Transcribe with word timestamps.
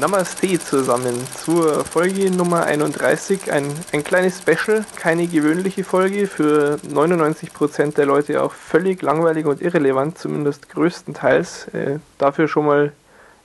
Namaste 0.00 0.58
zusammen 0.58 1.14
zur 1.36 1.84
Folge 1.84 2.30
Nummer 2.30 2.64
31. 2.64 3.52
Ein, 3.52 3.66
ein 3.92 4.02
kleines 4.02 4.38
Special, 4.38 4.86
keine 4.96 5.26
gewöhnliche 5.26 5.84
Folge, 5.84 6.26
für 6.26 6.78
99% 6.90 7.96
der 7.96 8.06
Leute 8.06 8.42
auch 8.42 8.52
völlig 8.52 9.02
langweilig 9.02 9.44
und 9.44 9.60
irrelevant, 9.60 10.16
zumindest 10.16 10.70
größtenteils. 10.70 11.68
Äh, 11.74 11.98
dafür 12.16 12.48
schon 12.48 12.64
mal 12.64 12.92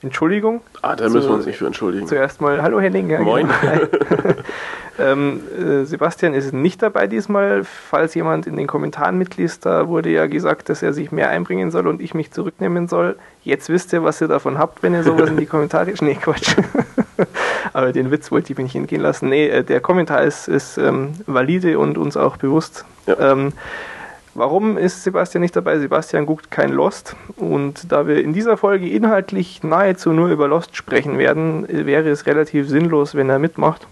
Entschuldigung. 0.01 0.61
Ah, 0.81 0.95
da 0.95 1.09
müssen 1.09 1.27
wir 1.27 1.35
uns 1.35 1.45
nicht 1.45 1.57
für 1.57 1.65
entschuldigen. 1.65 2.07
Zuerst 2.07 2.39
mal, 2.39 2.61
hallo 2.61 2.79
Henning. 2.79 3.09
Ja, 3.09 3.19
Moin. 3.19 3.49
genau. 3.61 4.33
ähm, 4.99 5.41
äh, 5.57 5.85
Sebastian 5.85 6.33
ist 6.33 6.53
nicht 6.53 6.81
dabei 6.81 7.07
diesmal. 7.07 7.63
Falls 7.63 8.13
jemand 8.15 8.47
in 8.47 8.55
den 8.55 8.67
Kommentaren 8.67 9.17
mitliest, 9.17 9.65
da 9.65 9.87
wurde 9.87 10.09
ja 10.09 10.27
gesagt, 10.27 10.69
dass 10.69 10.81
er 10.81 10.93
sich 10.93 11.11
mehr 11.11 11.29
einbringen 11.29 11.71
soll 11.71 11.87
und 11.87 12.01
ich 12.01 12.13
mich 12.13 12.31
zurücknehmen 12.31 12.87
soll. 12.87 13.17
Jetzt 13.43 13.69
wisst 13.69 13.93
ihr, 13.93 14.03
was 14.03 14.21
ihr 14.21 14.27
davon 14.27 14.57
habt, 14.57 14.83
wenn 14.83 14.93
ihr 14.93 15.03
sowas 15.03 15.29
in 15.29 15.37
die 15.37 15.45
Kommentare... 15.45 15.93
Nee, 16.01 16.15
Quatsch. 16.15 16.55
Aber 17.73 17.91
den 17.91 18.11
Witz 18.11 18.31
wollte 18.31 18.51
ich 18.51 18.57
mir 18.57 18.63
nicht 18.63 18.75
entgehen 18.75 19.01
lassen. 19.01 19.29
Nee, 19.29 19.47
äh, 19.47 19.63
der 19.63 19.81
Kommentar 19.81 20.23
ist, 20.23 20.47
ist 20.47 20.77
ähm, 20.77 21.13
valide 21.25 21.79
und 21.79 21.97
uns 21.97 22.15
auch 22.15 22.37
bewusst. 22.37 22.85
Ja. 23.07 23.31
Ähm, 23.31 23.53
Warum 24.37 24.77
ist 24.77 25.05
Sebastian 25.05 25.41
nicht 25.41 25.55
dabei? 25.55 25.79
Sebastian 25.79 26.25
guckt 26.25 26.51
kein 26.51 26.69
Lost. 26.69 27.15
Und 27.37 27.89
da 27.89 28.05
wir 28.05 28.21
in 28.21 28.33
dieser 28.33 28.57
Folge 28.57 28.89
inhaltlich 28.89 29.63
nahezu 29.63 30.11
nur 30.11 30.27
über 30.27 30.49
Lost 30.49 30.75
sprechen 30.75 31.17
werden, 31.17 31.65
wäre 31.69 32.09
es 32.09 32.25
relativ 32.25 32.67
sinnlos, 32.67 33.15
wenn 33.15 33.29
er 33.29 33.39
mitmacht. 33.39 33.87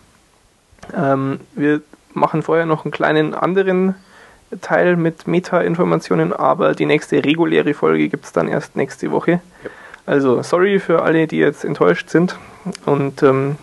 Ähm, 0.95 1.39
wir 1.55 1.81
machen 2.13 2.43
vorher 2.43 2.65
noch 2.65 2.85
einen 2.85 2.91
kleinen 2.91 3.33
anderen 3.33 3.95
Teil 4.61 4.95
mit 4.95 5.27
Meta-Informationen, 5.27 6.33
aber 6.33 6.73
die 6.73 6.85
nächste 6.85 7.23
reguläre 7.23 7.73
Folge 7.73 8.09
gibt 8.09 8.25
es 8.25 8.33
dann 8.33 8.47
erst 8.47 8.75
nächste 8.75 9.11
Woche. 9.11 9.39
Also 10.05 10.41
sorry 10.41 10.79
für 10.79 11.01
alle, 11.01 11.27
die 11.27 11.37
jetzt 11.37 11.63
enttäuscht 11.63 12.09
sind. 12.09 12.37
Und 12.85 13.23
ähm, 13.23 13.55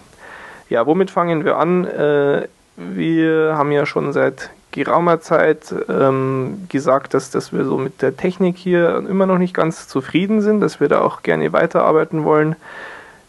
ja, 0.69 0.87
womit 0.87 1.11
fangen 1.11 1.45
wir 1.45 1.59
an? 1.59 1.85
Äh, 1.85 2.49
wir 2.77 3.57
haben 3.57 3.73
ja 3.73 3.85
schon 3.85 4.13
seit 4.13 4.51
geraumer 4.73 5.21
Zeit 5.21 5.75
ähm, 5.89 6.67
gesagt, 6.69 7.13
dass, 7.15 7.31
dass 7.31 7.53
wir 7.53 7.65
so 7.65 7.77
mit 7.77 8.03
der 8.03 8.17
Technik 8.17 8.57
hier 8.57 9.05
immer 9.09 9.27
noch 9.27 9.39
nicht 9.39 9.53
ganz 9.53 9.89
zufrieden 9.89 10.41
sind, 10.41 10.61
dass 10.61 10.81
wir 10.81 10.89
da 10.89 11.01
auch 11.01 11.23
gerne 11.23 11.53
weiterarbeiten 11.53 12.25
wollen. 12.25 12.57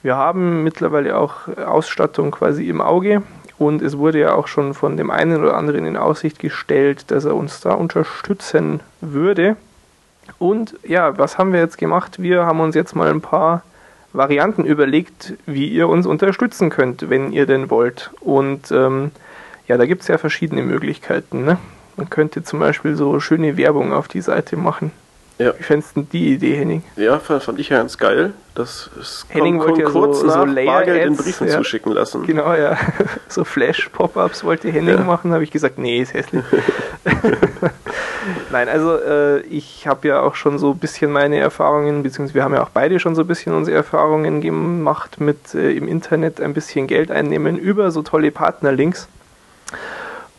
Wir 0.03 0.15
haben 0.15 0.63
mittlerweile 0.63 1.17
auch 1.17 1.47
Ausstattung 1.57 2.31
quasi 2.31 2.69
im 2.69 2.81
Auge 2.81 3.23
und 3.61 3.83
es 3.83 3.99
wurde 3.99 4.19
ja 4.19 4.33
auch 4.33 4.47
schon 4.47 4.73
von 4.73 4.97
dem 4.97 5.11
einen 5.11 5.39
oder 5.39 5.55
anderen 5.55 5.85
in 5.85 5.95
Aussicht 5.95 6.39
gestellt, 6.39 7.11
dass 7.11 7.25
er 7.25 7.35
uns 7.35 7.61
da 7.61 7.73
unterstützen 7.73 8.79
würde. 9.01 9.55
Und 10.39 10.73
ja, 10.83 11.15
was 11.19 11.37
haben 11.37 11.53
wir 11.53 11.59
jetzt 11.59 11.77
gemacht? 11.77 12.19
Wir 12.19 12.47
haben 12.47 12.59
uns 12.59 12.73
jetzt 12.73 12.95
mal 12.95 13.11
ein 13.11 13.21
paar 13.21 13.61
Varianten 14.13 14.65
überlegt, 14.65 15.35
wie 15.45 15.67
ihr 15.67 15.87
uns 15.89 16.07
unterstützen 16.07 16.71
könnt, 16.71 17.11
wenn 17.11 17.31
ihr 17.31 17.45
denn 17.45 17.69
wollt. 17.69 18.09
Und 18.19 18.71
ähm, 18.71 19.11
ja, 19.67 19.77
da 19.77 19.85
gibt 19.85 20.01
es 20.01 20.07
ja 20.07 20.17
verschiedene 20.17 20.63
Möglichkeiten. 20.63 21.45
Ne? 21.45 21.59
Man 21.97 22.09
könnte 22.09 22.43
zum 22.43 22.59
Beispiel 22.59 22.95
so 22.95 23.19
schöne 23.19 23.57
Werbung 23.57 23.93
auf 23.93 24.07
die 24.07 24.21
Seite 24.21 24.57
machen. 24.57 24.91
Ja. 25.37 25.53
Wie 25.57 25.63
fändest 25.63 25.95
du 25.97 26.01
die 26.03 26.33
Idee, 26.33 26.55
Henning? 26.55 26.83
Ja, 26.97 27.17
fand 27.17 27.57
ich 27.59 27.69
ja 27.69 27.77
ganz 27.77 27.97
geil. 27.97 28.33
Das 28.53 28.89
ist 28.99 29.25
Henning 29.29 29.57
kon- 29.57 29.69
wollte 29.69 29.81
ja 29.81 29.89
kurz 29.89 30.19
so- 30.19 30.29
so 30.29 30.45
nach 30.45 30.53
Layer 30.53 30.65
Bargeld 30.71 31.05
in 31.07 31.15
Briefen 31.17 31.47
ja. 31.47 31.57
zuschicken 31.57 31.91
lassen. 31.93 32.25
Genau, 32.27 32.53
ja. 32.53 32.77
So 33.27 33.43
Flash-Pop-Ups 33.43 34.43
wollte 34.43 34.69
Henning 34.71 34.97
Ja. 34.99 35.03
machen, 35.03 35.33
habe 35.33 35.43
ich 35.43 35.49
gesagt, 35.51 35.79
nee, 35.79 35.99
ist 36.01 36.13
hässlich. 36.13 36.43
Nein, 38.51 38.69
also 38.69 38.97
äh, 38.97 39.39
ich 39.41 39.87
habe 39.87 40.07
ja 40.09 40.21
auch 40.21 40.35
schon 40.35 40.59
so 40.59 40.71
ein 40.71 40.77
bisschen 40.77 41.11
meine 41.11 41.37
Erfahrungen, 41.39 42.03
beziehungsweise 42.03 42.35
wir 42.35 42.43
haben 42.43 42.53
ja 42.53 42.61
auch 42.63 42.69
beide 42.69 42.99
schon 42.99 43.15
so 43.15 43.21
ein 43.21 43.27
bisschen 43.27 43.53
unsere 43.55 43.77
Erfahrungen 43.77 44.41
gemacht 44.41 45.19
mit 45.19 45.55
äh, 45.55 45.71
im 45.71 45.87
Internet 45.87 46.39
ein 46.41 46.53
bisschen 46.53 46.85
Geld 46.87 47.09
einnehmen 47.09 47.57
über 47.57 47.89
so 47.91 48.01
tolle 48.03 48.31
Partnerlinks. 48.31 49.07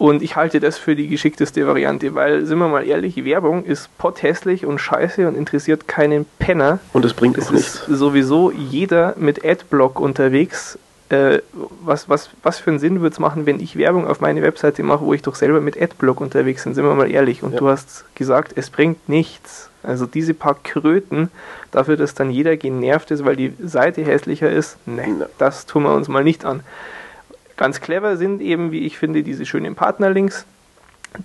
Und 0.03 0.21
ich 0.21 0.35
halte 0.35 0.59
das 0.59 0.79
für 0.79 0.97
die 0.97 1.07
geschickteste 1.07 1.65
Variante, 1.65 2.17
weil, 2.17 2.45
sind 2.45 2.59
wir 2.59 2.67
mal 2.67 2.85
ehrlich, 2.85 3.25
Werbung 3.25 3.65
ist 3.65 3.89
potthässlich 3.99 4.67
und 4.67 4.81
scheiße 4.81 5.29
und 5.29 5.37
interessiert 5.37 5.87
keinen 5.87 6.27
Penner. 6.41 6.81
Und 6.93 7.05
es 7.05 7.15
bringt 7.15 7.39
Es 7.39 7.51
auch 7.51 7.53
ist 7.53 7.87
nichts. 7.87 7.99
sowieso 8.01 8.51
jeder 8.51 9.15
mit 9.17 9.45
Adblock 9.45 10.01
unterwegs. 10.01 10.77
Äh, 11.09 11.39
was, 11.85 12.09
was, 12.09 12.31
was 12.43 12.59
für 12.59 12.71
einen 12.71 12.81
Sinn 12.81 13.01
würde 13.01 13.13
es 13.13 13.21
machen, 13.21 13.47
wenn 13.47 13.61
ich 13.61 13.77
Werbung 13.77 14.09
auf 14.09 14.21
meine 14.21 14.43
Webseite 14.43 14.83
mache, 14.83 15.05
wo 15.05 15.15
ich 15.15 15.23
doch 15.23 15.37
selber 15.37 15.61
mit 15.61 15.81
Adblock 15.81 16.21
unterwegs 16.21 16.65
bin? 16.65 16.75
Sind 16.75 16.85
wir 16.85 16.95
mal 16.97 17.09
ehrlich. 17.09 17.45
Und 17.45 17.53
Ja. 17.53 17.59
du 17.61 17.69
hast 17.69 18.05
gesagt, 18.17 18.55
es 18.57 18.71
bringt 18.71 19.09
nichts. 19.09 19.71
Also 19.85 20.07
diese 20.07 20.35
paar 20.35 20.57
Kröten, 20.65 21.31
dafür, 21.71 21.97
dass 21.97 22.15
dann 22.15 22.29
jeder 22.33 22.57
genervt 22.57 23.13
ist, 23.13 23.25
weil 23.25 23.37
die 23.37 23.53
Seite 23.65 24.03
hässlicher 24.03 24.51
ist, 24.51 24.79
Ja. 24.87 25.05
das 25.39 25.65
tun 25.67 25.85
wir 25.85 25.95
uns 25.95 26.09
mal 26.09 26.25
nicht 26.25 26.45
an. 26.45 26.65
Ganz 27.63 27.81
clever 27.81 28.17
sind 28.17 28.43
eben, 28.43 28.73
wie 28.73 28.81
ich 28.81 28.99
finde, 28.99 29.23
diese 29.23 29.47
schönen 29.47 29.77
Partnerlinks. 29.77 30.47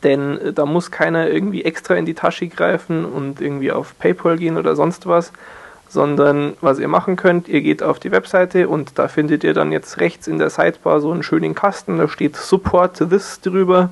Denn 0.03 0.37
äh, 0.37 0.53
da 0.53 0.67
muss 0.67 0.91
keiner 0.91 1.27
irgendwie 1.27 1.65
extra 1.65 1.95
in 1.95 2.05
die 2.05 2.13
Tasche 2.13 2.47
greifen 2.47 3.05
und 3.05 3.41
irgendwie 3.41 3.71
auf 3.71 3.97
PayPal 3.97 4.37
gehen 4.37 4.55
oder 4.55 4.75
sonst 4.75 5.07
was, 5.07 5.33
sondern 5.89 6.53
was 6.61 6.77
ihr 6.77 6.89
machen 6.89 7.15
könnt, 7.15 7.47
ihr 7.47 7.61
geht 7.61 7.81
auf 7.81 7.97
die 7.97 8.11
Webseite 8.11 8.69
und 8.69 8.99
da 8.99 9.07
findet 9.07 9.43
ihr 9.43 9.55
dann 9.55 9.71
jetzt 9.71 9.99
rechts 9.99 10.27
in 10.27 10.37
der 10.37 10.51
Sidebar 10.51 11.01
so 11.01 11.11
einen 11.11 11.23
schönen 11.23 11.55
Kasten, 11.55 11.97
da 11.97 12.07
steht 12.07 12.35
Support 12.35 13.09
this 13.09 13.41
drüber 13.41 13.89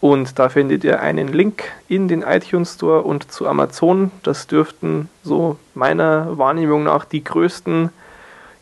und 0.00 0.40
da 0.40 0.48
findet 0.48 0.82
ihr 0.82 0.98
einen 1.00 1.28
Link 1.28 1.62
in 1.86 2.08
den 2.08 2.22
iTunes 2.22 2.74
Store 2.74 3.02
und 3.02 3.30
zu 3.30 3.46
Amazon. 3.46 4.10
Das 4.24 4.48
dürften 4.48 5.08
so 5.22 5.56
meiner 5.74 6.36
Wahrnehmung 6.36 6.82
nach 6.82 7.04
die 7.04 7.22
größten 7.22 7.90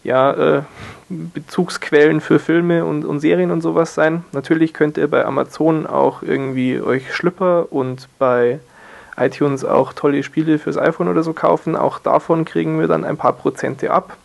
ja, 0.09 0.57
äh, 0.59 0.63
Bezugsquellen 1.09 2.21
für 2.21 2.39
Filme 2.39 2.85
und, 2.85 3.05
und 3.05 3.21
Serien 3.21 3.51
und 3.51 3.61
sowas 3.61 3.95
sein. 3.95 4.25
Natürlich 4.33 4.75
könnt 4.75 4.99
ihr 4.99 5.09
bei 5.09 5.25
Amazon 5.25 5.87
auch 5.87 6.23
irgendwie 6.23 6.81
euch 6.81 7.15
Schlüpper 7.15 7.71
und 7.71 8.09
bei 8.19 8.59
iTunes 9.17 9.65
auch 9.65 9.93
tolle 9.93 10.23
Spiele 10.23 10.59
fürs 10.59 10.77
iPhone 10.77 11.09
oder 11.09 11.23
so 11.23 11.33
kaufen. 11.33 11.77
Auch 11.77 11.99
davon 11.99 12.45
kriegen 12.45 12.81
wir 12.81 12.89
dann 12.89 13.05
ein 13.05 13.17
paar 13.17 13.33
Prozente 13.35 13.91
ab. 13.91 14.17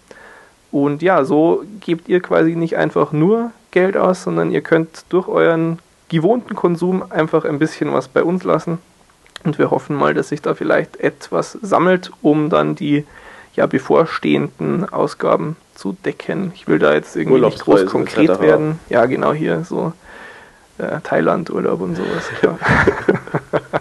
Und 0.71 1.01
ja, 1.01 1.23
so 1.23 1.63
gebt 1.81 2.09
ihr 2.09 2.21
quasi 2.21 2.55
nicht 2.55 2.77
einfach 2.77 3.11
nur 3.11 3.51
Geld 3.71 3.97
aus, 3.97 4.23
sondern 4.23 4.51
ihr 4.51 4.61
könnt 4.61 5.05
durch 5.09 5.27
euren 5.27 5.79
gewohnten 6.09 6.55
Konsum 6.55 7.03
einfach 7.09 7.45
ein 7.45 7.59
bisschen 7.59 7.93
was 7.93 8.07
bei 8.07 8.23
uns 8.23 8.43
lassen. 8.43 8.79
Und 9.43 9.57
wir 9.57 9.71
hoffen 9.71 9.95
mal, 9.95 10.13
dass 10.13 10.29
sich 10.29 10.41
da 10.41 10.53
vielleicht 10.53 10.97
etwas 10.97 11.57
sammelt, 11.61 12.11
um 12.21 12.49
dann 12.49 12.75
die 12.75 13.05
ja, 13.55 13.65
bevorstehenden 13.65 14.87
Ausgaben 14.89 15.57
zu 15.75 15.95
decken. 16.05 16.51
Ich 16.55 16.67
will 16.67 16.79
da 16.79 16.93
jetzt 16.93 17.15
irgendwie 17.15 17.41
nicht 17.41 17.59
groß 17.59 17.85
konkret 17.85 18.41
werden. 18.41 18.79
Ja, 18.89 19.05
genau 19.05 19.33
hier 19.33 19.63
so 19.63 19.93
äh, 20.77 20.99
Thailand-Urlaub 21.03 21.81
und 21.81 21.95
sowas. 21.95 22.29
Ja. 22.41 22.57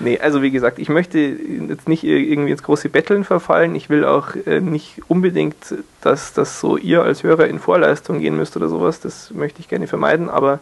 nee, 0.00 0.18
also 0.18 0.42
wie 0.42 0.50
gesagt, 0.50 0.78
ich 0.78 0.88
möchte 0.88 1.18
jetzt 1.18 1.88
nicht 1.88 2.04
irgendwie 2.04 2.52
ins 2.52 2.62
große 2.62 2.88
Betteln 2.88 3.24
verfallen. 3.24 3.74
Ich 3.74 3.90
will 3.90 4.04
auch 4.04 4.28
äh, 4.46 4.60
nicht 4.60 5.02
unbedingt, 5.08 5.56
dass, 6.00 6.32
dass 6.32 6.60
so 6.60 6.76
ihr 6.76 7.02
als 7.02 7.22
Hörer 7.22 7.48
in 7.48 7.58
Vorleistung 7.58 8.20
gehen 8.20 8.36
müsst 8.36 8.56
oder 8.56 8.68
sowas. 8.68 9.00
Das 9.00 9.32
möchte 9.32 9.60
ich 9.60 9.68
gerne 9.68 9.86
vermeiden, 9.86 10.28
aber 10.28 10.60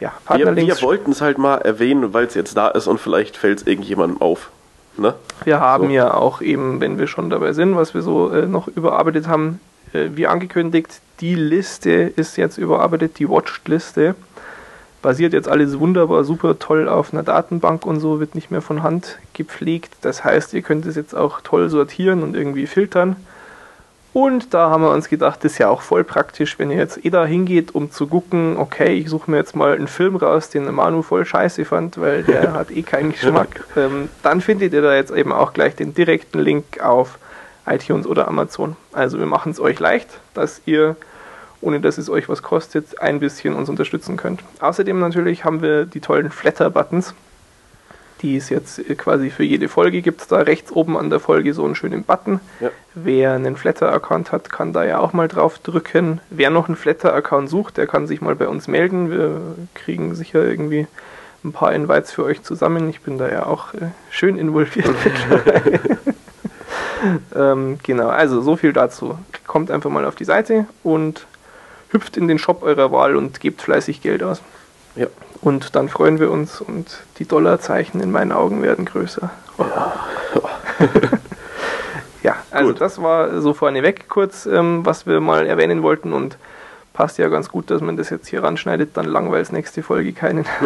ja, 0.00 0.08
Wir, 0.08 0.26
Partnerlinks. 0.26 0.80
wir 0.80 0.86
wollten 0.86 1.12
es 1.12 1.20
halt 1.20 1.38
mal 1.38 1.58
erwähnen, 1.58 2.12
weil 2.12 2.26
es 2.26 2.34
jetzt 2.34 2.56
da 2.56 2.68
ist 2.68 2.86
und 2.86 3.00
vielleicht 3.00 3.36
fällt 3.36 3.60
es 3.60 3.66
irgendjemandem 3.66 4.20
auf. 4.20 4.50
Ne? 4.98 5.14
Wir 5.44 5.60
haben 5.60 5.88
So. 5.88 5.90
ja 5.90 6.14
auch 6.14 6.40
eben, 6.40 6.80
wenn 6.80 6.98
wir 6.98 7.06
schon 7.06 7.30
dabei 7.30 7.52
sind, 7.52 7.76
was 7.76 7.94
wir 7.94 8.02
so 8.02 8.30
äh, 8.30 8.46
noch 8.46 8.68
überarbeitet 8.68 9.28
haben, 9.28 9.60
äh, 9.92 10.08
wie 10.14 10.26
angekündigt, 10.26 11.00
die 11.20 11.34
Liste 11.34 11.90
ist 11.92 12.36
jetzt 12.36 12.58
überarbeitet, 12.58 13.18
die 13.18 13.28
Watched-Liste. 13.28 14.14
Basiert 15.02 15.34
jetzt 15.34 15.48
alles 15.48 15.78
wunderbar, 15.78 16.24
super 16.24 16.58
toll 16.58 16.88
auf 16.88 17.12
einer 17.12 17.22
Datenbank 17.22 17.86
und 17.86 18.00
so, 18.00 18.18
wird 18.18 18.34
nicht 18.34 18.50
mehr 18.50 18.62
von 18.62 18.82
Hand 18.82 19.18
gepflegt. 19.34 19.94
Das 20.00 20.24
heißt, 20.24 20.52
ihr 20.54 20.62
könnt 20.62 20.84
es 20.86 20.96
jetzt 20.96 21.14
auch 21.14 21.40
toll 21.42 21.68
sortieren 21.68 22.22
und 22.22 22.34
irgendwie 22.34 22.66
filtern. 22.66 23.16
Und 24.16 24.54
da 24.54 24.70
haben 24.70 24.82
wir 24.82 24.92
uns 24.92 25.10
gedacht, 25.10 25.44
das 25.44 25.52
ist 25.52 25.58
ja 25.58 25.68
auch 25.68 25.82
voll 25.82 26.02
praktisch, 26.02 26.58
wenn 26.58 26.70
ihr 26.70 26.78
jetzt 26.78 27.04
eh 27.04 27.10
da 27.10 27.26
hingeht, 27.26 27.74
um 27.74 27.90
zu 27.90 28.06
gucken, 28.06 28.56
okay, 28.56 28.94
ich 28.94 29.10
suche 29.10 29.30
mir 29.30 29.36
jetzt 29.36 29.54
mal 29.54 29.74
einen 29.74 29.88
Film 29.88 30.16
raus, 30.16 30.48
den 30.48 30.74
Manu 30.74 31.02
voll 31.02 31.26
scheiße 31.26 31.66
fand, 31.66 32.00
weil 32.00 32.22
der 32.22 32.54
hat 32.54 32.70
eh 32.70 32.80
keinen 32.80 33.12
Geschmack. 33.12 33.66
Ähm, 33.76 34.08
dann 34.22 34.40
findet 34.40 34.72
ihr 34.72 34.80
da 34.80 34.94
jetzt 34.94 35.12
eben 35.12 35.34
auch 35.34 35.52
gleich 35.52 35.76
den 35.76 35.92
direkten 35.92 36.38
Link 36.38 36.80
auf 36.82 37.18
iTunes 37.66 38.06
oder 38.06 38.26
Amazon. 38.26 38.76
Also 38.94 39.18
wir 39.18 39.26
machen 39.26 39.52
es 39.52 39.60
euch 39.60 39.78
leicht, 39.78 40.08
dass 40.32 40.62
ihr, 40.64 40.96
ohne 41.60 41.80
dass 41.80 41.98
es 41.98 42.08
euch 42.08 42.26
was 42.26 42.42
kostet, 42.42 43.02
ein 43.02 43.20
bisschen 43.20 43.52
uns 43.52 43.68
unterstützen 43.68 44.16
könnt. 44.16 44.40
Außerdem 44.60 44.98
natürlich 44.98 45.44
haben 45.44 45.60
wir 45.60 45.84
die 45.84 46.00
tollen 46.00 46.30
Flatter-Buttons 46.30 47.12
die 48.22 48.36
es 48.36 48.48
jetzt 48.48 48.78
äh, 48.78 48.94
quasi 48.94 49.30
für 49.30 49.44
jede 49.44 49.68
Folge 49.68 50.02
gibt. 50.02 50.30
Da 50.30 50.38
rechts 50.38 50.72
oben 50.72 50.96
an 50.96 51.10
der 51.10 51.20
Folge 51.20 51.54
so 51.54 51.64
einen 51.64 51.74
schönen 51.74 52.04
Button. 52.04 52.40
Ja. 52.60 52.70
Wer 52.94 53.32
einen 53.32 53.56
Flatter-Account 53.56 54.32
hat, 54.32 54.50
kann 54.50 54.72
da 54.72 54.84
ja 54.84 54.98
auch 54.98 55.12
mal 55.12 55.28
drauf 55.28 55.58
drücken. 55.58 56.20
Wer 56.30 56.50
noch 56.50 56.68
einen 56.68 56.76
Flatter-Account 56.76 57.48
sucht, 57.48 57.76
der 57.76 57.86
kann 57.86 58.06
sich 58.06 58.20
mal 58.20 58.34
bei 58.34 58.48
uns 58.48 58.68
melden. 58.68 59.10
Wir 59.10 59.40
kriegen 59.74 60.14
sicher 60.14 60.44
irgendwie 60.44 60.86
ein 61.44 61.52
paar 61.52 61.72
Invites 61.72 62.12
für 62.12 62.24
euch 62.24 62.42
zusammen. 62.42 62.88
Ich 62.88 63.00
bin 63.00 63.18
da 63.18 63.30
ja 63.30 63.46
auch 63.46 63.74
äh, 63.74 63.88
schön 64.10 64.36
involviert 64.36 64.86
ähm, 67.34 67.78
genau, 67.82 68.08
also 68.08 68.40
so 68.40 68.56
viel 68.56 68.72
dazu. 68.72 69.18
kommt 69.46 69.70
einfach 69.70 69.90
mal 69.90 70.04
auf 70.04 70.14
die 70.14 70.24
Seite 70.24 70.66
und 70.82 71.26
hüpft 71.90 72.16
in 72.16 72.28
den 72.28 72.38
Shop 72.38 72.62
eurer 72.62 72.90
Wahl 72.90 73.16
und 73.16 73.40
gebt 73.40 73.62
fleißig 73.62 74.02
Geld 74.02 74.22
aus. 74.22 74.42
Ja. 74.96 75.06
Und 75.42 75.76
dann 75.76 75.88
freuen 75.88 76.18
wir 76.18 76.30
uns 76.30 76.60
und 76.60 77.02
die 77.18 77.26
Dollarzeichen 77.26 78.00
in 78.00 78.10
meinen 78.10 78.32
Augen 78.32 78.62
werden 78.62 78.84
größer. 78.84 79.30
Ja. 79.58 79.94
Ja, 82.22 82.36
also 82.50 82.72
Gut. 82.72 82.80
das 82.80 83.00
war 83.00 83.40
so 83.40 83.54
vorneweg 83.54 84.08
kurz, 84.08 84.46
ähm, 84.46 84.84
was 84.84 85.06
wir 85.06 85.20
mal 85.20 85.46
erwähnen 85.46 85.82
wollten 85.82 86.12
und 86.12 86.36
passt 86.92 87.18
ja 87.18 87.28
ganz 87.28 87.48
gut, 87.50 87.70
dass 87.70 87.80
man 87.80 87.96
das 87.96 88.10
jetzt 88.10 88.26
hier 88.26 88.42
ranschneidet, 88.42 88.96
dann 88.96 89.06
langweilt 89.06 89.52
nächste 89.52 89.82
Folge 89.82 90.12
keinen. 90.12 90.44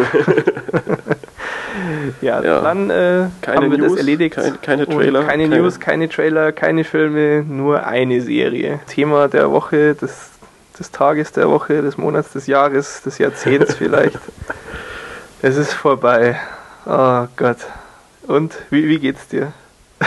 ja, 2.21 2.41
Ja. 2.43 2.61
dann 2.61 2.89
äh, 2.89 3.27
haben 3.47 3.71
wir 3.71 3.77
News, 3.77 3.91
das 3.91 3.97
erledigt. 3.99 4.35
kein- 4.35 4.61
keine 4.61 4.87
Trailer, 4.87 5.23
keine, 5.23 5.43
keine- 5.49 5.61
News, 5.61 5.79
keine 5.79 6.09
Trailer, 6.09 6.51
keine 6.51 6.83
Filme, 6.83 7.43
nur 7.43 7.85
eine 7.85 8.21
Serie. 8.21 8.79
Thema 8.87 9.27
der 9.27 9.51
Woche, 9.51 9.95
des, 9.95 10.30
des 10.79 10.91
Tages 10.91 11.31
der 11.31 11.49
Woche, 11.49 11.81
des 11.81 11.97
Monats, 11.97 12.31
des 12.33 12.47
Jahres, 12.47 13.01
des 13.03 13.17
Jahrzehnts 13.17 13.75
vielleicht. 13.75 14.19
Es 15.43 15.57
ist 15.57 15.73
vorbei. 15.73 16.39
Oh 16.85 17.25
Gott. 17.35 17.57
Und 18.27 18.53
wie, 18.69 18.87
wie 18.87 18.99
geht's 18.99 19.27
dir? 19.27 19.53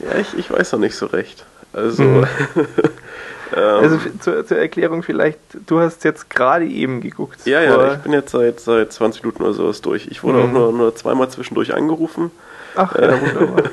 Ja, 0.00 0.14
ich, 0.16 0.38
ich 0.38 0.50
weiß 0.50 0.72
noch 0.72 0.78
nicht 0.78 0.94
so 0.94 1.06
recht. 1.06 1.44
Also, 1.72 2.02
Mhm. 2.04 2.24
ähm, 3.56 3.62
Also 3.82 3.98
zur, 4.20 4.46
zur 4.46 4.56
Erklärung 4.58 5.02
vielleicht, 5.02 5.38
du 5.66 5.80
hast 5.80 6.04
jetzt 6.04 6.30
gerade 6.30 6.64
eben 6.66 7.00
geguckt. 7.00 7.40
ja, 7.46 7.60
ja, 7.60 7.94
ich 7.94 7.98
bin 7.98 8.12
jetzt 8.12 8.30
seit, 8.30 8.60
seit 8.60 8.92
20 8.92 9.22
Minuten 9.24 9.42
oder 9.42 9.52
sowas 9.54 9.80
durch. 9.82 10.06
Ich 10.08 10.22
wurde 10.22 10.38
Mhm. 10.38 10.44
auch 10.44 10.52
nur, 10.52 10.72
nur 10.72 10.94
zweimal 10.94 11.28
zwischendurch 11.30 11.74
angerufen. 11.74 12.30
Ach, 12.78 12.94
ja, 12.96 13.20
wunderbar. 13.20 13.64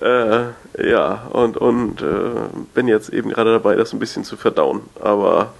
Äh, 0.00 0.88
ja, 0.88 1.26
und, 1.32 1.56
und 1.56 2.00
äh, 2.00 2.04
bin 2.74 2.88
jetzt 2.88 3.10
eben 3.10 3.30
gerade 3.30 3.52
dabei, 3.52 3.74
das 3.74 3.92
ein 3.92 3.98
bisschen 3.98 4.24
zu 4.24 4.36
verdauen. 4.36 4.82
Aber 5.00 5.52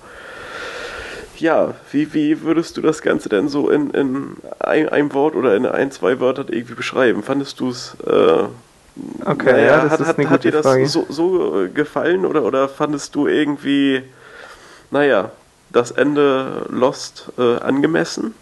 ja, 1.36 1.74
wie, 1.90 2.14
wie 2.14 2.42
würdest 2.42 2.76
du 2.76 2.80
das 2.80 3.02
Ganze 3.02 3.28
denn 3.28 3.48
so 3.48 3.68
in, 3.68 3.90
in 3.90 4.36
ein, 4.58 4.88
einem 4.88 5.12
Wort 5.12 5.34
oder 5.34 5.54
in 5.54 5.66
ein, 5.66 5.90
zwei 5.90 6.20
Wörtern 6.20 6.46
irgendwie 6.48 6.74
beschreiben? 6.74 7.22
Fandest 7.22 7.60
du 7.60 7.70
es 7.70 7.96
äh, 8.06 8.44
Okay, 9.24 9.66
ja, 9.66 9.82
das 9.82 9.92
hat, 9.92 10.00
ist 10.00 10.06
hat, 10.08 10.18
eine 10.18 10.30
hat 10.30 10.44
dir 10.44 10.52
das 10.52 10.64
Frage. 10.64 10.86
so, 10.86 11.06
so 11.10 11.68
gefallen 11.74 12.24
oder, 12.24 12.42
oder 12.44 12.68
fandest 12.68 13.14
du 13.14 13.26
irgendwie, 13.26 14.02
naja, 14.90 15.30
das 15.70 15.90
Ende 15.90 16.64
Lost 16.70 17.30
äh, 17.36 17.58
angemessen? 17.58 18.34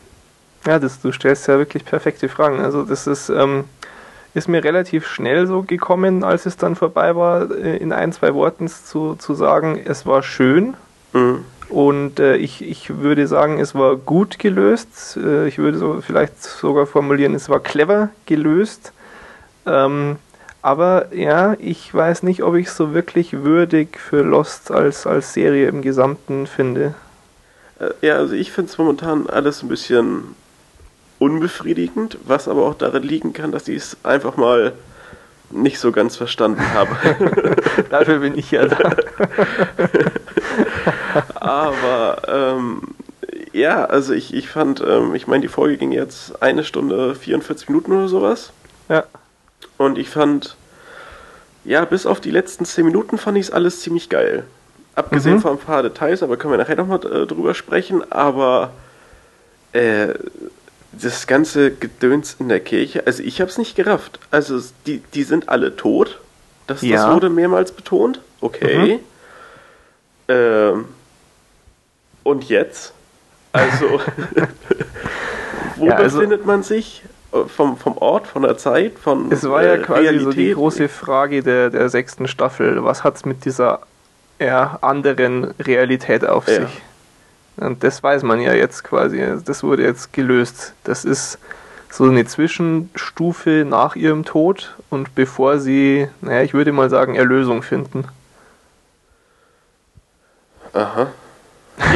Ja, 0.66 0.78
das, 0.78 1.00
du 1.00 1.10
stellst 1.10 1.48
ja 1.48 1.58
wirklich 1.58 1.84
perfekte 1.84 2.28
Fragen. 2.28 2.60
Also 2.60 2.84
das 2.84 3.06
ist, 3.06 3.28
ähm, 3.30 3.64
ist 4.34 4.48
mir 4.48 4.62
relativ 4.64 5.06
schnell 5.06 5.46
so 5.46 5.62
gekommen, 5.62 6.24
als 6.24 6.44
es 6.44 6.56
dann 6.56 6.74
vorbei 6.74 7.14
war, 7.16 7.50
äh, 7.50 7.76
in 7.76 7.92
ein, 7.92 8.12
zwei 8.12 8.34
Worten 8.34 8.68
zu, 8.68 9.14
zu 9.14 9.34
sagen, 9.34 9.80
es 9.84 10.06
war 10.06 10.22
schön. 10.22 10.74
Mhm. 11.12 11.44
Und 11.68 12.20
äh, 12.20 12.36
ich, 12.36 12.62
ich 12.62 12.98
würde 12.98 13.26
sagen, 13.26 13.58
es 13.58 13.74
war 13.74 13.96
gut 13.96 14.38
gelöst. 14.38 15.16
Äh, 15.16 15.46
ich 15.48 15.58
würde 15.58 15.78
so 15.78 16.00
vielleicht 16.00 16.42
sogar 16.42 16.86
formulieren, 16.86 17.34
es 17.34 17.48
war 17.48 17.60
clever 17.60 18.10
gelöst. 18.26 18.92
Ähm, 19.66 20.16
aber 20.62 21.14
ja, 21.14 21.54
ich 21.58 21.92
weiß 21.92 22.22
nicht, 22.22 22.42
ob 22.42 22.54
ich 22.54 22.66
es 22.66 22.76
so 22.76 22.94
wirklich 22.94 23.44
würdig 23.44 23.98
für 23.98 24.22
Lost 24.22 24.70
als, 24.70 25.06
als 25.06 25.32
Serie 25.32 25.68
im 25.68 25.82
Gesamten 25.82 26.46
finde. 26.46 26.94
Äh, 27.78 27.90
Ja, 28.06 28.16
also 28.16 28.34
ich 28.34 28.50
finde 28.50 28.70
es 28.70 28.78
momentan 28.78 29.28
alles 29.28 29.62
ein 29.62 29.68
bisschen 29.68 30.34
unbefriedigend, 31.18 32.18
was 32.24 32.48
aber 32.48 32.66
auch 32.66 32.74
darin 32.74 33.02
liegen 33.02 33.32
kann, 33.32 33.52
dass 33.52 33.68
ich 33.68 33.76
es 33.76 33.96
einfach 34.02 34.36
mal 34.36 34.72
nicht 35.50 35.78
so 35.78 35.92
ganz 35.92 36.16
verstanden 36.16 36.62
habe. 36.74 36.96
Dafür 37.90 38.18
bin 38.18 38.36
ich 38.36 38.50
ja 38.50 38.66
da. 38.66 38.96
aber 41.34 42.22
ähm, 42.26 42.82
ja, 43.52 43.84
also 43.84 44.12
ich, 44.12 44.34
ich 44.34 44.48
fand, 44.48 44.82
ähm, 44.86 45.14
ich 45.14 45.26
meine, 45.26 45.42
die 45.42 45.48
Folge 45.48 45.76
ging 45.76 45.92
jetzt 45.92 46.42
eine 46.42 46.64
Stunde 46.64 47.14
44 47.14 47.68
Minuten 47.68 47.92
oder 47.92 48.08
sowas. 48.08 48.50
Ja. 48.88 49.04
Und 49.78 49.96
ich 49.98 50.10
fand, 50.10 50.56
ja, 51.64 51.84
bis 51.84 52.06
auf 52.06 52.20
die 52.20 52.30
letzten 52.30 52.64
10 52.64 52.84
Minuten 52.84 53.16
fand 53.18 53.38
ich 53.38 53.46
es 53.46 53.52
alles 53.52 53.80
ziemlich 53.80 54.08
geil. 54.08 54.44
Abgesehen 54.96 55.36
Mhm. 55.36 55.40
von 55.40 55.52
ein 55.52 55.58
paar 55.58 55.82
Details, 55.82 56.22
aber 56.22 56.36
können 56.36 56.52
wir 56.52 56.58
nachher 56.58 56.76
nochmal 56.76 57.00
äh, 57.06 57.26
drüber 57.26 57.54
sprechen. 57.54 58.10
Aber 58.12 58.72
äh, 59.72 60.08
das 61.02 61.26
ganze 61.26 61.70
Gedöns 61.72 62.36
in 62.38 62.48
der 62.48 62.60
Kirche, 62.60 63.06
also 63.06 63.22
ich 63.22 63.40
habe 63.40 63.50
es 63.50 63.58
nicht 63.58 63.76
gerafft. 63.76 64.18
Also 64.30 64.60
die, 64.86 64.98
die 65.14 65.22
sind 65.24 65.48
alle 65.48 65.76
tot. 65.76 66.20
Das, 66.66 66.82
Ja. 66.82 66.96
das 67.06 67.14
wurde 67.14 67.30
mehrmals 67.30 67.72
betont. 67.72 68.20
Okay. 68.40 69.00
Ähm, 70.28 70.86
und 72.22 72.44
jetzt? 72.48 72.92
Also, 73.52 74.00
wo 75.76 75.86
Ja, 75.86 75.96
also- 75.96 76.18
befindet 76.18 76.46
man 76.46 76.62
sich? 76.62 77.02
Äh, 77.32 77.44
Vom, 77.48 77.76
vom 77.76 77.98
Ort, 77.98 78.26
von 78.26 78.42
der 78.42 78.56
Zeit, 78.56 78.98
von 78.98 79.30
Es 79.32 79.42
war 79.48 79.62
ja 79.64 79.74
äh, 79.74 79.78
quasi 79.78 80.02
so 80.20 80.30
die 80.30 80.36
Realität? 80.40 80.54
große 80.54 80.88
Frage 80.88 81.42
der, 81.42 81.70
der 81.70 81.88
sechsten 81.88 82.28
Staffel. 82.28 82.82
Was 82.84 83.04
hat 83.04 83.16
es 83.16 83.24
mit 83.24 83.44
dieser 83.44 83.80
ja, 84.38 84.78
anderen 84.82 85.44
Realität 85.60 86.24
auf 86.26 86.48
Ja. 86.48 86.62
sich? 86.62 86.82
Und 87.56 87.84
das 87.84 88.02
weiß 88.02 88.22
man 88.22 88.40
ja 88.40 88.52
jetzt 88.52 88.84
quasi. 88.84 89.22
Das 89.44 89.62
wurde 89.62 89.82
jetzt 89.82 90.12
gelöst. 90.12 90.74
Das 90.84 91.04
ist 91.04 91.38
so 91.90 92.04
eine 92.04 92.24
Zwischenstufe 92.24 93.64
nach 93.68 93.94
ihrem 93.94 94.24
Tod 94.24 94.74
und 94.90 95.14
bevor 95.14 95.60
sie, 95.60 96.08
naja, 96.20 96.42
ich 96.42 96.52
würde 96.52 96.72
mal 96.72 96.90
sagen, 96.90 97.14
Erlösung 97.14 97.62
finden. 97.62 98.04
Aha. 100.72 101.12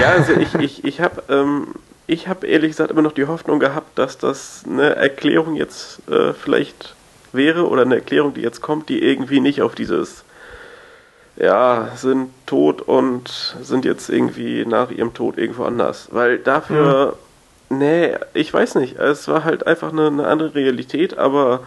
Ja, 0.00 0.10
also 0.10 0.34
ich, 0.34 0.55
ich, 0.55 0.84
ich 0.84 1.00
habe 1.00 1.22
ähm, 1.28 1.75
hab 2.08 2.44
ehrlich 2.44 2.70
gesagt 2.70 2.93
immer 2.93 3.02
noch 3.02 3.12
die 3.12 3.26
Hoffnung 3.26 3.58
gehabt, 3.58 3.99
dass 3.99 4.19
das 4.19 4.62
eine 4.69 4.94
Erklärung 4.94 5.56
jetzt 5.56 6.00
äh, 6.08 6.32
vielleicht 6.32 6.94
wäre 7.32 7.69
oder 7.69 7.82
eine 7.82 7.96
Erklärung, 7.96 8.34
die 8.34 8.43
jetzt 8.43 8.61
kommt, 8.61 8.88
die 8.88 9.02
irgendwie 9.02 9.40
nicht 9.40 9.62
auf 9.62 9.75
dieses 9.75 10.25
ja, 11.40 11.88
sind 11.96 12.31
tot 12.46 12.82
und 12.82 13.57
sind 13.62 13.85
jetzt 13.85 14.09
irgendwie 14.09 14.64
nach 14.66 14.90
ihrem 14.90 15.14
Tod 15.14 15.38
irgendwo 15.38 15.64
anders. 15.64 16.09
Weil 16.11 16.38
dafür, 16.38 17.16
nee, 17.71 18.14
ich 18.35 18.52
weiß 18.52 18.75
nicht, 18.76 18.99
es 18.99 19.28
war 19.28 19.45
halt 19.45 19.66
einfach 19.66 19.92
eine, 19.92 20.09
eine 20.09 20.26
andere 20.26 20.54
Realität, 20.54 21.16
aber 21.16 21.61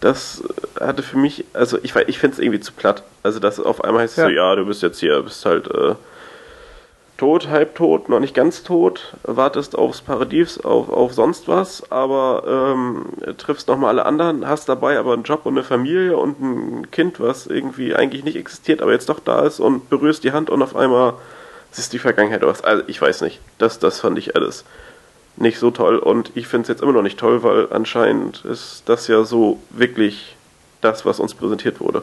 das 0.00 0.44
hatte 0.78 1.02
für 1.02 1.18
mich, 1.18 1.44
also 1.52 1.78
ich, 1.82 1.96
ich 2.06 2.18
finde 2.18 2.34
es 2.34 2.38
irgendwie 2.38 2.60
zu 2.60 2.72
platt. 2.72 3.02
Also 3.24 3.40
das 3.40 3.58
auf 3.58 3.82
einmal 3.82 4.02
heißt 4.02 4.12
es 4.12 4.22
Ja. 4.22 4.24
so, 4.26 4.30
ja, 4.30 4.54
du 4.54 4.64
bist 4.66 4.82
jetzt 4.82 5.00
hier, 5.00 5.20
bist 5.22 5.44
halt 5.44 5.66
äh, 5.68 5.94
tot, 7.18 7.48
halbtot, 7.48 8.08
noch 8.08 8.20
nicht 8.20 8.34
ganz 8.34 8.62
tot, 8.62 9.14
wartest 9.24 9.76
aufs 9.76 10.00
Paradies, 10.00 10.58
auf, 10.60 10.88
auf 10.88 11.12
sonst 11.12 11.48
was, 11.48 11.90
aber 11.90 12.44
ähm, 12.46 13.06
triffst 13.36 13.66
nochmal 13.66 13.90
alle 13.90 14.06
anderen, 14.06 14.48
hast 14.48 14.68
dabei 14.68 14.98
aber 14.98 15.14
einen 15.14 15.24
Job 15.24 15.44
und 15.44 15.54
eine 15.54 15.64
Familie 15.64 16.16
und 16.16 16.40
ein 16.40 16.90
Kind, 16.92 17.18
was 17.18 17.48
irgendwie 17.48 17.94
eigentlich 17.94 18.24
nicht 18.24 18.36
existiert, 18.36 18.80
aber 18.80 18.92
jetzt 18.92 19.08
doch 19.08 19.18
da 19.18 19.40
ist 19.42 19.58
und 19.58 19.90
berührst 19.90 20.22
die 20.22 20.30
Hand 20.32 20.48
und 20.48 20.62
auf 20.62 20.76
einmal 20.76 21.14
siehst 21.72 21.92
die 21.92 21.98
Vergangenheit 21.98 22.44
aus. 22.44 22.62
Also 22.62 22.84
ich 22.86 23.02
weiß 23.02 23.22
nicht, 23.22 23.40
das, 23.58 23.80
das 23.80 23.98
fand 23.98 24.16
ich 24.16 24.36
alles 24.36 24.64
nicht 25.36 25.58
so 25.58 25.72
toll 25.72 25.98
und 25.98 26.30
ich 26.36 26.46
finde 26.46 26.62
es 26.62 26.68
jetzt 26.68 26.82
immer 26.82 26.92
noch 26.92 27.02
nicht 27.02 27.18
toll, 27.18 27.42
weil 27.42 27.66
anscheinend 27.72 28.44
ist 28.44 28.84
das 28.86 29.08
ja 29.08 29.24
so 29.24 29.58
wirklich 29.70 30.36
das, 30.80 31.04
was 31.04 31.18
uns 31.18 31.34
präsentiert 31.34 31.80
wurde. 31.80 32.02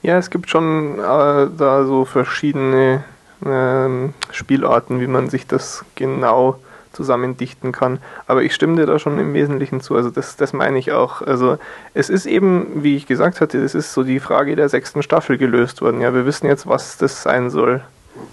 Ja, 0.00 0.16
es 0.16 0.30
gibt 0.30 0.48
schon 0.48 0.98
äh, 0.98 1.48
da 1.58 1.84
so 1.84 2.06
verschiedene 2.06 3.04
ähm, 3.44 4.14
Spielarten, 4.30 5.00
wie 5.00 5.06
man 5.06 5.30
sich 5.30 5.46
das 5.46 5.84
genau 5.94 6.58
zusammendichten 6.92 7.72
kann. 7.72 7.98
Aber 8.26 8.42
ich 8.42 8.54
stimme 8.54 8.76
dir 8.76 8.86
da 8.86 8.98
schon 8.98 9.18
im 9.18 9.34
Wesentlichen 9.34 9.80
zu. 9.80 9.94
Also 9.94 10.10
das, 10.10 10.36
das 10.36 10.52
meine 10.52 10.78
ich 10.78 10.92
auch. 10.92 11.22
Also 11.22 11.58
es 11.94 12.10
ist 12.10 12.26
eben, 12.26 12.82
wie 12.82 12.96
ich 12.96 13.06
gesagt 13.06 13.40
hatte, 13.40 13.58
es 13.58 13.74
ist 13.74 13.92
so 13.92 14.02
die 14.02 14.20
Frage 14.20 14.56
der 14.56 14.68
sechsten 14.68 15.02
Staffel 15.02 15.38
gelöst 15.38 15.80
worden. 15.80 16.00
Ja, 16.00 16.12
wir 16.12 16.26
wissen 16.26 16.46
jetzt, 16.46 16.66
was 16.66 16.96
das 16.96 17.22
sein 17.22 17.50
soll. 17.50 17.82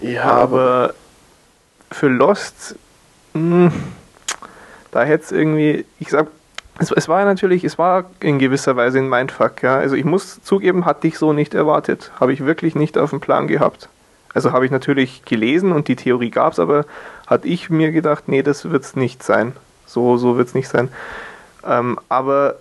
Ja, 0.00 0.24
Aber 0.24 0.94
für 1.92 2.08
Lost, 2.08 2.74
mh, 3.34 3.70
da 4.90 5.04
hätte 5.04 5.24
es 5.24 5.32
irgendwie, 5.32 5.84
ich 6.00 6.08
sag, 6.08 6.26
es, 6.78 6.90
es 6.90 7.08
war 7.08 7.24
natürlich, 7.24 7.64
es 7.64 7.78
war 7.78 8.06
in 8.20 8.38
gewisser 8.38 8.76
Weise 8.76 8.98
ein 8.98 9.08
Mindfuck, 9.08 9.62
ja. 9.62 9.76
Also 9.76 9.94
ich 9.94 10.04
muss 10.04 10.42
zugeben, 10.42 10.84
hatte 10.84 11.06
ich 11.06 11.18
so 11.18 11.32
nicht 11.32 11.54
erwartet. 11.54 12.10
Habe 12.18 12.32
ich 12.32 12.44
wirklich 12.44 12.74
nicht 12.74 12.98
auf 12.98 13.10
dem 13.10 13.20
Plan 13.20 13.46
gehabt. 13.46 13.88
Also 14.36 14.52
habe 14.52 14.66
ich 14.66 14.70
natürlich 14.70 15.24
gelesen 15.24 15.72
und 15.72 15.88
die 15.88 15.96
Theorie 15.96 16.28
gab 16.28 16.52
es, 16.52 16.58
aber 16.58 16.84
hatte 17.26 17.48
ich 17.48 17.70
mir 17.70 17.90
gedacht, 17.90 18.24
nee, 18.26 18.42
das 18.42 18.70
wird 18.70 18.84
es 18.84 18.94
nicht 18.94 19.22
sein. 19.22 19.54
So, 19.86 20.18
so 20.18 20.36
wird 20.36 20.48
es 20.48 20.54
nicht 20.54 20.68
sein. 20.68 20.90
Ähm, 21.66 21.98
aber 22.10 22.56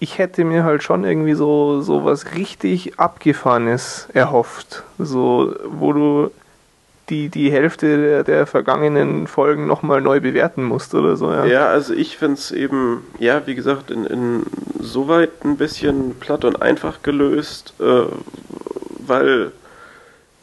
ich 0.00 0.18
hätte 0.18 0.42
mir 0.44 0.64
halt 0.64 0.82
schon 0.82 1.04
irgendwie 1.04 1.34
so, 1.34 1.80
so 1.80 2.04
was 2.04 2.34
richtig 2.34 2.98
Abgefahrenes 2.98 4.08
erhofft. 4.12 4.82
So, 4.98 5.54
wo 5.64 5.92
du 5.92 6.32
die, 7.08 7.28
die 7.28 7.52
Hälfte 7.52 7.98
der, 8.02 8.24
der 8.24 8.46
vergangenen 8.48 9.28
Folgen 9.28 9.68
nochmal 9.68 10.00
neu 10.00 10.18
bewerten 10.18 10.64
musst 10.64 10.92
oder 10.92 11.16
so. 11.16 11.30
Ja, 11.30 11.44
Ja, 11.44 11.66
also 11.68 11.94
ich 11.94 12.16
finde 12.16 12.34
es 12.34 12.50
eben, 12.50 13.04
ja, 13.20 13.46
wie 13.46 13.54
gesagt, 13.54 13.92
in, 13.92 14.06
in 14.06 14.42
soweit 14.80 15.44
ein 15.44 15.56
bisschen 15.56 16.16
platt 16.18 16.44
und 16.44 16.60
einfach 16.62 17.04
gelöst, 17.04 17.74
äh, 17.78 18.06
weil 19.06 19.52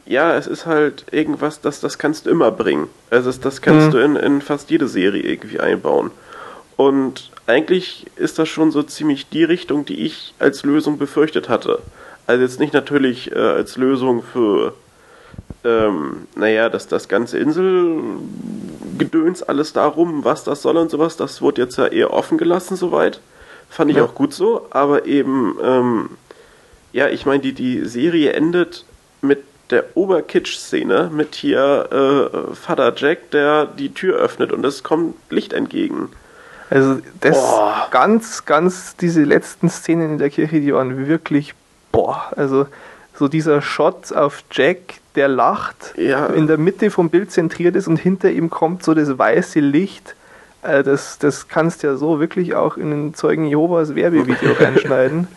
ja, 0.09 0.35
es 0.35 0.47
ist 0.47 0.65
halt 0.65 1.05
irgendwas, 1.11 1.61
das, 1.61 1.81
das 1.81 1.99
kannst 1.99 2.25
du 2.25 2.31
immer 2.31 2.49
bringen. 2.49 2.87
Also 3.11 3.29
das, 3.29 3.39
das 3.39 3.61
kannst 3.61 3.87
mhm. 3.87 3.91
du 3.91 3.97
in, 3.99 4.15
in 4.15 4.41
fast 4.41 4.71
jede 4.71 4.87
Serie 4.87 5.21
irgendwie 5.21 5.59
einbauen. 5.59 6.09
Und 6.77 7.29
eigentlich 7.45 8.07
ist 8.15 8.39
das 8.39 8.49
schon 8.49 8.71
so 8.71 8.81
ziemlich 8.81 9.29
die 9.29 9.43
Richtung, 9.43 9.85
die 9.85 10.03
ich 10.03 10.33
als 10.39 10.63
Lösung 10.63 10.97
befürchtet 10.97 11.47
hatte. 11.47 11.79
Also 12.25 12.41
jetzt 12.41 12.59
nicht 12.59 12.73
natürlich 12.73 13.31
äh, 13.31 13.37
als 13.37 13.77
Lösung 13.77 14.23
für, 14.23 14.73
ähm, 15.63 16.27
naja, 16.35 16.69
dass 16.69 16.87
das 16.87 17.07
ganze 17.07 17.37
Inselgedöns 17.37 19.43
alles 19.43 19.73
darum, 19.73 20.25
was 20.25 20.43
das 20.43 20.63
soll 20.63 20.77
und 20.77 20.89
sowas, 20.89 21.17
das 21.17 21.39
wurde 21.39 21.61
jetzt 21.61 21.77
ja 21.77 21.85
eher 21.85 22.13
offen 22.13 22.39
gelassen 22.39 22.77
soweit. 22.77 23.21
Fand 23.69 23.91
ich 23.91 23.97
ja. 23.97 24.05
auch 24.05 24.15
gut 24.15 24.33
so, 24.33 24.65
aber 24.71 25.05
eben, 25.05 25.55
ähm, 25.63 26.09
ja, 26.93 27.09
ich 27.09 27.27
meine, 27.27 27.43
die, 27.43 27.53
die 27.53 27.85
Serie 27.85 28.33
endet 28.33 28.85
mit 29.21 29.43
der 29.69 29.95
Oberkitsch-Szene 29.95 31.11
mit 31.13 31.35
hier 31.35 31.89
äh, 31.91 32.55
Vater 32.55 32.93
Jack, 32.95 33.31
der 33.31 33.65
die 33.65 33.93
Tür 33.93 34.17
öffnet 34.17 34.51
und 34.51 34.65
es 34.65 34.83
kommt 34.83 35.15
Licht 35.29 35.53
entgegen. 35.53 36.09
Also 36.69 36.99
das 37.21 37.37
oh. 37.37 37.71
ganz, 37.91 38.45
ganz 38.45 38.95
diese 38.95 39.23
letzten 39.23 39.69
Szenen 39.69 40.11
in 40.11 40.17
der 40.17 40.29
Kirche, 40.29 40.61
die 40.61 40.73
waren 40.73 41.07
wirklich 41.07 41.55
boah, 41.91 42.31
also 42.35 42.67
so 43.15 43.27
dieser 43.27 43.61
Shot 43.61 44.13
auf 44.13 44.43
Jack, 44.51 44.95
der 45.15 45.27
lacht, 45.27 45.93
ja. 45.97 46.27
in 46.27 46.47
der 46.47 46.57
Mitte 46.57 46.91
vom 46.91 47.09
Bild 47.09 47.31
zentriert 47.31 47.75
ist 47.75 47.87
und 47.87 47.97
hinter 47.97 48.29
ihm 48.31 48.49
kommt 48.49 48.83
so 48.83 48.93
das 48.93 49.17
weiße 49.17 49.59
Licht. 49.59 50.15
Äh, 50.61 50.83
das, 50.83 51.17
das 51.19 51.47
kannst 51.47 51.83
du 51.83 51.87
ja 51.87 51.95
so 51.95 52.19
wirklich 52.19 52.55
auch 52.55 52.77
in 52.77 52.91
den 52.91 53.13
Zeugen 53.13 53.45
Jehovas 53.45 53.95
Werbevideo 53.95 54.53
reinschneiden. 54.59 55.27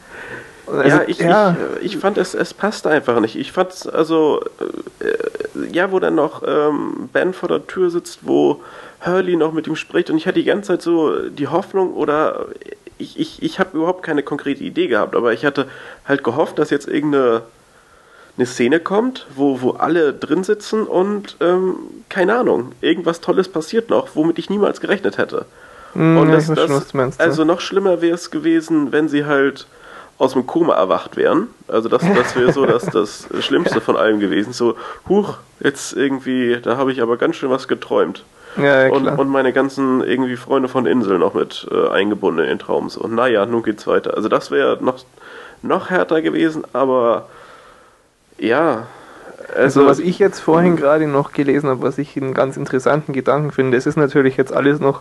Also, 0.66 0.88
ja, 0.88 1.02
ich, 1.06 1.18
ja. 1.18 1.56
Ich, 1.80 1.94
ich 1.94 1.96
fand 1.98 2.18
es, 2.18 2.34
es 2.34 2.54
passt 2.54 2.86
einfach 2.86 3.20
nicht. 3.20 3.36
Ich 3.36 3.52
fand 3.52 3.72
es, 3.72 3.86
also, 3.86 4.44
äh, 5.00 5.72
ja, 5.72 5.90
wo 5.90 5.98
dann 5.98 6.14
noch 6.14 6.42
ähm, 6.46 7.08
Ben 7.12 7.34
vor 7.34 7.48
der 7.48 7.66
Tür 7.66 7.90
sitzt, 7.90 8.20
wo 8.22 8.62
Hurley 9.04 9.36
noch 9.36 9.52
mit 9.52 9.66
ihm 9.66 9.76
spricht 9.76 10.10
und 10.10 10.16
ich 10.16 10.26
hatte 10.26 10.38
die 10.38 10.44
ganze 10.44 10.68
Zeit 10.68 10.82
so 10.82 11.28
die 11.28 11.48
Hoffnung 11.48 11.94
oder 11.94 12.46
ich, 12.98 13.18
ich, 13.18 13.42
ich 13.42 13.58
habe 13.58 13.76
überhaupt 13.76 14.02
keine 14.02 14.22
konkrete 14.22 14.62
Idee 14.62 14.86
gehabt, 14.86 15.16
aber 15.16 15.32
ich 15.32 15.44
hatte 15.44 15.66
halt 16.06 16.22
gehofft, 16.22 16.58
dass 16.58 16.70
jetzt 16.70 16.88
irgendeine 16.88 17.42
eine 18.38 18.46
Szene 18.46 18.80
kommt, 18.80 19.26
wo, 19.34 19.60
wo 19.60 19.72
alle 19.72 20.14
drin 20.14 20.42
sitzen 20.42 20.84
und 20.84 21.36
ähm, 21.40 21.74
keine 22.08 22.36
Ahnung, 22.36 22.72
irgendwas 22.80 23.20
Tolles 23.20 23.48
passiert 23.48 23.90
noch, 23.90 24.10
womit 24.14 24.38
ich 24.38 24.48
niemals 24.48 24.80
gerechnet 24.80 25.18
hätte. 25.18 25.44
Mm, 25.94 26.16
und 26.16 26.32
das, 26.32 26.46
das, 26.46 26.94
meinst, 26.94 27.20
also 27.20 27.44
noch 27.44 27.60
schlimmer 27.60 28.00
wäre 28.00 28.14
es 28.14 28.30
gewesen, 28.30 28.90
wenn 28.90 29.08
sie 29.08 29.26
halt 29.26 29.66
aus 30.18 30.34
dem 30.34 30.46
Koma 30.46 30.74
erwacht 30.74 31.16
wären. 31.16 31.48
Also 31.68 31.88
das, 31.88 32.02
das 32.14 32.36
wäre 32.36 32.52
so 32.52 32.64
das, 32.66 32.86
das 32.86 33.28
Schlimmste 33.40 33.80
von 33.80 33.96
allem 33.96 34.20
gewesen. 34.20 34.52
So, 34.52 34.76
huch, 35.08 35.38
jetzt 35.60 35.94
irgendwie, 35.94 36.58
da 36.62 36.76
habe 36.76 36.92
ich 36.92 37.02
aber 37.02 37.16
ganz 37.16 37.36
schön 37.36 37.50
was 37.50 37.68
geträumt. 37.68 38.24
Ja, 38.56 38.86
ja, 38.86 38.92
und, 38.92 39.08
und, 39.08 39.28
meine 39.28 39.52
ganzen 39.52 40.02
irgendwie 40.02 40.36
Freunde 40.36 40.68
von 40.68 40.84
Insel 40.84 41.18
noch 41.18 41.32
mit 41.32 41.66
äh, 41.70 41.88
eingebunden 41.88 42.42
in 42.42 42.48
den 42.48 42.58
Traum. 42.58 42.90
So, 42.90 43.06
naja, 43.06 43.46
nun 43.46 43.62
geht's 43.62 43.86
weiter. 43.86 44.14
Also 44.14 44.28
das 44.28 44.50
wäre 44.50 44.78
noch, 44.82 45.02
noch 45.62 45.88
härter 45.88 46.20
gewesen, 46.20 46.64
aber 46.74 47.28
ja. 48.38 48.86
Also, 49.54 49.80
also 49.80 49.86
was 49.86 49.98
ich 49.98 50.18
jetzt 50.18 50.40
vorhin 50.40 50.76
gerade 50.76 51.06
noch 51.06 51.32
gelesen 51.32 51.70
habe, 51.70 51.82
was 51.82 51.98
ich 51.98 52.16
einen 52.16 52.34
ganz 52.34 52.56
interessanten 52.56 53.12
Gedanken 53.12 53.52
finde, 53.52 53.76
es 53.76 53.86
ist 53.86 53.96
natürlich 53.96 54.36
jetzt 54.36 54.52
alles 54.52 54.80
noch 54.80 55.00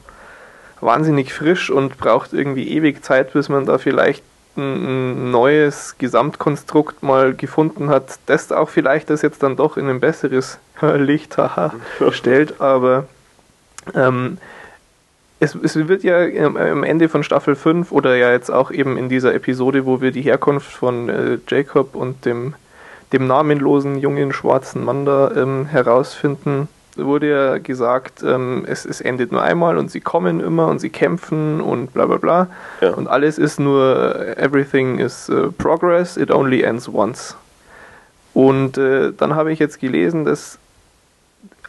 wahnsinnig 0.80 1.34
frisch 1.34 1.70
und 1.70 1.98
braucht 1.98 2.34
irgendwie 2.34 2.70
ewig 2.70 3.04
Zeit, 3.04 3.34
bis 3.34 3.50
man 3.50 3.66
da 3.66 3.78
vielleicht 3.78 4.24
ein 4.58 5.32
neues 5.32 5.96
Gesamtkonstrukt 5.98 7.04
mal 7.04 7.34
gefunden 7.34 7.90
hat, 7.90 8.20
das 8.26 8.52
auch 8.52 8.70
vielleicht 8.70 9.10
das 9.10 9.22
jetzt 9.22 9.44
dann 9.44 9.56
doch 9.56 9.78
in 9.78 9.90
ein 9.90 10.00
besseres 10.00 10.60
Licht 10.82 11.38
haha, 11.38 11.74
stellt, 12.12 12.60
aber 12.60 13.06
ähm, 13.96 14.38
es, 15.40 15.56
es, 15.56 15.76
wird 15.88 16.04
ja 16.04 16.20
am 16.20 16.84
Ende 16.84 17.10
von 17.10 17.24
Staffel 17.24 17.56
5 17.56 17.92
oder 17.92 18.16
ja 18.16 18.32
jetzt 18.32 18.52
auch 18.52 18.70
eben 18.70 18.98
in 18.98 19.10
dieser 19.10 19.34
Episode, 19.34 19.86
wo 19.88 20.00
wir 20.00 20.12
die 20.12 20.22
Herkunft 20.22 20.72
von 20.72 21.10
äh, 21.10 21.40
Jacob 21.48 21.96
und 21.96 22.26
dem, 22.26 22.54
dem 23.12 23.26
namenlosen 23.26 23.98
jungen 23.98 24.34
schwarzen 24.34 24.84
Mann 24.84 25.06
da 25.06 25.32
ähm, 25.36 25.66
herausfinden, 25.66 26.68
wurde 26.98 27.30
ja 27.30 27.58
gesagt, 27.58 28.24
ähm, 28.24 28.66
es, 28.68 28.86
es 28.86 29.02
endet 29.02 29.32
nur 29.32 29.42
einmal 29.42 29.78
und 29.78 29.90
sie 29.90 30.02
kommen 30.02 30.40
immer 30.40 30.68
und 30.68 30.80
sie 30.80 30.90
kämpfen 30.90 31.62
und 31.62 31.94
bla 31.94 32.06
bla 32.06 32.18
bla. 32.18 32.48
Ja. 32.82 32.92
Und 32.92 33.08
alles 33.08 33.38
ist 33.38 33.60
nur, 33.60 34.16
äh, 34.16 34.36
everything 34.38 35.00
is 35.00 35.30
uh, 35.30 35.52
progress, 35.52 36.18
it 36.18 36.32
only 36.32 36.62
ends 36.62 36.90
once. 36.90 37.36
Und 38.34 38.78
äh, 38.78 39.12
dann 39.14 39.36
habe 39.36 39.52
ich 39.52 39.60
jetzt 39.60 39.80
gelesen, 39.80 40.26
dass 40.26 40.58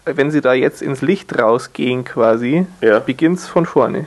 wenn 0.05 0.31
sie 0.31 0.41
da 0.41 0.53
jetzt 0.53 0.83
ins 0.83 1.01
Licht 1.01 1.39
rausgehen 1.39 2.05
quasi, 2.05 2.67
ja. 2.81 2.99
beginnt 2.99 3.39
es 3.39 3.47
von 3.47 3.67
vorne. 3.67 4.07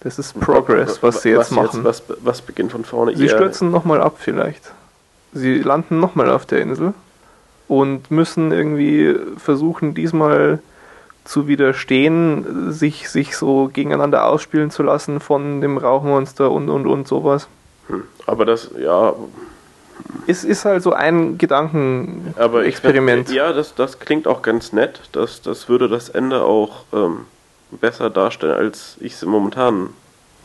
Das 0.00 0.18
ist 0.18 0.38
Progress, 0.40 1.02
was 1.02 1.22
sie 1.22 1.30
jetzt 1.30 1.38
was 1.38 1.50
machen. 1.52 1.84
Jetzt, 1.84 2.08
was, 2.08 2.16
was 2.22 2.42
beginnt 2.42 2.72
von 2.72 2.84
vorne? 2.84 3.16
Sie 3.16 3.28
stürzen 3.28 3.70
nochmal 3.70 4.00
ab 4.00 4.16
vielleicht. 4.18 4.72
Sie 5.32 5.58
landen 5.58 6.00
nochmal 6.00 6.30
auf 6.30 6.44
der 6.44 6.60
Insel 6.60 6.92
und 7.68 8.10
müssen 8.10 8.52
irgendwie 8.52 9.14
versuchen, 9.36 9.94
diesmal 9.94 10.60
zu 11.24 11.46
widerstehen, 11.46 12.72
sich, 12.72 13.08
sich 13.08 13.36
so 13.36 13.70
gegeneinander 13.72 14.26
ausspielen 14.26 14.70
zu 14.70 14.82
lassen 14.82 15.20
von 15.20 15.60
dem 15.60 15.78
Rauchmonster 15.78 16.50
und 16.50 16.68
und 16.68 16.86
und 16.86 17.06
sowas. 17.06 17.48
Hm, 17.88 18.02
aber 18.26 18.44
das, 18.44 18.70
ja, 18.78 19.14
ist, 20.26 20.44
ist 20.44 20.64
halt 20.64 20.82
so 20.82 20.92
ein 20.92 21.38
Gedankenexperiment. 21.38 23.30
Ja, 23.30 23.52
das, 23.52 23.74
das 23.74 23.98
klingt 23.98 24.26
auch 24.26 24.42
ganz 24.42 24.72
nett. 24.72 25.00
Das, 25.12 25.42
das 25.42 25.68
würde 25.68 25.88
das 25.88 26.08
Ende 26.08 26.42
auch 26.42 26.84
ähm, 26.92 27.26
besser 27.70 28.10
darstellen, 28.10 28.54
als 28.54 28.96
ich 29.00 29.14
es 29.14 29.24
momentan 29.24 29.90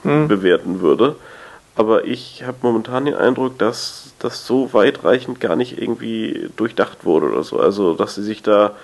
hm. 0.04 0.28
bewerten 0.28 0.82
würde. 0.82 1.16
Aber 1.78 2.06
ich 2.06 2.44
habe 2.44 2.58
momentan 2.64 3.06
den 3.06 3.14
Eindruck, 3.14 3.60
dass 3.60 4.14
das 4.20 4.48
so 4.48 4.74
weitreichend 4.74 5.40
gar 5.40 5.56
nicht 5.56 5.80
irgendwie 5.80 6.50
durchdacht 6.58 7.06
wurde 7.06 7.28
oder 7.28 7.44
so. 7.44 7.60
Also, 7.60 7.94
dass 7.94 8.16
sie 8.16 8.24
sich 8.24 8.42
da 8.42 8.76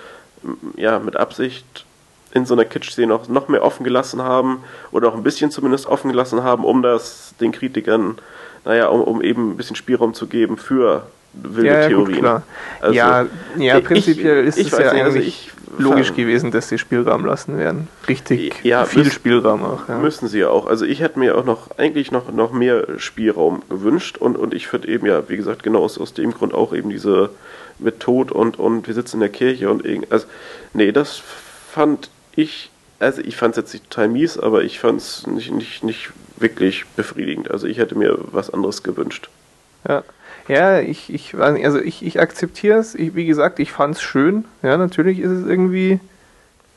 ja 0.77 0.99
mit 0.99 1.15
Absicht 1.15 1.85
in 2.33 2.45
so 2.45 2.53
einer 2.53 2.65
Kitsch-Szene 2.65 3.07
noch, 3.07 3.27
noch 3.27 3.47
mehr 3.47 3.63
offen 3.63 3.83
gelassen 3.83 4.21
haben 4.21 4.63
oder 4.91 5.09
auch 5.09 5.15
ein 5.15 5.23
bisschen 5.23 5.49
zumindest 5.49 5.87
offen 5.87 6.11
gelassen 6.11 6.43
haben, 6.43 6.63
um 6.63 6.81
das 6.83 7.33
den 7.39 7.51
Kritikern 7.51 8.17
naja, 8.65 8.87
um, 8.87 9.01
um 9.01 9.21
eben 9.21 9.51
ein 9.51 9.57
bisschen 9.57 9.75
Spielraum 9.75 10.13
zu 10.13 10.27
geben 10.27 10.57
für 10.57 11.07
wilde 11.33 11.67
ja, 11.67 11.81
ja, 11.81 11.87
Theorien. 11.87 12.21
Gut, 12.21 12.41
also, 12.81 12.95
ja, 12.95 13.25
ja, 13.57 13.79
prinzipiell 13.79 14.47
ich, 14.47 14.57
ist 14.57 14.57
es 14.57 14.71
ja 14.71 14.93
nicht, 14.93 15.03
also 15.03 15.17
eigentlich 15.17 15.51
also 15.77 15.89
logisch 15.89 16.13
gewesen, 16.13 16.51
dass 16.51 16.69
sie 16.69 16.77
Spielraum 16.77 17.25
lassen 17.25 17.57
werden. 17.57 17.87
Richtig 18.07 18.63
ja, 18.63 18.85
viel 18.85 18.99
müssen, 18.99 19.11
Spielraum 19.11 19.63
auch. 19.63 19.89
Ja. 19.89 19.97
Müssen 19.97 20.27
sie 20.27 20.39
ja 20.39 20.49
auch. 20.49 20.67
Also 20.67 20.85
ich 20.85 21.01
hätte 21.01 21.19
mir 21.19 21.37
auch 21.37 21.45
noch 21.45 21.77
eigentlich 21.77 22.11
noch, 22.11 22.31
noch 22.31 22.51
mehr 22.51 22.99
Spielraum 22.99 23.63
gewünscht 23.69 24.17
und, 24.17 24.37
und 24.37 24.53
ich 24.53 24.67
finde 24.67 24.87
eben 24.87 25.05
ja, 25.07 25.27
wie 25.29 25.37
gesagt, 25.37 25.63
genau 25.63 25.83
aus, 25.83 25.97
aus 25.97 26.13
dem 26.13 26.31
Grund 26.31 26.53
auch 26.53 26.73
eben 26.73 26.89
diese 26.89 27.29
mit 27.79 27.99
Tod 27.99 28.31
und, 28.31 28.59
und 28.59 28.87
wir 28.87 28.93
sitzen 28.93 29.17
in 29.17 29.21
der 29.21 29.29
Kirche 29.29 29.69
und 29.69 29.83
irgend, 29.83 30.11
also 30.11 30.27
nee, 30.73 30.91
das 30.91 31.21
fand 31.71 32.09
ich, 32.35 32.69
also 32.99 33.21
ich 33.21 33.35
fand 33.35 33.57
es 33.57 33.63
jetzt 33.63 33.73
nicht 33.73 33.89
total 33.89 34.09
mies, 34.09 34.37
aber 34.37 34.63
ich 34.63 34.79
fand 34.79 35.01
es 35.01 35.25
nicht, 35.27 35.51
nicht, 35.51 35.83
nicht 35.83 36.11
wirklich 36.37 36.85
befriedigend. 36.95 37.49
Also 37.49 37.67
ich 37.67 37.77
hätte 37.77 37.95
mir 37.95 38.17
was 38.31 38.51
anderes 38.51 38.83
gewünscht. 38.83 39.29
Ja. 39.87 40.03
Ja, 40.47 40.79
ich, 40.79 41.13
ich, 41.13 41.35
also 41.35 41.79
ich, 41.79 42.05
ich 42.05 42.19
akzeptiere 42.19 42.79
es. 42.79 42.97
wie 42.97 43.25
gesagt, 43.25 43.59
ich 43.59 43.71
fand 43.71 43.95
es 43.95 44.01
schön. 44.01 44.45
Ja, 44.61 44.77
natürlich 44.77 45.19
ist 45.19 45.31
es 45.31 45.45
irgendwie 45.45 45.99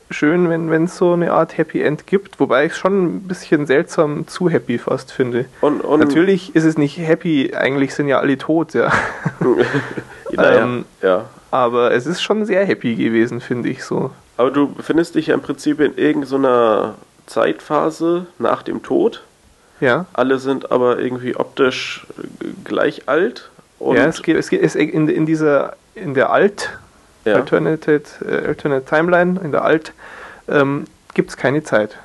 schön, 0.09 0.49
wenn 0.49 0.85
es 0.85 0.97
so 0.97 1.13
eine 1.13 1.33
Art 1.33 1.57
Happy 1.57 1.81
End 1.81 2.07
gibt, 2.07 2.39
wobei 2.39 2.65
ich 2.65 2.71
es 2.71 2.77
schon 2.77 3.03
ein 3.03 3.21
bisschen 3.23 3.65
seltsam 3.65 4.27
zu 4.27 4.49
happy 4.49 4.77
fast 4.77 5.11
finde. 5.11 5.45
Und, 5.61 5.81
und 5.81 5.99
natürlich 5.99 6.55
ist 6.55 6.63
es 6.63 6.77
nicht 6.77 6.97
happy, 6.97 7.53
eigentlich 7.53 7.93
sind 7.93 8.07
ja 8.07 8.19
alle 8.19 8.37
tot, 8.37 8.73
ja. 8.73 8.91
naja, 10.31 10.63
ähm, 10.63 10.85
ja. 11.01 11.25
Aber 11.51 11.91
es 11.91 12.05
ist 12.05 12.21
schon 12.21 12.45
sehr 12.45 12.65
happy 12.65 12.95
gewesen, 12.95 13.41
finde 13.41 13.69
ich 13.69 13.83
so. 13.83 14.11
Aber 14.37 14.51
du 14.51 14.73
befindest 14.73 15.15
dich 15.15 15.27
ja 15.27 15.33
im 15.33 15.41
Prinzip 15.41 15.79
in 15.79 15.97
irgendeiner 15.97 16.95
Zeitphase 17.25 18.27
nach 18.37 18.63
dem 18.63 18.83
Tod. 18.83 19.23
Ja. 19.79 20.05
Alle 20.13 20.39
sind 20.39 20.71
aber 20.71 20.99
irgendwie 20.99 21.35
optisch 21.35 22.05
gleich 22.63 23.07
alt. 23.07 23.49
Ja, 23.79 24.05
es 24.05 24.21
geht, 24.21 24.37
es 24.37 24.49
geht 24.49 24.63
es 24.63 24.75
in, 24.75 25.07
in 25.07 25.25
dieser, 25.25 25.75
in 25.95 26.13
der 26.13 26.29
Alt, 26.29 26.69
ja. 27.25 27.35
Alternate, 27.35 28.01
äh, 28.25 28.47
Alternate 28.47 28.85
Timeline, 28.85 29.39
in 29.43 29.51
der 29.51 29.63
Alt, 29.63 29.93
ähm, 30.47 30.85
gibt 31.13 31.29
es 31.29 31.37
keine 31.37 31.63
Zeit. 31.63 31.97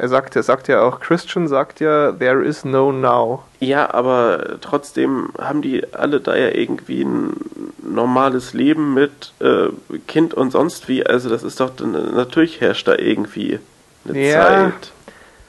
Er 0.00 0.08
sagt, 0.08 0.36
er 0.36 0.44
sagt 0.44 0.68
ja 0.68 0.80
auch, 0.82 1.00
Christian 1.00 1.48
sagt 1.48 1.80
ja, 1.80 2.12
there 2.12 2.44
is 2.44 2.64
no 2.64 2.92
now. 2.92 3.42
Ja, 3.58 3.92
aber 3.92 4.60
trotzdem 4.60 5.30
haben 5.38 5.60
die 5.60 5.92
alle 5.92 6.20
da 6.20 6.36
ja 6.36 6.50
irgendwie 6.50 7.02
ein 7.02 7.32
normales 7.82 8.54
Leben 8.54 8.94
mit 8.94 9.32
äh, 9.40 9.70
Kind 10.06 10.34
und 10.34 10.52
sonst 10.52 10.88
wie. 10.88 11.04
Also 11.04 11.28
das 11.28 11.42
ist 11.42 11.58
doch, 11.58 11.72
natürlich 11.80 12.60
herrscht 12.60 12.86
da 12.86 12.94
irgendwie 12.94 13.58
eine 14.08 14.20
ja, 14.20 14.46
Zeit. 14.46 14.92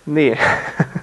Nee. 0.07 0.36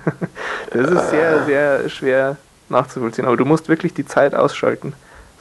das 0.72 0.90
ist 0.90 1.10
sehr, 1.10 1.44
sehr 1.44 1.88
schwer 1.88 2.36
nachzuvollziehen. 2.68 3.26
Aber 3.26 3.36
du 3.36 3.44
musst 3.44 3.68
wirklich 3.68 3.94
die 3.94 4.06
Zeit 4.06 4.34
ausschalten. 4.34 4.94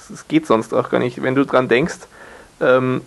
das 0.10 0.28
geht 0.28 0.46
sonst 0.46 0.74
auch 0.74 0.90
gar 0.90 1.00
nicht. 1.00 1.22
Wenn 1.22 1.36
du 1.36 1.46
dran 1.46 1.68
denkst, 1.68 2.00
ähm, 2.62 3.02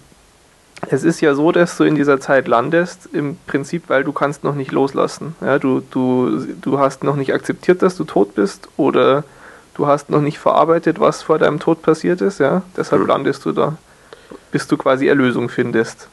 es 0.88 1.02
ist 1.02 1.20
ja 1.20 1.34
so, 1.34 1.50
dass 1.50 1.76
du 1.76 1.84
in 1.84 1.96
dieser 1.96 2.20
Zeit 2.20 2.46
landest, 2.46 3.08
im 3.12 3.36
Prinzip, 3.46 3.84
weil 3.88 4.04
du 4.04 4.12
kannst 4.12 4.44
noch 4.44 4.54
nicht 4.54 4.70
loslassen. 4.70 5.34
Ja, 5.40 5.58
du, 5.58 5.80
du, 5.90 6.46
du 6.60 6.78
hast 6.78 7.02
noch 7.02 7.16
nicht 7.16 7.34
akzeptiert, 7.34 7.82
dass 7.82 7.96
du 7.96 8.04
tot 8.04 8.34
bist 8.34 8.68
oder 8.76 9.24
du 9.74 9.86
hast 9.86 10.10
noch 10.10 10.20
nicht 10.20 10.38
verarbeitet, 10.38 11.00
was 11.00 11.22
vor 11.22 11.38
deinem 11.38 11.58
Tod 11.58 11.82
passiert 11.82 12.20
ist. 12.20 12.38
Ja? 12.38 12.62
Deshalb 12.76 13.02
mhm. 13.02 13.08
landest 13.08 13.44
du 13.44 13.52
da, 13.52 13.76
bis 14.52 14.68
du 14.68 14.76
quasi 14.76 15.08
Erlösung 15.08 15.48
findest. 15.48 16.08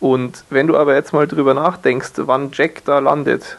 Und 0.00 0.44
wenn 0.50 0.66
du 0.66 0.76
aber 0.76 0.94
jetzt 0.94 1.12
mal 1.12 1.28
drüber 1.28 1.54
nachdenkst, 1.54 2.12
wann 2.16 2.50
Jack 2.52 2.84
da 2.84 2.98
landet, 2.98 3.58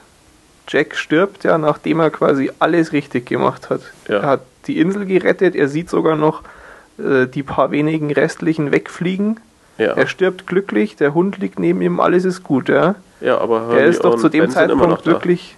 Jack 0.67 0.95
stirbt 0.95 1.43
ja, 1.43 1.57
nachdem 1.57 1.99
er 1.99 2.09
quasi 2.09 2.51
alles 2.59 2.93
richtig 2.93 3.25
gemacht 3.25 3.69
hat. 3.69 3.81
Ja. 4.07 4.19
Er 4.19 4.27
hat 4.27 4.41
die 4.67 4.79
Insel 4.79 5.05
gerettet, 5.05 5.55
er 5.55 5.67
sieht 5.67 5.89
sogar 5.89 6.15
noch 6.15 6.41
äh, 6.97 7.27
die 7.27 7.43
paar 7.43 7.71
wenigen 7.71 8.11
restlichen 8.11 8.71
wegfliegen 8.71 9.39
ja. 9.77 9.93
Er 9.93 10.07
stirbt 10.07 10.45
glücklich, 10.45 10.95
der 10.95 11.13
Hund 11.13 11.39
liegt 11.39 11.59
neben 11.59 11.81
ihm, 11.81 11.99
alles 11.99 12.25
ist 12.25 12.43
gut, 12.43 12.69
ja. 12.69 12.95
Ja, 13.21 13.39
aber 13.39 13.67
Hurley 13.67 13.81
er 13.81 13.87
ist 13.87 14.03
doch 14.03 14.17
zu 14.17 14.29
dem 14.29 14.41
ben 14.41 14.51
Zeitpunkt 14.51 15.05
wirklich. 15.05 15.57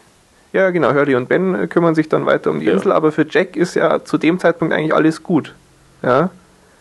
Ja, 0.53 0.69
genau, 0.69 0.93
Hurley 0.93 1.15
und 1.15 1.27
Ben 1.27 1.53
äh, 1.53 1.67
kümmern 1.67 1.95
sich 1.95 2.07
dann 2.07 2.25
weiter 2.25 2.49
um 2.49 2.61
die 2.61 2.67
ja. 2.67 2.73
Insel, 2.73 2.93
aber 2.93 3.11
für 3.11 3.25
Jack 3.29 3.57
ist 3.57 3.75
ja 3.75 4.05
zu 4.05 4.17
dem 4.17 4.39
Zeitpunkt 4.39 4.73
eigentlich 4.73 4.93
alles 4.93 5.21
gut. 5.21 5.53
Ja. 6.01 6.29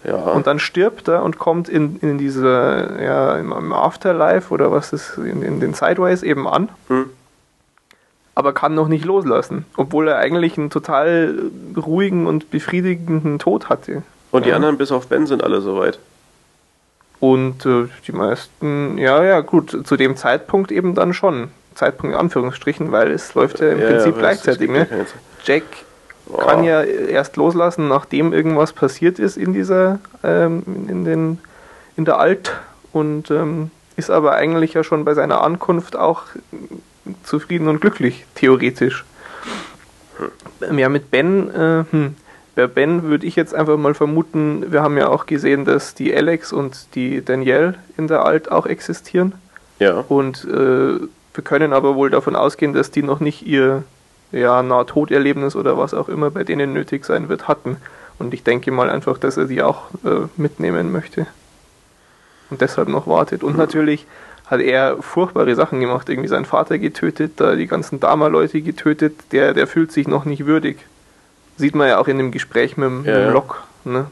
Ja. 0.04 0.16
Und 0.16 0.47
dann 0.47 0.59
stirbt 0.59 1.09
er 1.09 1.23
und 1.23 1.38
kommt 1.38 1.69
in, 1.69 1.99
in 2.00 2.19
diese, 2.19 2.99
ja, 3.02 3.37
im 3.37 3.73
Afterlife 3.73 4.52
oder 4.52 4.71
was 4.71 4.93
ist, 4.93 5.16
in, 5.16 5.43
in 5.43 5.61
den 5.61 5.73
Sideways 5.73 6.23
eben 6.23 6.47
an. 6.47 6.69
Hm. 6.88 7.07
Aber 8.34 8.52
kann 8.52 8.74
noch 8.74 8.88
nicht 8.88 9.04
loslassen, 9.04 9.64
obwohl 9.76 10.08
er 10.08 10.18
eigentlich 10.18 10.58
einen 10.58 10.70
total 10.70 11.50
ruhigen 11.76 12.26
und 12.26 12.50
befriedigenden 12.50 13.38
Tod 13.38 13.68
hatte. 13.68 14.02
Und 14.32 14.44
die 14.44 14.52
anderen 14.52 14.76
bis 14.76 14.90
auf 14.90 15.06
Ben 15.06 15.26
sind 15.26 15.44
alle 15.44 15.60
soweit. 15.60 15.98
Und 17.20 17.64
äh, 17.64 17.86
die 18.06 18.12
meisten, 18.12 18.98
ja, 18.98 19.22
ja, 19.22 19.40
gut, 19.40 19.86
zu 19.86 19.96
dem 19.96 20.16
Zeitpunkt 20.16 20.72
eben 20.72 20.94
dann 20.94 21.14
schon. 21.14 21.50
Zeitpunkt 21.74 22.14
in 22.14 22.20
Anführungsstrichen, 22.20 22.92
weil 22.92 23.10
es 23.10 23.34
läuft 23.34 23.60
ja 23.60 23.70
im 23.70 23.80
ja, 23.80 23.86
Prinzip 23.88 24.14
ja, 24.14 24.20
gleichzeitig. 24.20 24.70
Ne? 24.70 24.86
Jack 25.44 25.62
oh. 26.28 26.36
kann 26.38 26.64
ja 26.64 26.82
erst 26.82 27.36
loslassen, 27.36 27.88
nachdem 27.88 28.32
irgendwas 28.32 28.72
passiert 28.72 29.18
ist 29.18 29.36
in 29.36 29.52
dieser, 29.52 30.00
ähm, 30.22 30.62
in, 30.88 31.04
den, 31.04 31.38
in 31.96 32.04
der 32.04 32.18
Alt 32.18 32.52
und 32.92 33.30
ähm, 33.30 33.70
ist 33.96 34.10
aber 34.10 34.32
eigentlich 34.32 34.74
ja 34.74 34.84
schon 34.84 35.04
bei 35.04 35.14
seiner 35.14 35.42
Ankunft 35.42 35.96
auch 35.96 36.22
zufrieden 37.23 37.68
und 37.68 37.80
glücklich, 37.80 38.25
theoretisch. 38.34 39.04
Hm. 40.61 40.78
Ja, 40.78 40.88
mit 40.88 41.11
Ben, 41.11 41.50
äh, 41.50 41.84
hm, 41.90 42.16
bei 42.54 42.66
Ben 42.66 43.02
würde 43.02 43.26
ich 43.26 43.37
jetzt 43.37 43.54
einfach 43.54 43.76
mal 43.76 43.94
vermuten, 43.94 44.70
wir 44.70 44.82
haben 44.82 44.96
ja 44.96 45.08
auch 45.08 45.26
gesehen, 45.26 45.64
dass 45.64 45.94
die 45.94 46.14
Alex 46.14 46.52
und 46.52 46.94
die 46.94 47.25
Danielle 47.25 47.75
in 47.96 48.06
der 48.06 48.25
Alt 48.25 48.50
auch 48.50 48.66
existieren. 48.66 49.32
Ja. 49.80 50.04
Und 50.08 50.44
äh, 50.44 51.00
wir 51.34 51.44
können 51.44 51.73
aber 51.73 51.96
wohl 51.96 52.11
davon 52.11 52.37
ausgehen, 52.37 52.73
dass 52.73 52.92
die 52.92 53.02
noch 53.02 53.18
nicht 53.20 53.44
ihr 53.44 53.82
ja, 54.30 54.62
Nahtoderlebnis 54.62 55.56
oder 55.56 55.76
was 55.76 55.94
auch 55.94 56.08
immer 56.08 56.30
bei 56.30 56.44
denen 56.44 56.73
nötig 56.73 57.04
sein 57.04 57.28
wird, 57.28 57.49
hatten. 57.49 57.76
Und 58.18 58.32
ich 58.32 58.44
denke 58.44 58.70
mal 58.70 58.88
einfach, 58.88 59.18
dass 59.18 59.37
er 59.37 59.46
die 59.46 59.62
auch 59.62 59.90
äh, 60.04 60.28
mitnehmen 60.37 60.92
möchte. 60.92 61.26
Und 62.50 62.61
deshalb 62.61 62.88
noch 62.88 63.08
wartet. 63.08 63.43
Und 63.43 63.54
mhm. 63.54 63.58
natürlich 63.58 64.06
hat 64.47 64.61
er 64.61 65.02
furchtbare 65.02 65.54
Sachen 65.54 65.80
gemacht, 65.80 66.09
irgendwie 66.09 66.28
seinen 66.28 66.45
Vater 66.45 66.78
getötet, 66.78 67.33
da 67.37 67.54
die 67.54 67.67
ganzen 67.67 68.00
Dama-Leute 68.00 68.61
getötet, 68.61 69.15
der, 69.33 69.54
der 69.54 69.67
fühlt 69.67 69.91
sich 69.91 70.07
noch 70.07 70.25
nicht 70.25 70.47
würdig. 70.47 70.78
Sieht 71.57 71.75
man 71.75 71.89
ja 71.89 71.99
auch 71.99 72.09
in 72.09 72.19
dem 72.19 72.30
Gespräch 72.30 72.76
mit, 72.76 72.87
dem, 72.87 73.04
ja, 73.04 73.13
mit 73.13 73.26
dem 73.26 73.33
Lok. 73.33 73.63
Ne? 73.85 74.07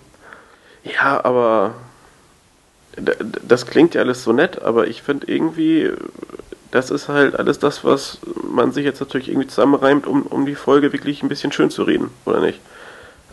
Ja, 0.84 1.24
aber 1.24 1.74
das 3.46 3.66
klingt 3.66 3.94
ja 3.94 4.02
alles 4.02 4.22
so 4.24 4.32
nett, 4.32 4.62
aber 4.62 4.86
ich 4.86 5.02
finde 5.02 5.30
irgendwie, 5.30 5.90
das 6.70 6.90
ist 6.90 7.08
halt 7.08 7.38
alles 7.38 7.58
das, 7.58 7.84
was 7.84 8.18
man 8.50 8.72
sich 8.72 8.84
jetzt 8.84 9.00
natürlich 9.00 9.28
irgendwie 9.28 9.48
zusammenreimt, 9.48 10.06
um, 10.06 10.22
um 10.22 10.46
die 10.46 10.54
Folge 10.54 10.92
wirklich 10.92 11.22
ein 11.22 11.28
bisschen 11.28 11.52
schön 11.52 11.70
zu 11.70 11.82
reden, 11.82 12.10
oder 12.24 12.40
nicht? 12.40 12.60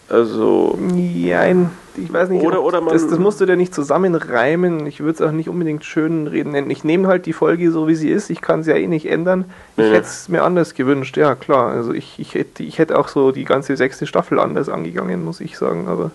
Also. 0.09 0.77
Ja, 0.95 1.45
ich 1.45 2.11
weiß 2.11 2.29
nicht. 2.29 2.43
Oder, 2.43 2.63
oder 2.63 2.81
man, 2.81 2.93
das, 2.93 3.07
das 3.07 3.19
musst 3.19 3.39
du 3.41 3.45
dir 3.45 3.55
nicht 3.55 3.73
zusammenreimen. 3.73 4.87
Ich 4.87 5.01
würde 5.01 5.11
es 5.13 5.21
auch 5.21 5.31
nicht 5.31 5.49
unbedingt 5.49 5.85
schön 5.85 6.27
reden 6.27 6.51
nennen. 6.51 6.69
Ich 6.71 6.83
nehme 6.83 7.07
halt 7.07 7.25
die 7.25 7.33
Folge 7.33 7.71
so, 7.71 7.87
wie 7.87 7.95
sie 7.95 8.09
ist. 8.09 8.29
Ich 8.29 8.41
kann 8.41 8.63
sie 8.63 8.71
ja 8.71 8.77
eh 8.77 8.87
nicht 8.87 9.07
ändern. 9.07 9.45
Ich 9.77 9.85
ja. 9.85 9.91
hätte 9.91 10.07
es 10.07 10.29
mir 10.29 10.43
anders 10.43 10.73
gewünscht, 10.73 11.17
ja 11.17 11.35
klar. 11.35 11.71
Also 11.71 11.93
ich, 11.93 12.19
ich, 12.19 12.33
hätte, 12.33 12.63
ich 12.63 12.79
hätte 12.79 12.97
auch 12.97 13.07
so 13.07 13.31
die 13.31 13.45
ganze 13.45 13.77
sechste 13.77 14.07
Staffel 14.07 14.39
anders 14.39 14.69
angegangen, 14.69 15.23
muss 15.23 15.41
ich 15.41 15.57
sagen. 15.57 15.87
Aber. 15.87 16.11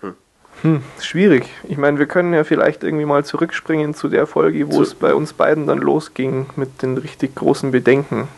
Hm. 0.00 0.14
Hm, 0.62 0.82
schwierig. 1.00 1.44
Ich 1.68 1.78
meine, 1.78 1.98
wir 1.98 2.06
können 2.06 2.34
ja 2.34 2.44
vielleicht 2.44 2.82
irgendwie 2.82 3.06
mal 3.06 3.24
zurückspringen 3.24 3.94
zu 3.94 4.08
der 4.08 4.26
Folge, 4.26 4.66
wo 4.68 4.76
zu 4.76 4.82
es 4.82 4.94
bei 4.94 5.14
uns 5.14 5.32
beiden 5.32 5.66
dann 5.66 5.78
losging 5.78 6.46
mit 6.56 6.82
den 6.82 6.96
richtig 6.96 7.36
großen 7.36 7.70
Bedenken. 7.70 8.28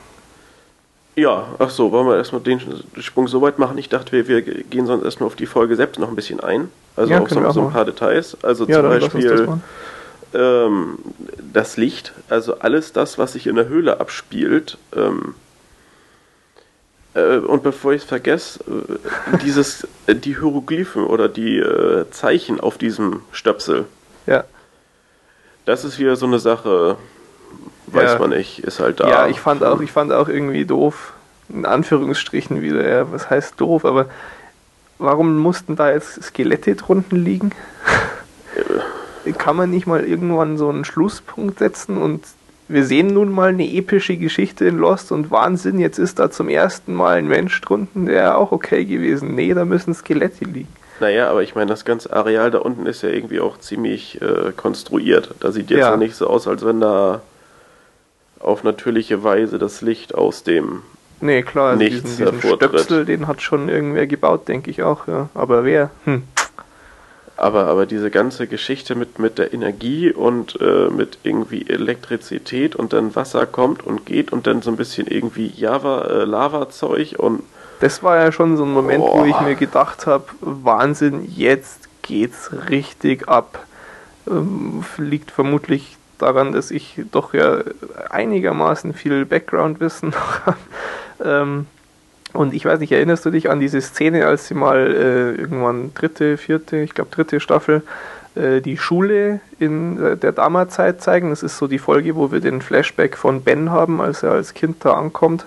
Ja, 1.15 1.47
ach 1.59 1.69
so, 1.69 1.93
wollen 1.93 2.07
wir 2.07 2.17
erstmal 2.17 2.41
den 2.41 2.61
Sprung 3.01 3.29
so 3.29 3.43
weit 3.43 3.59
machen? 3.59 3.77
Ich 3.77 3.91
dachte, 3.91 4.13
wir, 4.13 4.27
wir 4.29 4.41
gehen 4.43 4.87
sonst 4.87 5.05
erstmal 5.05 5.27
auf 5.27 5.37
die 5.37 5.47
Folge 5.47 5.77
selbst 5.77 5.99
noch 5.99 6.09
ein 6.09 6.17
bisschen 6.17 6.41
ein. 6.41 6.69
Also 6.97 7.13
ja, 7.13 7.21
auf 7.21 7.29
so, 7.29 7.51
so, 7.51 7.63
ein 7.63 7.73
paar 7.73 7.85
Details. 7.85 8.37
Also 8.43 8.67
ja, 8.67 8.81
zum 8.81 8.89
Beispiel 8.89 9.47
das, 9.47 9.59
ähm, 10.35 10.99
das, 11.53 11.77
Licht, 11.77 12.15
also 12.31 12.61
alles 12.61 12.93
das, 12.93 13.19
was 13.19 13.35
sich 13.35 13.47
in 13.47 13.57
der 13.57 13.69
Höhle 13.69 14.01
abspielt. 14.01 14.79
Ähm, 14.97 15.35
äh, 17.15 17.37
und 17.37 17.63
bevor 17.63 17.93
ich 17.93 18.03
es 18.03 18.09
vergesse, 18.09 18.61
äh, 18.61 19.37
dieses, 19.45 19.87
äh, 20.07 20.15
die 20.15 20.39
Hieroglyphen 20.39 21.05
oder 21.05 21.29
die 21.29 21.59
äh, 21.59 22.07
Zeichen 22.11 22.59
auf 22.59 22.79
diesem 22.79 23.21
Stöpsel. 23.33 23.85
Ja. 24.27 24.45
Das 25.67 25.85
ist 25.85 25.99
wieder 25.99 26.17
so 26.17 26.25
eine 26.25 26.39
Sache, 26.39 26.97
weiß 27.95 28.13
ja. 28.13 28.19
man 28.19 28.31
nicht, 28.31 28.61
ist 28.61 28.81
halt 28.81 29.01
da. 29.01 29.09
Ja, 29.09 29.27
ich 29.29 29.41
fand 29.41 29.65
auch, 29.65 29.81
ich 29.81 29.93
fand 29.93 30.13
auch 30.13 30.29
irgendwie 30.29 30.65
doof, 30.65 31.13
in 31.49 31.67
Anführungsstrichen 31.67 32.63
wieder, 32.63 32.89
ja, 32.89 33.13
was 33.13 33.31
heißt 33.31 33.61
doof, 33.61 33.85
aber 33.85 34.07
warum 34.99 35.39
mussten 35.39 35.77
da 35.77 35.91
jetzt 35.91 36.23
Skelette 36.23 36.75
drunten 36.77 37.23
liegen? 37.23 37.51
Ja. 39.25 39.33
Kann 39.33 39.57
man 39.57 39.71
nicht 39.71 39.87
mal 39.87 40.05
irgendwann 40.05 40.57
so 40.59 40.69
einen 40.69 40.85
Schlusspunkt 40.85 41.59
setzen 41.59 41.97
und 41.97 42.25
wir 42.69 42.85
sehen 42.85 43.09
nun 43.09 43.31
mal 43.31 43.51
eine 43.51 43.69
epische 43.69 44.17
Geschichte 44.17 44.65
in 44.65 44.79
Lost 44.79 45.13
und 45.13 45.31
Wahnsinn, 45.31 45.79
jetzt 45.79 45.99
ist 45.99 46.19
da 46.19 46.31
zum 46.31 46.49
ersten 46.49 46.95
Mal 46.95 47.19
ein 47.19 47.29
Mensch 47.29 47.61
drunten, 47.61 48.07
der 48.07 48.39
auch 48.39 48.51
okay 48.53 48.85
gewesen. 48.85 49.35
Nee, 49.35 49.53
da 49.55 49.65
müssen 49.65 49.95
Skelette 49.95 50.45
liegen. 50.45 50.69
Naja, 51.01 51.29
aber 51.29 51.43
ich 51.43 51.55
meine, 51.55 51.69
das 51.69 51.85
ganze 51.85 52.13
Areal 52.13 52.51
da 52.51 52.59
unten 52.59 52.87
ist 52.87 53.03
ja 53.03 53.09
irgendwie 53.09 53.41
auch 53.41 53.59
ziemlich 53.59 54.21
äh, 54.23 54.53
konstruiert. 54.57 55.35
Da 55.41 55.51
sieht 55.51 55.71
jetzt 55.71 55.81
ja. 55.81 55.97
nicht 55.97 56.15
so 56.15 56.29
aus, 56.29 56.47
als 56.47 56.65
wenn 56.65 56.81
da 56.81 57.23
auf 58.43 58.65
natürliche 58.65 59.23
Weise 59.23 59.59
das 59.59 59.81
Licht 59.81 60.15
aus 60.15 60.43
dem 60.43 60.83
Nee, 61.23 61.43
klar, 61.43 61.71
also 61.71 61.85
Nichts 61.85 62.17
diesen, 62.17 62.41
diesen 62.41 62.57
Stöpsel, 62.57 63.05
den 63.05 63.29
hat 63.29 63.41
schon 63.43 63.69
irgendwer 63.69 64.09
gebaut, 64.09 64.49
denke 64.49 64.73
ich 64.73 64.83
auch, 64.83 65.07
ja. 65.07 65.29
Aber 65.35 65.65
wer? 65.65 65.91
Hm. 66.05 66.25
Aber, 67.37 67.67
aber 67.67 67.87
diese 67.87 68.11
ganze 68.11 68.49
Geschichte 68.49 68.97
mit, 68.97 69.21
mit 69.21 69.39
der 69.39 69.55
Energie 69.55 70.11
und 70.13 70.61
äh, 70.61 70.89
mit 70.91 71.19
irgendwie 71.23 71.69
Elektrizität 71.69 72.75
und 72.75 72.93
dann 72.93 73.15
Wasser 73.15 73.47
kommt 73.47 73.87
und 73.87 74.05
geht 74.05 74.33
und 74.33 74.49
dann 74.49 74.63
so 74.63 74.71
ein 74.71 74.77
bisschen 74.77 75.07
irgendwie 75.07 75.47
Java, 75.47 76.03
äh, 76.07 76.25
Lava-Zeug 76.25 77.15
und. 77.19 77.45
Das 77.79 78.03
war 78.03 78.17
ja 78.17 78.33
schon 78.33 78.57
so 78.57 78.65
ein 78.65 78.73
Moment, 78.73 79.03
oh. 79.05 79.21
wo 79.21 79.25
ich 79.25 79.41
mir 79.41 79.55
gedacht 79.55 80.07
habe, 80.07 80.25
Wahnsinn, 80.41 81.25
jetzt 81.35 81.89
geht's 82.03 82.51
richtig 82.69 83.29
ab. 83.29 83.65
Ähm, 84.29 84.85
liegt 84.99 85.31
vermutlich 85.31 85.97
daran, 86.23 86.53
dass 86.53 86.71
ich 86.71 87.01
doch 87.11 87.35
ja 87.35 87.59
einigermaßen 88.11 88.95
viel 88.95 89.27
Background-Wissen 89.27 90.15
habe. 90.47 90.57
ähm, 91.25 91.67
und 92.33 92.55
ich 92.55 92.65
weiß 92.65 92.81
nicht, 92.81 92.93
erinnerst 92.93 93.27
du 93.27 93.31
dich 93.31 93.51
an 93.51 93.61
diese 93.61 93.81
Szene, 93.81 94.27
als 94.27 94.49
sie 94.49 94.55
mal 94.55 94.79
äh, 94.79 95.41
irgendwann 95.41 95.93
dritte, 95.95 96.39
vierte, 96.39 96.79
ich 96.79 96.95
glaube 96.95 97.11
dritte 97.11 97.41
Staffel 97.41 97.83
äh, 98.35 98.61
die 98.61 98.79
Schule 98.79 99.41
in 99.59 100.03
äh, 100.03 100.17
der 100.17 100.33
Dama-Zeit 100.33 101.03
zeigen? 101.03 101.31
Das 101.31 101.43
ist 101.43 101.59
so 101.59 101.67
die 101.67 101.79
Folge, 101.79 102.17
wo 102.17 102.33
wir 102.33 102.41
den 102.41 102.63
Flashback 102.63 103.19
von 103.19 103.43
Ben 103.43 103.71
haben, 103.71 104.01
als 104.01 104.23
er 104.23 104.33
als 104.33 104.55
Kind 104.55 104.85
da 104.85 104.95
ankommt. 104.95 105.45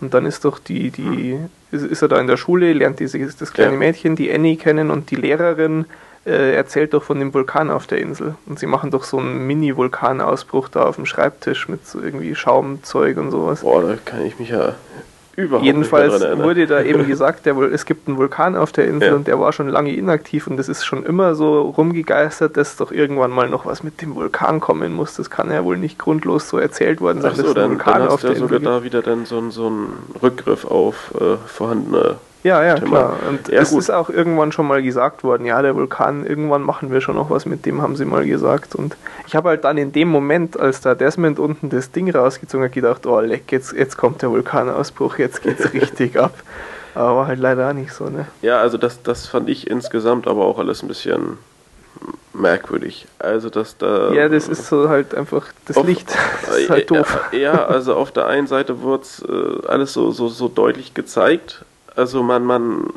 Und 0.00 0.14
dann 0.14 0.26
ist 0.26 0.44
doch 0.44 0.60
die, 0.60 0.90
die, 0.90 1.38
ist, 1.72 1.84
ist 1.84 2.02
er 2.02 2.08
da 2.08 2.20
in 2.20 2.28
der 2.28 2.36
Schule, 2.36 2.72
lernt 2.72 3.00
dieses, 3.00 3.36
das 3.36 3.52
kleine. 3.52 3.76
Mädchen, 3.76 4.14
die 4.14 4.32
Annie 4.32 4.56
kennen 4.56 4.92
und 4.92 5.10
die 5.10 5.16
Lehrerin 5.16 5.86
äh, 6.26 6.54
erzählt 6.54 6.94
doch 6.94 7.02
von 7.02 7.18
dem 7.18 7.32
Vulkan 7.32 7.70
auf 7.70 7.86
der 7.86 7.98
Insel. 7.98 8.34
Und 8.46 8.58
sie 8.58 8.66
machen 8.66 8.90
doch 8.90 9.04
so 9.04 9.18
einen 9.18 9.46
Mini-Vulkanausbruch 9.46 10.68
da 10.68 10.84
auf 10.84 10.96
dem 10.96 11.06
Schreibtisch 11.06 11.68
mit 11.68 11.86
so 11.86 12.00
irgendwie 12.00 12.34
Schaumzeug 12.34 13.16
und 13.16 13.30
sowas. 13.30 13.60
Boah, 13.60 13.82
da 13.82 13.94
kann 14.04 14.24
ich 14.24 14.38
mich 14.38 14.50
ja 14.50 14.74
überhaupt 15.36 15.64
Jedenfalls 15.64 16.12
nicht 16.12 16.22
Jedenfalls 16.22 16.44
wurde 16.44 16.66
da 16.66 16.82
eben 16.82 17.06
gesagt, 17.06 17.46
der, 17.46 17.56
es 17.58 17.86
gibt 17.86 18.08
einen 18.08 18.18
Vulkan 18.18 18.56
auf 18.56 18.72
der 18.72 18.86
Insel 18.86 19.08
ja. 19.08 19.14
und 19.14 19.26
der 19.26 19.38
war 19.38 19.52
schon 19.52 19.68
lange 19.68 19.94
inaktiv 19.94 20.46
und 20.48 20.58
es 20.58 20.68
ist 20.68 20.84
schon 20.84 21.04
immer 21.04 21.34
so 21.34 21.60
rumgegeistert, 21.62 22.56
dass 22.56 22.76
doch 22.76 22.90
irgendwann 22.90 23.30
mal 23.30 23.48
noch 23.48 23.64
was 23.64 23.82
mit 23.82 24.02
dem 24.02 24.14
Vulkan 24.14 24.60
kommen 24.60 24.92
muss. 24.92 25.14
Das 25.14 25.30
kann 25.30 25.50
ja 25.50 25.64
wohl 25.64 25.78
nicht 25.78 25.98
grundlos 25.98 26.48
so 26.48 26.58
erzählt 26.58 27.00
worden 27.00 27.22
sein, 27.22 27.32
Ach 27.32 27.36
so, 27.36 27.42
dass 27.44 27.54
dann, 27.54 27.70
Vulkan 27.70 27.94
dann 27.94 28.02
hast 28.02 28.12
auf 28.12 28.20
der 28.20 28.30
Insel 28.30 28.42
sogar 28.42 28.58
gibt. 28.58 28.66
da 28.70 28.82
wieder 28.82 29.02
dann 29.02 29.24
so, 29.24 29.50
so 29.50 29.68
einen 29.68 29.92
Rückgriff 30.22 30.64
auf 30.64 31.14
äh, 31.20 31.36
vorhandene 31.46 32.16
Ja, 32.48 32.64
ja, 32.64 32.74
klar. 32.76 33.16
Und 33.28 33.48
ja, 33.48 33.60
es 33.60 33.70
gut. 33.70 33.80
ist 33.80 33.90
auch 33.90 34.08
irgendwann 34.08 34.52
schon 34.52 34.66
mal 34.66 34.82
gesagt 34.82 35.22
worden, 35.22 35.44
ja, 35.44 35.60
der 35.60 35.76
Vulkan, 35.76 36.24
irgendwann 36.24 36.62
machen 36.62 36.90
wir 36.90 37.02
schon 37.02 37.16
noch 37.16 37.28
was 37.28 37.44
mit 37.44 37.66
dem, 37.66 37.82
haben 37.82 37.94
sie 37.94 38.06
mal 38.06 38.24
gesagt. 38.24 38.74
Und 38.74 38.96
ich 39.26 39.36
habe 39.36 39.50
halt 39.50 39.64
dann 39.64 39.76
in 39.76 39.92
dem 39.92 40.08
Moment, 40.08 40.58
als 40.58 40.80
da 40.80 40.94
Desmond 40.94 41.38
unten 41.38 41.68
das 41.68 41.90
Ding 41.90 42.10
rausgezogen 42.10 42.64
hat, 42.64 42.72
gedacht, 42.72 43.06
oh 43.06 43.20
leck, 43.20 43.52
jetzt, 43.52 43.72
jetzt 43.72 43.98
kommt 43.98 44.22
der 44.22 44.30
Vulkanausbruch, 44.30 45.18
jetzt 45.18 45.42
geht's 45.42 45.72
richtig 45.74 46.18
ab. 46.18 46.32
Aber 46.94 47.26
halt 47.26 47.38
leider 47.38 47.68
auch 47.68 47.74
nicht 47.74 47.92
so, 47.92 48.06
ne? 48.08 48.26
Ja, 48.40 48.60
also 48.60 48.78
das, 48.78 49.02
das 49.02 49.26
fand 49.26 49.50
ich 49.50 49.68
insgesamt 49.70 50.26
aber 50.26 50.46
auch 50.46 50.58
alles 50.58 50.82
ein 50.82 50.88
bisschen 50.88 51.36
merkwürdig. 52.32 53.06
Also 53.18 53.50
dass 53.50 53.76
da. 53.76 54.10
Ja, 54.12 54.28
das 54.30 54.48
ist 54.48 54.68
so 54.68 54.88
halt 54.88 55.14
einfach 55.14 55.46
das 55.66 55.76
auf, 55.76 55.86
Licht. 55.86 56.08
Das 56.46 56.56
ist 56.56 56.70
halt 56.70 56.90
doof. 56.90 57.20
Ja, 57.32 57.66
also 57.66 57.94
auf 57.94 58.10
der 58.10 58.26
einen 58.26 58.46
Seite 58.46 58.82
wird 58.82 59.04
äh, 59.28 59.66
alles 59.66 59.92
so, 59.92 60.10
so, 60.12 60.28
so 60.28 60.48
deutlich 60.48 60.94
gezeigt. 60.94 61.64
Also 61.98 62.22
man, 62.22 62.44
man 62.44 62.90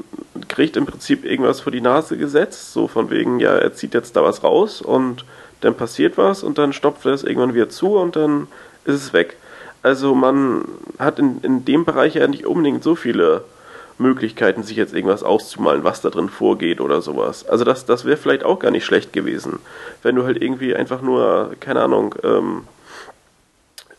kriegt 0.48 0.78
im 0.78 0.86
Prinzip 0.86 1.26
irgendwas 1.26 1.60
vor 1.60 1.72
die 1.72 1.82
Nase 1.82 2.18
gesetzt, 2.18 2.72
so 2.72 2.88
von 2.88 3.10
wegen, 3.10 3.40
ja, 3.40 3.56
er 3.56 3.74
zieht 3.74 3.96
jetzt 3.96 4.16
da 4.16 4.24
was 4.24 4.44
raus 4.44 4.80
und 4.80 5.26
dann 5.62 5.74
passiert 5.74 6.20
was 6.20 6.44
und 6.44 6.60
dann 6.60 6.72
stopft 6.72 7.08
er 7.08 7.14
es 7.14 7.24
irgendwann 7.24 7.56
wieder 7.56 7.68
zu 7.68 7.98
und 7.98 8.16
dann 8.16 8.48
ist 8.86 8.96
es 8.96 9.12
weg. 9.12 9.38
Also 9.82 10.14
man 10.14 10.66
hat 11.00 11.18
in, 11.18 11.40
in 11.42 11.66
dem 11.66 11.84
Bereich 11.84 12.14
ja 12.14 12.28
nicht 12.28 12.46
unbedingt 12.46 12.84
so 12.84 12.94
viele 12.94 13.44
Möglichkeiten, 13.98 14.62
sich 14.62 14.78
jetzt 14.78 14.94
irgendwas 14.94 15.24
auszumalen, 15.24 15.84
was 15.84 16.02
da 16.02 16.12
drin 16.12 16.30
vorgeht 16.30 16.80
oder 16.80 17.02
sowas. 17.02 17.50
Also 17.50 17.64
das, 17.64 17.88
das 17.88 18.06
wäre 18.06 18.18
vielleicht 18.18 18.44
auch 18.44 18.60
gar 18.60 18.70
nicht 18.70 18.86
schlecht 18.86 19.14
gewesen. 19.14 19.58
Wenn 20.04 20.16
du 20.16 20.26
halt 20.26 20.40
irgendwie 20.40 20.76
einfach 20.76 21.02
nur, 21.02 21.56
keine 21.60 21.82
Ahnung, 21.82 22.14
ähm, 22.24 22.68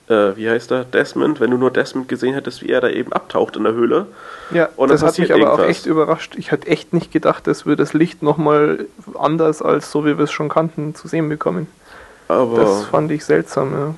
äh, 0.08 0.36
wie 0.36 0.48
heißt 0.48 0.70
er, 0.72 0.84
Desmond, 0.84 1.40
wenn 1.40 1.50
du 1.50 1.56
nur 1.56 1.70
Desmond 1.70 2.08
gesehen 2.08 2.34
hättest, 2.34 2.62
wie 2.62 2.70
er 2.70 2.80
da 2.80 2.88
eben 2.88 3.12
abtaucht 3.12 3.56
in 3.56 3.64
der 3.64 3.72
Höhle. 3.72 4.06
Ja, 4.50 4.68
und 4.76 4.90
das 4.90 5.02
hat 5.02 5.18
mich 5.18 5.32
aber 5.32 5.40
irgendwas. 5.40 5.60
auch 5.60 5.68
echt 5.68 5.86
überrascht. 5.86 6.34
Ich 6.36 6.52
hatte 6.52 6.66
echt 6.66 6.92
nicht 6.92 7.12
gedacht, 7.12 7.46
dass 7.46 7.66
wir 7.66 7.76
das 7.76 7.92
Licht 7.92 8.22
nochmal 8.22 8.86
anders 9.18 9.62
als 9.62 9.90
so, 9.90 10.04
wie 10.04 10.18
wir 10.18 10.24
es 10.24 10.32
schon 10.32 10.48
kannten, 10.48 10.94
zu 10.94 11.08
sehen 11.08 11.28
bekommen. 11.28 11.66
Aber 12.28 12.58
das 12.58 12.84
fand 12.84 13.10
ich 13.10 13.24
seltsam, 13.24 13.72
ja. 13.72 13.94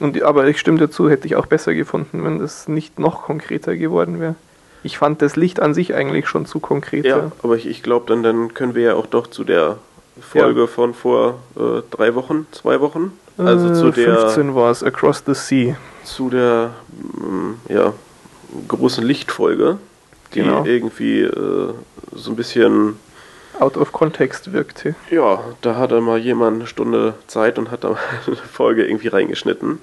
Und, 0.00 0.22
aber 0.22 0.46
ich 0.48 0.58
stimme 0.58 0.78
dazu, 0.78 1.08
hätte 1.08 1.26
ich 1.26 1.36
auch 1.36 1.46
besser 1.46 1.74
gefunden, 1.74 2.24
wenn 2.24 2.38
das 2.38 2.68
nicht 2.68 2.98
noch 2.98 3.22
konkreter 3.22 3.76
geworden 3.76 4.20
wäre. 4.20 4.34
Ich 4.82 4.98
fand 4.98 5.22
das 5.22 5.36
Licht 5.36 5.60
an 5.60 5.72
sich 5.72 5.94
eigentlich 5.94 6.28
schon 6.28 6.46
zu 6.46 6.60
konkret. 6.60 7.06
Ja, 7.06 7.32
aber 7.42 7.56
ich, 7.56 7.66
ich 7.66 7.82
glaube, 7.82 8.06
dann, 8.06 8.22
dann 8.22 8.52
können 8.52 8.74
wir 8.74 8.82
ja 8.82 8.94
auch 8.94 9.06
doch 9.06 9.28
zu 9.28 9.44
der 9.44 9.78
Folge 10.20 10.62
ja. 10.62 10.66
von 10.66 10.94
vor 10.94 11.38
äh, 11.56 11.80
drei 11.90 12.14
Wochen, 12.14 12.46
zwei 12.52 12.80
Wochen. 12.80 13.12
Also 13.38 13.70
äh, 13.70 13.74
zu 13.74 13.90
der. 13.90 14.16
15 14.16 14.54
war 14.54 14.70
es, 14.70 14.82
Across 14.82 15.24
the 15.26 15.34
Sea. 15.34 15.76
Zu 16.04 16.30
der 16.30 16.70
mm, 17.16 17.72
ja, 17.72 17.92
großen 18.68 19.04
Lichtfolge, 19.04 19.78
die 20.34 20.40
genau. 20.40 20.64
irgendwie 20.64 21.22
äh, 21.22 21.72
so 22.14 22.30
ein 22.30 22.36
bisschen. 22.36 22.96
Out 23.60 23.76
of 23.76 23.92
context 23.92 24.52
wirkte. 24.52 24.96
Ja, 25.10 25.38
da 25.62 25.76
hatte 25.76 26.00
mal 26.00 26.18
jemand 26.18 26.56
eine 26.56 26.66
Stunde 26.66 27.14
Zeit 27.28 27.56
und 27.56 27.70
hat 27.70 27.84
da 27.84 27.96
eine 28.26 28.36
Folge 28.36 28.84
irgendwie 28.84 29.08
reingeschnitten, 29.08 29.78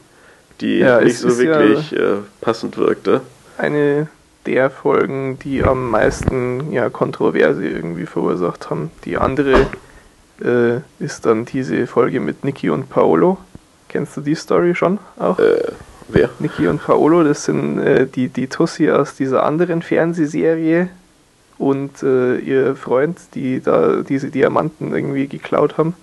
die 0.59 0.79
ja, 0.79 0.99
nicht 0.99 1.17
so 1.17 1.37
wirklich 1.37 1.91
ja 1.91 2.15
äh, 2.15 2.17
passend 2.41 2.77
wirkte. 2.77 3.21
Eine 3.57 4.07
der 4.45 4.69
Folgen, 4.69 5.39
die 5.39 5.63
am 5.63 5.89
meisten 5.89 6.71
ja, 6.71 6.89
Kontroverse 6.89 7.65
irgendwie 7.65 8.05
verursacht 8.05 8.69
haben. 8.69 8.91
Die 9.05 9.17
andere 9.17 9.67
äh, 10.43 10.81
ist 10.99 11.25
dann 11.25 11.45
diese 11.45 11.87
Folge 11.87 12.19
mit 12.19 12.43
Niki 12.43 12.69
und 12.69 12.89
Paolo. 12.89 13.37
Kennst 13.89 14.17
du 14.17 14.21
die 14.21 14.35
Story 14.35 14.75
schon 14.75 14.99
auch? 15.19 15.37
Äh, 15.39 15.63
wer? 16.07 16.29
Niki 16.39 16.67
und 16.67 16.83
Paolo, 16.83 17.23
das 17.23 17.45
sind 17.45 17.79
äh, 17.79 18.07
die, 18.07 18.29
die 18.29 18.47
Tussi 18.47 18.89
aus 18.89 19.15
dieser 19.15 19.43
anderen 19.43 19.81
Fernsehserie 19.81 20.89
und 21.57 22.01
äh, 22.01 22.37
ihr 22.37 22.75
Freund, 22.75 23.19
die 23.35 23.61
da 23.61 24.01
diese 24.01 24.29
Diamanten 24.29 24.93
irgendwie 24.93 25.27
geklaut 25.27 25.77
haben 25.77 25.93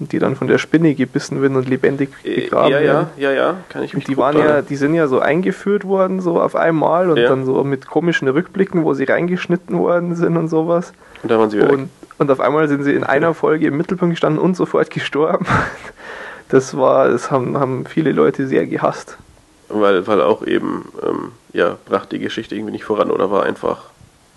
und 0.00 0.12
die 0.12 0.18
dann 0.18 0.36
von 0.36 0.48
der 0.48 0.58
Spinne 0.58 0.94
gebissen 0.94 1.40
werden 1.40 1.56
und 1.56 1.68
lebendig 1.68 2.10
äh, 2.24 2.42
begraben 2.42 2.72
ja, 2.72 2.80
werden. 2.80 3.06
Ja, 3.16 3.30
ja, 3.30 3.36
ja, 3.36 3.56
kann 3.68 3.82
ich 3.82 3.94
mich 3.94 4.04
und 4.04 4.08
die 4.08 4.16
waren 4.16 4.36
ja, 4.36 4.60
die 4.62 4.76
sind 4.76 4.94
ja 4.94 5.06
so 5.06 5.20
eingeführt 5.20 5.84
worden, 5.84 6.20
so 6.20 6.40
auf 6.40 6.56
einmal 6.56 7.10
und 7.10 7.16
ja. 7.16 7.28
dann 7.28 7.44
so 7.44 7.64
mit 7.64 7.86
komischen 7.86 8.28
Rückblicken, 8.28 8.84
wo 8.84 8.92
sie 8.94 9.04
reingeschnitten 9.04 9.78
worden 9.78 10.16
sind 10.16 10.36
und 10.36 10.48
sowas. 10.48 10.92
Und 11.22 11.30
da 11.30 11.38
waren 11.38 11.48
sie 11.50 11.58
wieder 11.58 11.70
und, 11.70 11.88
und 12.18 12.30
auf 12.30 12.40
einmal 12.40 12.68
sind 12.68 12.82
sie 12.84 12.94
in 12.94 13.04
einer 13.04 13.34
Folge 13.34 13.66
im 13.66 13.76
Mittelpunkt 13.76 14.14
gestanden 14.14 14.40
und 14.40 14.56
sofort 14.56 14.90
gestorben. 14.90 15.46
Das 16.50 16.76
war, 16.76 17.08
das 17.08 17.30
haben, 17.30 17.58
haben 17.58 17.86
viele 17.86 18.12
Leute 18.12 18.46
sehr 18.46 18.66
gehasst. 18.66 19.16
Weil, 19.70 20.06
weil 20.06 20.20
auch 20.20 20.46
eben, 20.46 20.92
ähm, 21.02 21.32
ja, 21.52 21.78
brachte 21.86 22.16
die 22.16 22.22
Geschichte 22.22 22.54
irgendwie 22.54 22.72
nicht 22.72 22.84
voran 22.84 23.10
oder 23.10 23.30
war 23.30 23.44
einfach 23.44 23.84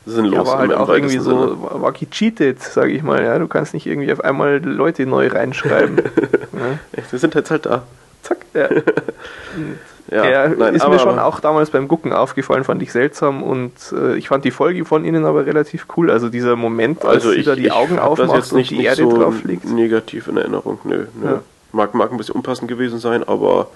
sinnlos. 0.06 0.34
Ja, 0.34 0.46
war 0.46 0.60
halt 0.60 0.74
auch 0.74 0.90
irgendwie 0.90 1.20
so, 1.20 1.58
war 1.60 1.92
gecheatet, 1.92 2.64
sage 2.64 2.94
ich 2.94 3.04
mal. 3.04 3.24
Ja, 3.24 3.38
du 3.38 3.48
kannst 3.48 3.74
nicht 3.74 3.86
irgendwie 3.86 4.12
auf 4.12 4.24
einmal 4.24 4.64
Leute 4.64 5.06
neu 5.06 5.28
reinschreiben. 5.28 5.98
ja. 6.54 7.02
Wir 7.12 7.20
sind 7.20 7.36
jetzt 7.36 7.52
halt 7.52 7.66
da. 7.66 7.84
Zack. 8.24 8.38
Ja. 8.54 8.70
ja, 10.10 10.30
ja 10.30 10.48
nein, 10.50 10.76
ist 10.76 10.88
mir 10.88 11.00
schon 11.00 11.20
auch 11.20 11.40
damals 11.40 11.70
beim 11.70 11.88
Gucken 11.88 12.14
aufgefallen, 12.14 12.64
fand 12.64 12.82
ich 12.82 12.92
seltsam 12.92 13.44
und 13.44 13.74
äh, 13.92 14.16
ich 14.16 14.30
fand 14.30 14.46
die 14.46 14.52
Folge 14.52 14.86
von 14.86 15.04
ihnen 15.06 15.26
aber 15.26 15.46
relativ 15.46 15.88
cool. 15.98 16.10
Also 16.12 16.30
dieser 16.30 16.56
Moment, 16.56 17.04
als 17.04 17.26
also 17.26 17.32
sie 17.32 17.44
da 17.44 17.56
die 17.56 17.72
Augen 17.72 18.00
aufmacht 18.00 18.52
und 18.52 18.70
die 18.70 18.84
Erde 18.84 19.04
so 19.04 19.18
drauf 19.18 19.44
liegt. 19.44 19.66
Negativ 19.66 20.28
in 20.28 20.38
Erinnerung, 20.38 20.80
nö. 20.84 21.08
nö. 21.22 21.26
Ja. 21.26 21.42
Mag, 21.72 21.94
mag 21.94 22.12
ein 22.12 22.18
bisschen 22.18 22.36
unpassend 22.36 22.68
gewesen 22.70 23.00
sein, 23.00 23.28
aber 23.28 23.68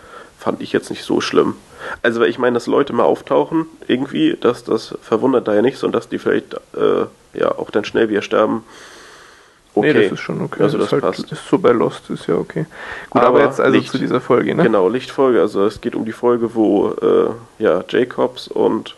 fand 0.41 0.61
ich 0.61 0.71
jetzt 0.71 0.89
nicht 0.89 1.03
so 1.03 1.21
schlimm. 1.21 1.55
Also, 2.01 2.19
weil 2.19 2.29
ich 2.29 2.39
meine, 2.39 2.55
dass 2.55 2.65
Leute 2.65 2.93
mal 2.93 3.03
auftauchen, 3.03 3.67
irgendwie, 3.87 4.37
dass 4.39 4.63
das 4.63 4.95
verwundert 5.01 5.47
da 5.47 5.53
ja 5.53 5.61
nicht, 5.61 5.77
sondern 5.77 5.99
dass 5.99 6.09
die 6.09 6.17
vielleicht 6.17 6.55
äh, 6.75 7.05
ja 7.33 7.51
auch 7.51 7.69
dann 7.69 7.85
schnell 7.85 8.09
wieder 8.09 8.21
sterben. 8.21 8.63
Okay. 9.73 9.93
Nee, 9.93 10.03
das 10.03 10.11
ist 10.11 10.19
schon 10.19 10.41
okay. 10.41 10.63
Also 10.63 10.77
das, 10.77 10.89
das 10.89 10.91
halt, 10.93 11.03
passt. 11.03 11.31
ist 11.31 11.47
so 11.47 11.57
bei 11.57 11.71
Lost, 11.71 12.09
ist 12.09 12.27
ja 12.27 12.35
okay. 12.35 12.65
Gut, 13.09 13.21
aber, 13.21 13.39
aber 13.39 13.45
jetzt 13.45 13.59
also 13.61 13.77
Licht, 13.77 13.91
zu 13.91 13.97
dieser 13.97 14.19
Folge, 14.19 14.53
ne? 14.53 14.63
Genau, 14.63 14.89
Lichtfolge. 14.89 15.39
Also 15.39 15.65
es 15.65 15.79
geht 15.79 15.95
um 15.95 16.03
die 16.03 16.11
Folge, 16.11 16.55
wo 16.55 16.89
äh, 16.89 17.29
ja 17.63 17.83
Jacobs 17.87 18.49
und 18.49 18.95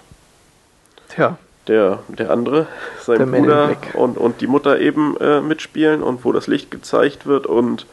Tja. 1.10 1.38
der 1.68 2.00
der 2.08 2.32
andere, 2.32 2.68
sein 3.02 3.20
der 3.20 3.26
Bruder 3.28 3.76
und 3.94 4.18
und 4.18 4.42
die 4.42 4.48
Mutter 4.48 4.80
eben 4.80 5.16
äh, 5.18 5.42
mitspielen 5.42 6.02
und 6.02 6.26
wo 6.26 6.32
das 6.32 6.48
Licht 6.48 6.72
gezeigt 6.72 7.28
wird 7.28 7.46
und 7.46 7.86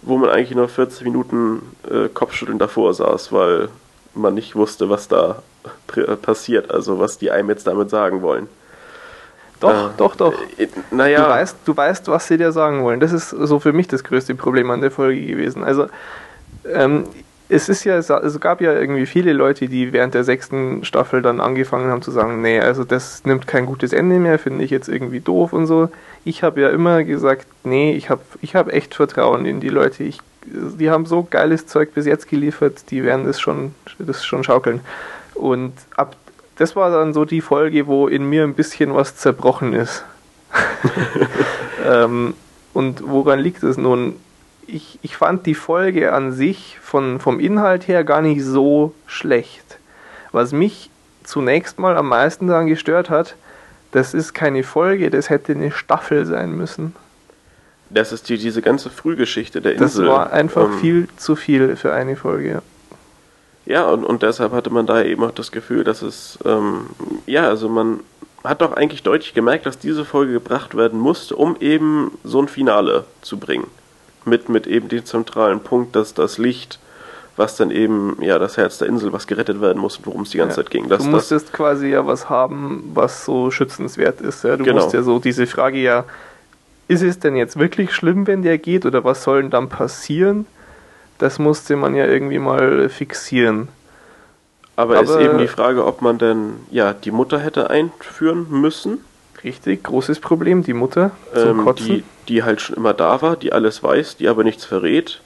wo 0.00 0.16
man 0.16 0.30
eigentlich 0.30 0.54
nur 0.54 0.68
40 0.68 1.04
Minuten 1.04 1.60
äh, 1.90 2.08
Kopfschütteln 2.08 2.58
davor 2.58 2.94
saß, 2.94 3.32
weil 3.32 3.68
man 4.14 4.34
nicht 4.34 4.54
wusste, 4.56 4.88
was 4.88 5.08
da 5.08 5.42
passiert, 6.22 6.70
also 6.70 6.98
was 6.98 7.18
die 7.18 7.30
einem 7.30 7.50
jetzt 7.50 7.66
damit 7.66 7.90
sagen 7.90 8.22
wollen. 8.22 8.48
Doch, 9.60 9.90
äh, 9.90 9.92
doch, 9.96 10.16
doch. 10.16 10.34
Äh, 10.58 10.68
naja. 10.90 11.24
Du 11.24 11.30
weißt, 11.30 11.56
du 11.64 11.76
weißt, 11.76 12.08
was 12.08 12.28
sie 12.28 12.36
dir 12.36 12.52
sagen 12.52 12.82
wollen. 12.82 13.00
Das 13.00 13.12
ist 13.12 13.30
so 13.30 13.58
für 13.58 13.72
mich 13.72 13.88
das 13.88 14.04
größte 14.04 14.34
Problem 14.34 14.70
an 14.70 14.80
der 14.80 14.90
Folge 14.90 15.24
gewesen. 15.24 15.64
Also, 15.64 15.86
ähm, 16.70 17.04
es 17.48 17.68
ist 17.68 17.84
ja, 17.84 17.96
es 17.96 18.40
gab 18.40 18.60
ja 18.60 18.72
irgendwie 18.72 19.06
viele 19.06 19.32
Leute, 19.32 19.68
die 19.68 19.92
während 19.92 20.14
der 20.14 20.24
sechsten 20.24 20.84
Staffel 20.84 21.22
dann 21.22 21.40
angefangen 21.40 21.90
haben 21.90 22.02
zu 22.02 22.10
sagen, 22.10 22.42
nee, 22.42 22.58
also 22.58 22.82
das 22.82 23.24
nimmt 23.24 23.46
kein 23.46 23.66
gutes 23.66 23.92
Ende 23.92 24.16
mehr, 24.18 24.38
finde 24.38 24.64
ich 24.64 24.70
jetzt 24.70 24.88
irgendwie 24.88 25.20
doof 25.20 25.52
und 25.52 25.66
so. 25.66 25.88
Ich 26.24 26.42
habe 26.42 26.60
ja 26.60 26.70
immer 26.70 27.04
gesagt, 27.04 27.46
nee, 27.62 27.92
ich 27.92 28.10
habe 28.10 28.22
ich 28.42 28.56
hab 28.56 28.72
echt 28.72 28.96
Vertrauen 28.96 29.46
in 29.46 29.60
die 29.60 29.68
Leute. 29.68 30.02
Ich, 30.02 30.18
die 30.44 30.90
haben 30.90 31.06
so 31.06 31.26
geiles 31.28 31.66
Zeug 31.68 31.94
bis 31.94 32.04
jetzt 32.04 32.28
geliefert, 32.28 32.90
die 32.90 33.04
werden 33.04 33.26
das 33.26 33.40
schon, 33.40 33.74
das 34.00 34.24
schon 34.24 34.42
schaukeln. 34.42 34.80
Und 35.34 35.72
ab, 35.94 36.16
das 36.56 36.76
war 36.76 36.90
dann 36.90 37.12
so 37.12 37.24
die 37.24 37.40
Folge, 37.40 37.86
wo 37.86 38.08
in 38.08 38.28
mir 38.28 38.44
ein 38.44 38.54
bisschen 38.54 38.94
was 38.94 39.16
zerbrochen 39.16 39.72
ist. 39.72 40.04
ähm, 41.86 42.34
und 42.72 43.02
woran 43.06 43.40
liegt 43.40 43.62
es 43.62 43.76
nun? 43.76 44.16
ich, 44.66 44.98
ich 45.02 45.16
fand 45.16 45.46
die 45.46 45.54
Folge 45.54 46.12
an 46.12 46.32
sich 46.32 46.78
von, 46.82 47.20
vom 47.20 47.40
Inhalt 47.40 47.88
her 47.88 48.04
gar 48.04 48.20
nicht 48.20 48.42
so 48.42 48.94
schlecht. 49.06 49.78
Was 50.32 50.52
mich 50.52 50.90
zunächst 51.24 51.78
mal 51.78 51.96
am 51.96 52.08
meisten 52.08 52.48
daran 52.48 52.66
gestört 52.66 53.10
hat, 53.10 53.36
das 53.92 54.14
ist 54.14 54.34
keine 54.34 54.62
Folge, 54.62 55.10
das 55.10 55.30
hätte 55.30 55.52
eine 55.52 55.70
Staffel 55.70 56.26
sein 56.26 56.52
müssen. 56.56 56.94
Das 57.88 58.12
ist 58.12 58.28
die, 58.28 58.36
diese 58.36 58.62
ganze 58.62 58.90
Frühgeschichte 58.90 59.60
der 59.60 59.74
Insel. 59.74 60.06
Das 60.06 60.12
war 60.12 60.32
einfach 60.32 60.66
ähm, 60.66 60.78
viel 60.78 61.08
zu 61.16 61.36
viel 61.36 61.76
für 61.76 61.92
eine 61.92 62.16
Folge, 62.16 62.50
ja. 62.50 62.62
Ja, 63.66 63.84
und, 63.86 64.04
und 64.04 64.22
deshalb 64.22 64.52
hatte 64.52 64.70
man 64.70 64.86
da 64.86 65.02
eben 65.02 65.24
auch 65.24 65.32
das 65.32 65.50
Gefühl, 65.50 65.82
dass 65.84 66.02
es, 66.02 66.38
ähm, 66.44 66.86
ja, 67.26 67.48
also 67.48 67.68
man 67.68 68.00
hat 68.44 68.60
doch 68.60 68.72
eigentlich 68.72 69.02
deutlich 69.02 69.34
gemerkt, 69.34 69.66
dass 69.66 69.78
diese 69.78 70.04
Folge 70.04 70.32
gebracht 70.32 70.76
werden 70.76 71.00
musste, 71.00 71.34
um 71.34 71.56
eben 71.58 72.12
so 72.22 72.40
ein 72.40 72.48
Finale 72.48 73.04
zu 73.22 73.38
bringen 73.38 73.66
mit, 74.24 74.48
mit 74.48 74.68
eben 74.68 74.88
dem 74.88 75.04
zentralen 75.04 75.60
Punkt, 75.60 75.96
dass 75.96 76.14
das 76.14 76.38
Licht, 76.38 76.78
was 77.36 77.56
dann 77.56 77.72
eben, 77.72 78.16
ja, 78.20 78.38
das 78.38 78.56
Herz 78.56 78.78
der 78.78 78.88
Insel, 78.88 79.12
was 79.12 79.26
gerettet 79.26 79.60
werden 79.60 79.78
muss 79.80 79.98
und 79.98 80.06
worum 80.06 80.22
es 80.22 80.30
die 80.30 80.38
ganze 80.38 80.60
ja. 80.60 80.62
Zeit 80.62 80.70
ging. 80.70 80.88
Das, 80.88 81.02
du 81.02 81.10
musstest 81.10 81.46
das, 81.46 81.52
quasi 81.52 81.88
ja 81.88 82.06
was 82.06 82.30
haben, 82.30 82.90
was 82.94 83.24
so 83.24 83.50
schützenswert 83.50 84.20
ist. 84.20 84.44
Ja? 84.44 84.56
Du 84.56 84.64
genau. 84.64 84.82
musst 84.82 84.94
ja 84.94 85.02
so 85.02 85.18
diese 85.18 85.46
Frage 85.46 85.78
ja, 85.78 86.04
ist 86.88 87.02
es 87.02 87.18
denn 87.18 87.34
jetzt 87.34 87.58
wirklich 87.58 87.92
schlimm, 87.92 88.28
wenn 88.28 88.42
der 88.42 88.58
geht 88.58 88.86
oder 88.86 89.02
was 89.02 89.24
soll 89.24 89.42
denn 89.42 89.50
dann 89.50 89.68
passieren? 89.68 90.46
Das 91.18 91.38
musste 91.38 91.76
man 91.76 91.94
ja 91.94 92.06
irgendwie 92.06 92.38
mal 92.38 92.88
fixieren. 92.88 93.68
Aber, 94.76 94.98
aber 94.98 95.04
ist 95.04 95.20
eben 95.20 95.38
die 95.38 95.48
Frage, 95.48 95.84
ob 95.86 96.02
man 96.02 96.18
denn 96.18 96.54
ja 96.70 96.92
die 96.92 97.10
Mutter 97.10 97.38
hätte 97.38 97.70
einführen 97.70 98.46
müssen. 98.50 98.98
Richtig, 99.42 99.84
großes 99.84 100.20
Problem, 100.20 100.62
die 100.62 100.74
Mutter 100.74 101.12
zum 101.34 101.60
ähm, 101.60 101.64
Kotzen. 101.64 101.86
Die, 101.86 102.04
die 102.28 102.42
halt 102.42 102.60
schon 102.60 102.76
immer 102.76 102.94
da 102.94 103.22
war, 103.22 103.36
die 103.36 103.52
alles 103.52 103.82
weiß, 103.82 104.16
die 104.16 104.28
aber 104.28 104.44
nichts 104.44 104.64
verrät, 104.64 105.20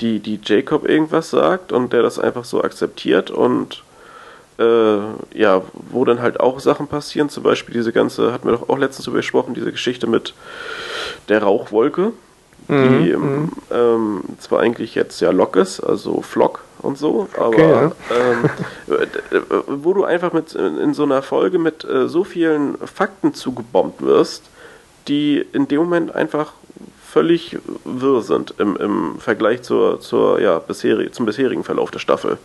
die, 0.00 0.20
die 0.20 0.40
Jacob 0.42 0.88
irgendwas 0.88 1.30
sagt 1.30 1.72
und 1.72 1.92
der 1.92 2.02
das 2.02 2.18
einfach 2.18 2.44
so 2.44 2.62
akzeptiert 2.62 3.30
und 3.30 3.82
äh, 4.58 4.98
ja, 5.34 5.62
wo 5.90 6.04
dann 6.04 6.20
halt 6.20 6.40
auch 6.40 6.60
Sachen 6.60 6.86
passieren, 6.86 7.28
zum 7.28 7.42
Beispiel 7.42 7.74
diese 7.74 7.92
ganze, 7.92 8.32
hatten 8.32 8.46
wir 8.48 8.52
doch 8.52 8.68
auch 8.68 8.78
letztens 8.78 9.04
so 9.04 9.12
besprochen, 9.12 9.54
diese 9.54 9.72
Geschichte 9.72 10.06
mit 10.06 10.34
der 11.28 11.42
Rauchwolke, 11.42 12.12
mhm, 12.68 13.04
die 13.04 13.16
mhm. 13.16 13.52
ähm, 13.70 14.22
zwar 14.38 14.60
eigentlich 14.60 14.94
jetzt 14.94 15.20
ja 15.20 15.30
Lock 15.30 15.56
ist, 15.56 15.80
also 15.80 16.22
Flock 16.22 16.60
und 16.80 16.98
so, 16.98 17.28
aber 17.36 17.46
okay, 17.46 17.70
ja. 17.70 17.92
ähm, 18.10 18.50
wo 19.68 19.94
du 19.94 20.04
einfach 20.04 20.32
mit 20.32 20.54
in 20.54 20.94
so 20.94 21.04
einer 21.04 21.22
Folge 21.22 21.58
mit 21.58 21.84
äh, 21.84 22.08
so 22.08 22.24
vielen 22.24 22.76
Fakten 22.78 23.34
zugebombt 23.34 24.02
wirst, 24.02 24.44
die 25.08 25.44
in 25.52 25.68
dem 25.68 25.78
Moment 25.78 26.14
einfach 26.14 26.52
völlig 27.12 27.58
wirr 27.84 28.22
sind 28.22 28.54
im, 28.58 28.76
im 28.76 29.18
Vergleich 29.18 29.62
zur, 29.62 30.00
zur, 30.00 30.40
ja, 30.40 30.58
bisherig, 30.58 31.12
zum 31.12 31.26
bisherigen 31.26 31.62
Verlauf 31.62 31.90
der 31.90 31.98
Staffel. 31.98 32.38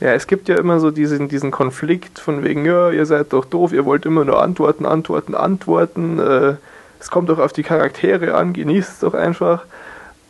Ja, 0.00 0.14
es 0.14 0.26
gibt 0.26 0.48
ja 0.48 0.56
immer 0.56 0.80
so 0.80 0.90
diesen, 0.90 1.28
diesen 1.28 1.50
Konflikt 1.50 2.18
von 2.18 2.44
wegen, 2.44 2.64
ja, 2.64 2.90
ihr 2.90 3.06
seid 3.06 3.32
doch 3.32 3.44
doof, 3.44 3.72
ihr 3.72 3.84
wollt 3.84 4.06
immer 4.06 4.24
nur 4.24 4.42
antworten, 4.42 4.86
antworten, 4.86 5.34
antworten. 5.34 6.18
Äh, 6.18 6.54
es 7.02 7.10
kommt 7.10 7.28
doch 7.28 7.40
auf 7.40 7.52
die 7.52 7.64
Charaktere 7.64 8.34
an, 8.34 8.52
genießt 8.52 8.92
es 8.92 8.98
doch 9.00 9.14
einfach. 9.14 9.64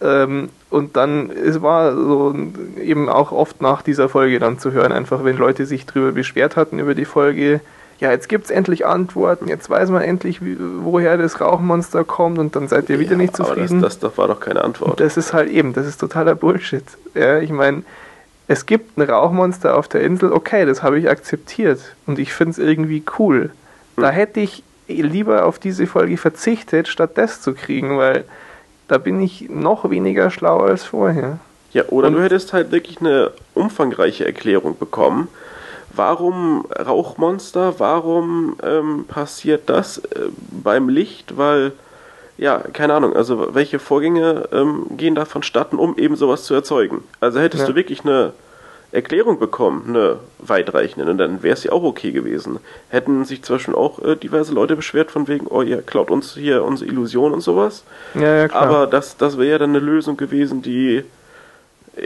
Ähm, 0.01 0.49
und 0.71 0.97
dann, 0.97 1.29
es 1.31 1.61
war 1.61 1.95
so 1.95 2.35
eben 2.81 3.11
auch 3.11 3.31
oft 3.31 3.61
nach 3.61 3.83
dieser 3.83 4.09
Folge 4.09 4.39
dann 4.39 4.59
zu 4.59 4.73
hören, 4.73 4.91
einfach 4.91 5.23
wenn 5.23 5.37
Leute 5.37 5.67
sich 5.67 5.85
drüber 5.85 6.13
beschwert 6.13 6.57
hatten 6.57 6.79
über 6.79 6.95
die 6.95 7.05
Folge, 7.05 7.61
ja, 8.01 8.11
jetzt 8.11 8.29
gibt 8.29 8.47
es 8.47 8.51
endlich 8.51 8.87
Antworten, 8.87 9.49
jetzt 9.49 9.69
weiß 9.69 9.91
man 9.91 10.01
endlich, 10.01 10.43
wie, 10.43 10.57
woher 10.59 11.19
das 11.19 11.43
Rauchmonster 11.43 12.05
kommt 12.05 12.39
und 12.39 12.57
dann 12.57 12.69
seid 12.69 12.89
ihr 12.89 12.99
wieder 12.99 13.13
ja, 13.13 13.19
nicht 13.19 13.37
zufrieden. 13.37 13.79
Aber 13.79 13.89
das, 13.89 13.99
das, 13.99 14.11
das 14.11 14.19
war 14.19 14.29
doch 14.29 14.41
keine 14.41 14.65
Antwort. 14.65 14.99
Das 14.99 15.19
ist 15.19 15.35
halt 15.35 15.51
eben, 15.51 15.75
das 15.75 15.87
ist 15.87 16.01
totaler 16.01 16.35
Bullshit. 16.35 16.85
Ja, 17.15 17.39
ich 17.39 17.51
meine, 17.51 17.83
es 18.49 18.65
gibt 18.65 18.97
ein 18.97 19.03
Rauchmonster 19.03 19.77
auf 19.77 19.89
der 19.89 20.01
Insel, 20.01 20.33
okay, 20.33 20.65
das 20.65 20.83
habe 20.83 20.99
ich 20.99 21.11
akzeptiert 21.11 21.81
und 22.07 22.19
ich 22.19 22.33
finde 22.33 22.53
es 22.53 22.59
irgendwie 22.59 23.05
cool. 23.19 23.51
Da 23.97 24.09
hm. 24.09 24.15
hätte 24.15 24.41
ich 24.41 24.65
lieber 25.01 25.45
auf 25.45 25.59
diese 25.59 25.87
Folge 25.87 26.17
verzichtet, 26.17 26.89
statt 26.89 27.13
das 27.15 27.41
zu 27.41 27.55
kriegen, 27.55 27.97
weil 27.99 28.25
da 28.89 28.99
bin 28.99 29.21
ich 29.21 29.49
noch 29.49 29.89
weniger 29.89 30.31
schlau 30.31 30.61
als 30.61 30.85
vorher. 30.85 31.39
Ja, 31.73 31.85
oder 31.89 32.09
und 32.09 32.15
du 32.15 32.23
hättest 32.23 32.53
halt 32.53 32.71
wirklich 32.71 33.01
eine 33.01 33.31
umfangreiche 33.55 34.27
Erklärung 34.27 34.79
bekommen. 34.79 35.29
Warum 35.95 36.67
Rauchmonster? 36.67 37.75
Warum 37.79 38.57
ähm, 38.63 39.05
passiert 39.07 39.69
das 39.69 39.99
äh, 39.99 40.29
beim 40.51 40.89
Licht? 40.89 41.37
Weil, 41.37 41.73
ja, 42.39 42.59
keine 42.73 42.95
Ahnung, 42.95 43.15
also 43.15 43.55
welche 43.55 43.79
Vorgänge 43.79 44.49
ähm, 44.53 44.87
gehen 44.97 45.15
da 45.15 45.25
vonstatten, 45.25 45.77
um 45.77 45.97
eben 45.97 46.17
sowas 46.17 46.45
zu 46.45 46.55
erzeugen? 46.55 47.05
Also 47.21 47.41
hättest 47.41 47.63
ja. 47.63 47.69
du 47.69 47.75
wirklich 47.75 48.03
eine 48.03 48.33
Erklärung 48.93 49.39
bekommen, 49.39 49.85
eine 49.89 50.19
weitreichende, 50.39 51.11
und 51.11 51.17
dann 51.19 51.43
wäre 51.43 51.55
es 51.55 51.65
ja 51.65 51.73
auch 51.73 51.83
okay 51.83 52.13
gewesen. 52.13 52.59
Hätten 52.91 53.25
sich 53.25 53.43
zwar 53.43 53.59
schon 53.59 53.75
auch 53.75 53.99
äh, 54.05 54.17
diverse 54.17 54.53
Leute 54.53 54.77
beschwert 54.77 55.11
von 55.11 55.29
wegen, 55.29 55.47
oh, 55.47 55.63
ihr 55.63 55.81
klaut 55.81 56.11
uns 56.11 56.35
hier 56.35 56.63
unsere 56.63 56.91
Illusion 56.91 57.33
und 57.33 57.41
sowas. 57.41 57.85
Ja, 58.15 58.37
ja, 58.37 58.49
klar. 58.49 58.63
Aber 58.63 58.87
das, 58.87 59.17
das 59.17 59.39
wäre 59.39 59.53
ja 59.53 59.59
dann 59.59 59.71
eine 59.71 59.79
Lösung 59.79 60.19
gewesen, 60.19 60.61
die 60.61 61.05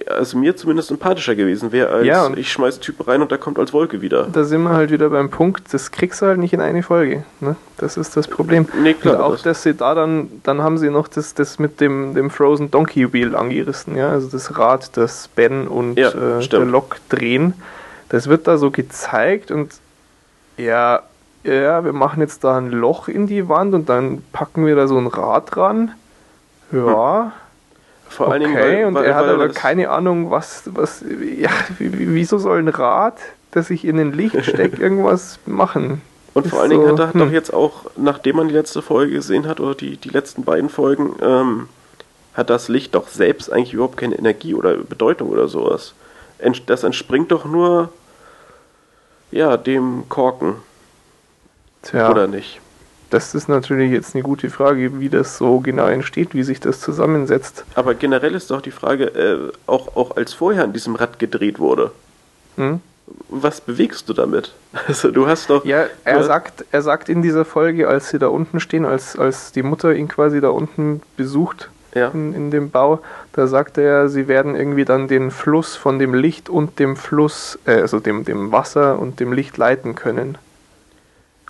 also 0.09 0.37
mir 0.37 0.57
zumindest 0.57 0.89
sympathischer 0.89 1.37
gewesen 1.37 1.71
wäre, 1.71 1.91
als 1.91 2.07
ja, 2.07 2.29
ich 2.35 2.51
schmeiß 2.51 2.81
Typen 2.81 3.05
rein 3.05 3.23
und 3.23 3.31
der 3.31 3.39
kommt 3.39 3.59
als 3.59 3.73
Wolke 3.73 4.01
wieder. 4.01 4.25
Da 4.25 4.43
sind 4.43 4.63
wir 4.65 4.71
halt 4.71 4.91
wieder 4.91 5.11
beim 5.11 5.31
Punkt, 5.31 5.73
das 5.73 5.93
kriegst 5.93 6.23
du 6.23 6.27
halt 6.27 6.39
nicht 6.39 6.53
in 6.53 6.61
eine 6.61 6.83
Folge. 6.83 7.25
Ne? 7.41 7.55
Das 7.77 7.97
ist 7.97 8.17
das 8.17 8.27
Problem. 8.27 8.67
Nee, 8.83 8.95
klar, 8.95 9.17
und 9.17 9.21
auch, 9.21 9.33
das 9.33 9.43
dass 9.43 9.63
sie 9.63 9.75
da 9.75 9.95
dann, 9.95 10.29
dann 10.43 10.61
haben 10.61 10.77
sie 10.77 10.91
noch 10.91 11.07
das, 11.07 11.35
das 11.35 11.61
mit 11.61 11.81
dem, 11.81 12.15
dem 12.15 12.31
Frozen 12.31 12.71
Donkey 12.73 13.13
Wheel 13.13 13.37
angerissen, 13.37 13.97
ja, 13.97 14.11
also 14.11 14.29
das 14.29 14.59
Rad, 14.59 14.97
das 14.97 15.29
Ben 15.29 15.69
und 15.69 15.97
ja, 15.97 16.09
äh, 16.09 16.47
der 16.47 16.65
Lok 16.65 16.97
drehen. 17.09 17.55
Das 18.09 18.29
wird 18.29 18.49
da 18.49 18.59
so 18.59 18.73
gezeigt 18.73 19.53
und 19.53 19.73
ja, 20.57 21.03
ja, 21.45 21.85
wir 21.85 21.93
machen 21.93 22.21
jetzt 22.21 22.43
da 22.43 22.59
ein 22.59 22.73
Loch 22.73 23.07
in 23.07 23.29
die 23.29 23.49
Wand 23.49 23.73
und 23.73 23.89
dann 23.89 24.23
packen 24.33 24.67
wir 24.67 24.75
da 24.75 24.89
so 24.89 24.99
ein 24.99 25.07
Rad 25.07 25.55
dran. 25.55 25.93
Ja. 26.73 27.27
Hm 27.27 27.33
vor 28.09 28.31
allen 28.31 28.43
Dingen, 28.43 28.57
weil, 28.57 28.85
und 28.85 28.95
weil, 28.95 29.05
er 29.05 29.15
hat 29.15 29.27
aber 29.27 29.49
keine 29.49 29.91
Ahnung, 29.91 30.31
was, 30.31 30.63
was, 30.67 31.05
ja, 31.37 31.51
wieso 31.79 32.39
soll 32.39 32.59
ein 32.59 32.69
Rad, 32.69 33.19
das 33.51 33.69
sich 33.69 33.85
in 33.85 33.99
ein 33.99 34.13
Licht 34.13 34.37
steckt, 34.45 34.79
irgendwas 34.79 35.39
machen? 35.47 36.03
Und 36.35 36.49
vor 36.49 36.61
allen 36.61 36.71
Dingen 36.71 36.87
hat 36.87 36.99
er 36.99 37.13
hm. 37.15 37.21
doch 37.21 37.31
jetzt 37.31 37.53
auch, 37.55 37.87
nachdem 37.97 38.37
man 38.37 38.49
die 38.49 38.55
letzte 38.55 38.83
Folge 38.83 39.13
gesehen 39.13 39.47
hat, 39.47 39.59
oder 39.61 39.75
die, 39.75 39.97
die 39.97 40.11
letzten 40.11 40.45
beiden 40.45 40.69
Folgen, 40.69 41.17
ähm, 41.23 41.69
hat 42.35 42.51
das 42.51 42.69
Licht 42.69 42.95
doch 42.95 43.09
selbst 43.09 43.51
eigentlich 43.51 43.73
überhaupt 43.73 43.97
keine 43.97 44.19
Energie 44.19 44.55
oder 44.55 44.77
Bedeutung 44.77 45.31
oder 45.31 45.49
sowas. 45.49 45.95
Das 46.67 46.85
entspringt 46.85 47.33
doch 47.33 47.47
nur, 47.47 47.89
ja, 49.31 49.57
dem 49.57 50.05
Korken. 50.11 50.57
Tja. 51.83 52.11
Oder 52.11 52.27
nicht? 52.27 52.61
Das 53.17 53.35
ist 53.35 53.49
natürlich 53.49 53.93
jetzt 53.93 54.15
eine 54.15 54.23
gute 54.23 54.51
Frage, 54.51 55.01
wie 55.01 55.09
das 55.09 55.39
so 55.39 55.61
genau 55.61 55.87
entsteht, 55.87 56.35
wie 56.35 56.43
sich 56.43 56.61
das 56.61 56.81
zusammensetzt. 56.81 57.65
Aber 57.75 57.95
generell 57.95 58.35
ist 58.35 58.51
doch 58.51 58.61
die 58.61 58.71
Frage, 58.71 59.07
äh, 59.07 59.53
auch, 59.67 59.97
auch 59.97 60.19
als 60.19 60.35
vorher 60.35 60.65
an 60.65 60.75
diesem 60.75 60.97
Rad 60.97 61.19
gedreht 61.19 61.59
wurde, 61.59 61.93
hm? 62.57 62.81
was 63.31 63.63
bewegst 63.63 64.07
du 64.11 64.13
damit? 64.13 64.53
Also 64.87 65.11
du 65.11 65.27
hast 65.27 65.49
doch. 65.49 65.65
Ja, 65.65 65.87
er 66.05 66.25
sagt, 66.25 66.67
er 66.71 66.83
sagt 66.83 67.09
in 67.09 67.23
dieser 67.23 67.47
Folge, 67.47 67.89
als 67.89 68.11
sie 68.11 68.19
da 68.19 68.27
unten 68.27 68.61
stehen, 68.61 68.85
als, 68.85 69.19
als 69.19 69.51
die 69.51 69.63
Mutter 69.63 69.95
ihn 69.95 70.09
quasi 70.09 70.43
da 70.43 70.51
unten 70.51 71.01
besucht 71.17 71.71
ja. 71.95 72.09
in, 72.09 72.35
in 72.35 72.51
dem 72.51 72.71
Bau, 72.71 73.01
da 73.33 73.47
sagt 73.47 73.79
er, 73.79 74.11
sie 74.11 74.29
werden 74.29 74.55
irgendwie 74.55 74.85
dann 74.85 75.09
den 75.09 75.31
Fluss 75.31 75.75
von 75.75 75.99
dem 75.99 76.13
Licht 76.13 76.51
und 76.51 76.79
dem 76.79 76.97
Fluss, 76.97 77.59
äh, 77.65 77.81
also 77.81 77.99
dem, 77.99 78.27
dem 78.27 78.53
Wasser 78.53 78.99
und 78.99 79.21
dem 79.21 79.33
Licht 79.33 79.57
leiten 79.57 79.95
können. 79.95 80.37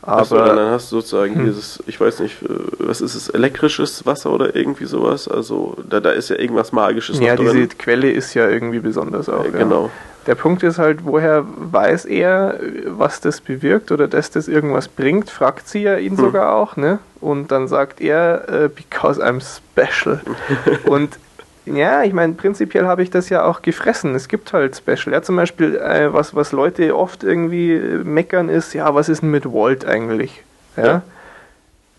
Aber 0.03 0.21
Achso, 0.21 0.37
dann 0.37 0.71
hast 0.71 0.93
du 0.93 0.97
sozusagen 1.01 1.35
hm. 1.35 1.47
dieses, 1.47 1.83
ich 1.87 2.01
weiß 2.01 2.21
nicht, 2.21 2.43
äh, 2.43 2.49
was 2.79 3.01
ist 3.01 3.15
es, 3.15 3.29
elektrisches 3.29 4.07
Wasser 4.07 4.31
oder 4.31 4.55
irgendwie 4.55 4.85
sowas? 4.85 5.27
Also 5.27 5.77
da, 5.89 6.01
da 6.01 6.11
ist 6.11 6.29
ja 6.29 6.37
irgendwas 6.37 6.73
Magisches 6.73 7.19
ja, 7.19 7.35
drin. 7.35 7.47
Ja, 7.47 7.53
diese 7.53 7.69
Quelle 7.69 8.11
ist 8.11 8.35
ja 8.35 8.49
irgendwie 8.49 8.79
besonders 8.79 9.29
auch. 9.29 9.45
Ja, 9.45 9.51
genau. 9.51 9.85
Ja. 9.85 9.91
Der 10.27 10.35
Punkt 10.35 10.63
ist 10.65 10.79
halt, 10.79 11.05
woher 11.05 11.45
weiß 11.47 12.05
er, 12.05 12.59
was 12.87 13.21
das 13.21 13.41
bewirkt 13.41 13.93
oder 13.93 14.09
dass 14.09 14.31
das 14.31 14.49
irgendwas 14.49 14.89
bringt, 14.89 15.31
fragt 15.31 15.69
sie 15.69 15.83
ja 15.83 15.97
ihn 15.99 16.17
hm. 16.17 16.25
sogar 16.25 16.55
auch, 16.55 16.77
ne? 16.77 16.99
Und 17.21 17.51
dann 17.51 17.67
sagt 17.69 18.01
er, 18.01 18.45
uh, 18.49 18.69
because 18.69 19.21
I'm 19.23 19.41
special. 19.41 20.21
Und 20.85 21.19
ja, 21.67 22.05
ich 22.05 22.13
meine, 22.13 22.35
prinzipiell 22.35 22.87
habe 22.87 23.03
ich 23.03 23.11
das 23.11 23.29
ja 23.29 23.45
auch 23.45 23.61
gefressen. 23.61 24.15
Es 24.15 24.29
gibt 24.29 24.53
halt 24.53 24.77
Special. 24.77 25.13
Ja, 25.13 25.23
zum 25.23 25.37
Beispiel, 25.37 25.77
äh, 25.77 26.13
was, 26.13 26.35
was 26.35 26.53
Leute 26.53 26.97
oft 26.97 27.25
irgendwie 27.25 27.73
äh, 27.73 28.05
meckern 28.05 28.49
ist, 28.49 28.73
ja, 28.73 28.95
was 28.95 29.09
ist 29.09 29.23
denn 29.23 29.31
mit 29.31 29.47
Walt 29.47 29.85
eigentlich? 29.85 30.43
Ja. 30.77 30.87
ja. 30.87 31.03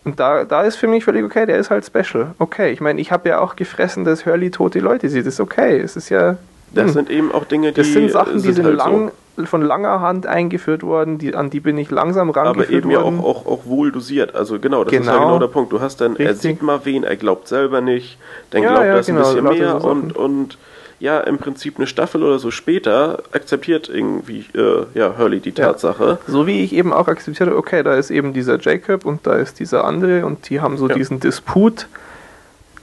Und 0.06 0.22
da, 0.22 0.46
da 0.46 0.62
ist 0.62 0.78
für 0.78 0.88
mich 0.88 1.04
völlig 1.04 1.26
okay, 1.26 1.46
der 1.46 1.58
ist 1.58 1.70
halt 1.70 1.86
Special. 1.86 2.34
Okay, 2.40 2.72
ich 2.72 2.80
meine, 2.80 3.02
ich 3.02 3.12
habe 3.12 3.28
ja 3.28 3.40
auch 3.40 3.58
gefressen, 3.58 4.06
dass 4.06 4.26
Hurley 4.26 4.52
tote 4.52 4.80
Leute 4.80 5.10
sieht. 5.10 5.26
Das 5.26 5.34
ist 5.34 5.42
okay. 5.42 5.80
Es 5.80 5.98
ist 5.98 6.08
ja. 6.08 6.38
Das 6.72 6.86
hm. 6.86 6.94
sind 6.94 7.10
eben 7.10 7.32
auch 7.34 7.44
Dinge, 7.44 7.74
die. 7.74 7.82
Das 7.82 7.88
sind 7.88 8.12
Sachen, 8.12 8.42
die 8.42 8.54
sind, 8.54 8.66
halt 8.66 8.78
lang, 8.78 9.08
so. 9.08 9.12
Von 9.46 9.62
langer 9.62 10.02
Hand 10.02 10.26
eingeführt 10.26 10.84
worden, 10.84 11.18
die, 11.18 11.36
an 11.36 11.50
die 11.50 11.60
bin 11.60 11.78
ich 11.78 11.92
langsam 11.92 12.30
rangeführt 12.30 12.68
Aber 12.68 12.76
eben 12.76 12.92
worden. 12.92 13.18
ja 13.18 13.24
auch, 13.24 13.46
auch, 13.46 13.46
auch 13.46 13.66
wohl 13.66 13.92
dosiert. 13.92 14.36
Also 14.36 14.60
genau, 14.60 14.84
das 14.84 14.92
genau. 14.92 15.04
ist 15.04 15.08
ja 15.08 15.20
genau 15.20 15.40
der 15.40 15.48
Punkt. 15.48 15.72
Du 15.72 15.80
hast 15.80 16.02
dann, 16.02 16.12
Richtig. 16.12 16.28
er 16.28 16.36
sieht 16.36 16.62
mal 16.62 16.82
wen, 16.84 17.04
er 17.04 17.16
glaubt 17.16 17.48
selber 17.48 17.82
nicht, 17.82 18.18
dann 18.50 18.64
ja, 18.64 18.70
glaubt 18.70 18.86
ja, 18.86 18.96
das 18.96 19.06
genau, 19.06 19.30
ein 19.30 19.44
bisschen 19.44 19.60
mehr 19.60 19.84
und, 19.84 20.16
und 20.16 20.58
ja, 21.00 21.20
im 21.20 21.38
Prinzip 21.38 21.78
eine 21.78 21.86
Staffel 21.86 22.24
oder 22.24 22.40
so 22.40 22.50
später 22.50 23.22
akzeptiert 23.32 23.88
irgendwie 23.88 24.46
äh, 24.56 24.86
ja, 24.96 25.16
Hurley 25.18 25.40
die 25.40 25.52
Tatsache. 25.52 26.20
Ja. 26.26 26.32
So 26.32 26.48
wie 26.48 26.64
ich 26.64 26.74
eben 26.74 26.92
auch 26.92 27.08
akzeptierte, 27.08 27.56
okay, 27.56 27.84
da 27.84 27.94
ist 27.94 28.10
eben 28.10 28.34
dieser 28.34 28.60
Jacob 28.60 29.06
und 29.06 29.28
da 29.28 29.36
ist 29.36 29.60
dieser 29.60 29.84
andere 29.84 30.26
und 30.26 30.50
die 30.50 30.60
haben 30.60 30.78
so 30.78 30.90
ja. 30.90 30.96
diesen 30.96 31.20
Disput. 31.20 31.88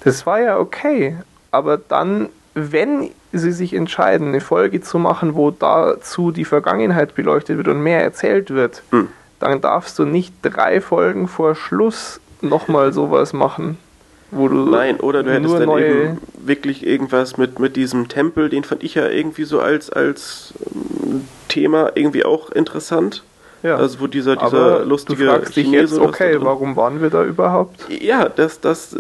Das 0.04 0.26
war 0.26 0.40
ja 0.40 0.58
okay. 0.58 1.16
Aber 1.50 1.76
dann, 1.76 2.28
wenn 2.54 3.10
sie 3.32 3.52
sich 3.52 3.74
entscheiden, 3.74 4.28
eine 4.28 4.40
Folge 4.40 4.80
zu 4.80 4.98
machen, 4.98 5.34
wo 5.34 5.50
dazu 5.50 6.30
die 6.30 6.44
Vergangenheit 6.44 7.14
beleuchtet 7.14 7.56
wird 7.56 7.68
und 7.68 7.82
mehr 7.82 8.02
erzählt 8.02 8.50
wird, 8.50 8.82
hm. 8.90 9.08
dann 9.40 9.60
darfst 9.60 9.98
du 9.98 10.04
nicht 10.04 10.34
drei 10.42 10.80
Folgen 10.80 11.26
vor 11.28 11.54
Schluss 11.54 12.20
nochmal 12.40 12.92
sowas 12.92 13.32
machen. 13.32 13.78
Wo 14.30 14.48
du 14.48 14.68
Nein, 14.68 14.98
oder 14.98 15.22
du 15.22 15.32
hättest 15.32 15.54
dann 15.54 15.78
eben 15.78 16.18
wirklich 16.38 16.84
irgendwas 16.84 17.36
mit, 17.36 17.58
mit 17.58 17.76
diesem 17.76 18.08
Tempel, 18.08 18.48
den 18.48 18.64
fand 18.64 18.82
ich 18.82 18.94
ja 18.94 19.08
irgendwie 19.08 19.44
so 19.44 19.60
als, 19.60 19.90
als 19.90 20.54
ähm, 20.74 21.28
Thema 21.48 21.92
irgendwie 21.94 22.24
auch 22.24 22.50
interessant. 22.50 23.22
Ja. 23.62 23.76
Also 23.76 24.00
wo 24.00 24.06
dieser, 24.06 24.36
dieser 24.36 24.46
Aber 24.46 24.84
lustige 24.84 25.24
du 25.24 25.30
fragst 25.30 25.56
dich 25.56 25.68
jetzt, 25.70 25.98
okay, 25.98 26.36
warum 26.40 26.76
waren 26.76 27.00
wir 27.00 27.10
da 27.10 27.24
überhaupt? 27.24 27.86
Ja, 27.88 28.28
das, 28.28 28.60
das 28.60 28.92
äh, 28.92 28.98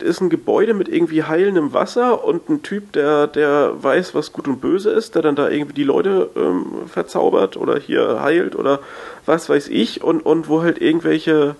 ist 0.00 0.20
ein 0.20 0.30
Gebäude 0.30 0.74
mit 0.74 0.88
irgendwie 0.88 1.22
heilendem 1.22 1.72
Wasser 1.72 2.24
und 2.24 2.48
ein 2.48 2.62
Typ, 2.62 2.92
der, 2.92 3.26
der 3.26 3.72
weiß, 3.82 4.14
was 4.14 4.32
gut 4.32 4.48
und 4.48 4.60
böse 4.60 4.90
ist, 4.90 5.14
der 5.14 5.22
dann 5.22 5.36
da 5.36 5.48
irgendwie 5.48 5.74
die 5.74 5.84
Leute 5.84 6.30
ähm, 6.36 6.66
verzaubert 6.86 7.56
oder 7.56 7.78
hier 7.78 8.20
heilt 8.22 8.56
oder 8.56 8.80
was 9.26 9.48
weiß 9.48 9.68
ich 9.68 10.02
und, 10.02 10.20
und 10.24 10.48
wo 10.48 10.62
halt 10.62 10.80
irgendwelche 10.80 11.56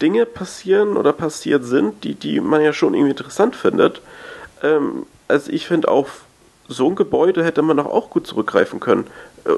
Dinge 0.00 0.26
passieren 0.26 0.96
oder 0.96 1.12
passiert 1.12 1.64
sind, 1.64 2.04
die, 2.04 2.14
die 2.14 2.40
man 2.40 2.60
ja 2.60 2.72
schon 2.72 2.94
irgendwie 2.94 3.12
interessant 3.12 3.56
findet. 3.56 4.02
Ähm, 4.62 5.06
also 5.28 5.50
ich 5.50 5.66
finde, 5.66 5.88
auf 5.88 6.22
so 6.68 6.88
ein 6.88 6.96
Gebäude 6.96 7.44
hätte 7.44 7.62
man 7.62 7.76
doch 7.76 7.86
auch 7.86 8.10
gut 8.10 8.26
zurückgreifen 8.26 8.80
können 8.80 9.06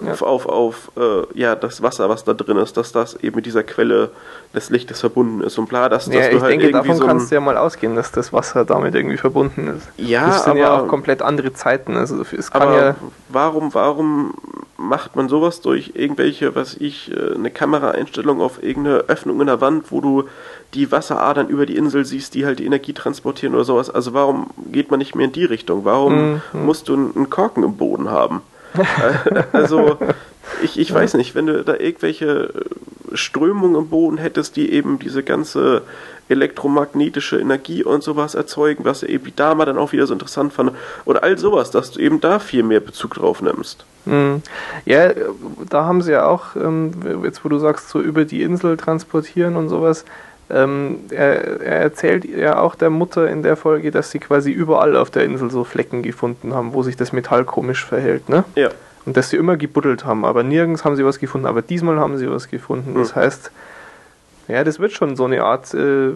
ja. 0.04 0.14
auf, 0.20 0.46
auf 0.46 0.90
äh, 0.96 1.38
ja, 1.38 1.54
das 1.54 1.82
Wasser, 1.82 2.08
was 2.08 2.24
da 2.24 2.34
drin 2.34 2.56
ist, 2.56 2.76
dass 2.76 2.92
das 2.92 3.14
eben 3.16 3.36
mit 3.36 3.46
dieser 3.46 3.62
Quelle 3.62 4.10
des 4.54 4.70
Lichtes 4.70 5.00
verbunden 5.00 5.42
ist 5.42 5.58
und 5.58 5.68
bla, 5.68 5.88
dass, 5.88 6.06
ja, 6.06 6.20
dass 6.20 6.30
du 6.30 6.36
ich 6.36 6.42
halt 6.42 6.52
denke, 6.52 6.70
davon 6.70 6.96
so 6.96 7.06
kannst 7.06 7.30
du 7.30 7.34
ja 7.34 7.40
mal 7.40 7.56
ausgehen, 7.56 7.96
dass 7.96 8.12
das 8.12 8.32
Wasser 8.32 8.64
damit 8.64 8.94
irgendwie 8.94 9.16
verbunden 9.16 9.68
ist. 9.76 9.88
Ja, 9.96 10.26
das 10.26 10.44
sind 10.44 10.52
aber, 10.52 10.60
ja 10.60 10.78
auch 10.78 10.88
komplett 10.88 11.22
andere 11.22 11.52
Zeiten. 11.52 11.96
Also 11.96 12.22
es 12.36 12.50
kann 12.50 12.62
aber 12.62 12.76
ja 12.76 12.96
warum, 13.28 13.74
warum 13.74 14.34
macht 14.76 15.16
man 15.16 15.28
sowas 15.28 15.60
durch 15.60 15.92
irgendwelche, 15.94 16.54
was 16.54 16.74
ich, 16.74 17.10
äh, 17.10 17.34
eine 17.34 17.50
Kameraeinstellung 17.50 18.40
auf 18.40 18.62
irgendeine 18.62 18.98
Öffnung 19.08 19.40
in 19.40 19.46
der 19.46 19.60
Wand, 19.60 19.90
wo 19.90 20.00
du 20.00 20.24
die 20.74 20.90
Wasseradern 20.92 21.48
über 21.48 21.66
die 21.66 21.76
Insel 21.76 22.04
siehst, 22.04 22.34
die 22.34 22.46
halt 22.46 22.58
die 22.58 22.66
Energie 22.66 22.92
transportieren 22.92 23.54
oder 23.54 23.64
sowas. 23.64 23.90
Also 23.90 24.14
warum 24.14 24.48
geht 24.70 24.90
man 24.90 24.98
nicht 24.98 25.14
mehr 25.14 25.26
in 25.26 25.32
die 25.32 25.44
Richtung? 25.44 25.84
Warum 25.84 26.34
mhm. 26.52 26.64
musst 26.64 26.88
du 26.88 26.94
einen 26.94 27.30
Korken 27.30 27.64
im 27.64 27.76
Boden 27.76 28.10
haben? 28.10 28.42
also, 29.52 29.98
ich, 30.62 30.78
ich 30.78 30.92
weiß 30.92 31.14
nicht, 31.14 31.34
wenn 31.34 31.46
du 31.46 31.64
da 31.64 31.74
irgendwelche 31.74 32.52
Strömungen 33.12 33.76
im 33.76 33.88
Boden 33.88 34.18
hättest, 34.18 34.56
die 34.56 34.72
eben 34.72 34.98
diese 34.98 35.22
ganze 35.22 35.82
elektromagnetische 36.28 37.38
Energie 37.38 37.82
und 37.82 38.02
sowas 38.02 38.34
erzeugen, 38.34 38.84
was 38.84 39.02
eben 39.02 39.34
Dame 39.34 39.64
dann 39.64 39.78
auch 39.78 39.92
wieder 39.92 40.06
so 40.06 40.12
interessant 40.12 40.52
fand. 40.52 40.72
Oder 41.04 41.22
all 41.22 41.38
sowas, 41.38 41.70
dass 41.70 41.90
du 41.90 42.00
eben 42.00 42.20
da 42.20 42.38
viel 42.38 42.62
mehr 42.62 42.80
Bezug 42.80 43.14
drauf 43.14 43.40
nimmst. 43.40 43.84
Mhm. 44.04 44.42
Ja, 44.84 45.10
da 45.70 45.84
haben 45.84 46.02
sie 46.02 46.12
ja 46.12 46.26
auch, 46.26 46.56
ähm, 46.56 46.92
jetzt 47.24 47.44
wo 47.44 47.48
du 47.48 47.58
sagst, 47.58 47.88
so 47.88 48.00
über 48.00 48.24
die 48.24 48.42
Insel 48.42 48.76
transportieren 48.76 49.56
und 49.56 49.68
sowas, 49.68 50.04
ähm, 50.50 51.00
er, 51.10 51.60
er, 51.60 51.80
erzählt 51.80 52.24
ja 52.24 52.58
auch 52.58 52.74
der 52.74 52.90
Mutter 52.90 53.28
in 53.28 53.42
der 53.42 53.56
Folge, 53.56 53.90
dass 53.90 54.10
sie 54.10 54.18
quasi 54.18 54.50
überall 54.50 54.96
auf 54.96 55.10
der 55.10 55.24
Insel 55.24 55.50
so 55.50 55.64
Flecken 55.64 56.02
gefunden 56.02 56.54
haben, 56.54 56.72
wo 56.72 56.82
sich 56.82 56.96
das 56.96 57.12
Metall 57.12 57.44
komisch 57.44 57.84
verhält, 57.84 58.28
ne? 58.28 58.44
Ja. 58.54 58.70
Und 59.04 59.16
dass 59.16 59.30
sie 59.30 59.36
immer 59.36 59.56
gebuddelt 59.56 60.04
haben, 60.04 60.24
aber 60.24 60.42
nirgends 60.42 60.84
haben 60.84 60.96
sie 60.96 61.04
was 61.04 61.18
gefunden, 61.18 61.46
aber 61.46 61.62
diesmal 61.62 61.98
haben 61.98 62.18
sie 62.18 62.30
was 62.30 62.48
gefunden. 62.48 62.94
Das 62.94 63.14
mhm. 63.14 63.20
heißt, 63.20 63.50
ja, 64.48 64.64
das 64.64 64.78
wird 64.78 64.92
schon 64.92 65.16
so 65.16 65.24
eine 65.24 65.42
Art, 65.42 65.74
äh, 65.74 66.10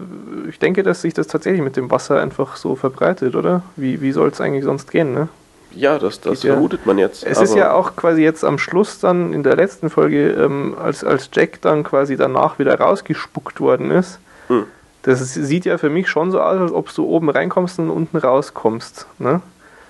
ich 0.49 0.59
denke, 0.59 0.83
dass 0.83 1.01
sich 1.01 1.13
das 1.13 1.27
tatsächlich 1.27 1.61
mit 1.61 1.75
dem 1.75 1.91
Wasser 1.91 2.19
einfach 2.19 2.55
so 2.55 2.75
verbreitet, 2.75 3.35
oder? 3.35 3.61
Wie, 3.75 4.01
wie 4.01 4.11
soll 4.11 4.29
es 4.29 4.41
eigentlich 4.41 4.63
sonst 4.63 4.91
gehen, 4.91 5.13
ne? 5.13 5.27
Ja, 5.75 5.97
das, 5.97 6.21
das 6.21 6.41
vermutet 6.41 6.81
ja, 6.81 6.87
man 6.87 6.97
jetzt. 6.97 7.25
Es 7.25 7.41
ist 7.41 7.55
ja 7.55 7.73
auch 7.73 7.95
quasi 7.95 8.21
jetzt 8.21 8.43
am 8.43 8.59
Schluss 8.59 8.99
dann 8.99 9.33
in 9.33 9.43
der 9.43 9.55
letzten 9.55 9.89
Folge, 9.89 10.31
ähm, 10.31 10.75
als, 10.79 11.03
als 11.03 11.29
Jack 11.33 11.61
dann 11.61 11.83
quasi 11.83 12.15
danach 12.15 12.59
wieder 12.59 12.79
rausgespuckt 12.79 13.59
worden 13.59 13.91
ist. 13.91 14.19
Hm. 14.59 14.65
Das 15.03 15.33
sieht 15.33 15.65
ja 15.65 15.77
für 15.77 15.89
mich 15.89 16.09
schon 16.09 16.31
so 16.31 16.39
aus, 16.39 16.59
als 16.59 16.71
ob 16.71 16.93
du 16.93 17.05
oben 17.05 17.29
reinkommst 17.29 17.77
und 17.79 17.89
unten 17.89 18.17
rauskommst. 18.17 19.05
Ne? 19.19 19.41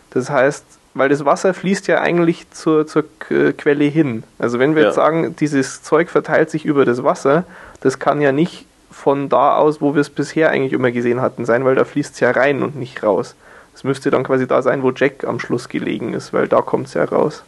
Das 0.09 0.29
heißt, 0.29 0.65
weil 0.95 1.09
das 1.09 1.23
Wasser 1.25 1.53
fließt 1.53 1.87
ja 1.87 2.01
eigentlich 2.01 2.49
zur, 2.51 2.87
zur 2.87 3.03
Quelle 3.19 3.85
hin. 3.85 4.23
Also 4.39 4.59
wenn 4.59 4.75
wir 4.75 4.81
ja. 4.81 4.87
jetzt 4.89 4.95
sagen, 4.95 5.35
dieses 5.35 5.83
Zeug 5.83 6.09
verteilt 6.09 6.49
sich 6.49 6.65
über 6.65 6.85
das 6.85 7.03
Wasser, 7.03 7.43
das 7.81 7.99
kann 7.99 8.21
ja 8.21 8.31
nicht 8.31 8.65
von 8.91 9.29
da 9.29 9.57
aus, 9.57 9.81
wo 9.81 9.95
wir 9.95 10.01
es 10.01 10.09
bisher 10.09 10.49
eigentlich 10.49 10.73
immer 10.73 10.91
gesehen 10.91 11.21
hatten, 11.21 11.45
sein, 11.45 11.65
weil 11.65 11.75
da 11.75 11.83
fließt 11.83 12.13
es 12.13 12.19
ja 12.19 12.31
rein 12.31 12.61
und 12.61 12.75
nicht 12.75 13.03
raus. 13.03 13.35
Es 13.75 13.83
müsste 13.83 14.11
dann 14.11 14.23
quasi 14.23 14.47
da 14.47 14.61
sein, 14.61 14.83
wo 14.83 14.91
Jack 14.91 15.23
am 15.25 15.39
Schluss 15.39 15.67
gelegen 15.67 16.13
ist, 16.13 16.31
weil 16.31 16.47
da 16.47 16.61
kommt 16.61 16.87
es 16.87 16.93
ja 16.93 17.03
raus. 17.03 17.43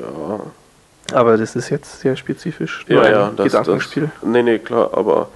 Ja. 0.00 0.40
Aber 1.16 1.36
das 1.36 1.56
ist 1.56 1.70
jetzt 1.70 2.00
sehr 2.00 2.16
spezifisch. 2.16 2.84
Ja, 2.88 3.08
ja, 3.08 3.32
das, 3.36 3.46
Gedankenspiel. 3.46 4.10
Das, 4.20 4.28
nee, 4.28 4.42
nee, 4.42 4.58
klar, 4.58 4.90
aber 4.92 5.28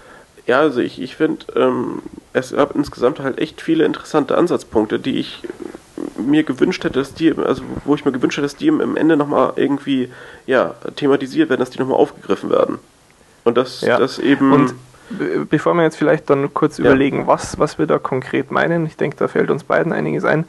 ja, 0.46 0.60
also 0.60 0.80
ich, 0.80 1.00
ich 1.00 1.16
finde, 1.16 1.46
ähm, 1.56 2.02
es 2.32 2.52
gab 2.52 2.74
insgesamt 2.74 3.20
halt 3.20 3.38
echt 3.38 3.60
viele 3.60 3.84
interessante 3.84 4.36
Ansatzpunkte, 4.36 4.98
die 4.98 5.18
ich 5.18 5.42
mir 6.18 6.42
gewünscht 6.42 6.84
hätte, 6.84 6.98
dass 6.98 7.14
die, 7.14 7.32
also 7.36 7.62
wo 7.84 7.94
ich 7.94 8.04
mir 8.04 8.12
gewünscht 8.12 8.36
hätte, 8.36 8.46
dass 8.46 8.56
die 8.56 8.68
im 8.68 8.96
Ende 8.96 9.16
nochmal 9.16 9.52
irgendwie, 9.56 10.10
ja, 10.46 10.74
thematisiert 10.96 11.48
werden, 11.48 11.60
dass 11.60 11.70
die 11.70 11.78
nochmal 11.78 11.98
aufgegriffen 11.98 12.50
werden. 12.50 12.78
Und 13.44 13.56
das, 13.56 13.82
ja. 13.82 13.98
das 13.98 14.18
eben. 14.18 14.52
Und 14.52 14.74
bevor 15.50 15.74
wir 15.74 15.82
jetzt 15.82 15.96
vielleicht 15.96 16.30
dann 16.30 16.52
kurz 16.54 16.78
ja. 16.78 16.84
überlegen, 16.84 17.26
was, 17.26 17.58
was 17.58 17.78
wir 17.78 17.86
da 17.86 17.98
konkret 17.98 18.50
meinen, 18.50 18.86
ich 18.86 18.96
denke, 18.96 19.16
da 19.16 19.28
fällt 19.28 19.50
uns 19.50 19.64
beiden 19.64 19.92
einiges 19.92 20.24
ein. 20.24 20.46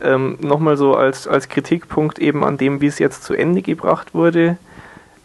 Ähm, 0.00 0.38
Nochmal 0.40 0.76
so 0.76 0.94
als, 0.94 1.28
als 1.28 1.48
Kritikpunkt 1.48 2.18
eben 2.18 2.44
an 2.44 2.58
dem, 2.58 2.80
wie 2.80 2.86
es 2.86 2.98
jetzt 2.98 3.24
zu 3.24 3.34
Ende 3.34 3.62
gebracht 3.62 4.14
wurde. 4.14 4.56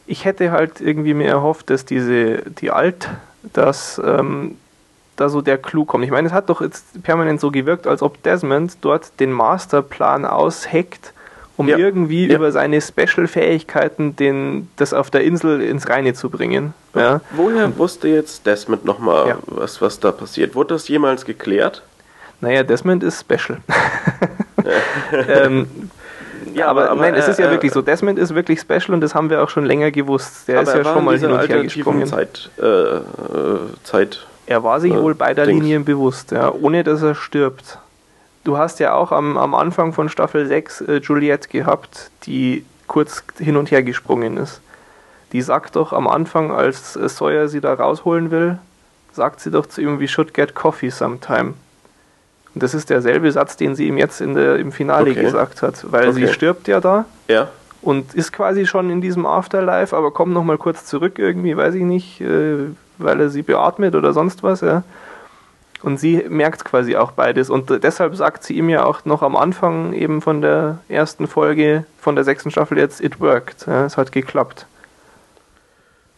Ich 0.05 0.25
hätte 0.25 0.51
halt 0.51 0.81
irgendwie 0.81 1.13
mir 1.13 1.27
erhofft, 1.27 1.69
dass 1.69 1.85
diese, 1.85 2.43
die 2.43 2.71
Alt, 2.71 3.09
dass 3.53 4.01
ähm, 4.03 4.57
da 5.15 5.29
so 5.29 5.41
der 5.41 5.57
Clou 5.57 5.85
kommt. 5.85 6.03
Ich 6.03 6.11
meine, 6.11 6.27
es 6.27 6.33
hat 6.33 6.49
doch 6.49 6.61
jetzt 6.61 7.03
permanent 7.03 7.39
so 7.39 7.51
gewirkt, 7.51 7.87
als 7.87 8.01
ob 8.01 8.21
Desmond 8.23 8.77
dort 8.81 9.19
den 9.19 9.31
Masterplan 9.31 10.25
ausheckt 10.25 11.13
um 11.59 11.67
ja. 11.67 11.77
irgendwie 11.77 12.25
ja. 12.25 12.37
über 12.37 12.53
seine 12.53 12.79
Special-Fähigkeiten 12.79 14.69
das 14.77 14.93
auf 14.93 15.09
der 15.11 15.25
Insel 15.25 15.61
ins 15.61 15.89
Reine 15.89 16.13
zu 16.13 16.29
bringen. 16.29 16.73
Ja. 16.95 17.19
Woher 17.31 17.77
wusste 17.77 18.07
jetzt 18.07 18.45
Desmond 18.45 18.85
nochmal, 18.85 19.39
was, 19.45 19.81
was 19.81 19.99
da 19.99 20.13
passiert? 20.13 20.55
Wurde 20.55 20.75
das 20.75 20.87
jemals 20.87 21.25
geklärt? 21.25 21.83
Naja, 22.39 22.63
Desmond 22.63 23.03
ist 23.03 23.19
special. 23.19 23.57
ähm, 25.27 25.67
ja, 26.59 26.67
aber, 26.67 26.89
aber, 26.91 27.01
nein, 27.01 27.15
es 27.15 27.27
ist 27.27 27.39
ja 27.39 27.47
äh, 27.47 27.51
wirklich 27.51 27.71
so. 27.71 27.81
Desmond 27.81 28.19
ist 28.19 28.35
wirklich 28.35 28.59
special 28.59 28.91
und 28.91 29.01
das 29.01 29.15
haben 29.15 29.29
wir 29.29 29.43
auch 29.43 29.49
schon 29.49 29.65
länger 29.65 29.91
gewusst. 29.91 30.47
Der 30.47 30.61
ist 30.61 30.73
ja 30.73 30.83
schon 30.83 31.05
mal 31.05 31.17
hin 31.17 31.31
und 31.31 31.47
her 31.47 31.63
gesprungen. 31.63 32.05
Zeit, 32.05 32.49
äh, 32.57 32.99
Zeit, 33.83 34.25
er 34.45 34.63
war 34.63 34.79
sich 34.79 34.93
äh, 34.93 35.01
wohl 35.01 35.15
beider 35.15 35.45
Dings. 35.45 35.61
Linien 35.61 35.85
bewusst, 35.85 36.31
ja, 36.31 36.51
ohne 36.51 36.83
dass 36.83 37.01
er 37.01 37.15
stirbt 37.15 37.79
du 38.43 38.57
hast 38.57 38.79
ja 38.79 38.93
auch 38.93 39.11
am, 39.11 39.37
am 39.37 39.53
Anfang 39.53 39.93
von 39.93 40.09
Staffel 40.09 40.47
6 40.47 40.81
äh, 40.81 40.95
Juliette 40.97 41.49
gehabt, 41.49 42.11
die 42.23 42.65
kurz 42.87 43.23
hin 43.37 43.57
und 43.57 43.71
her 43.71 43.83
gesprungen 43.83 44.37
ist. 44.37 44.61
Die 45.31 45.41
sagt 45.41 45.75
doch 45.75 45.93
am 45.93 46.07
Anfang, 46.07 46.51
als 46.51 46.95
äh, 46.95 47.07
Sawyer 47.07 47.47
sie 47.47 47.61
da 47.61 47.73
rausholen 47.73 48.31
will, 48.31 48.57
sagt 49.13 49.41
sie 49.41 49.51
doch 49.51 49.67
zu 49.67 49.81
ihm, 49.81 49.99
we 49.99 50.07
should 50.07 50.33
get 50.33 50.55
coffee 50.55 50.89
sometime. 50.89 51.53
Und 52.53 52.63
das 52.63 52.73
ist 52.73 52.89
derselbe 52.89 53.31
Satz, 53.31 53.57
den 53.57 53.75
sie 53.75 53.87
ihm 53.87 53.97
jetzt 53.97 54.19
der, 54.19 54.57
im 54.57 54.71
Finale 54.71 55.11
okay. 55.11 55.21
gesagt 55.21 55.61
hat, 55.61 55.85
weil 55.91 56.09
okay. 56.09 56.27
sie 56.27 56.33
stirbt 56.33 56.67
ja 56.67 56.79
da. 56.79 57.05
Ja. 57.27 57.49
Und 57.81 58.13
ist 58.13 58.33
quasi 58.33 58.65
schon 58.65 58.89
in 58.89 59.01
diesem 59.01 59.25
Afterlife, 59.25 59.95
aber 59.95 60.11
kommt 60.11 60.33
nochmal 60.33 60.57
kurz 60.57 60.85
zurück 60.85 61.17
irgendwie, 61.17 61.55
weiß 61.55 61.75
ich 61.75 61.83
nicht, 61.83 62.19
äh, 62.19 62.57
weil 62.97 63.21
er 63.21 63.29
sie 63.29 63.41
beatmet 63.41 63.95
oder 63.95 64.13
sonst 64.13 64.43
was, 64.43 64.61
ja. 64.61 64.83
Und 65.81 65.97
sie 65.97 66.25
merkt 66.27 66.65
quasi 66.65 66.97
auch 66.97 67.11
beides. 67.11 67.49
Und 67.49 67.83
deshalb 67.83 68.15
sagt 68.15 68.43
sie 68.43 68.57
ihm 68.57 68.67
ja 68.67 68.83
auch 68.83 69.05
noch 69.05 69.21
am 69.21 69.37
Anfang 69.37 69.93
eben 69.93 70.21
von 70.21 70.41
der 70.41 70.79
ersten 70.89 71.25
Folge 71.27 71.85
von 71.99 72.15
der 72.15 72.25
sechsten 72.25 72.51
Staffel 72.51 72.77
jetzt, 72.77 73.01
it 73.01 73.21
worked. 73.21 73.65
Ja, 73.65 73.85
es 73.85 73.95
hat 73.95 74.11
geklappt. 74.11 74.65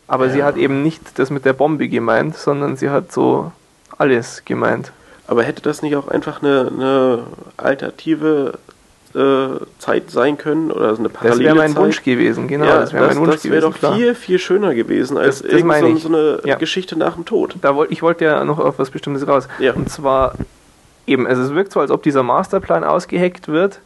Aber 0.07 0.27
ja. 0.27 0.31
sie 0.33 0.43
hat 0.43 0.57
eben 0.57 0.81
nicht 0.81 1.19
das 1.19 1.29
mit 1.29 1.45
der 1.45 1.53
Bombe 1.53 1.87
gemeint, 1.89 2.35
sondern 2.35 2.75
sie 2.75 2.89
hat 2.89 3.11
so 3.11 3.51
alles 3.97 4.43
gemeint. 4.45 4.91
Aber 5.31 5.43
hätte 5.43 5.61
das 5.61 5.81
nicht 5.81 5.95
auch 5.95 6.09
einfach 6.09 6.43
eine, 6.43 6.69
eine 6.69 7.19
alternative 7.55 8.55
äh, 9.15 9.47
Zeit 9.79 10.11
sein 10.11 10.37
können 10.37 10.71
oder 10.71 10.89
eine 10.97 11.07
parallele 11.07 11.37
Das 11.37 11.39
wäre 11.39 11.55
mein 11.55 11.71
Zeit. 11.71 11.81
Wunsch 11.81 12.03
gewesen, 12.03 12.49
genau. 12.49 12.65
Ja, 12.65 12.81
das 12.81 12.91
wäre 12.91 13.07
mein 13.07 13.17
Wunsch 13.17 13.35
das 13.35 13.43
gewesen. 13.43 13.61
Das 13.61 13.81
wäre 13.81 13.91
doch 13.91 13.95
viel, 13.95 14.13
viel 14.13 14.39
schöner 14.39 14.75
gewesen 14.75 15.17
als 15.17 15.41
das, 15.41 15.49
das 15.49 15.61
so, 15.61 15.95
so, 15.95 16.07
eine 16.09 16.41
ja. 16.43 16.55
Geschichte 16.55 16.99
nach 16.99 17.13
dem 17.13 17.23
Tod. 17.23 17.55
Da 17.61 17.77
wollt, 17.77 17.93
ich 17.93 18.01
wollte 18.01 18.25
ja 18.25 18.43
noch 18.43 18.59
auf 18.59 18.77
was 18.77 18.89
Bestimmtes 18.89 19.25
raus. 19.25 19.47
Ja. 19.59 19.71
Und 19.71 19.89
zwar 19.89 20.33
eben, 21.07 21.25
also 21.25 21.43
es 21.43 21.55
wirkt 21.55 21.71
so, 21.71 21.79
als 21.79 21.91
ob 21.91 22.03
dieser 22.03 22.23
Masterplan 22.23 22.83
ausgeheckt 22.83 23.47
wird 23.47 23.79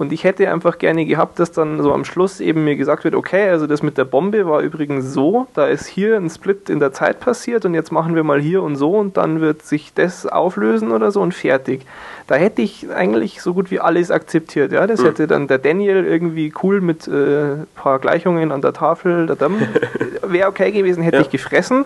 und 0.00 0.14
ich 0.14 0.24
hätte 0.24 0.50
einfach 0.50 0.78
gerne 0.78 1.04
gehabt, 1.04 1.38
dass 1.38 1.52
dann 1.52 1.82
so 1.82 1.92
am 1.92 2.06
Schluss 2.06 2.40
eben 2.40 2.64
mir 2.64 2.74
gesagt 2.76 3.04
wird, 3.04 3.14
okay, 3.14 3.50
also 3.50 3.66
das 3.66 3.82
mit 3.82 3.98
der 3.98 4.06
Bombe 4.06 4.46
war 4.46 4.62
übrigens 4.62 5.12
so, 5.12 5.46
da 5.52 5.66
ist 5.66 5.86
hier 5.86 6.16
ein 6.16 6.30
Split 6.30 6.70
in 6.70 6.80
der 6.80 6.94
Zeit 6.94 7.20
passiert 7.20 7.66
und 7.66 7.74
jetzt 7.74 7.92
machen 7.92 8.14
wir 8.14 8.24
mal 8.24 8.40
hier 8.40 8.62
und 8.62 8.76
so 8.76 8.96
und 8.96 9.18
dann 9.18 9.42
wird 9.42 9.60
sich 9.60 9.92
das 9.92 10.24
auflösen 10.24 10.90
oder 10.90 11.10
so 11.10 11.20
und 11.20 11.34
fertig. 11.34 11.82
Da 12.28 12.36
hätte 12.36 12.62
ich 12.62 12.90
eigentlich 12.90 13.42
so 13.42 13.52
gut 13.52 13.70
wie 13.70 13.78
alles 13.78 14.10
akzeptiert. 14.10 14.72
Ja, 14.72 14.86
das 14.86 15.02
mhm. 15.02 15.04
hätte 15.04 15.26
dann 15.26 15.48
der 15.48 15.58
Daniel 15.58 16.06
irgendwie 16.06 16.50
cool 16.62 16.80
mit 16.80 17.06
äh, 17.06 17.56
paar 17.74 17.98
Gleichungen 17.98 18.52
an 18.52 18.62
der 18.62 18.72
Tafel, 18.72 19.28
wäre 20.22 20.48
okay 20.48 20.72
gewesen, 20.72 21.02
hätte 21.02 21.18
ja. 21.18 21.22
ich 21.22 21.28
gefressen. 21.28 21.84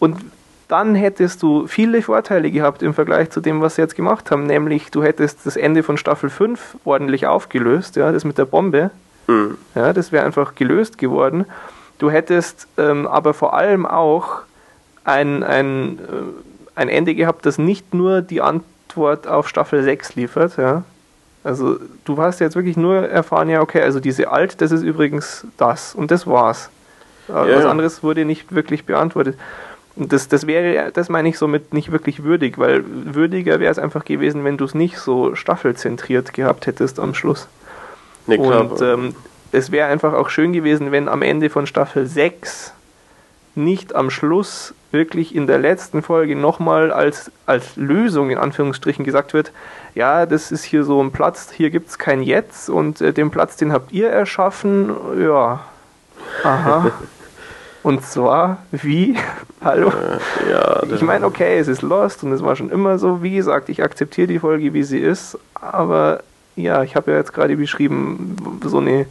Und 0.00 0.16
dann 0.70 0.94
hättest 0.94 1.42
du 1.42 1.66
viele 1.66 2.02
Vorteile 2.02 2.50
gehabt 2.50 2.82
im 2.82 2.94
Vergleich 2.94 3.30
zu 3.30 3.40
dem, 3.40 3.60
was 3.60 3.74
sie 3.74 3.82
jetzt 3.82 3.96
gemacht 3.96 4.30
haben. 4.30 4.46
Nämlich, 4.46 4.90
du 4.90 5.02
hättest 5.02 5.44
das 5.44 5.56
Ende 5.56 5.82
von 5.82 5.96
Staffel 5.96 6.30
5 6.30 6.76
ordentlich 6.84 7.26
aufgelöst, 7.26 7.96
ja, 7.96 8.12
das 8.12 8.24
mit 8.24 8.38
der 8.38 8.44
Bombe. 8.44 8.90
Mhm. 9.26 9.58
Ja, 9.74 9.92
das 9.92 10.12
wäre 10.12 10.24
einfach 10.24 10.54
gelöst 10.54 10.98
geworden. 10.98 11.44
Du 11.98 12.10
hättest 12.10 12.66
ähm, 12.78 13.06
aber 13.06 13.34
vor 13.34 13.54
allem 13.54 13.84
auch 13.84 14.42
ein, 15.04 15.42
ein, 15.42 15.98
äh, 15.98 16.78
ein 16.80 16.88
Ende 16.88 17.14
gehabt, 17.14 17.44
das 17.46 17.58
nicht 17.58 17.92
nur 17.92 18.22
die, 18.22 18.40
An 18.40 18.62
Antwort 18.90 19.28
auf 19.28 19.48
Staffel 19.48 19.84
6 19.84 20.16
liefert, 20.16 20.56
ja. 20.56 20.82
Also 21.44 21.78
du 22.04 22.18
hast 22.18 22.40
jetzt 22.40 22.56
wirklich 22.56 22.76
nur 22.76 23.08
erfahren, 23.08 23.48
ja, 23.48 23.60
okay, 23.60 23.80
also 23.82 24.00
diese 24.00 24.30
Alt, 24.30 24.60
das 24.60 24.72
ist 24.72 24.82
übrigens 24.82 25.46
das 25.56 25.94
und 25.94 26.10
das 26.10 26.26
war's. 26.26 26.70
Äh, 27.28 27.32
ja, 27.32 27.56
Was 27.56 27.64
anderes 27.66 28.02
wurde 28.02 28.24
nicht 28.24 28.52
wirklich 28.52 28.84
beantwortet. 28.84 29.38
Das, 29.96 30.28
das 30.28 30.46
wäre, 30.46 30.92
das 30.92 31.08
meine 31.08 31.28
ich 31.28 31.38
somit 31.38 31.74
nicht 31.74 31.92
wirklich 31.92 32.22
würdig, 32.22 32.58
weil 32.58 32.84
würdiger 32.86 33.60
wäre 33.60 33.72
es 33.72 33.78
einfach 33.78 34.04
gewesen, 34.04 34.44
wenn 34.44 34.56
du 34.56 34.64
es 34.64 34.74
nicht 34.74 34.98
so 34.98 35.34
staffelzentriert 35.34 36.32
gehabt 36.32 36.66
hättest 36.66 37.00
am 37.00 37.14
Schluss. 37.14 37.48
Nee, 38.26 38.38
klar, 38.38 38.70
und 38.70 38.80
ähm, 38.80 39.14
es 39.52 39.72
wäre 39.72 39.88
einfach 39.88 40.12
auch 40.14 40.30
schön 40.30 40.52
gewesen, 40.52 40.92
wenn 40.92 41.08
am 41.08 41.22
Ende 41.22 41.50
von 41.50 41.66
Staffel 41.66 42.06
6 42.06 42.72
nicht 43.56 43.94
am 43.94 44.10
Schluss 44.10 44.74
wirklich 44.92 45.34
in 45.34 45.46
der 45.46 45.58
letzten 45.58 46.02
Folge 46.02 46.36
nochmal 46.36 46.92
als, 46.92 47.30
als 47.46 47.76
Lösung 47.76 48.30
in 48.30 48.38
Anführungsstrichen 48.38 49.04
gesagt 49.04 49.34
wird, 49.34 49.52
ja, 49.94 50.26
das 50.26 50.52
ist 50.52 50.64
hier 50.64 50.84
so 50.84 51.02
ein 51.02 51.10
Platz, 51.10 51.50
hier 51.50 51.70
gibt 51.70 51.90
es 51.90 51.98
kein 51.98 52.22
Jetzt 52.22 52.70
und 52.70 53.00
äh, 53.00 53.12
den 53.12 53.30
Platz, 53.30 53.56
den 53.56 53.72
habt 53.72 53.92
ihr 53.92 54.08
erschaffen, 54.08 54.94
ja, 55.20 55.64
aha. 56.44 56.92
und 57.82 58.04
zwar, 58.04 58.58
wie? 58.70 59.16
Hallo? 59.64 59.88
Äh, 59.88 60.50
ja, 60.50 60.82
ich 60.94 61.02
meine, 61.02 61.26
okay, 61.26 61.58
es 61.58 61.68
ist 61.68 61.82
Lost 61.82 62.22
und 62.24 62.32
es 62.32 62.42
war 62.42 62.56
schon 62.56 62.70
immer 62.70 62.98
so, 62.98 63.22
wie 63.22 63.34
gesagt, 63.34 63.68
ich 63.68 63.82
akzeptiere 63.82 64.26
die 64.26 64.38
Folge, 64.38 64.72
wie 64.74 64.82
sie 64.82 64.98
ist, 64.98 65.38
aber 65.54 66.22
ja, 66.56 66.82
ich 66.82 66.96
habe 66.96 67.12
ja 67.12 67.18
jetzt 67.18 67.32
gerade 67.32 67.56
beschrieben, 67.56 68.36
so 68.64 68.78
eine 68.78 69.06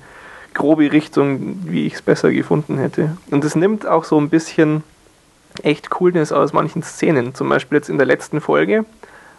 grobe 0.54 0.92
Richtung, 0.92 1.60
wie 1.66 1.86
ich 1.86 1.96
es 1.96 2.02
besser 2.02 2.32
gefunden 2.32 2.78
hätte. 2.78 3.18
Und 3.32 3.44
es 3.46 3.56
nimmt 3.56 3.88
auch 3.88 4.04
so 4.04 4.20
ein 4.20 4.30
bisschen 4.30 4.84
echt 5.64 5.90
Coolness 5.90 6.32
aus 6.32 6.54
manchen 6.54 6.84
Szenen. 6.84 7.36
Zum 7.36 7.50
Beispiel 7.50 7.78
jetzt 7.78 7.90
in 7.90 7.98
der 7.98 8.08
letzten 8.08 8.42
Folge, 8.42 8.86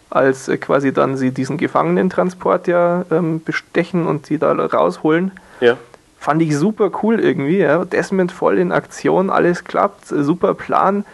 als 0.08 0.48
äh, 0.48 0.56
quasi 0.56 0.92
dann 0.92 1.16
sie 1.16 1.30
diesen 1.30 1.56
Gefangenentransport 1.56 2.66
ja 2.66 3.04
ähm, 3.10 3.42
bestechen 3.42 4.06
und 4.06 4.26
sie 4.26 4.38
da 4.38 4.52
rausholen. 4.52 5.32
Ja. 5.60 5.76
Fand 6.20 6.40
ich 6.42 6.56
super 6.56 6.92
cool 7.02 7.18
irgendwie. 7.18 7.58
Ja. 7.58 7.84
Desmond 7.84 8.30
voll 8.30 8.58
in 8.58 8.70
Aktion, 8.70 9.30
alles 9.30 9.64
klappt, 9.64 10.06
super 10.06 10.54
Plan 10.54 11.04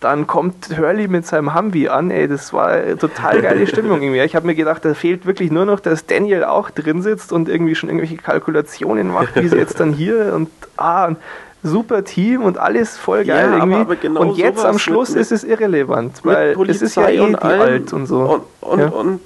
dann 0.00 0.26
kommt 0.26 0.76
Hurley 0.76 1.08
mit 1.08 1.26
seinem 1.26 1.54
Humvee 1.54 1.88
an, 1.88 2.10
ey, 2.10 2.26
das 2.26 2.52
war 2.52 2.96
total 2.98 3.42
geile 3.42 3.66
Stimmung 3.66 4.02
irgendwie. 4.02 4.20
Ich 4.20 4.34
habe 4.34 4.46
mir 4.46 4.54
gedacht, 4.54 4.84
da 4.84 4.94
fehlt 4.94 5.26
wirklich 5.26 5.50
nur 5.50 5.66
noch, 5.66 5.78
dass 5.78 6.06
Daniel 6.06 6.44
auch 6.44 6.70
drin 6.70 7.02
sitzt 7.02 7.32
und 7.32 7.48
irgendwie 7.48 7.74
schon 7.74 7.90
irgendwelche 7.90 8.16
Kalkulationen 8.16 9.08
macht, 9.08 9.36
wie 9.36 9.46
sie 9.46 9.56
jetzt 9.56 9.78
dann 9.78 9.92
hier 9.92 10.32
und 10.34 10.48
ah, 10.78 11.12
super 11.62 12.02
Team 12.02 12.42
und 12.42 12.56
alles 12.56 12.96
voll 12.96 13.24
geil 13.24 13.50
ja, 13.50 13.56
irgendwie. 13.58 13.74
Aber, 13.74 13.80
aber 13.82 13.96
genau 13.96 14.20
und 14.22 14.38
jetzt 14.38 14.64
am 14.64 14.78
Schluss 14.78 15.10
mit, 15.10 15.18
ist 15.20 15.32
es 15.32 15.44
irrelevant, 15.44 16.20
weil 16.24 16.56
es 16.68 16.80
ist 16.80 16.94
ja 16.94 17.10
eh 17.10 17.26
die 17.26 17.36
alt 17.36 17.92
und 17.92 18.06
so. 18.06 18.20
Und, 18.20 18.42
und, 18.62 18.80
ja. 18.80 18.88
und 18.88 19.20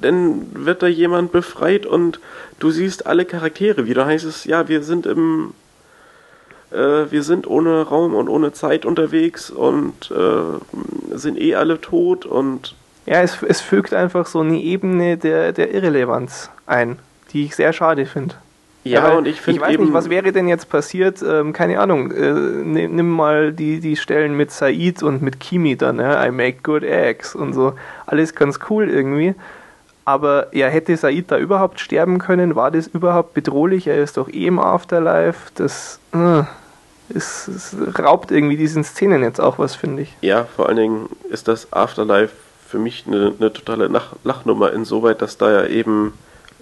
dann 0.00 0.66
wird 0.66 0.82
da 0.82 0.86
jemand 0.86 1.32
befreit 1.32 1.86
und 1.86 2.20
du 2.58 2.70
siehst 2.70 3.06
alle 3.06 3.24
Charaktere 3.24 3.86
wieder. 3.86 4.06
Heißt 4.06 4.24
es, 4.24 4.44
ja, 4.44 4.68
wir 4.68 4.82
sind 4.82 5.06
im 5.06 5.52
äh, 6.70 7.10
wir 7.10 7.22
sind 7.22 7.46
ohne 7.46 7.82
Raum 7.82 8.14
und 8.14 8.28
ohne 8.28 8.52
Zeit 8.52 8.84
unterwegs 8.84 9.50
und 9.50 10.10
äh, 10.10 11.16
sind 11.16 11.40
eh 11.40 11.54
alle 11.54 11.80
tot 11.80 12.26
und. 12.26 12.74
Ja, 13.06 13.22
es, 13.22 13.42
es 13.42 13.60
fügt 13.60 13.92
einfach 13.92 14.26
so 14.26 14.40
eine 14.40 14.60
Ebene 14.60 15.16
der, 15.16 15.52
der 15.52 15.74
Irrelevanz 15.74 16.50
ein, 16.66 16.98
die 17.32 17.44
ich 17.44 17.56
sehr 17.56 17.72
schade 17.72 18.06
finde. 18.06 18.36
Ja, 18.84 19.08
ja 19.08 19.18
und 19.18 19.26
ich 19.26 19.40
finde. 19.40 19.60
Ich 19.60 19.66
weiß 19.66 19.78
nicht, 19.78 19.92
was 19.92 20.10
wäre 20.10 20.32
denn 20.32 20.48
jetzt 20.48 20.68
passiert? 20.68 21.22
Ähm, 21.22 21.52
keine 21.52 21.80
Ahnung. 21.80 22.12
Äh, 22.12 22.32
nimm, 22.32 22.94
nimm, 22.94 23.10
mal 23.10 23.52
die, 23.52 23.80
die 23.80 23.96
Stellen 23.96 24.36
mit 24.36 24.50
Said 24.52 25.02
und 25.02 25.22
mit 25.22 25.40
Kimi 25.40 25.76
dann, 25.76 25.98
ja? 25.98 26.24
I 26.24 26.30
make 26.30 26.58
good 26.62 26.84
eggs 26.84 27.34
und 27.34 27.52
so. 27.52 27.74
Alles 28.06 28.34
ganz 28.34 28.60
cool 28.70 28.88
irgendwie. 28.88 29.34
Aber 30.10 30.54
ja, 30.54 30.66
hätte 30.66 30.96
Said 30.96 31.30
da 31.30 31.38
überhaupt 31.38 31.78
sterben 31.78 32.18
können? 32.18 32.56
War 32.56 32.70
das 32.70 32.88
überhaupt 32.88 33.32
bedrohlich? 33.34 33.86
Er 33.86 34.02
ist 34.02 34.16
doch 34.16 34.28
eh 34.28 34.46
im 34.46 34.58
Afterlife. 34.58 35.50
Das. 35.54 36.00
Äh 36.12 36.42
es, 37.14 37.48
es 37.48 37.76
raubt 37.98 38.30
irgendwie 38.30 38.56
diesen 38.56 38.84
Szenen 38.84 39.22
jetzt 39.22 39.40
auch 39.40 39.58
was, 39.58 39.74
finde 39.74 40.02
ich. 40.02 40.14
Ja, 40.20 40.44
vor 40.44 40.68
allen 40.68 40.76
Dingen 40.76 41.08
ist 41.28 41.48
das 41.48 41.72
Afterlife 41.72 42.32
für 42.68 42.78
mich 42.78 43.04
eine, 43.06 43.34
eine 43.38 43.52
totale 43.52 43.88
Lach, 43.88 44.12
Lachnummer, 44.22 44.72
insoweit, 44.72 45.20
dass 45.20 45.36
da 45.36 45.50
ja 45.50 45.66
eben 45.66 46.14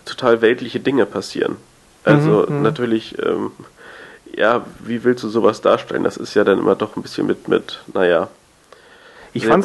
total 0.06 0.40
weltliche 0.40 0.80
Dinge 0.80 1.04
passieren. 1.04 1.56
Also 2.04 2.46
mhm, 2.48 2.56
mhm, 2.56 2.62
natürlich, 2.62 3.18
ähm, 3.22 3.50
ja, 4.34 4.64
wie 4.80 5.04
willst 5.04 5.22
du 5.24 5.28
sowas 5.28 5.60
darstellen? 5.60 6.04
Das 6.04 6.16
ist 6.16 6.34
ja 6.34 6.44
dann 6.44 6.58
immer 6.58 6.76
doch 6.76 6.96
ein 6.96 7.02
bisschen 7.02 7.26
mit, 7.26 7.48
mit 7.48 7.80
naja, 7.92 8.28
ich 9.34 9.46
fand 9.46 9.64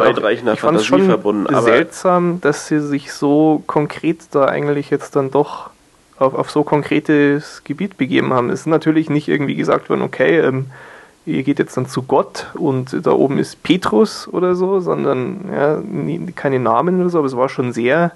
es 0.77 0.85
schon 0.85 1.05
verbunden, 1.05 1.61
seltsam, 1.61 2.41
dass 2.41 2.67
sie 2.67 2.79
sich 2.81 3.13
so 3.13 3.63
konkret 3.67 4.19
da 4.31 4.45
eigentlich 4.45 4.89
jetzt 4.89 5.15
dann 5.15 5.31
doch 5.31 5.69
auf, 6.17 6.33
auf 6.33 6.51
so 6.51 6.63
konkretes 6.63 7.63
Gebiet 7.63 7.97
begeben 7.97 8.33
haben. 8.33 8.49
Es 8.49 8.61
ist 8.61 8.67
natürlich 8.67 9.09
nicht 9.09 9.27
irgendwie 9.27 9.55
gesagt 9.55 9.89
worden, 9.89 10.01
okay, 10.01 10.39
ähm, 10.39 10.67
ihr 11.25 11.43
geht 11.43 11.59
jetzt 11.59 11.77
dann 11.77 11.87
zu 11.87 12.03
Gott 12.03 12.47
und 12.53 13.05
da 13.05 13.11
oben 13.11 13.37
ist 13.37 13.63
Petrus 13.63 14.27
oder 14.27 14.55
so, 14.55 14.79
sondern 14.79 15.49
ja, 15.53 15.77
nie, 15.77 16.19
keine 16.35 16.59
Namen 16.59 16.99
oder 16.99 17.09
so, 17.09 17.19
aber 17.19 17.27
es 17.27 17.37
war 17.37 17.49
schon 17.49 17.73
sehr, 17.73 18.11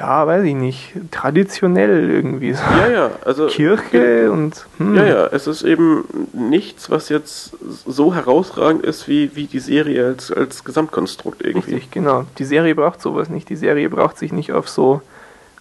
ja, 0.00 0.26
weiß 0.26 0.44
ich 0.44 0.54
nicht, 0.54 0.92
traditionell 1.10 2.10
irgendwie. 2.10 2.52
Ja, 2.52 2.88
ja, 2.88 3.10
also. 3.24 3.48
Kirche 3.48 4.32
und. 4.32 4.66
Hm. 4.78 4.94
Ja, 4.94 5.04
ja, 5.04 5.26
es 5.26 5.46
ist 5.46 5.62
eben 5.62 6.04
nichts, 6.32 6.88
was 6.88 7.10
jetzt 7.10 7.52
so 7.86 8.14
herausragend 8.14 8.84
ist 8.84 9.08
wie, 9.08 9.36
wie 9.36 9.46
die 9.46 9.58
Serie 9.58 10.06
als, 10.06 10.32
als 10.32 10.64
Gesamtkonstrukt 10.64 11.42
irgendwie. 11.42 11.74
Richtig, 11.74 11.90
genau. 11.90 12.24
Die 12.38 12.44
Serie 12.44 12.74
braucht 12.74 13.02
sowas 13.02 13.28
nicht. 13.28 13.50
Die 13.50 13.56
Serie 13.56 13.90
braucht 13.90 14.16
sich 14.16 14.32
nicht 14.32 14.52
auf 14.52 14.68
so 14.68 15.02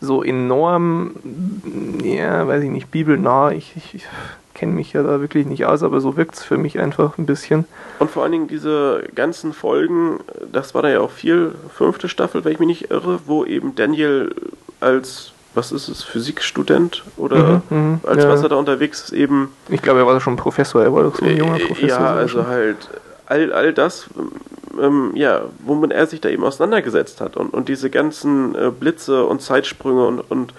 so 0.02 0.24
enorm, 0.24 1.12
ja, 2.02 2.48
weiß 2.48 2.64
ich 2.64 2.70
nicht, 2.70 2.90
bibelnah. 2.90 3.52
Ich, 3.52 3.74
ich, 3.76 3.96
ich 3.96 4.06
kenne 4.60 4.74
mich 4.74 4.92
ja 4.92 5.04
da 5.04 5.22
wirklich 5.22 5.46
nicht 5.46 5.66
aus, 5.66 5.84
aber 5.84 6.02
so 6.02 6.18
wirkt 6.18 6.36
es 6.36 6.44
für 6.44 6.58
mich 6.58 6.80
einfach 6.80 7.18
ein 7.18 7.26
bisschen. 7.26 7.64
Und 8.00 8.12
vor 8.12 8.24
allen 8.24 8.34
Dingen 8.34 8.48
diese 8.50 9.04
ganzen 9.16 9.54
Folgen, 9.54 10.20
das 10.52 10.76
war 10.76 10.82
da 10.82 10.90
ja 10.90 11.00
auch 11.00 11.12
viel, 11.12 11.54
fünfte 11.74 12.10
Staffel, 12.10 12.44
wenn 12.44 12.52
ich 12.52 12.60
mich 12.60 12.68
nicht 12.68 12.92
irre, 12.92 13.22
wo 13.26 13.46
eben 13.46 13.76
Daniel 13.76 14.36
als 14.82 15.32
was 15.56 15.72
ist 15.72 15.88
es, 15.88 16.04
Physikstudent 16.04 17.04
oder 17.18 17.64
mhm, 17.70 17.78
mhm 17.78 18.00
als 18.04 18.24
ja. 18.24 18.30
was 18.30 18.44
er 18.44 18.50
da 18.50 18.56
unterwegs 18.56 19.02
ist 19.02 19.14
eben. 19.14 19.52
Ich 19.70 19.82
glaube, 19.82 20.00
er 20.00 20.06
war 20.06 20.20
schon 20.20 20.36
Professor, 20.36 20.84
er 20.84 20.94
war 20.94 21.04
doch 21.04 21.16
so 21.16 21.26
ein 21.26 21.38
junger 21.38 21.58
Professor. 21.58 21.88
Ja, 21.88 22.14
also 22.14 22.46
halt 22.46 22.78
all, 23.26 23.52
all 23.54 23.74
das 23.74 24.10
ähm, 24.80 25.12
ja, 25.16 25.44
womit 25.60 25.92
er 25.92 26.06
sich 26.06 26.22
da 26.22 26.30
eben 26.30 26.44
auseinandergesetzt 26.44 27.22
hat 27.22 27.38
und, 27.38 27.54
und 27.54 27.70
diese 27.70 27.90
ganzen 27.90 28.56
äh, 28.56 28.72
Blitze 28.78 29.26
und 29.26 29.42
Zeitsprünge 29.42 30.06
und, 30.06 30.20
und 30.20 30.54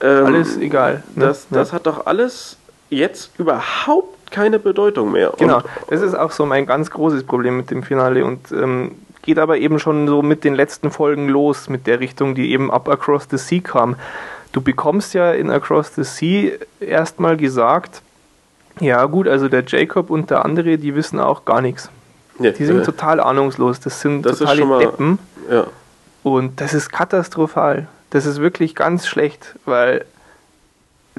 ähm, 0.00 0.26
alles 0.26 0.56
egal. 0.56 1.02
Ne? 1.14 1.26
Das, 1.26 1.46
das 1.50 1.68
ja. 1.68 1.74
hat 1.74 1.86
doch 1.86 2.06
alles 2.06 2.56
jetzt 2.90 3.38
überhaupt 3.38 4.30
keine 4.30 4.58
Bedeutung 4.58 5.12
mehr. 5.12 5.32
Genau, 5.38 5.58
und, 5.58 5.64
das 5.88 6.00
ist 6.00 6.14
auch 6.14 6.30
so 6.30 6.46
mein 6.46 6.66
ganz 6.66 6.90
großes 6.90 7.24
Problem 7.24 7.56
mit 7.56 7.70
dem 7.70 7.82
Finale 7.82 8.24
und 8.24 8.50
ähm, 8.52 8.92
geht 9.22 9.38
aber 9.38 9.58
eben 9.58 9.78
schon 9.78 10.06
so 10.06 10.22
mit 10.22 10.44
den 10.44 10.54
letzten 10.54 10.90
Folgen 10.90 11.28
los, 11.28 11.68
mit 11.68 11.86
der 11.86 12.00
Richtung, 12.00 12.34
die 12.34 12.52
eben 12.52 12.70
ab 12.70 12.88
Across 12.88 13.28
the 13.30 13.38
Sea 13.38 13.60
kam. 13.60 13.96
Du 14.52 14.60
bekommst 14.60 15.14
ja 15.14 15.32
in 15.32 15.50
Across 15.50 15.94
the 15.94 16.04
Sea 16.04 16.52
erstmal 16.80 17.36
gesagt, 17.36 18.02
ja 18.80 19.04
gut, 19.06 19.28
also 19.28 19.48
der 19.48 19.64
Jacob 19.66 20.10
und 20.10 20.30
der 20.30 20.44
andere, 20.44 20.78
die 20.78 20.94
wissen 20.94 21.20
auch 21.20 21.44
gar 21.44 21.60
nichts. 21.60 21.90
Ja, 22.38 22.50
die 22.50 22.64
sind 22.64 22.80
äh, 22.80 22.82
total 22.82 23.20
ahnungslos. 23.20 23.80
Das 23.80 24.00
sind 24.00 24.22
das 24.22 24.38
totale 24.38 24.64
mal, 24.64 24.80
Deppen. 24.80 25.18
Ja. 25.50 25.66
Und 26.22 26.60
das 26.60 26.74
ist 26.74 26.90
katastrophal. 26.90 27.86
Das 28.10 28.26
ist 28.26 28.40
wirklich 28.40 28.74
ganz 28.74 29.06
schlecht, 29.06 29.54
weil 29.64 30.04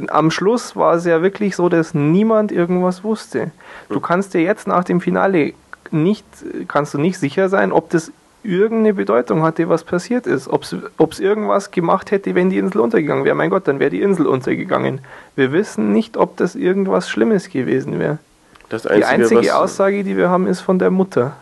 am 0.07 0.31
Schluss 0.31 0.75
war 0.75 0.95
es 0.95 1.05
ja 1.05 1.21
wirklich 1.21 1.55
so, 1.55 1.69
dass 1.69 1.93
niemand 1.93 2.51
irgendwas 2.51 3.03
wusste. 3.03 3.51
Du 3.89 3.99
kannst 3.99 4.33
dir 4.33 4.41
jetzt 4.41 4.67
nach 4.67 4.83
dem 4.83 5.01
Finale 5.01 5.53
nicht, 5.91 6.25
kannst 6.67 6.93
du 6.93 6.97
nicht 6.97 7.17
sicher 7.17 7.49
sein, 7.49 7.71
ob 7.71 7.89
das 7.89 8.11
irgendeine 8.43 8.93
Bedeutung 8.93 9.41
hatte, 9.41 9.69
was 9.69 9.83
passiert 9.83 10.27
ist. 10.27 10.47
Ob 10.47 10.63
es 10.63 11.19
irgendwas 11.19 11.71
gemacht 11.71 12.11
hätte, 12.11 12.35
wenn 12.35 12.49
die 12.49 12.57
Insel 12.57 12.81
untergegangen 12.81 13.25
wäre. 13.25 13.35
Mein 13.35 13.49
Gott, 13.49 13.67
dann 13.67 13.79
wäre 13.79 13.89
die 13.89 14.01
Insel 14.01 14.27
untergegangen. 14.27 14.99
Wir 15.35 15.51
wissen 15.51 15.91
nicht, 15.91 16.17
ob 16.17 16.37
das 16.37 16.55
irgendwas 16.55 17.09
Schlimmes 17.09 17.49
gewesen 17.49 17.99
wäre. 17.99 18.19
Die 18.71 19.05
einzige 19.05 19.55
Aussage, 19.55 20.03
die 20.03 20.17
wir 20.17 20.29
haben, 20.29 20.47
ist 20.47 20.61
von 20.61 20.79
der 20.79 20.91
Mutter. 20.91 21.35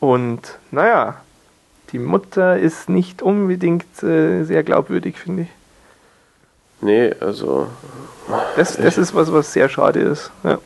Und 0.00 0.58
naja, 0.70 1.16
die 1.92 1.98
Mutter 1.98 2.58
ist 2.58 2.88
nicht 2.88 3.22
unbedingt 3.22 4.02
äh, 4.02 4.42
sehr 4.44 4.62
glaubwürdig, 4.62 5.18
finde 5.18 5.42
ich. 5.42 5.48
Nee, 6.84 7.14
also. 7.18 7.66
Das, 8.56 8.76
das 8.76 8.98
ist 8.98 9.14
was, 9.14 9.32
was 9.32 9.52
sehr 9.52 9.68
schade 9.68 10.00
ist. 10.00 10.30
Ja. 10.44 10.58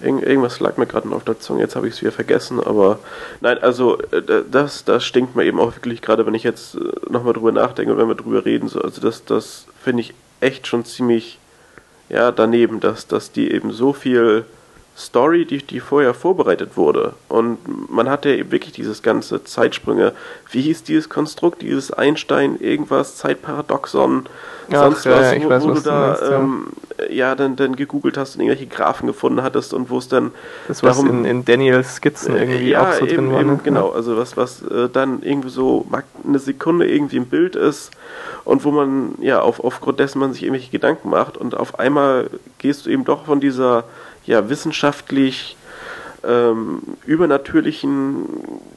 Irgend, 0.00 0.24
irgendwas 0.24 0.60
lag 0.60 0.76
mir 0.76 0.86
gerade 0.86 1.08
noch 1.08 1.18
auf 1.18 1.24
der 1.24 1.38
Zunge, 1.38 1.60
jetzt 1.60 1.76
habe 1.76 1.86
ich 1.86 1.94
es 1.94 2.00
wieder 2.00 2.12
vergessen, 2.12 2.58
aber 2.58 2.98
nein, 3.42 3.58
also 3.58 3.98
äh, 4.12 4.22
das, 4.50 4.84
das 4.84 5.04
stinkt 5.04 5.36
mir 5.36 5.44
eben 5.44 5.60
auch 5.60 5.76
wirklich 5.76 6.00
gerade, 6.00 6.24
wenn 6.24 6.34
ich 6.34 6.42
jetzt 6.42 6.74
äh, 6.74 6.78
nochmal 7.10 7.34
drüber 7.34 7.52
nachdenke 7.52 7.92
und 7.92 7.98
wenn 7.98 8.08
wir 8.08 8.14
drüber 8.14 8.44
reden. 8.44 8.68
So, 8.68 8.80
also 8.80 9.00
das, 9.00 9.24
das 9.24 9.66
finde 9.82 10.00
ich 10.00 10.14
echt 10.40 10.66
schon 10.66 10.84
ziemlich 10.84 11.38
ja, 12.08 12.32
daneben, 12.32 12.80
dass, 12.80 13.06
dass 13.06 13.30
die 13.30 13.52
eben 13.52 13.72
so 13.72 13.92
viel 13.92 14.44
Story, 14.96 15.46
die, 15.46 15.58
die 15.58 15.80
vorher 15.80 16.12
vorbereitet 16.12 16.76
wurde. 16.76 17.14
Und 17.28 17.58
man 17.90 18.10
hatte 18.10 18.34
eben 18.34 18.52
wirklich 18.52 18.72
dieses 18.72 19.02
ganze 19.02 19.44
Zeitsprünge. 19.44 20.12
Wie 20.50 20.60
hieß 20.60 20.82
dieses 20.82 21.08
Konstrukt, 21.08 21.62
dieses 21.62 21.90
Einstein, 21.92 22.60
irgendwas, 22.60 23.16
Zeitparadoxon, 23.16 24.28
Ach, 24.72 24.84
sonst 24.84 25.04
ja, 25.04 25.12
was, 25.12 25.42
wo, 25.42 25.48
weiß, 25.48 25.64
wo 25.64 25.68
was 25.70 25.82
du 25.82 25.88
da 25.90 26.06
meinst, 26.06 26.22
ja. 26.22 26.38
Ähm, 26.38 26.66
ja, 27.08 27.34
dann, 27.34 27.56
dann 27.56 27.76
gegoogelt 27.76 28.18
hast 28.18 28.36
und 28.36 28.42
irgendwelche 28.42 28.66
Graphen 28.66 29.06
gefunden 29.06 29.42
hattest 29.42 29.72
und 29.72 29.90
wo 29.90 29.98
es 29.98 30.08
dann. 30.08 30.32
Das, 30.68 30.82
was 30.82 30.98
darum, 30.98 31.20
in, 31.20 31.24
in 31.24 31.44
Daniels 31.44 31.96
Skizzen 31.96 32.36
irgendwie 32.36 32.70
ja, 32.70 32.88
auch 32.88 32.92
so 32.92 33.06
eben, 33.06 33.16
drin 33.16 33.32
war. 33.32 33.40
Eben, 33.40 33.50
ne? 33.52 33.60
Genau, 33.62 33.90
also 33.90 34.16
was, 34.16 34.36
was 34.36 34.62
äh, 34.62 34.88
dann 34.92 35.22
irgendwie 35.22 35.48
so 35.48 35.86
eine 36.26 36.38
Sekunde 36.38 36.86
irgendwie 36.86 37.16
im 37.16 37.26
Bild 37.26 37.56
ist 37.56 37.90
und 38.44 38.64
wo 38.64 38.70
man, 38.70 39.14
ja, 39.20 39.40
auf, 39.40 39.62
aufgrund 39.64 40.00
dessen 40.00 40.18
man 40.18 40.32
sich 40.32 40.42
irgendwelche 40.42 40.70
Gedanken 40.70 41.10
macht 41.10 41.36
und 41.36 41.56
auf 41.56 41.78
einmal 41.78 42.28
gehst 42.58 42.86
du 42.86 42.90
eben 42.90 43.04
doch 43.04 43.24
von 43.24 43.40
dieser 43.40 43.84
ja, 44.30 44.48
wissenschaftlich 44.48 45.56
ähm, 46.22 46.82
übernatürlichen 47.04 48.26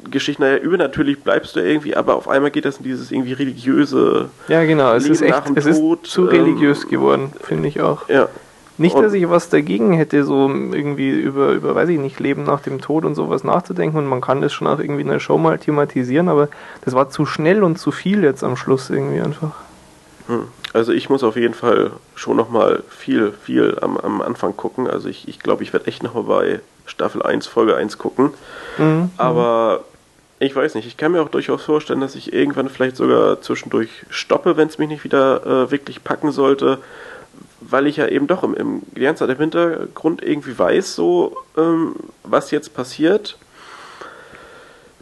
Geschichten. 0.09 0.41
Naja, 0.41 0.57
übernatürlich 0.57 1.21
bleibst 1.21 1.55
du 1.55 1.59
irgendwie, 1.59 1.95
aber 1.95 2.15
auf 2.15 2.27
einmal 2.27 2.49
geht 2.49 2.65
das 2.65 2.77
in 2.77 2.83
dieses 2.83 3.11
irgendwie 3.11 3.33
religiöse. 3.33 4.29
Ja, 4.47 4.63
genau, 4.65 4.93
es 4.93 5.03
Leben 5.03 5.13
ist 5.13 5.21
echt 5.21 5.51
es 5.55 5.77
Tod, 5.77 6.03
ist 6.03 6.11
zu 6.11 6.23
ähm, 6.23 6.29
religiös 6.29 6.87
geworden, 6.87 7.33
finde 7.41 7.67
ich 7.67 7.81
auch. 7.81 8.09
Ja. 8.09 8.29
Nicht, 8.79 8.95
dass 8.97 9.13
ich 9.13 9.29
was 9.29 9.49
dagegen 9.49 9.93
hätte, 9.93 10.23
so 10.23 10.49
irgendwie 10.49 11.11
über, 11.11 11.51
über, 11.51 11.75
weiß 11.75 11.89
ich 11.89 11.99
nicht, 11.99 12.19
Leben 12.19 12.43
nach 12.43 12.61
dem 12.61 12.81
Tod 12.81 13.05
und 13.05 13.13
sowas 13.13 13.43
nachzudenken 13.43 13.97
und 13.97 14.07
man 14.07 14.19
kann 14.19 14.41
das 14.41 14.51
schon 14.51 14.65
auch 14.65 14.79
irgendwie 14.79 15.01
in 15.01 15.09
der 15.09 15.19
Show 15.19 15.37
mal 15.37 15.59
thematisieren, 15.59 16.27
aber 16.27 16.49
das 16.83 16.95
war 16.95 17.09
zu 17.09 17.27
schnell 17.27 17.63
und 17.63 17.77
zu 17.77 17.91
viel 17.91 18.23
jetzt 18.23 18.43
am 18.43 18.55
Schluss 18.57 18.89
irgendwie 18.89 19.21
einfach. 19.21 19.51
Hm. 20.27 20.47
Also 20.73 20.91
ich 20.91 21.09
muss 21.09 21.23
auf 21.23 21.35
jeden 21.35 21.53
Fall 21.53 21.91
schon 22.15 22.37
nochmal 22.37 22.83
viel, 22.89 23.31
viel 23.43 23.77
am, 23.81 23.97
am 23.97 24.21
Anfang 24.21 24.55
gucken. 24.55 24.87
Also 24.87 25.09
ich 25.09 25.23
glaube, 25.23 25.31
ich, 25.31 25.39
glaub, 25.39 25.61
ich 25.61 25.73
werde 25.73 25.87
echt 25.87 26.03
nochmal 26.03 26.23
bei 26.23 26.59
Staffel 26.85 27.21
1, 27.21 27.47
Folge 27.47 27.75
1 27.75 27.97
gucken. 27.97 28.31
Mhm. 28.77 29.11
Aber 29.17 29.83
ich 30.39 30.55
weiß 30.55 30.75
nicht, 30.75 30.87
ich 30.87 30.97
kann 30.97 31.11
mir 31.11 31.21
auch 31.21 31.29
durchaus 31.29 31.63
vorstellen, 31.63 32.01
dass 32.01 32.15
ich 32.15 32.33
irgendwann 32.33 32.69
vielleicht 32.69 32.97
sogar 32.97 33.41
zwischendurch 33.41 33.89
stoppe, 34.09 34.57
wenn 34.57 34.67
es 34.67 34.77
mich 34.77 34.89
nicht 34.89 35.03
wieder 35.03 35.45
äh, 35.45 35.71
wirklich 35.71 36.03
packen 36.03 36.31
sollte. 36.31 36.79
Weil 37.61 37.87
ich 37.87 37.97
ja 37.97 38.07
eben 38.07 38.27
doch 38.27 38.43
im, 38.43 38.53
im, 38.55 38.81
die 38.95 39.01
ganze 39.01 39.25
Zeit 39.25 39.35
im 39.35 39.41
Hintergrund 39.41 40.21
irgendwie 40.21 40.57
weiß, 40.57 40.95
so 40.95 41.37
ähm, 41.57 41.95
was 42.23 42.51
jetzt 42.51 42.73
passiert 42.73 43.37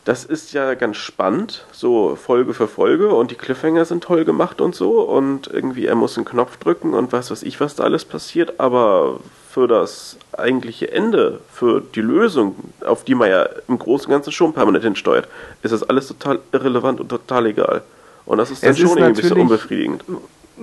das 0.05 0.25
ist 0.25 0.53
ja 0.53 0.73
ganz 0.73 0.97
spannend, 0.97 1.65
so 1.71 2.15
Folge 2.15 2.53
für 2.53 2.67
Folge 2.67 3.09
und 3.09 3.29
die 3.29 3.35
Cliffhanger 3.35 3.85
sind 3.85 4.03
toll 4.03 4.25
gemacht 4.25 4.59
und 4.59 4.73
so 4.73 5.01
und 5.01 5.47
irgendwie 5.47 5.85
er 5.85 5.95
muss 5.95 6.17
einen 6.17 6.25
Knopf 6.25 6.57
drücken 6.57 6.93
und 6.93 7.11
was 7.11 7.29
weiß 7.29 7.43
ich, 7.43 7.59
was 7.59 7.75
da 7.75 7.83
alles 7.83 8.03
passiert, 8.03 8.59
aber 8.59 9.19
für 9.51 9.67
das 9.67 10.17
eigentliche 10.31 10.91
Ende, 10.91 11.39
für 11.51 11.81
die 11.81 12.01
Lösung, 12.01 12.55
auf 12.83 13.03
die 13.03 13.13
man 13.13 13.29
ja 13.29 13.47
im 13.67 13.77
Großen 13.77 14.07
und 14.07 14.11
Ganzen 14.11 14.31
schon 14.31 14.53
permanent 14.53 14.83
hinsteuert, 14.83 15.27
ist 15.61 15.71
das 15.71 15.83
alles 15.83 16.07
total 16.07 16.39
irrelevant 16.51 16.99
und 16.99 17.09
total 17.09 17.47
egal. 17.47 17.83
Und 18.25 18.37
das 18.37 18.49
ist 18.49 18.63
dann 18.63 18.71
es 18.71 18.79
schon 18.79 18.87
ist 18.87 18.95
irgendwie 18.95 19.21
ein 19.21 19.21
bisschen 19.21 19.41
unbefriedigend. 19.41 20.03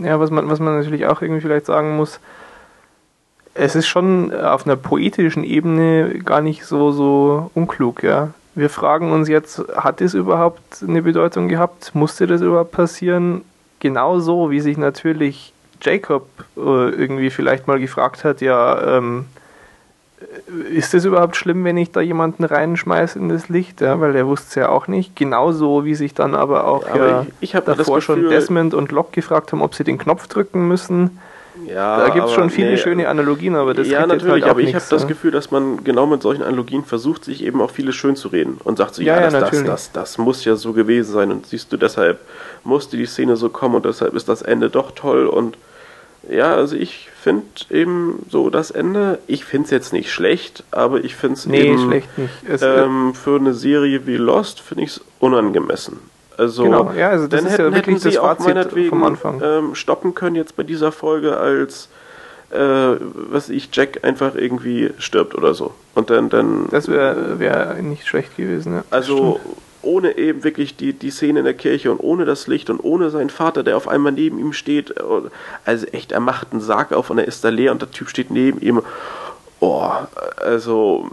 Ja, 0.00 0.18
was 0.18 0.30
man, 0.30 0.48
was 0.48 0.58
man 0.58 0.78
natürlich 0.78 1.06
auch 1.06 1.20
irgendwie 1.22 1.42
vielleicht 1.42 1.66
sagen 1.66 1.96
muss, 1.96 2.18
es 3.54 3.74
ist 3.74 3.86
schon 3.86 4.32
auf 4.34 4.64
einer 4.64 4.76
poetischen 4.76 5.44
Ebene 5.44 6.20
gar 6.20 6.40
nicht 6.40 6.64
so, 6.64 6.90
so 6.90 7.50
unklug, 7.54 8.02
ja 8.02 8.32
wir 8.58 8.70
fragen 8.70 9.12
uns 9.12 9.28
jetzt, 9.28 9.62
hat 9.76 10.00
das 10.00 10.14
überhaupt 10.14 10.82
eine 10.86 11.02
Bedeutung 11.02 11.48
gehabt? 11.48 11.94
Musste 11.94 12.26
das 12.26 12.40
überhaupt 12.40 12.72
passieren? 12.72 13.42
Genauso 13.78 14.50
wie 14.50 14.60
sich 14.60 14.76
natürlich 14.76 15.52
Jacob 15.80 16.26
äh, 16.56 16.60
irgendwie 16.90 17.30
vielleicht 17.30 17.68
mal 17.68 17.78
gefragt 17.78 18.24
hat, 18.24 18.40
ja, 18.40 18.98
ähm, 18.98 19.26
ist 20.72 20.92
es 20.94 21.04
überhaupt 21.04 21.36
schlimm, 21.36 21.62
wenn 21.64 21.76
ich 21.76 21.92
da 21.92 22.00
jemanden 22.00 22.42
reinschmeiße 22.42 23.16
in 23.20 23.28
das 23.28 23.48
Licht? 23.48 23.80
Ja, 23.80 24.00
weil 24.00 24.16
er 24.16 24.26
wusste 24.26 24.48
es 24.48 24.54
ja 24.56 24.68
auch 24.70 24.88
nicht. 24.88 25.14
Genauso 25.14 25.84
wie 25.84 25.94
sich 25.94 26.14
dann 26.14 26.34
aber 26.34 26.66
auch 26.66 26.84
ja, 26.88 26.94
aber 26.94 27.26
ich, 27.40 27.54
ich 27.54 27.60
davor 27.60 27.76
Gefühl, 27.76 28.00
schon 28.00 28.28
Desmond 28.28 28.74
und 28.74 28.90
Locke 28.90 29.12
gefragt 29.12 29.52
haben, 29.52 29.62
ob 29.62 29.76
sie 29.76 29.84
den 29.84 29.98
Knopf 29.98 30.26
drücken 30.26 30.66
müssen. 30.66 31.20
Ja, 31.68 31.98
da 31.98 32.08
gibt 32.10 32.26
es 32.26 32.32
schon 32.32 32.50
viele 32.50 32.70
nee, 32.70 32.76
schöne 32.76 33.08
Analogien, 33.08 33.54
aber 33.54 33.74
das 33.74 33.88
Ja, 33.88 34.06
natürlich, 34.06 34.44
halt 34.44 34.44
aber 34.44 34.60
ich 34.60 34.74
habe 34.74 34.84
das 34.88 35.06
Gefühl, 35.06 35.30
dass 35.30 35.50
man 35.50 35.84
genau 35.84 36.06
mit 36.06 36.22
solchen 36.22 36.42
Analogien 36.42 36.84
versucht, 36.84 37.24
sich 37.24 37.44
eben 37.44 37.60
auch 37.60 37.70
viele 37.70 37.92
schön 37.92 38.16
zu 38.16 38.28
reden 38.28 38.58
und 38.64 38.78
sagt 38.78 38.94
so, 38.94 39.02
ja, 39.02 39.20
ja, 39.20 39.30
das, 39.30 39.50
das, 39.50 39.64
das, 39.64 39.92
das 39.92 40.18
muss 40.18 40.44
ja 40.44 40.56
so 40.56 40.72
gewesen 40.72 41.12
sein 41.12 41.30
und 41.30 41.46
siehst 41.46 41.72
du, 41.72 41.76
deshalb 41.76 42.20
musste 42.64 42.96
die 42.96 43.06
Szene 43.06 43.36
so 43.36 43.48
kommen 43.48 43.76
und 43.76 43.84
deshalb 43.84 44.14
ist 44.14 44.28
das 44.28 44.42
Ende 44.42 44.70
doch 44.70 44.92
toll 44.92 45.26
und 45.26 45.56
ja, 46.28 46.54
also 46.54 46.76
ich 46.76 47.08
finde 47.20 47.46
eben 47.70 48.26
so 48.28 48.50
das 48.50 48.70
Ende, 48.70 49.18
ich 49.26 49.44
finde 49.44 49.66
es 49.66 49.70
jetzt 49.70 49.92
nicht 49.92 50.12
schlecht, 50.12 50.64
aber 50.70 51.02
ich 51.02 51.14
finde 51.14 51.34
es 51.34 51.46
nee, 51.46 51.62
eben 51.62 51.78
schlecht 51.78 52.18
nicht. 52.18 52.62
Ähm, 52.62 53.14
für 53.14 53.38
eine 53.38 53.54
Serie 53.54 54.06
wie 54.06 54.16
Lost 54.16 54.60
finde 54.60 54.84
ich 54.84 54.90
es 54.90 55.00
unangemessen. 55.20 55.98
Also, 56.38 56.62
genau, 56.62 56.92
ja, 56.92 57.10
also 57.10 57.26
das 57.26 57.40
dann 57.40 57.46
ist 57.46 57.58
hätten, 57.58 57.72
ja 57.72 57.74
wirklich 57.74 58.02
das 58.02 58.16
Fazit 58.16 58.88
vom 58.88 59.02
Anfang. 59.02 59.42
Ähm, 59.44 59.74
stoppen 59.74 60.14
können 60.14 60.36
jetzt 60.36 60.56
bei 60.56 60.62
dieser 60.62 60.92
Folge, 60.92 61.36
als 61.36 61.88
äh, 62.50 62.58
was 62.58 63.50
ich 63.50 63.68
Jack 63.72 64.04
einfach 64.04 64.36
irgendwie 64.36 64.90
stirbt 64.98 65.34
oder 65.34 65.52
so. 65.54 65.74
Und 65.94 66.10
dann, 66.10 66.30
dann 66.30 66.68
das 66.70 66.88
wäre 66.88 67.40
wär 67.40 67.74
nicht 67.82 68.06
schlecht 68.06 68.36
gewesen. 68.36 68.74
Ja. 68.76 68.84
Also 68.90 69.40
ohne 69.82 70.16
eben 70.16 70.44
wirklich 70.44 70.76
die, 70.76 70.92
die 70.92 71.10
Szene 71.10 71.40
in 71.40 71.44
der 71.44 71.54
Kirche 71.54 71.90
und 71.90 71.98
ohne 71.98 72.24
das 72.24 72.46
Licht 72.46 72.70
und 72.70 72.80
ohne 72.80 73.10
seinen 73.10 73.30
Vater, 73.30 73.62
der 73.62 73.76
auf 73.76 73.88
einmal 73.88 74.12
neben 74.12 74.38
ihm 74.38 74.52
steht. 74.52 74.94
Also 75.64 75.86
echt, 75.86 76.12
er 76.12 76.20
macht 76.20 76.52
einen 76.52 76.60
Sarg 76.60 76.92
auf 76.92 77.10
und 77.10 77.18
er 77.18 77.26
ist 77.26 77.44
da 77.44 77.48
leer 77.48 77.72
und 77.72 77.82
der 77.82 77.90
Typ 77.90 78.08
steht 78.08 78.30
neben 78.30 78.60
ihm. 78.60 78.82
Oh, 79.60 79.90
also 80.36 81.10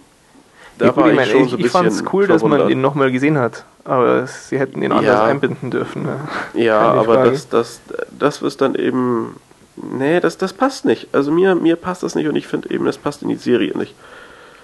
da 0.78 0.88
ja, 0.88 0.96
war 0.96 1.12
ich, 1.12 1.20
ich 1.20 1.32
schon 1.32 1.32
so 1.32 1.38
ein 1.38 1.60
ich 1.60 1.64
bisschen. 1.64 1.66
Ich 1.66 1.72
fand's 1.72 2.04
cool, 2.14 2.28
dass 2.28 2.44
man 2.44 2.70
ihn 2.70 2.82
nochmal 2.82 3.12
gesehen 3.12 3.38
hat, 3.38 3.66
aber 3.84 4.28
sie 4.28 4.60
hätten 4.60 4.82
ihn 4.82 4.92
anders 4.92 5.06
ja. 5.06 5.24
einbinden 5.24 5.72
dürfen. 5.72 6.08
Ja, 6.54 6.62
ja 6.62 6.80
aber 6.80 7.26
das, 7.26 7.50
das, 7.50 7.82
das 8.18 8.42
ist 8.42 8.62
dann 8.62 8.76
eben. 8.76 9.38
Nee, 9.76 10.22
das, 10.22 10.38
das 10.38 10.54
passt 10.54 10.86
nicht. 10.86 11.10
Also 11.12 11.32
mir, 11.32 11.54
mir 11.54 11.76
passt 11.76 12.04
das 12.04 12.16
nicht 12.16 12.28
und 12.28 12.36
ich 12.38 12.48
finde 12.48 12.72
eben, 12.72 12.86
das 12.86 12.98
passt 12.98 13.24
in 13.24 13.30
die 13.30 13.36
Serie 13.36 13.78
nicht. 13.78 13.94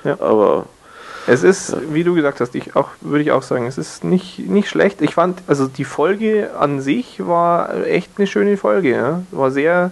Ja. 0.04 0.20
Aber. 0.20 0.66
Es 1.28 1.44
ist, 1.44 1.76
wie 1.94 2.04
du 2.04 2.16
gesagt 2.16 2.40
hast, 2.40 2.56
ich 2.56 2.76
auch, 2.76 2.90
würde 3.00 3.24
ich 3.24 3.32
auch 3.32 3.44
sagen, 3.44 3.68
es 3.68 3.78
ist 3.78 4.04
nicht, 4.04 4.40
nicht 4.40 4.68
schlecht. 4.68 5.04
Ich 5.04 5.14
fand, 5.14 5.44
also 5.46 5.68
die 5.68 5.84
Folge 5.84 6.50
an 6.58 6.82
sich 6.82 7.24
war 7.24 7.86
echt 7.86 8.10
eine 8.18 8.26
schöne 8.26 8.58
Folge. 8.58 9.22
War 9.30 9.52
sehr 9.52 9.92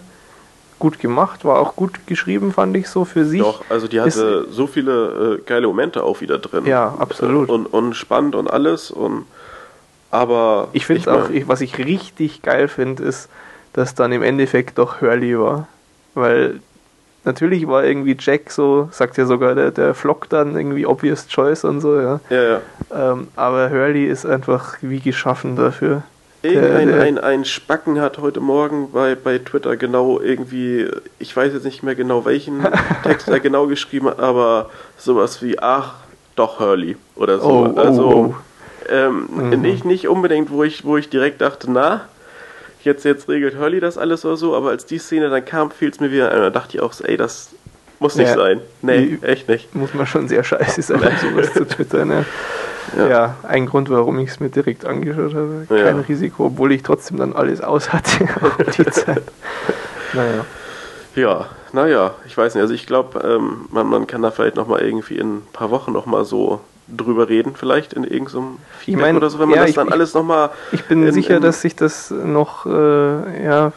gut 0.79 0.99
gemacht, 0.99 1.45
war 1.45 1.59
auch 1.59 1.75
gut 1.75 2.07
geschrieben, 2.07 2.53
fand 2.53 2.75
ich 2.75 2.89
so 2.89 3.05
für 3.05 3.25
sich. 3.25 3.41
Doch, 3.41 3.63
also 3.69 3.87
die 3.87 3.99
hatte 3.99 4.45
ist, 4.47 4.55
so 4.55 4.65
viele 4.65 5.37
äh, 5.39 5.41
geile 5.45 5.67
Momente 5.67 6.03
auch 6.03 6.21
wieder 6.21 6.39
drin. 6.39 6.65
Ja, 6.65 6.95
absolut. 6.97 7.49
Und, 7.49 7.67
und 7.67 7.95
spannend 7.95 8.35
und 8.35 8.49
alles. 8.49 8.89
Und, 8.89 9.25
aber. 10.09 10.69
Ich 10.73 10.85
finde 10.85 11.11
auch, 11.13 11.29
ich, 11.29 11.47
was 11.47 11.61
ich 11.61 11.77
richtig 11.77 12.41
geil 12.41 12.67
finde, 12.67 13.03
ist, 13.03 13.29
dass 13.73 13.93
dann 13.93 14.11
im 14.11 14.23
Endeffekt 14.23 14.77
doch 14.77 15.01
Hurley 15.01 15.37
war. 15.37 15.67
Weil 16.15 16.59
natürlich 17.25 17.67
war 17.67 17.83
irgendwie 17.83 18.17
Jack 18.19 18.49
so, 18.51 18.89
sagt 18.91 19.17
ja 19.17 19.25
sogar 19.25 19.55
der, 19.55 19.71
der 19.71 19.93
Flock 19.93 20.29
dann 20.29 20.57
irgendwie 20.57 20.85
obvious 20.85 21.27
choice 21.27 21.63
und 21.63 21.81
so, 21.81 21.99
ja. 21.99 22.19
Ja, 22.29 22.43
ja. 22.43 22.61
Ähm, 22.91 23.27
aber 23.35 23.69
Hurley 23.69 24.05
ist 24.05 24.25
einfach 24.25 24.77
wie 24.81 24.99
geschaffen 24.99 25.55
dafür. 25.55 26.03
Irgendein 26.41 26.93
ein, 26.93 27.17
ein 27.17 27.43
Spacken 27.43 27.99
hat 27.99 28.17
heute 28.17 28.39
Morgen 28.39 28.91
bei, 28.91 29.15
bei 29.15 29.39
Twitter 29.39 29.75
genau 29.75 30.21
irgendwie, 30.21 30.87
ich 31.19 31.35
weiß 31.35 31.51
jetzt 31.53 31.65
nicht 31.65 31.83
mehr 31.83 31.95
genau 31.95 32.23
welchen 32.23 32.65
Text 33.03 33.27
er 33.27 33.41
genau 33.41 33.67
geschrieben 33.67 34.07
hat, 34.07 34.19
aber 34.19 34.69
sowas 34.97 35.41
wie, 35.41 35.59
ach, 35.59 35.95
doch 36.35 36.59
Hurley 36.59 36.95
oder 37.15 37.39
so. 37.39 37.49
Oh, 37.49 37.73
oh 37.75 37.79
also 37.79 38.07
oh, 38.09 38.35
Ähm, 38.89 39.27
mhm. 39.29 39.61
nicht, 39.61 39.83
nicht 39.83 40.07
unbedingt, 40.07 40.49
wo 40.49 40.63
ich, 40.63 40.85
wo 40.85 40.95
ich 40.95 41.09
direkt 41.09 41.41
dachte, 41.41 41.69
na, 41.69 42.05
jetzt, 42.83 43.03
jetzt 43.03 43.27
regelt 43.27 43.57
Hurley 43.57 43.81
das 43.81 43.97
alles 43.97 44.23
oder 44.23 44.37
so, 44.37 44.55
aber 44.55 44.69
als 44.69 44.85
die 44.85 44.97
Szene 44.97 45.29
dann 45.29 45.43
kam, 45.43 45.71
fiel 45.71 45.89
es 45.89 45.99
mir 45.99 46.11
wieder 46.11 46.31
ein. 46.31 46.39
Da 46.39 46.49
dachte 46.49 46.77
ich 46.77 46.81
auch 46.81 46.93
ey, 47.01 47.17
das 47.17 47.49
muss 47.99 48.15
nicht 48.15 48.29
ja, 48.29 48.35
sein. 48.35 48.61
Nee, 48.81 49.17
echt 49.21 49.49
nicht. 49.49 49.75
Muss 49.75 49.93
man 49.93 50.07
schon 50.07 50.29
sehr 50.29 50.43
scheiße 50.43 50.81
sein, 50.81 50.99
sowas 51.21 51.53
zu 51.53 51.67
twittern, 51.67 52.07
ne? 52.07 52.25
Ja. 52.97 53.07
ja, 53.07 53.35
ein 53.43 53.65
Grund, 53.65 53.89
warum 53.89 54.19
ich 54.19 54.29
es 54.29 54.39
mir 54.39 54.49
direkt 54.49 54.85
angeschaut 54.85 55.33
habe. 55.33 55.65
Kein 55.67 55.97
ja. 55.97 56.03
Risiko, 56.07 56.45
obwohl 56.47 56.71
ich 56.71 56.83
trotzdem 56.83 57.17
dann 57.17 57.33
alles 57.33 57.61
aus 57.61 57.91
hatte 57.93 58.25
die 58.77 58.85
Zeit. 58.85 59.23
Naja. 60.13 60.45
Ja, 61.15 61.45
naja, 61.73 62.15
ich 62.25 62.37
weiß 62.37 62.55
nicht. 62.55 62.61
Also 62.61 62.73
ich 62.73 62.85
glaube, 62.85 63.19
ähm, 63.19 63.67
man, 63.71 63.87
man 63.87 64.07
kann 64.07 64.21
da 64.21 64.31
vielleicht 64.31 64.55
nochmal 64.55 64.81
irgendwie 64.81 65.17
in 65.17 65.37
ein 65.37 65.47
paar 65.53 65.71
Wochen 65.71 65.91
nochmal 65.91 66.25
so 66.25 66.61
drüber 66.87 67.29
reden, 67.29 67.53
vielleicht 67.55 67.93
in 67.93 68.03
irgendeinem 68.03 68.57
Feedback 68.79 68.87
ich 68.87 68.95
mein, 68.95 69.17
oder 69.17 69.29
so, 69.29 69.39
wenn 69.39 69.49
man 69.49 69.59
ja, 69.59 69.65
das 69.65 69.75
dann 69.75 69.87
ich, 69.87 69.93
alles 69.93 70.13
nochmal. 70.13 70.49
Ich 70.71 70.85
bin 70.85 71.03
in, 71.03 71.13
sicher, 71.13 71.37
in 71.37 71.43
dass 71.43 71.61
sich 71.61 71.75
das 71.75 72.11
noch 72.11 72.65
äh, 72.65 73.43
ja, 73.45 73.71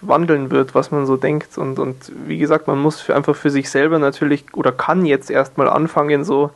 wandeln 0.00 0.50
wird, 0.50 0.74
was 0.74 0.90
man 0.90 1.06
so 1.06 1.16
denkt. 1.16 1.56
Und, 1.58 1.78
und 1.78 2.12
wie 2.26 2.38
gesagt, 2.38 2.66
man 2.66 2.78
muss 2.78 3.00
für, 3.00 3.14
einfach 3.14 3.36
für 3.36 3.50
sich 3.50 3.70
selber 3.70 3.98
natürlich 3.98 4.44
oder 4.52 4.72
kann 4.72 5.06
jetzt 5.06 5.30
erstmal 5.30 5.68
anfangen, 5.68 6.24
so 6.24 6.50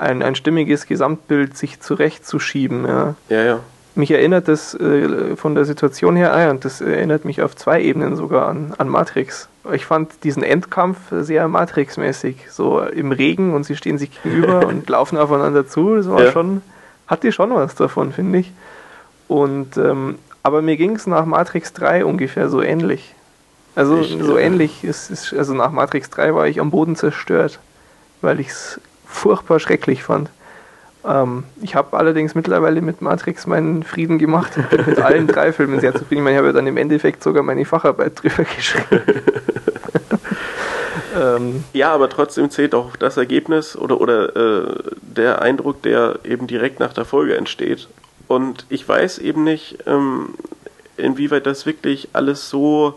ein, 0.00 0.22
ein 0.22 0.34
stimmiges 0.34 0.86
Gesamtbild 0.86 1.56
sich 1.56 1.80
zurechtzuschieben. 1.80 2.86
Ja. 2.86 3.14
ja, 3.28 3.42
ja. 3.42 3.60
mich 3.94 4.10
erinnert 4.10 4.48
das 4.48 4.74
äh, 4.74 5.36
von 5.36 5.54
der 5.54 5.64
Situation 5.64 6.16
her, 6.16 6.34
ah, 6.34 6.50
und 6.50 6.64
das 6.64 6.80
erinnert 6.80 7.24
mich 7.24 7.42
auf 7.42 7.54
zwei 7.56 7.82
Ebenen 7.82 8.16
sogar 8.16 8.48
an, 8.48 8.74
an 8.78 8.88
Matrix. 8.88 9.48
Ich 9.72 9.84
fand 9.84 10.24
diesen 10.24 10.42
Endkampf 10.42 10.98
sehr 11.10 11.46
Matrix-mäßig, 11.46 12.50
so 12.50 12.80
im 12.80 13.12
Regen 13.12 13.52
und 13.54 13.64
sie 13.64 13.76
stehen 13.76 13.98
sich 13.98 14.10
gegenüber 14.22 14.66
und 14.68 14.88
laufen 14.88 15.18
aufeinander 15.18 15.68
zu. 15.68 15.96
Das 15.96 16.08
war 16.08 16.24
ja. 16.24 16.32
schon, 16.32 16.62
hatte 17.06 17.30
schon 17.30 17.54
was 17.54 17.74
davon, 17.74 18.12
finde 18.12 18.38
ich. 18.38 18.52
Und 19.28 19.76
ähm, 19.76 20.16
aber 20.42 20.62
mir 20.62 20.76
ging 20.76 20.96
es 20.96 21.06
nach 21.06 21.26
Matrix 21.26 21.72
3 21.74 22.04
ungefähr 22.04 22.48
so 22.48 22.62
ähnlich. 22.62 23.14
Also 23.74 23.98
ich, 23.98 24.16
so 24.20 24.36
äh, 24.36 24.44
ähnlich 24.44 24.82
ist, 24.82 25.10
ist, 25.10 25.32
also 25.34 25.54
nach 25.54 25.70
Matrix 25.70 26.10
3 26.10 26.34
war 26.34 26.48
ich 26.48 26.60
am 26.60 26.70
Boden 26.70 26.96
zerstört, 26.96 27.60
weil 28.22 28.40
ich 28.40 28.48
es 28.48 28.80
furchtbar 29.10 29.60
schrecklich 29.60 30.02
fand. 30.02 30.30
Ähm, 31.04 31.44
ich 31.62 31.74
habe 31.74 31.96
allerdings 31.96 32.34
mittlerweile 32.34 32.82
mit 32.82 33.00
Matrix 33.00 33.46
meinen 33.46 33.82
Frieden 33.82 34.18
gemacht 34.18 34.56
und 34.56 34.70
bin 34.70 34.84
mit 34.86 35.00
allen 35.00 35.26
drei 35.26 35.52
Filmen 35.54 35.80
sehr 35.80 35.92
zufrieden. 35.92 36.18
Ich, 36.18 36.24
meine, 36.24 36.36
ich 36.36 36.38
habe 36.38 36.48
ja 36.48 36.52
dann 36.52 36.66
im 36.66 36.76
Endeffekt 36.76 37.22
sogar 37.22 37.42
meine 37.42 37.64
Facharbeit 37.64 38.22
drüber 38.22 38.44
geschrieben. 38.44 39.02
ähm, 41.18 41.64
ja, 41.72 41.92
aber 41.92 42.08
trotzdem 42.08 42.50
zählt 42.50 42.74
auch 42.74 42.96
das 42.96 43.16
Ergebnis 43.16 43.76
oder, 43.76 44.00
oder 44.00 44.36
äh, 44.36 44.74
der 45.02 45.42
Eindruck, 45.42 45.82
der 45.82 46.18
eben 46.24 46.46
direkt 46.46 46.80
nach 46.80 46.92
der 46.92 47.04
Folge 47.04 47.36
entsteht. 47.36 47.88
Und 48.28 48.66
ich 48.68 48.86
weiß 48.86 49.18
eben 49.18 49.42
nicht, 49.42 49.78
ähm, 49.86 50.34
inwieweit 50.96 51.46
das 51.46 51.66
wirklich 51.66 52.10
alles 52.12 52.50
so 52.50 52.94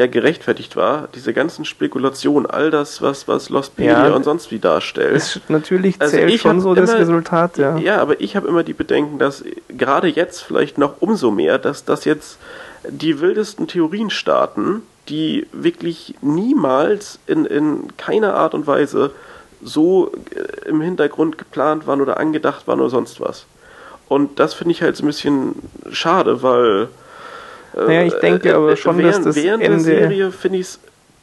ja 0.00 0.06
gerechtfertigt 0.06 0.76
war, 0.76 1.08
diese 1.14 1.34
ganzen 1.34 1.66
Spekulationen, 1.66 2.48
all 2.48 2.70
das, 2.70 3.02
was, 3.02 3.28
was 3.28 3.50
Lostpedia 3.50 4.08
ja, 4.08 4.14
und 4.14 4.24
sonst 4.24 4.50
wie 4.50 4.58
darstellt. 4.58 5.14
Ist 5.14 5.42
natürlich 5.48 6.00
also 6.00 6.16
zählt 6.16 6.40
schon 6.40 6.60
so 6.62 6.72
immer, 6.72 6.80
das 6.80 6.94
Resultat, 6.94 7.58
ja. 7.58 7.76
Ja, 7.76 7.98
aber 8.00 8.18
ich 8.20 8.34
habe 8.34 8.48
immer 8.48 8.62
die 8.62 8.72
Bedenken, 8.72 9.18
dass 9.18 9.44
gerade 9.68 10.08
jetzt 10.08 10.40
vielleicht 10.40 10.78
noch 10.78 10.94
umso 11.00 11.30
mehr, 11.30 11.58
dass 11.58 11.84
das 11.84 12.06
jetzt 12.06 12.38
die 12.88 13.20
wildesten 13.20 13.68
Theorien 13.68 14.08
starten, 14.08 14.82
die 15.10 15.46
wirklich 15.52 16.14
niemals 16.22 17.18
in, 17.26 17.44
in 17.44 17.94
keiner 17.98 18.34
Art 18.34 18.54
und 18.54 18.66
Weise 18.66 19.10
so 19.62 20.12
äh, 20.34 20.68
im 20.68 20.80
Hintergrund 20.80 21.36
geplant 21.36 21.86
waren 21.86 22.00
oder 22.00 22.18
angedacht 22.18 22.66
waren 22.66 22.80
oder 22.80 22.88
sonst 22.88 23.20
was. 23.20 23.44
Und 24.08 24.40
das 24.40 24.54
finde 24.54 24.72
ich 24.72 24.80
halt 24.80 24.96
so 24.96 25.04
ein 25.04 25.08
bisschen 25.08 25.56
schade, 25.92 26.42
weil 26.42 26.88
naja, 27.74 28.02
ich 28.02 28.14
denke 28.14 28.50
äh, 28.50 28.52
aber 28.52 28.76
schon, 28.76 28.98
während, 28.98 29.16
dass 29.16 29.24
das 29.24 29.36
während 29.36 29.62
Ende... 29.62 29.76
der 29.76 29.84
Serie 29.84 30.32
finde 30.32 30.58
ich 30.58 30.66
es 30.66 30.80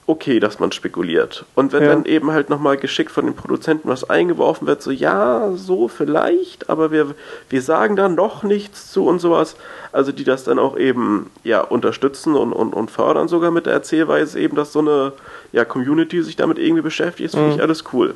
okay, 0.08 0.40
dass 0.40 0.60
man 0.60 0.72
spekuliert. 0.72 1.46
Und 1.54 1.74
wenn 1.74 1.84
ja. 1.84 1.90
dann 1.90 2.06
eben 2.06 2.32
halt 2.32 2.50
nochmal 2.50 2.78
geschickt 2.78 3.12
von 3.12 3.26
den 3.26 3.36
Produzenten 3.36 3.90
was 3.90 4.10
eingeworfen 4.10 4.66
wird, 4.66 4.82
so 4.82 4.90
ja, 4.90 5.52
so 5.56 5.90
vielleicht, 5.90 6.70
aber 6.70 6.92
wir, 6.92 7.14
wir 7.50 7.62
sagen 7.62 7.98
da 7.98 8.08
noch 8.08 8.44
nichts 8.44 8.90
zu 8.92 9.06
und 9.06 9.20
sowas. 9.20 9.58
Also 9.92 10.14
die 10.14 10.24
das 10.24 10.46
dann 10.46 10.60
auch 10.60 10.78
eben 10.78 11.30
ja 11.44 11.60
unterstützen 11.60 12.36
und, 12.36 12.54
und, 12.54 12.74
und 12.74 12.90
fördern 12.90 13.28
sogar 13.28 13.52
mit 13.52 13.66
der 13.66 13.74
Erzählweise, 13.74 14.40
eben, 14.40 14.56
dass 14.56 14.72
so 14.72 14.80
eine 14.80 15.12
ja, 15.52 15.66
Community 15.66 16.24
sich 16.24 16.38
damit 16.38 16.58
irgendwie 16.58 16.84
beschäftigt, 16.84 17.26
ist, 17.26 17.36
finde 17.36 17.50
mhm. 17.50 17.56
ich 17.56 17.62
alles 17.62 17.84
cool. 17.92 18.16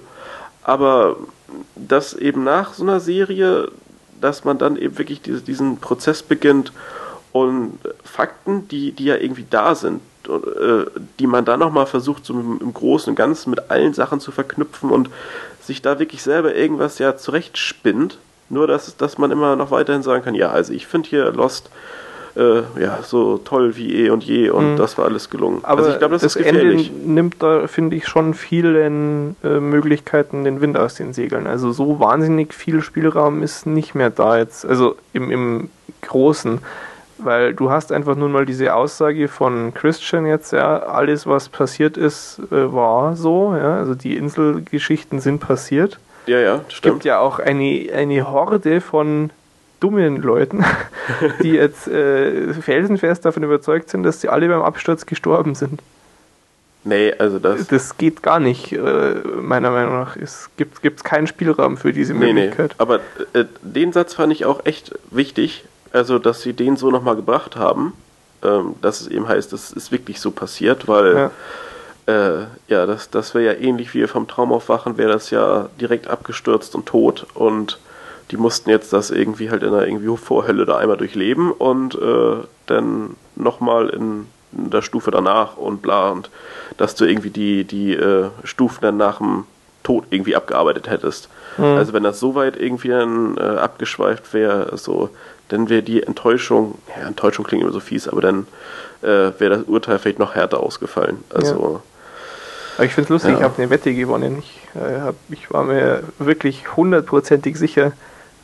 Aber 0.64 1.18
dass 1.76 2.14
eben 2.14 2.46
nach 2.46 2.74
so 2.74 2.84
einer 2.84 3.02
Serie, 3.02 3.70
dass 4.22 4.46
man 4.46 4.58
dann 4.58 4.78
eben 4.78 4.98
wirklich 4.98 5.22
diese, 5.22 5.42
diesen 5.42 5.78
Prozess 5.78 6.24
beginnt, 6.24 6.72
und 7.32 7.80
Fakten, 8.04 8.68
die, 8.68 8.92
die 8.92 9.06
ja 9.06 9.16
irgendwie 9.16 9.46
da 9.50 9.76
sind, 9.76 10.02
äh, 10.28 10.86
die 11.20 11.28
man 11.28 11.46
dann 11.46 11.60
nochmal 11.60 11.86
versucht, 11.86 12.26
so 12.26 12.34
im 12.34 12.74
Großen 12.74 13.12
und 13.12 13.16
Ganzen 13.16 13.50
mit 13.50 13.72
allen 13.72 13.94
Sachen 13.94 14.20
zu 14.20 14.32
verknüpfen 14.32 14.90
und 14.90 15.10
sich 15.62 15.82
da 15.82 16.00
wirklich 16.00 16.24
selber 16.24 16.56
irgendwas 16.56 17.00
ja 17.00 17.18
zurechtspinnt. 17.18 18.18
Nur, 18.50 18.68
dass, 18.68 18.98
dass 18.98 19.18
man 19.18 19.32
immer 19.32 19.56
noch 19.56 19.72
weiterhin 19.72 20.04
sagen 20.04 20.26
kann, 20.26 20.36
ja, 20.36 20.52
also 20.52 20.74
ich 20.74 20.86
finde 20.86 21.10
hier 21.10 21.32
Lost 21.32 21.70
äh, 22.36 22.62
ja, 22.80 23.00
so 23.04 23.38
toll 23.38 23.76
wie 23.76 24.06
eh 24.06 24.10
und 24.10 24.24
je 24.24 24.50
und 24.50 24.74
mhm. 24.74 24.78
das 24.78 24.98
war 24.98 25.06
alles 25.06 25.30
gelungen. 25.30 25.60
Aber 25.64 25.80
also 25.80 25.92
ich 25.92 26.00
glaube, 26.00 26.14
das, 26.14 26.22
das 26.22 26.36
ist 26.36 26.44
gefährlich. 26.44 26.90
Ende 26.90 27.10
nimmt 27.10 27.36
da, 27.40 27.68
finde 27.68 27.96
ich, 27.96 28.08
schon 28.08 28.34
vielen 28.34 29.36
äh, 29.44 29.60
Möglichkeiten 29.60 30.44
den 30.44 30.62
Wind 30.62 30.78
aus 30.78 30.96
den 30.96 31.14
Segeln. 31.14 31.48
Also 31.48 31.72
so 31.72 32.00
wahnsinnig 32.00 32.54
viel 32.54 32.82
Spielraum 32.82 33.44
ist 33.44 33.66
nicht 33.66 33.96
mehr 33.96 34.10
da 34.10 34.38
jetzt, 34.38 34.66
also 34.66 34.96
im, 35.14 35.32
im 35.32 35.70
Großen 36.02 36.60
weil 37.24 37.54
du 37.54 37.72
hast 37.72 37.92
einfach 37.92 38.16
nun 38.16 38.32
mal 38.32 38.46
diese 38.46 38.74
Aussage 38.74 39.28
von 39.28 39.74
Christian 39.74 40.26
jetzt, 40.26 40.54
ja, 40.54 40.80
alles 40.80 41.28
was 41.28 41.50
passiert 41.50 41.98
ist, 41.98 42.40
äh, 42.52 42.74
war 42.74 43.16
so, 43.16 43.56
ja, 43.56 43.78
also 43.78 43.96
die 43.96 44.18
Inselgeschichten 44.18 45.20
sind 45.20 45.40
passiert. 45.40 46.00
Ja, 46.28 46.40
ja, 46.40 46.62
stimmt. 46.68 46.72
Es 46.72 46.82
gibt 46.82 47.06
ja 47.06 47.20
auch 47.20 47.40
eine, 47.40 47.90
eine 47.94 48.32
Horde 48.32 48.82
von 48.82 49.32
dummen 49.80 50.22
Leuten, 50.22 50.64
die 51.44 51.52
jetzt 51.52 51.88
äh, 51.88 52.54
felsenfest 52.54 53.26
davon 53.26 53.44
überzeugt 53.44 53.90
sind, 53.90 54.04
dass 54.04 54.22
sie 54.22 54.30
alle 54.30 54.48
beim 54.48 54.62
Absturz 54.62 55.06
gestorben 55.06 55.56
sind. 55.56 55.82
Nee, 56.84 57.14
also 57.18 57.38
das. 57.38 57.68
Das 57.68 57.98
geht 57.98 58.24
gar 58.24 58.40
nicht, 58.40 58.72
äh, 58.72 59.16
meiner 59.40 59.70
Meinung 59.70 59.94
nach. 59.94 60.16
Es 60.16 60.50
gibt 60.58 60.82
gibt's 60.82 61.04
keinen 61.04 61.28
Spielraum 61.28 61.78
für 61.78 61.94
diese 61.94 62.14
Möglichkeit. 62.14 62.58
Nee, 62.58 62.64
nee. 62.64 62.76
Aber 62.78 63.00
äh, 63.34 63.46
den 63.62 63.94
Satz 63.94 64.16
fand 64.16 64.34
ich 64.34 64.46
auch 64.46 64.66
echt 64.66 64.96
wichtig, 65.12 65.66
also 65.94 66.20
dass 66.20 66.42
sie 66.42 66.54
den 66.54 66.78
so 66.78 66.90
nochmal 66.90 67.16
gebracht 67.16 67.56
haben, 67.56 67.94
ähm, 68.44 68.76
dass 68.82 69.02
es 69.02 69.08
eben 69.08 69.28
heißt, 69.28 69.52
das 69.54 69.72
ist 69.72 69.92
wirklich 69.92 70.20
so 70.20 70.32
passiert, 70.32 70.88
weil 70.88 71.32
ja, 72.08 72.42
äh, 72.42 72.46
ja 72.68 72.86
das, 72.86 73.10
das 73.10 73.34
wäre 73.34 73.54
ja 73.54 73.60
ähnlich 73.60 73.94
wie 73.94 74.06
vom 74.08 74.28
Traumaufwachen, 74.28 74.98
wäre 74.98 75.12
das 75.12 75.30
ja 75.30 75.70
direkt 75.80 76.08
abgestürzt 76.08 76.76
und 76.76 76.86
tot 76.86 77.26
und 77.34 77.80
die 78.32 78.38
mussten 78.38 78.70
jetzt 78.70 78.94
das 78.94 79.12
irgendwie 79.12 79.52
halt 79.52 79.62
in 79.62 79.72
der 79.72 79.86
irgendwie 79.86 80.16
Vorhölle 80.18 80.66
da 80.66 80.78
einmal 80.78 80.98
durchleben 80.98 81.52
und 81.52 81.96
äh, 81.96 82.38
dann 82.66 83.16
nochmal 83.36 83.90
in, 83.90 84.28
in 84.54 84.70
der 84.70 84.82
Stufe 84.82 85.12
danach 85.12 85.58
und 85.58 85.82
bla 85.82 86.10
und 86.12 86.30
dass 86.78 86.96
du 86.96 87.06
irgendwie 87.06 87.30
die, 87.30 87.66
die 87.66 87.94
äh, 87.94 88.30
Stufen 88.44 88.82
dann 88.82 88.98
nach 88.98 89.18
dem 89.18 89.46
Tod 89.84 90.06
irgendwie 90.10 90.36
abgearbeitet 90.36 90.90
hättest. 90.90 91.30
Mhm. 91.58 91.64
Also 91.64 91.94
wenn 91.94 92.04
das 92.04 92.20
so 92.20 92.36
weit 92.36 92.58
irgendwie 92.58 92.90
dann 92.90 93.38
äh, 93.38 93.42
abgeschweift 93.42 94.34
wäre, 94.34 94.78
so, 94.78 95.10
dann 95.50 95.70
wäre 95.70 95.84
die 95.84 96.04
Enttäuschung, 96.04 96.78
ja, 96.96 97.08
Enttäuschung 97.08 97.46
klingt 97.46 97.64
immer 97.64 97.74
so 97.74 97.80
fies, 97.80 98.08
aber 98.08 98.22
dann 98.22 98.48
äh, 99.02 99.32
wäre 99.38 99.50
das 99.50 99.64
Urteil 99.64 100.00
vielleicht 100.00 100.20
noch 100.20 100.36
härter 100.36 100.62
ausgefallen. 100.62 101.24
Also. 101.34 101.56
Ja. 101.56 101.82
Aber 102.78 102.86
ich 102.86 102.94
finde 102.94 103.06
es 103.06 103.10
lustig, 103.10 103.32
ja. 103.32 103.38
ich 103.38 103.44
habe 103.44 103.62
eine 103.62 103.70
Wette 103.70 103.94
gewonnen. 103.94 104.40
Ich, 104.40 104.60
äh, 104.76 105.02
hab, 105.02 105.16
ich 105.30 105.52
war 105.52 105.64
mir 105.64 106.04
wirklich 106.20 106.76
hundertprozentig 106.76 107.58
sicher, 107.58 107.92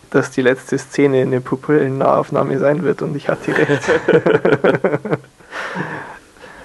dass 0.10 0.32
die 0.32 0.42
letzte 0.42 0.78
Szene 0.78 1.22
eine 1.22 1.42
Pupillennahaufnahme 1.42 2.60
sein 2.60 2.84
wird 2.84 3.02
und 3.02 3.16
ich 3.16 3.30
hatte 3.30 3.52
recht. 3.58 3.84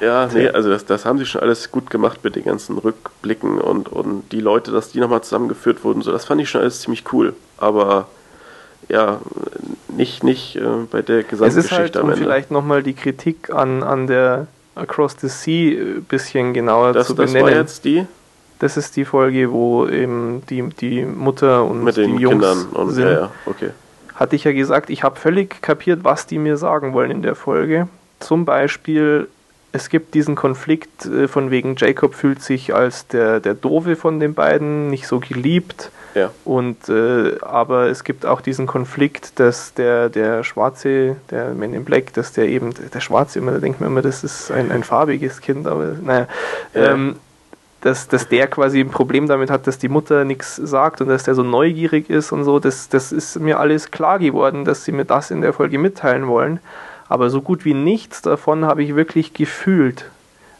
ja, 0.02 0.28
nee, 0.32 0.48
also 0.48 0.68
das, 0.68 0.84
das 0.84 1.04
haben 1.04 1.18
sie 1.18 1.26
schon 1.26 1.40
alles 1.40 1.70
gut 1.70 1.88
gemacht 1.88 2.24
mit 2.24 2.34
den 2.34 2.44
ganzen 2.44 2.76
Rückblicken 2.78 3.58
und, 3.58 3.88
und 3.88 4.30
die 4.32 4.40
Leute, 4.40 4.72
dass 4.72 4.90
die 4.90 4.98
nochmal 4.98 5.22
zusammengeführt 5.22 5.84
wurden, 5.84 6.02
so 6.02 6.10
das 6.10 6.24
fand 6.24 6.40
ich 6.40 6.50
schon 6.50 6.60
alles 6.60 6.80
ziemlich 6.80 7.04
cool. 7.12 7.34
Aber 7.58 8.08
ja, 8.88 9.20
nicht, 9.88 10.24
nicht 10.24 10.56
äh, 10.56 10.62
bei 10.90 11.02
der 11.02 11.22
Gesamtgeschichte 11.22 11.58
es 11.58 11.64
ist 11.64 11.72
halt, 11.72 11.96
um 11.96 12.12
vielleicht 12.14 12.50
nochmal 12.50 12.82
die 12.82 12.94
Kritik 12.94 13.50
an, 13.50 13.82
an 13.82 14.06
der 14.06 14.48
Across 14.74 15.16
the 15.20 15.28
Sea 15.28 15.72
ein 15.72 15.98
äh, 15.98 16.00
bisschen 16.00 16.52
genauer 16.52 16.92
das, 16.92 17.06
zu 17.06 17.14
benennen. 17.14 17.34
Das 17.34 17.42
war 17.44 17.60
jetzt 17.60 17.84
die? 17.84 18.06
Das 18.58 18.76
ist 18.76 18.96
die 18.96 19.04
Folge, 19.04 19.50
wo 19.52 19.86
eben 19.86 20.42
die, 20.48 20.62
die 20.68 21.04
Mutter 21.04 21.64
und 21.64 21.84
Mit 21.84 21.96
den 21.96 22.16
die 22.16 22.22
Jungs 22.22 22.34
Kindern 22.34 22.66
und, 22.72 22.90
sind. 22.90 23.04
Ja, 23.04 23.12
ja, 23.12 23.30
okay. 23.46 23.70
Hatte 24.14 24.36
ich 24.36 24.44
ja 24.44 24.52
gesagt, 24.52 24.90
ich 24.90 25.02
habe 25.02 25.18
völlig 25.18 25.62
kapiert, 25.62 26.00
was 26.04 26.26
die 26.26 26.38
mir 26.38 26.56
sagen 26.56 26.92
wollen 26.92 27.10
in 27.10 27.22
der 27.22 27.34
Folge. 27.34 27.88
Zum 28.20 28.44
Beispiel, 28.44 29.26
es 29.72 29.88
gibt 29.88 30.14
diesen 30.14 30.34
Konflikt 30.34 31.06
äh, 31.06 31.28
von 31.28 31.50
wegen, 31.50 31.76
Jacob 31.76 32.14
fühlt 32.14 32.42
sich 32.42 32.74
als 32.74 33.06
der, 33.08 33.40
der 33.40 33.54
Doofe 33.54 33.96
von 33.96 34.20
den 34.20 34.34
beiden, 34.34 34.88
nicht 34.88 35.06
so 35.06 35.20
geliebt 35.20 35.90
ja. 36.14 36.30
Und 36.44 36.88
äh, 36.88 37.38
aber 37.40 37.86
es 37.86 38.04
gibt 38.04 38.26
auch 38.26 38.40
diesen 38.40 38.66
Konflikt, 38.66 39.38
dass 39.40 39.74
der, 39.74 40.08
der 40.08 40.44
Schwarze, 40.44 41.16
der 41.30 41.54
Man 41.54 41.72
in 41.74 41.84
Black, 41.84 42.12
dass 42.14 42.32
der 42.32 42.48
eben, 42.48 42.74
der 42.92 43.00
Schwarze 43.00 43.38
immer, 43.38 43.52
da 43.52 43.58
denkt 43.58 43.80
man 43.80 43.90
immer, 43.90 44.02
das 44.02 44.24
ist 44.24 44.50
ein, 44.50 44.70
ein 44.70 44.84
farbiges 44.84 45.40
Kind, 45.40 45.66
aber 45.66 45.96
naja, 46.02 46.26
ja. 46.74 46.92
ähm, 46.92 47.16
dass, 47.80 48.06
dass 48.08 48.28
der 48.28 48.46
quasi 48.46 48.80
ein 48.80 48.90
Problem 48.90 49.26
damit 49.26 49.50
hat, 49.50 49.66
dass 49.66 49.78
die 49.78 49.88
Mutter 49.88 50.24
nichts 50.24 50.56
sagt 50.56 51.00
und 51.00 51.08
dass 51.08 51.24
der 51.24 51.34
so 51.34 51.42
neugierig 51.42 52.10
ist 52.10 52.30
und 52.30 52.44
so, 52.44 52.60
das, 52.60 52.88
das 52.88 53.10
ist 53.10 53.40
mir 53.40 53.58
alles 53.58 53.90
klar 53.90 54.18
geworden, 54.18 54.64
dass 54.64 54.84
sie 54.84 54.92
mir 54.92 55.04
das 55.04 55.30
in 55.30 55.40
der 55.40 55.52
Folge 55.52 55.78
mitteilen 55.78 56.28
wollen. 56.28 56.60
Aber 57.08 57.30
so 57.30 57.42
gut 57.42 57.64
wie 57.64 57.74
nichts 57.74 58.22
davon 58.22 58.64
habe 58.64 58.82
ich 58.82 58.94
wirklich 58.96 59.34
gefühlt 59.34 60.06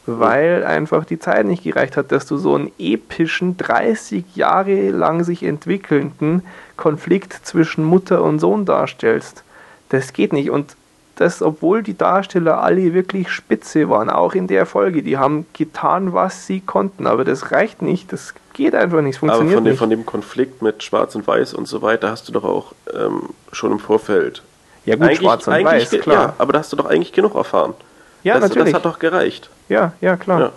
weil 0.07 0.64
einfach 0.64 1.05
die 1.05 1.18
Zeit 1.18 1.47
nicht 1.47 1.62
gereicht 1.62 1.97
hat, 1.97 2.11
dass 2.11 2.26
du 2.26 2.36
so 2.36 2.55
einen 2.55 2.72
epischen, 2.78 3.57
30 3.57 4.34
Jahre 4.34 4.90
lang 4.90 5.22
sich 5.22 5.45
entwickelnden 5.45 6.43
Konflikt 6.76 7.32
zwischen 7.45 7.84
Mutter 7.84 8.22
und 8.22 8.40
Sohn 8.40 8.64
darstellst. 8.64 9.45
Das 9.90 10.12
geht 10.12 10.32
nicht. 10.32 10.51
Und 10.51 10.76
das, 11.16 11.43
obwohl 11.43 11.82
die 11.82 11.97
Darsteller 11.97 12.62
alle 12.62 12.95
wirklich 12.95 13.30
spitze 13.30 13.88
waren, 13.88 14.11
auch 14.11 14.34
in 14.34 14.49
der 14.49 14.66
Folge, 14.66 15.03
die 15.03 15.18
haben 15.18 15.47
getan, 15.53 16.12
was 16.12 16.47
sie 16.47 16.61
konnten, 16.61 17.07
aber 17.07 17.24
das 17.24 17.53
reicht 17.53 17.82
nicht, 17.82 18.12
das 18.12 18.34
geht 18.55 18.74
einfach 18.74 19.03
nicht, 19.03 19.18
funktioniert 19.18 19.53
aber 19.53 19.59
von 19.59 19.64
dem, 19.64 19.70
nicht. 19.70 19.78
von 19.78 19.90
dem 19.90 20.07
Konflikt 20.07 20.62
mit 20.62 20.82
Schwarz 20.82 21.14
und 21.14 21.26
Weiß 21.26 21.53
und 21.55 21.68
so 21.68 21.82
weiter 21.82 22.11
hast 22.11 22.28
du 22.28 22.32
doch 22.32 22.45
auch 22.45 22.72
ähm, 22.93 23.28
schon 23.53 23.72
im 23.72 23.78
Vorfeld 23.78 24.43
Ja 24.85 24.97
gut, 24.97 25.05
eigentlich, 25.05 25.18
schwarz 25.20 25.47
und 25.47 25.64
weiß, 25.64 25.91
klar. 25.91 26.16
Ja, 26.16 26.35
aber 26.39 26.53
da 26.53 26.59
hast 26.59 26.72
du 26.72 26.76
doch 26.76 26.87
eigentlich 26.87 27.12
genug 27.12 27.35
erfahren. 27.35 27.74
Ja, 28.22 28.35
das, 28.35 28.51
natürlich. 28.51 28.72
Das 28.72 28.83
hat 28.83 28.85
doch 28.85 28.99
gereicht. 28.99 29.49
Ja, 29.68 29.93
ja, 30.01 30.16
klar. 30.16 30.41
Ja. 30.41 30.53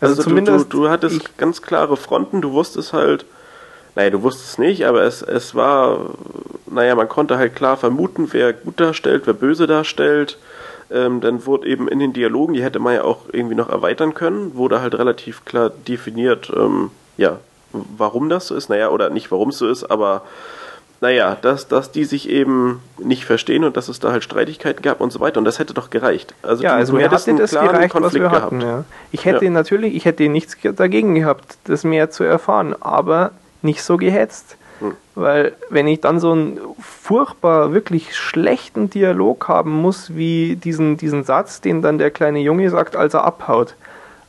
Also, 0.00 0.14
Also, 0.14 0.22
zumindest. 0.24 0.72
du, 0.72 0.78
du, 0.78 0.82
du 0.84 0.90
hattest 0.90 1.38
ganz 1.38 1.62
klare 1.62 1.96
Fronten, 1.96 2.40
du 2.42 2.52
wusstest 2.52 2.92
halt, 2.92 3.24
naja, 3.94 4.10
du 4.10 4.22
wusstest 4.22 4.50
es 4.52 4.58
nicht, 4.58 4.86
aber 4.86 5.02
es, 5.02 5.22
es 5.22 5.54
war, 5.54 6.10
naja, 6.66 6.94
man 6.94 7.08
konnte 7.08 7.38
halt 7.38 7.56
klar 7.56 7.76
vermuten, 7.76 8.28
wer 8.32 8.52
gut 8.52 8.78
darstellt, 8.78 9.22
wer 9.26 9.34
böse 9.34 9.66
darstellt. 9.66 10.38
Ähm, 10.90 11.20
dann 11.20 11.46
wurde 11.46 11.66
eben 11.66 11.88
in 11.88 11.98
den 11.98 12.12
Dialogen, 12.12 12.52
die 12.54 12.62
hätte 12.62 12.78
man 12.78 12.94
ja 12.94 13.02
auch 13.04 13.22
irgendwie 13.32 13.56
noch 13.56 13.70
erweitern 13.70 14.14
können, 14.14 14.54
wurde 14.54 14.80
halt 14.82 14.94
relativ 14.96 15.44
klar 15.44 15.70
definiert, 15.70 16.52
ähm, 16.54 16.90
ja, 17.16 17.38
warum 17.72 18.28
das 18.28 18.46
so 18.48 18.54
ist, 18.54 18.68
naja, 18.68 18.90
oder 18.90 19.10
nicht 19.10 19.30
warum 19.32 19.48
es 19.48 19.58
so 19.58 19.66
ist, 19.68 19.84
aber 19.84 20.22
naja, 21.00 21.36
dass, 21.42 21.68
dass 21.68 21.92
die 21.92 22.04
sich 22.04 22.28
eben 22.28 22.80
nicht 22.98 23.24
verstehen 23.24 23.64
und 23.64 23.76
dass 23.76 23.88
es 23.88 24.00
da 24.00 24.12
halt 24.12 24.24
Streitigkeiten 24.24 24.82
gab 24.82 25.00
und 25.00 25.12
so 25.12 25.20
weiter. 25.20 25.38
Und 25.38 25.44
das 25.44 25.58
hätte 25.58 25.74
doch 25.74 25.90
gereicht. 25.90 26.34
Also 26.42 26.62
ja, 26.64 26.74
also 26.74 26.94
mir 26.94 27.10
einen 27.10 27.10
das 27.10 27.24
gereicht, 27.50 27.94
was 27.94 28.02
Konflikt 28.02 28.14
wir 28.24 28.28
gehabt. 28.30 28.42
hatten. 28.44 28.60
Ja. 28.60 28.84
Ich 29.12 29.24
hätte 29.24 29.44
Ja. 29.44 29.50
natürlich, 29.50 29.94
ich 29.94 30.04
hätte 30.06 30.28
nichts 30.28 30.58
ge- 30.60 30.72
dagegen 30.74 31.14
gehabt, 31.14 31.58
das 31.64 31.84
mehr 31.84 32.10
zu 32.10 32.24
erfahren, 32.24 32.74
aber 32.80 33.32
nicht 33.62 33.82
so 33.82 33.96
gehetzt. 33.98 34.56
Hm. 34.80 34.92
Weil 35.14 35.52
wenn 35.70 35.86
ich 35.86 36.00
dann 36.00 36.20
so 36.20 36.32
einen 36.32 36.58
furchtbar, 36.80 37.72
wirklich 37.72 38.14
schlechten 38.16 38.90
Dialog 38.90 39.48
haben 39.48 39.70
muss, 39.72 40.14
wie 40.16 40.56
diesen, 40.56 40.96
diesen 40.96 41.24
Satz, 41.24 41.60
den 41.60 41.82
dann 41.82 41.98
der 41.98 42.10
kleine 42.10 42.40
Junge 42.40 42.68
sagt, 42.70 42.96
als 42.96 43.14
er 43.14 43.24
abhaut, 43.24 43.74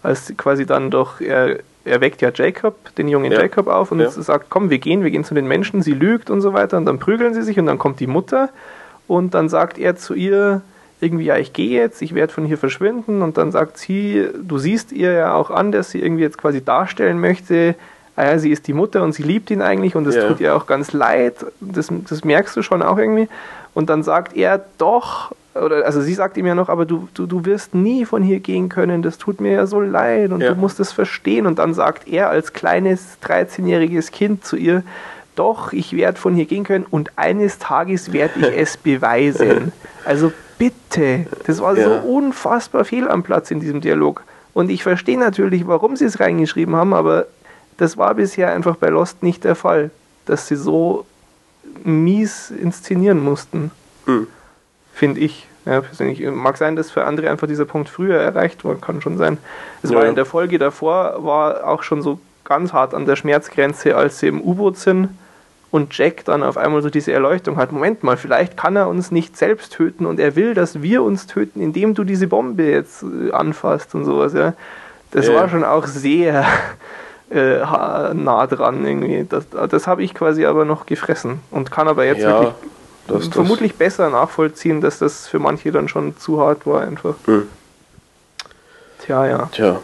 als 0.03 0.34
quasi 0.38 0.65
dann 0.65 0.89
doch, 0.91 1.20
er, 1.22 1.59
er 1.88 2.02
weckt 2.02 2.22
ja 2.22 2.32
Jacob, 2.34 2.76
den 2.96 3.08
jungen 3.08 3.32
Ja. 3.32 3.40
Jacob 3.42 3.68
auf 3.68 3.92
und 3.92 4.00
Ja. 4.00 4.10
sagt, 4.10 4.48
komm, 4.50 4.70
wir 4.70 4.80
gehen, 4.80 5.04
wir 5.04 5.12
gehen 5.12 5.24
zu 5.24 5.34
den 5.34 5.48
Menschen, 5.48 5.82
sie 5.82 5.94
lügt 5.94 6.30
und 6.30 6.42
so 6.42 6.54
weiter 6.54 6.78
und 6.78 6.86
dann 6.86 7.00
prügeln 7.00 7.34
sie 7.34 7.42
sich 7.42 7.60
und 7.60 7.66
dann 7.66 7.78
kommt 7.78 8.00
die 8.00 8.08
Mutter 8.08 8.50
und 9.08 9.34
dann 9.34 9.50
sagt 9.50 9.78
er 9.78 9.96
zu 9.96 10.14
ihr 10.14 10.62
irgendwie, 11.00 11.26
ja, 11.26 11.38
ich 11.38 11.54
gehe 11.54 11.80
jetzt, 11.80 12.02
ich 12.02 12.16
werde 12.16 12.34
von 12.34 12.44
hier 12.46 12.58
verschwinden 12.58 13.22
und 13.22 13.38
dann 13.38 13.52
sagt 13.52 13.78
sie, 13.78 14.28
du 14.42 14.58
siehst 14.58 14.92
ihr 14.92 15.12
ja 15.14 15.34
auch 15.36 15.52
an, 15.52 15.72
dass 15.72 15.92
sie 15.92 16.02
irgendwie 16.02 16.24
jetzt 16.24 16.38
quasi 16.40 16.64
darstellen 16.64 17.20
möchte, 17.20 17.76
ah 18.16 18.26
ja, 18.26 18.40
sie 18.40 18.50
ist 18.52 18.68
die 18.68 18.74
Mutter 18.74 19.04
und 19.04 19.14
sie 19.14 19.22
liebt 19.24 19.52
ihn 19.52 19.62
eigentlich 19.62 19.96
und 19.96 20.08
es 20.08 20.16
Ja. 20.16 20.28
tut 20.28 20.40
ihr 20.40 20.56
auch 20.56 20.66
ganz 20.66 20.94
leid, 20.94 21.36
das, 21.62 21.90
das 22.10 22.24
merkst 22.24 22.56
du 22.58 22.64
schon 22.64 22.82
auch 22.82 22.98
irgendwie 22.98 23.30
und 23.76 23.90
dann 23.92 24.02
sagt 24.02 24.36
er 24.36 24.66
doch, 24.80 25.34
oder 25.64 25.86
also 25.86 26.01
sie 26.01 26.14
sagt 26.14 26.38
ihm 26.38 26.45
ja 26.45 26.55
noch, 26.55 26.70
aber 26.70 26.86
du, 26.86 27.08
du, 27.14 27.26
du 27.26 27.45
wirst 27.45 27.74
nie 27.76 28.05
von 28.05 28.24
hier 28.24 28.39
gehen 28.39 28.70
können, 28.70 29.01
das 29.01 29.18
tut 29.18 29.41
mir 29.41 29.51
ja 29.53 29.66
so 29.68 29.80
leid 29.82 30.32
und 30.32 30.41
Ja. 30.41 30.49
du 30.53 30.55
musst 30.60 30.80
es 30.80 30.91
verstehen 30.91 31.45
und 31.45 31.60
dann 31.60 31.74
sagt 31.74 32.08
er 32.08 32.30
als 32.30 32.53
kleines 32.53 33.18
13-jähriges 33.24 34.12
Kind 34.12 34.43
zu 34.45 34.55
ihr, 34.55 34.84
doch, 35.36 35.72
ich 35.74 35.93
werde 35.95 36.18
von 36.18 36.34
hier 36.34 36.45
gehen 36.45 36.64
können 36.64 36.86
und 36.89 37.12
eines 37.16 37.60
Tages 37.60 38.12
werde 38.14 38.39
ich 38.39 38.58
es 38.58 38.76
beweisen. 38.89 39.72
Also 40.05 40.32
bitte, 40.58 41.28
das 41.45 41.60
war 41.62 41.78
Ja. 41.78 41.84
so 41.86 42.08
unfassbar 42.08 42.86
fehl 42.86 43.08
am 43.08 43.24
Platz 43.24 43.51
in 43.51 43.60
diesem 43.60 43.82
Dialog. 43.82 44.24
Und 44.53 44.72
ich 44.72 44.82
verstehe 44.82 45.20
natürlich, 45.20 45.68
warum 45.68 45.95
sie 45.95 46.05
es 46.05 46.20
reingeschrieben 46.20 46.76
haben, 46.76 46.93
aber 46.95 47.28
das 47.78 47.95
war 47.97 48.16
bisher 48.16 48.51
einfach 48.51 48.76
bei 48.78 48.88
Lost 48.89 49.22
nicht 49.22 49.43
der 49.43 49.53
Fall, 49.53 49.91
dass 50.26 50.47
sie 50.47 50.55
so 50.55 51.05
mies 51.84 52.49
inszenieren 52.51 53.24
mussten, 53.24 53.72
Hm. 54.05 54.26
Finde 54.98 55.22
ich. 55.22 55.48
Ja, 55.66 55.82
persönlich. 55.82 56.22
Mag 56.32 56.58
sein, 56.58 56.76
dass 56.78 56.91
für 56.91 57.06
andere 57.06 57.30
einfach 57.30 57.48
dieser 57.48 57.66
Punkt 57.66 57.89
früher 57.89 58.20
erreicht 58.20 58.64
war, 58.66 58.76
kann 58.76 59.02
schon 59.02 59.18
sein. 59.18 59.38
Es 59.84 59.91
Ja, 59.91 59.95
war 59.95 60.06
in 60.08 60.16
der 60.16 60.26
Folge 60.26 60.58
davor, 60.60 61.24
war 61.26 61.68
auch 61.68 61.84
schon 61.84 62.02
so 62.02 62.20
ganz 62.45 62.72
hart 62.74 62.93
an 62.93 63.06
der 63.06 63.18
Schmerzgrenze, 63.18 63.95
als 63.98 64.20
sie 64.20 64.28
im 64.28 64.41
U-Boot 64.41 64.78
sind 64.78 65.10
und 65.70 65.98
Jack 65.98 66.24
dann 66.26 66.43
auf 66.43 66.58
einmal 66.58 66.82
so 66.82 66.89
diese 66.89 67.12
Erleuchtung 67.12 67.58
hat, 67.58 67.74
Moment 67.74 68.04
mal, 68.04 68.18
vielleicht 68.18 68.56
kann 68.58 68.78
er 68.78 68.88
uns 68.88 69.12
nicht 69.12 69.36
selbst 69.38 69.74
töten 69.74 70.06
und 70.06 70.20
er 70.20 70.36
will, 70.38 70.54
dass 70.54 70.82
wir 70.82 71.04
uns 71.04 71.28
töten, 71.28 71.62
indem 71.62 71.93
du 71.93 72.06
diese 72.06 72.28
Bombe 72.28 72.64
jetzt 72.64 73.04
äh, 73.04 73.32
anfasst 73.32 73.93
und 73.95 74.06
sowas, 74.06 74.34
ja. 74.34 74.54
Das 75.12 75.28
Ja, 75.28 75.34
war 75.34 75.50
schon 75.50 75.64
auch 75.66 75.86
sehr 75.88 76.45
äh, 77.30 77.58
nah 78.14 78.48
dran 78.48 78.86
irgendwie. 78.86 79.26
Das, 79.30 79.48
das 79.50 79.88
habe 79.88 80.04
ich 80.04 80.14
quasi 80.14 80.45
aber 80.45 80.66
noch 80.66 80.86
gefressen 80.86 81.41
und 81.52 81.72
kann 81.72 81.88
aber 81.88 82.06
jetzt 82.06 82.26
Ja, 82.26 82.28
wirklich 82.28 82.56
das- 83.08 83.26
das- 83.26 83.34
vermutlich 83.34 83.76
besser 83.76 84.10
nachvollziehen, 84.10 84.82
dass 84.82 84.99
das 84.99 85.28
für 85.28 85.39
manche 85.39 85.72
dann 85.72 85.88
schon 85.88 86.18
zu 86.18 86.39
hart 86.39 86.66
war 86.66 86.82
einfach. 86.82 87.16
Hm. 87.26 87.47
Tja, 88.99 89.26
ja. 89.26 89.49
Tja. 89.51 89.80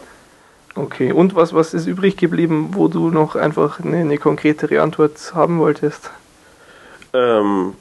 Okay. 0.74 1.12
Und 1.12 1.34
was, 1.36 1.54
was 1.54 1.72
ist 1.72 1.86
übrig 1.86 2.16
geblieben, 2.16 2.70
wo 2.72 2.88
du 2.88 3.10
noch 3.10 3.36
einfach 3.36 3.80
eine, 3.80 3.98
eine 3.98 4.18
konkretere 4.18 4.82
Antwort 4.82 5.12
haben 5.34 5.58
wolltest? 5.60 6.10
Ähm, 7.12 7.74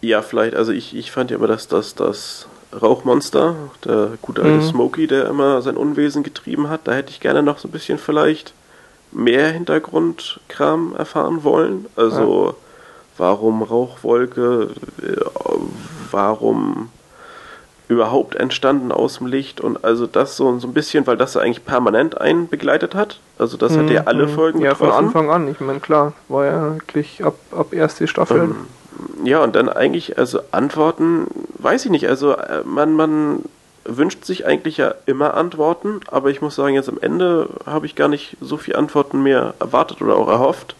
ja, 0.00 0.22
vielleicht, 0.22 0.56
also 0.56 0.72
ich, 0.72 0.94
ich 0.96 1.12
fand 1.12 1.30
ja 1.30 1.36
immer, 1.36 1.46
dass 1.46 1.68
das, 1.68 1.94
das 1.94 2.48
Rauchmonster, 2.80 3.54
der 3.84 4.10
gute 4.22 4.42
alte 4.42 4.56
Mhm. 4.58 4.62
Smokey, 4.62 5.06
der 5.06 5.26
immer 5.28 5.62
sein 5.62 5.76
Unwesen 5.76 6.24
getrieben 6.24 6.68
hat, 6.68 6.80
da 6.84 6.92
hätte 6.92 7.10
ich 7.10 7.20
gerne 7.20 7.42
noch 7.44 7.58
so 7.58 7.68
ein 7.68 7.70
bisschen 7.70 7.98
vielleicht 7.98 8.52
mehr 9.12 9.48
Hintergrundkram 9.52 10.94
erfahren 10.96 11.44
wollen. 11.44 11.86
Also, 11.94 12.56
warum 13.18 13.62
Rauchwolke, 13.62 14.70
äh, 15.02 15.16
warum 16.10 16.90
überhaupt 17.88 18.34
entstanden 18.34 18.90
aus 18.90 19.18
dem 19.18 19.26
Licht 19.28 19.60
und 19.60 19.84
also 19.84 20.06
das 20.08 20.36
so, 20.36 20.58
so 20.58 20.66
ein 20.66 20.74
bisschen, 20.74 21.06
weil 21.06 21.16
das 21.16 21.36
eigentlich 21.36 21.64
permanent 21.64 22.20
einen 22.20 22.48
begleitet 22.48 22.96
hat. 22.96 23.20
Also 23.38 23.56
das 23.56 23.76
hat 23.78 23.88
ja 23.90 24.02
alle 24.06 24.26
Mhm. 24.26 24.30
Folgen 24.30 24.60
Ja, 24.60 24.74
von 24.74 24.88
betroffen. 24.88 25.06
Anfang 25.06 25.30
an. 25.30 25.48
Ich 25.48 25.60
meine, 25.60 25.78
klar, 25.78 26.12
war 26.28 26.46
ja 26.46 26.74
wirklich 26.74 27.22
ab, 27.24 27.36
ab 27.52 27.72
erste 27.72 28.08
Staffel. 28.08 28.38
Ähm, 28.42 28.56
Ja, 29.24 29.44
und 29.44 29.54
dann 29.54 29.68
eigentlich, 29.68 30.18
also 30.18 30.40
Antworten, 30.52 31.26
weiß 31.58 31.84
ich 31.84 31.90
nicht, 31.90 32.08
also 32.08 32.32
äh, 32.32 32.62
man, 32.64 32.94
man 32.94 33.42
wünscht 33.84 34.24
sich 34.24 34.46
eigentlich 34.46 34.78
ja 34.78 34.94
immer 35.04 35.34
Antworten, 35.34 36.00
aber 36.10 36.30
ich 36.30 36.40
muss 36.40 36.56
sagen, 36.56 36.74
jetzt 36.74 36.88
am 36.88 36.98
Ende 37.00 37.48
habe 37.66 37.86
ich 37.86 37.94
gar 37.94 38.08
nicht 38.08 38.36
so 38.40 38.56
viel 38.56 38.74
Antworten 38.74 39.22
mehr 39.22 39.54
erwartet 39.60 40.00
oder 40.02 40.16
auch 40.16 40.28
erhofft. 40.28 40.74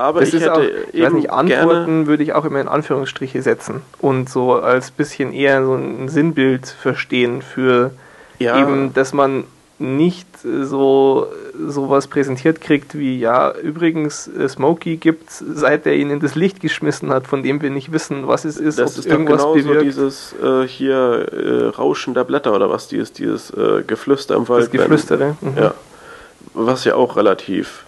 Aber 0.00 0.20
Das 0.20 0.30
ich 0.30 0.36
ist 0.36 0.42
hätte 0.42 0.52
auch, 0.54 0.94
eben 0.94 1.16
nicht, 1.16 1.30
Antworten 1.30 2.06
würde 2.06 2.22
ich 2.22 2.32
auch 2.32 2.44
immer 2.46 2.60
in 2.60 2.68
Anführungsstriche 2.68 3.42
setzen 3.42 3.82
und 3.98 4.30
so 4.30 4.54
als 4.54 4.90
bisschen 4.90 5.32
eher 5.32 5.64
so 5.64 5.74
ein 5.74 6.08
Sinnbild 6.08 6.66
verstehen 6.66 7.42
für 7.42 7.90
Ja. 8.38 8.58
eben, 8.60 8.94
dass 8.94 9.12
man 9.12 9.44
nicht 9.78 10.26
so 10.42 11.26
sowas 11.66 12.06
präsentiert 12.06 12.60
kriegt 12.60 12.96
wie, 12.98 13.18
ja, 13.18 13.52
übrigens, 13.52 14.28
äh, 14.28 14.48
Smokey 14.48 14.96
gibt's, 14.96 15.42
seit 15.54 15.86
er 15.86 15.94
ihn 15.94 16.10
in 16.10 16.20
das 16.20 16.34
Licht 16.34 16.60
geschmissen 16.60 17.10
hat, 17.10 17.26
von 17.26 17.42
dem 17.42 17.60
wir 17.60 17.70
nicht 17.70 17.90
wissen, 17.92 18.26
was 18.28 18.44
es 18.44 18.56
ist, 18.56 18.78
das 18.78 18.92
ob 18.92 18.98
ist 19.00 19.06
irgendwas 19.06 19.38
genauso 19.42 19.54
bewirkt. 19.68 19.84
dieses 19.84 20.34
äh, 20.42 20.66
hier 20.66 21.26
äh, 21.32 21.66
Rauschen 21.68 22.14
der 22.14 22.24
Blätter 22.24 22.54
oder 22.54 22.70
was, 22.70 22.88
dieses, 22.88 23.12
dieses 23.12 23.50
äh, 23.50 23.82
Geflüster 23.86 24.36
im 24.36 24.48
Wald. 24.48 24.64
das 24.64 24.70
Geflüstere, 24.70 25.36
mhm. 25.40 25.56
ja. 25.56 25.74
Was 26.54 26.84
ja 26.84 26.94
auch 26.94 27.16
relativ, 27.16 27.84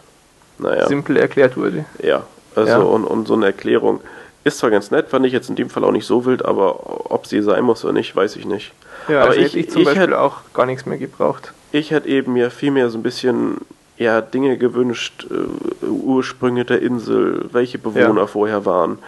naja. 0.62 0.86
simpel 0.86 1.16
erklärt 1.16 1.56
wurde. 1.56 1.84
Ja, 2.02 2.22
also 2.54 2.70
Ja. 2.70 2.78
Und, 2.78 3.04
und 3.04 3.26
so 3.28 3.34
eine 3.34 3.46
Erklärung 3.46 4.00
ist 4.44 4.58
zwar 4.58 4.70
ganz 4.70 4.90
nett, 4.90 5.08
fand 5.08 5.24
ich 5.26 5.32
jetzt 5.32 5.48
in 5.50 5.54
dem 5.56 5.70
Fall 5.70 5.84
auch 5.84 5.92
nicht 5.92 6.06
so 6.06 6.24
wild, 6.24 6.44
aber 6.44 7.10
ob 7.12 7.26
sie 7.26 7.42
sein 7.42 7.62
muss 7.64 7.84
oder 7.84 7.92
nicht, 7.92 8.14
weiß 8.16 8.36
ich 8.36 8.44
nicht. 8.44 8.72
Ja, 9.08 9.20
aber 9.20 9.30
also 9.30 9.40
ich, 9.40 9.46
hätte 9.46 9.58
ich 9.60 9.70
zum 9.70 9.82
ich, 9.82 9.86
Beispiel 9.86 10.02
hätte, 10.02 10.20
auch 10.20 10.38
gar 10.52 10.66
nichts 10.66 10.84
mehr 10.86 10.98
gebraucht. 10.98 11.52
ich 11.70 11.90
hätte 11.92 12.08
eben 12.08 12.32
mir 12.32 12.50
vielmehr 12.50 12.90
so 12.90 12.98
ein 12.98 13.02
bisschen 13.02 13.58
ja, 13.98 14.20
Dinge 14.20 14.56
gewünscht, 14.58 15.26
äh, 15.30 15.86
Ursprünge 15.86 16.64
der 16.64 16.82
Insel, 16.82 17.44
welche 17.52 17.78
Bewohner 17.78 18.22
Ja. 18.22 18.26
vorher 18.26 18.66
waren, 18.66 18.98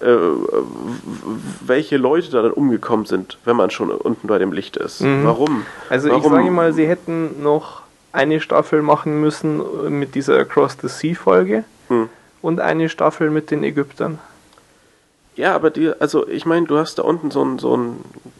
äh, 0.00 0.06
welche 1.64 1.96
Leute 1.96 2.30
da 2.30 2.42
dann 2.42 2.52
umgekommen 2.52 3.06
sind, 3.06 3.38
wenn 3.44 3.56
man 3.56 3.70
schon 3.70 3.90
unten 3.90 4.26
bei 4.28 4.38
dem 4.38 4.52
Licht 4.52 4.76
ist. 4.76 5.00
Mhm. 5.00 5.24
Warum? 5.24 5.64
Also 5.88 6.08
Warum? 6.10 6.22
ich 6.22 6.28
sage 6.28 6.50
mal, 6.50 6.72
sie 6.74 6.86
hätten 6.86 7.42
noch 7.42 7.83
eine 8.14 8.40
Staffel 8.40 8.82
machen 8.82 9.20
müssen 9.20 9.60
mit 9.98 10.14
dieser 10.14 10.38
Across 10.38 10.78
the 10.82 10.88
Sea 10.88 11.14
Folge 11.14 11.64
Hm. 11.88 12.08
und 12.40 12.60
eine 12.60 12.88
Staffel 12.88 13.30
mit 13.30 13.50
den 13.50 13.62
Ägyptern. 13.62 14.18
Ja, 15.36 15.54
aber 15.54 15.70
die, 15.70 15.92
also 16.00 16.26
ich 16.28 16.46
meine, 16.46 16.66
du 16.66 16.78
hast 16.78 16.98
da 16.98 17.02
unten 17.02 17.30
so 17.30 17.44
ein, 17.44 17.58
so 17.58 17.76
ein 17.76 17.96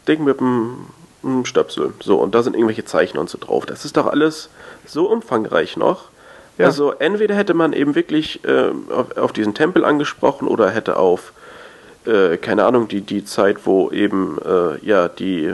Ding 0.07 0.23
mit 0.23 0.39
einem, 0.39 0.87
einem 1.23 1.45
Stöpsel. 1.45 1.93
So, 2.01 2.17
und 2.17 2.33
da 2.33 2.41
sind 2.41 2.55
irgendwelche 2.55 2.85
Zeichen 2.85 3.17
und 3.17 3.29
so 3.29 3.37
drauf. 3.37 3.65
Das 3.65 3.85
ist 3.85 3.97
doch 3.97 4.07
alles 4.07 4.49
so 4.85 5.05
umfangreich 5.11 5.77
noch. 5.77 6.05
Ja. 6.57 6.67
Also 6.67 6.91
entweder 6.91 7.35
hätte 7.35 7.53
man 7.53 7.73
eben 7.73 7.95
wirklich 7.95 8.43
äh, 8.45 8.71
auf, 8.89 9.17
auf 9.17 9.33
diesen 9.33 9.53
Tempel 9.53 9.83
angesprochen 9.83 10.47
oder 10.47 10.69
hätte 10.69 10.97
auf, 10.97 11.33
äh, 12.05 12.37
keine 12.37 12.63
Ahnung, 12.65 12.87
die, 12.87 13.01
die 13.01 13.25
Zeit, 13.25 13.65
wo 13.65 13.91
eben, 13.91 14.37
äh, 14.43 14.83
ja, 14.85 15.09
die, 15.09 15.53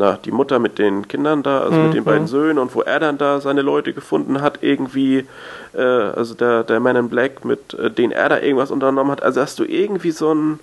na, 0.00 0.18
die 0.24 0.30
Mutter 0.32 0.58
mit 0.58 0.78
den 0.78 1.06
Kindern 1.08 1.42
da, 1.42 1.60
also 1.60 1.78
mit 1.78 1.92
den 1.92 2.00
Mhm. 2.00 2.04
beiden 2.06 2.26
Söhnen 2.26 2.58
und 2.58 2.74
wo 2.74 2.80
er 2.80 2.98
dann 3.00 3.18
da 3.18 3.40
seine 3.40 3.60
Leute 3.62 3.92
gefunden 3.92 4.40
hat, 4.40 4.58
irgendwie, 4.62 5.26
äh, 5.74 5.80
also 5.82 6.34
der, 6.34 6.64
der 6.64 6.80
Man 6.80 6.96
in 6.96 7.08
Black, 7.10 7.44
mit 7.44 7.74
äh, 7.74 7.90
denen 7.90 8.10
er 8.12 8.30
da 8.30 8.38
irgendwas 8.40 8.70
unternommen 8.70 9.12
hat. 9.12 9.22
Also 9.22 9.40
hast 9.42 9.58
du 9.58 9.64
irgendwie 9.64 10.10
so 10.10 10.32
ein, 10.34 10.58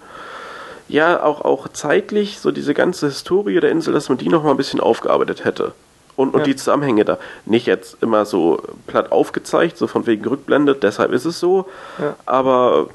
ja, 0.89 1.21
auch, 1.21 1.41
auch 1.45 1.67
zeitlich, 1.67 2.39
so 2.39 2.51
diese 2.51 2.73
ganze 2.73 3.07
Historie 3.07 3.59
der 3.59 3.69
Insel, 3.71 3.93
dass 3.93 4.09
man 4.09 4.17
die 4.17 4.27
nochmal 4.29 4.51
ein 4.53 4.57
bisschen 4.57 4.79
aufgearbeitet 4.79 5.45
hätte. 5.45 5.73
Und, 6.15 6.33
und 6.33 6.39
Ja. 6.39 6.45
die 6.45 6.55
Zusammenhänge 6.55 7.05
da. 7.05 7.19
Nicht 7.45 7.67
jetzt 7.67 7.97
immer 8.01 8.25
so 8.25 8.59
platt 8.87 9.11
aufgezeigt, 9.11 9.77
so 9.77 9.85
von 9.85 10.07
wegen 10.07 10.25
rückblendet, 10.25 10.81
deshalb 10.81 11.11
ist 11.11 11.25
es 11.25 11.39
so. 11.39 11.67
Ja. 11.99 12.15
Aber 12.25 12.87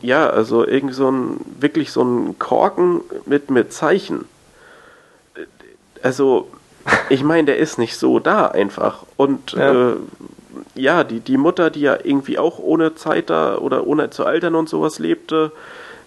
ja, 0.00 0.30
also 0.30 0.66
irgendwie 0.66 0.94
so 0.94 1.10
ein, 1.10 1.38
wirklich 1.60 1.92
so 1.92 2.00
ein 2.02 2.38
Korken 2.38 3.02
mit, 3.26 3.50
mit 3.50 3.74
Zeichen. 3.74 4.24
Also, 6.02 6.48
ich 7.08 7.22
meine, 7.22 7.46
der 7.46 7.58
ist 7.58 7.78
nicht 7.78 7.96
so 7.96 8.18
da 8.18 8.46
einfach. 8.46 9.04
Und 9.16 9.52
Ja. 9.52 9.90
äh, 9.90 9.96
ja 10.74 11.04
die, 11.04 11.20
die 11.20 11.36
Mutter, 11.36 11.70
die 11.70 11.80
ja 11.80 11.98
irgendwie 12.02 12.38
auch 12.38 12.58
ohne 12.58 12.94
Zeit 12.94 13.30
da 13.30 13.56
oder 13.58 13.86
ohne 13.86 14.10
zu 14.10 14.24
altern 14.24 14.54
und 14.54 14.68
sowas 14.68 14.98
lebte, 14.98 15.52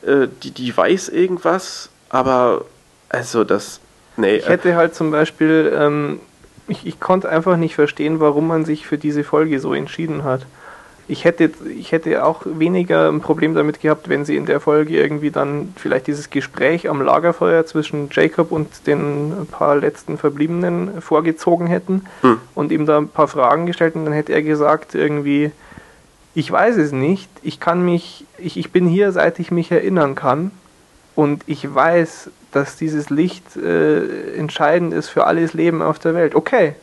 äh, 0.05 0.27
die, 0.43 0.51
die 0.51 0.75
weiß 0.75 1.09
irgendwas, 1.09 1.89
aber 2.09 2.65
also 3.09 3.43
das. 3.43 3.79
Nee, 4.17 4.37
Ich 4.37 4.47
hätte 4.49 4.75
halt 4.75 4.95
zum 4.95 5.11
Beispiel, 5.11 5.71
ähm, 5.75 6.19
ich, 6.67 6.85
ich 6.85 6.99
konnte 6.99 7.29
einfach 7.29 7.57
nicht 7.57 7.75
verstehen, 7.75 8.19
warum 8.19 8.47
man 8.47 8.65
sich 8.65 8.85
für 8.85 8.97
diese 8.97 9.23
Folge 9.23 9.59
so 9.59 9.73
entschieden 9.73 10.23
hat. 10.23 10.41
Ich 11.09 11.25
hätte, 11.25 11.49
ich 11.75 11.91
hätte 11.91 12.23
auch 12.23 12.43
weniger 12.45 13.09
ein 13.09 13.19
Problem 13.19 13.55
damit 13.55 13.81
gehabt, 13.81 14.09
wenn 14.09 14.25
sie 14.25 14.35
in 14.35 14.45
der 14.45 14.59
Folge 14.59 14.95
irgendwie 14.95 15.31
dann 15.31 15.73
vielleicht 15.75 16.05
dieses 16.05 16.29
Gespräch 16.29 16.87
am 16.87 17.01
Lagerfeuer 17.01 17.65
zwischen 17.65 18.09
Jacob 18.11 18.51
und 18.51 18.85
den 18.85 19.47
paar 19.49 19.75
letzten 19.75 20.19
Verbliebenen 20.19 21.01
vorgezogen 21.01 21.65
hätten 21.65 22.05
Hm. 22.21 22.37
und 22.53 22.71
ihm 22.71 22.85
da 22.85 22.99
ein 22.99 23.07
paar 23.07 23.27
Fragen 23.27 23.65
gestellt 23.65 23.95
und 23.95 24.05
dann 24.05 24.13
hätte 24.13 24.33
er 24.33 24.43
gesagt 24.43 24.93
irgendwie, 24.93 25.51
ich 26.35 26.51
weiß 26.51 26.77
es 26.77 26.91
nicht, 26.91 27.29
ich 27.41 27.59
kann 27.59 27.83
mich, 27.83 28.25
ich, 28.37 28.55
ich 28.57 28.71
bin 28.71 28.85
hier, 28.87 29.11
seit 29.11 29.39
ich 29.39 29.49
mich 29.49 29.71
erinnern 29.71 30.13
kann 30.13 30.51
und 31.15 31.41
ich 31.47 31.73
weiß, 31.73 32.29
dass 32.51 32.77
dieses 32.77 33.09
Licht 33.09 33.57
äh, 33.57 34.35
entscheidend 34.37 34.93
ist 34.93 35.09
für 35.09 35.25
alles 35.25 35.53
Leben 35.53 35.81
auf 35.81 35.97
der 35.97 36.13
Welt. 36.13 36.35
Okay, 36.35 36.75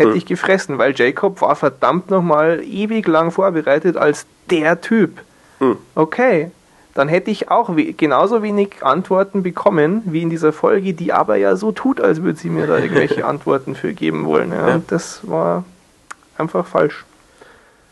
hätte 0.00 0.10
Hm. 0.12 0.16
ich 0.16 0.26
gefressen, 0.26 0.78
weil 0.78 0.94
Jacob 0.96 1.40
war 1.40 1.54
verdammt 1.54 2.10
nochmal 2.10 2.62
ewig 2.64 3.06
lang 3.06 3.30
vorbereitet 3.30 3.96
als 3.96 4.26
der 4.50 4.80
Typ. 4.80 5.18
Hm. 5.58 5.76
Okay, 5.94 6.50
dann 6.94 7.08
hätte 7.08 7.30
ich 7.30 7.50
auch 7.50 7.76
we 7.76 7.92
genauso 7.92 8.42
wenig 8.42 8.82
Antworten 8.82 9.42
bekommen 9.44 10.02
wie 10.06 10.22
in 10.22 10.30
dieser 10.30 10.52
Folge, 10.52 10.92
die 10.92 11.12
aber 11.12 11.36
ja 11.36 11.54
so 11.54 11.70
tut, 11.70 12.00
als 12.00 12.22
würde 12.22 12.38
sie 12.38 12.50
mir 12.50 12.66
da 12.66 12.78
irgendwelche 12.78 13.24
Antworten 13.32 13.76
für 13.76 13.92
geben 13.92 14.24
wollen. 14.26 14.50
Ja. 14.50 14.68
Ja. 14.68 14.74
Und 14.74 14.90
das 14.90 15.20
war 15.22 15.64
einfach 16.36 16.66
falsch. 16.66 17.04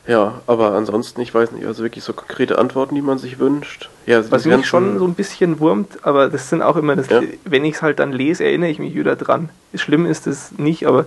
Ja, 0.07 0.41
aber 0.47 0.73
ansonsten, 0.73 1.21
ich 1.21 1.35
weiß 1.35 1.53
nicht, 1.53 1.67
also 1.67 1.83
wirklich 1.83 2.03
so 2.03 2.15
konkrete 2.15 2.57
Antworten, 2.59 2.95
die 2.95 3.03
man 3.03 3.19
sich 3.19 3.39
wünscht. 3.39 3.91
Ja, 4.07 4.17
also 4.17 4.31
Was 4.33 4.47
mich 4.47 4.65
schon 4.67 4.99
so 4.99 5.05
ein 5.05 5.13
bisschen 5.13 5.61
wurmt, 5.61 5.99
aber 6.03 6.29
das 6.31 6.49
sind 6.49 6.63
auch 6.63 6.77
immer, 6.77 6.97
das, 6.97 7.11
Ja. 7.11 7.21
wenn 7.45 7.63
ich 7.67 7.75
es 7.75 7.83
halt 7.83 7.99
dann 7.99 8.13
lese, 8.13 8.43
erinnere 8.45 8.71
ich 8.71 8.79
mich 8.79 8.95
wieder 8.95 9.17
dran. 9.17 9.51
Schlimm 9.75 10.07
ist 10.07 10.27
es 10.27 10.53
nicht, 10.59 10.87
aber 10.87 11.05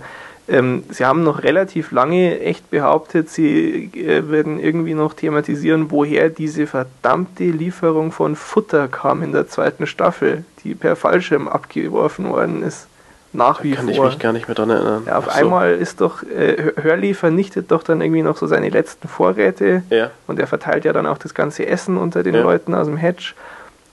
ähm, 0.48 0.82
sie 0.90 1.04
haben 1.04 1.22
noch 1.22 1.42
relativ 1.44 1.92
lange 1.92 2.40
echt 2.40 2.70
behauptet, 2.70 3.30
sie 3.30 3.90
äh, 3.94 4.28
werden 4.30 4.58
irgendwie 4.58 4.94
noch 4.94 5.14
thematisieren, 5.14 5.90
woher 5.90 6.28
diese 6.30 6.66
verdammte 6.66 7.44
Lieferung 7.44 8.12
von 8.12 8.34
Futter 8.34 8.88
kam 8.88 9.22
in 9.22 9.32
der 9.32 9.48
zweiten 9.48 9.86
Staffel, 9.86 10.44
die 10.64 10.74
per 10.74 10.96
Fallschirm 10.96 11.48
abgeworfen 11.48 12.28
worden 12.28 12.62
ist. 12.62 12.88
Nach 13.34 13.62
wie 13.62 13.72
kann 13.72 13.88
ich 13.88 13.96
vor. 13.96 14.06
mich 14.06 14.18
gar 14.18 14.34
nicht 14.34 14.46
mehr 14.46 14.54
dran 14.54 14.68
erinnern. 14.68 15.04
Ja, 15.06 15.16
auf 15.16 15.24
so. 15.24 15.30
einmal 15.30 15.72
ist 15.72 16.02
doch, 16.02 16.22
äh, 16.22 16.72
Hurley 16.82 17.14
vernichtet 17.14 17.70
doch 17.70 17.82
dann 17.82 18.02
irgendwie 18.02 18.22
noch 18.22 18.36
so 18.36 18.46
seine 18.46 18.68
letzten 18.68 19.08
Vorräte 19.08 19.82
Ja, 19.88 20.10
und 20.26 20.38
er 20.38 20.46
verteilt 20.46 20.84
ja 20.84 20.92
dann 20.92 21.06
auch 21.06 21.16
das 21.16 21.32
ganze 21.32 21.66
Essen 21.66 21.96
unter 21.96 22.22
den 22.22 22.34
Ja. 22.34 22.42
Leuten 22.42 22.74
aus 22.74 22.86
dem 22.86 22.98
Hedge 22.98 23.32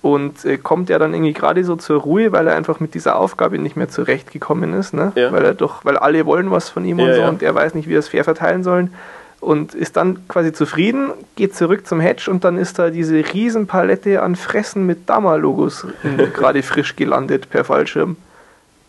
und 0.02 0.46
äh, 0.46 0.58
kommt 0.58 0.90
ja 0.90 0.98
dann 0.98 1.14
irgendwie 1.14 1.34
gerade 1.34 1.64
so 1.64 1.76
zur 1.76 2.02
Ruhe, 2.02 2.32
weil 2.32 2.48
er 2.48 2.56
einfach 2.56 2.80
mit 2.80 2.94
dieser 2.94 3.18
Aufgabe 3.18 3.60
nicht 3.60 3.76
mehr 3.76 3.90
zurechtgekommen 3.90 4.74
ist, 4.74 4.94
ne? 4.94 5.12
Ja. 5.16 5.32
Weil 5.32 5.44
er 5.44 5.54
doch, 5.54 5.84
weil 5.84 5.98
alle 5.98 6.26
wollen 6.26 6.52
was 6.52 6.70
von 6.70 6.86
ihm 6.86 7.00
und 7.00 7.08
Ja, 7.08 7.16
so 7.16 7.22
ja. 7.22 7.30
und 7.30 7.44
er 7.44 7.54
weiß 7.54 7.74
nicht, 7.74 7.90
wie 7.90 7.96
er 7.96 8.00
es 8.00 8.08
fair 8.08 8.24
verteilen 8.24 8.64
sollen 8.64 8.94
und 9.42 9.74
ist 9.74 9.98
dann 9.98 10.28
quasi 10.28 10.52
zufrieden, 10.54 11.12
geht 11.36 11.56
zurück 11.56 11.88
zum 11.88 12.00
Hedge 12.00 12.30
und 12.30 12.44
dann 12.44 12.58
ist 12.58 12.80
da 12.80 12.90
diese 12.90 13.16
riesen 13.34 13.68
Palette 13.68 14.22
an 14.22 14.36
Fressen 14.36 14.86
mit 14.86 15.10
Dama-Logos 15.10 15.88
gerade 16.34 16.64
frisch 16.64 16.96
gelandet 16.96 17.50
per 17.50 17.64
Fallschirm. 17.64 18.18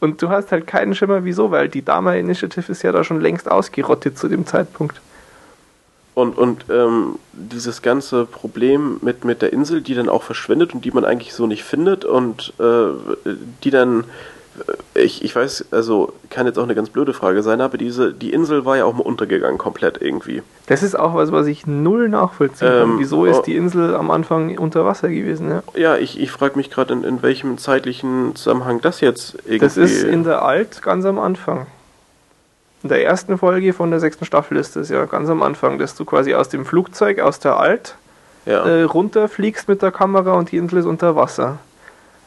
Und 0.01 0.23
du 0.23 0.31
hast 0.31 0.51
halt 0.51 0.67
keinen 0.67 0.95
Schimmer, 0.95 1.25
wieso, 1.25 1.51
weil 1.51 1.69
die 1.69 1.85
Dama 1.85 2.15
Initiative 2.15 2.73
ist 2.73 2.83
ja 2.83 2.91
da 2.91 3.05
schon 3.05 3.21
längst 3.21 3.51
ausgerottet 3.51 4.17
zu 4.19 4.29
dem 4.29 4.47
Zeitpunkt. 4.47 5.01
Und, 6.15 6.37
und 6.37 6.65
ähm, 6.71 7.17
dieses 7.33 7.83
ganze 7.83 8.25
Problem 8.25 8.99
mit, 9.01 9.25
mit 9.25 9.43
der 9.43 9.53
Insel, 9.53 9.81
die 9.81 9.95
dann 9.95 10.09
auch 10.09 10.23
verschwindet 10.23 10.75
und 10.75 10.85
die 10.85 10.91
man 10.91 11.05
eigentlich 11.05 11.35
so 11.35 11.47
nicht 11.47 11.65
findet 11.65 12.05
und 12.05 12.53
äh, 12.59 13.31
die 13.63 13.71
dann, 13.71 14.05
äh, 14.95 15.03
ich, 15.03 15.25
ich 15.25 15.35
weiß, 15.37 15.67
also 15.71 16.13
kann 16.29 16.47
jetzt 16.47 16.59
auch 16.59 16.65
eine 16.65 16.75
ganz 16.75 16.91
blöde 16.91 17.13
Frage 17.13 17.43
sein, 17.43 17.61
aber 17.61 17.79
diese, 17.79 18.13
die 18.13 18.33
Insel 18.33 18.65
war 18.65 18.77
ja 18.77 18.85
auch 18.85 18.93
mal 18.93 19.03
untergegangen 19.03 19.57
komplett 19.57 20.03
irgendwie. 20.03 20.43
Das 20.67 20.83
ist 20.83 20.99
auch 20.99 21.15
was, 21.15 21.31
was 21.31 21.47
ich 21.47 21.67
null 21.67 22.09
nachvollziehen 22.09 22.69
kann. 22.69 22.91
Ähm, 22.91 22.97
Wieso 22.99 23.21
oh. 23.21 23.27
ist 23.27 23.43
die 23.43 23.57
Insel 23.57 23.95
am 23.95 24.11
Anfang 24.11 24.59
unter 24.59 24.85
Wasser 24.85 25.09
gewesen? 25.11 25.49
Ja? 25.49 25.63
Ja, 25.75 25.97
ich, 25.97 26.21
ich 26.21 26.33
frage 26.33 26.57
mich 26.57 26.71
gerade, 26.71 26.93
in, 26.93 27.05
in 27.05 27.23
welchem 27.23 27.57
zeitlichen 27.57 28.35
Zusammenhang 28.35 28.81
das 28.81 29.01
jetzt 29.01 29.37
irgendwie... 29.45 29.59
Das 29.59 29.77
ist 29.77 30.03
in 30.03 30.25
der 30.25 30.43
Alt 30.43 30.83
ganz 30.83 31.05
am 31.05 31.21
Anfang. 31.21 31.69
In 32.83 32.89
der 32.89 33.05
ersten 33.05 33.37
Folge 33.37 33.73
von 33.73 33.91
der 33.91 34.01
sechsten 34.01 34.25
Staffel 34.25 34.57
ist 34.57 34.77
das 34.77 34.89
ja 34.89 35.05
ganz 35.05 35.29
am 35.29 35.43
Anfang, 35.43 35.79
dass 35.79 35.95
du 35.95 36.05
quasi 36.05 36.35
aus 36.35 36.49
dem 36.49 36.65
Flugzeug, 36.65 37.21
aus 37.21 37.39
der 37.39 37.59
Alt, 37.59 37.95
ja. 38.47 38.65
äh, 38.65 38.83
runterfliegst 38.83 39.69
mit 39.69 39.83
der 39.83 39.93
Kamera 39.93 40.33
und 40.35 40.51
die 40.51 40.57
Insel 40.57 40.79
ist 40.79 40.87
unter 40.87 41.15
Wasser. 41.15 41.59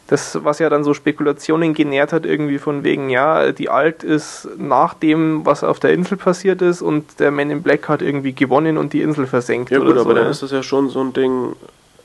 Das, 0.07 0.43
was 0.43 0.59
ja 0.59 0.69
dann 0.69 0.83
so 0.83 0.93
Spekulationen 0.93 1.73
genährt 1.73 2.13
hat, 2.13 2.25
irgendwie 2.25 2.59
von 2.59 2.83
wegen, 2.83 3.09
ja, 3.09 3.51
die 3.51 3.69
Alt 3.69 4.03
ist 4.03 4.47
nach 4.57 4.93
dem, 4.93 5.45
was 5.45 5.63
auf 5.63 5.79
der 5.79 5.93
Insel 5.93 6.17
passiert 6.17 6.61
ist 6.61 6.81
und 6.81 7.19
der 7.19 7.31
Man 7.31 7.49
in 7.49 7.63
Black 7.63 7.87
hat 7.89 8.01
irgendwie 8.01 8.33
gewonnen 8.33 8.77
und 8.77 8.93
die 8.93 9.01
Insel 9.01 9.25
versenkt. 9.25 9.71
ja 9.71 9.79
oder 9.79 9.87
gut, 9.87 9.95
so, 9.95 10.01
aber 10.01 10.13
dann 10.13 10.25
ne? 10.25 10.29
ist 10.29 10.43
das 10.43 10.51
ja 10.51 10.61
schon 10.61 10.89
so 10.89 10.99
ein 11.01 11.13
Ding... 11.13 11.55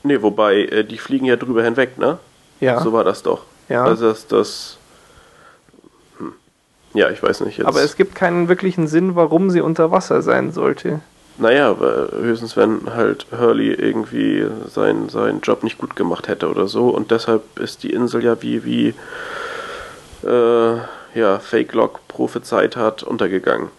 Nee, 0.01 0.21
wobei, 0.21 0.61
äh, 0.61 0.83
die 0.85 0.97
fliegen 0.97 1.25
ja 1.25 1.35
drüber 1.35 1.61
hinweg, 1.61 1.97
ne? 1.97 2.19
ja. 2.59 2.81
So 2.81 2.93
war 2.93 3.03
das 3.03 3.21
doch. 3.21 3.41
Ja. 3.67 3.83
Also 3.83 4.09
das, 4.09 4.27
das. 4.27 4.77
Ja, 6.93 7.09
ich 7.09 7.21
weiß 7.21 7.41
nicht 7.41 7.57
jetzt. 7.57 7.67
Aber 7.67 7.81
es 7.81 7.95
gibt 7.95 8.15
keinen 8.15 8.49
wirklichen 8.49 8.87
Sinn, 8.87 9.15
warum 9.15 9.49
sie 9.49 9.61
unter 9.61 9.91
Wasser 9.91 10.21
sein 10.21 10.51
sollte. 10.51 11.01
naja, 11.37 11.69
aber 11.69 12.09
höchstens 12.11 12.57
wenn 12.57 12.93
halt 12.93 13.27
Hurley 13.31 13.73
irgendwie 13.73 14.45
seinen 14.67 15.09
seinen 15.09 15.41
Job 15.41 15.63
nicht 15.63 15.77
gut 15.77 15.95
gemacht 15.95 16.27
hätte 16.27 16.49
oder 16.49 16.67
so 16.67 16.89
und 16.89 17.11
deshalb 17.11 17.59
ist 17.59 17.83
die 17.83 17.93
Insel 17.93 18.23
ja 18.23 18.41
wie 18.41 18.65
wie 18.65 18.93
äh, 20.27 20.77
ja 21.15 21.39
Fake 21.39 21.73
Lock 21.73 22.07
prophezeit 22.07 22.75
hat 22.75 23.03
untergegangen. 23.03 23.69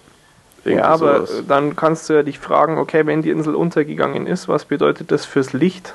Irgendwie 0.64 0.82
ja, 0.82 0.88
aber 0.88 1.26
sowas. 1.26 1.44
dann 1.48 1.74
kannst 1.76 2.08
du 2.08 2.12
ja 2.12 2.22
dich 2.22 2.38
fragen, 2.38 2.78
okay, 2.78 3.06
wenn 3.06 3.22
die 3.22 3.30
Insel 3.30 3.54
untergegangen 3.54 4.26
ist, 4.26 4.48
was 4.48 4.66
bedeutet 4.66 5.10
das 5.10 5.24
fürs 5.24 5.52
Licht? 5.52 5.94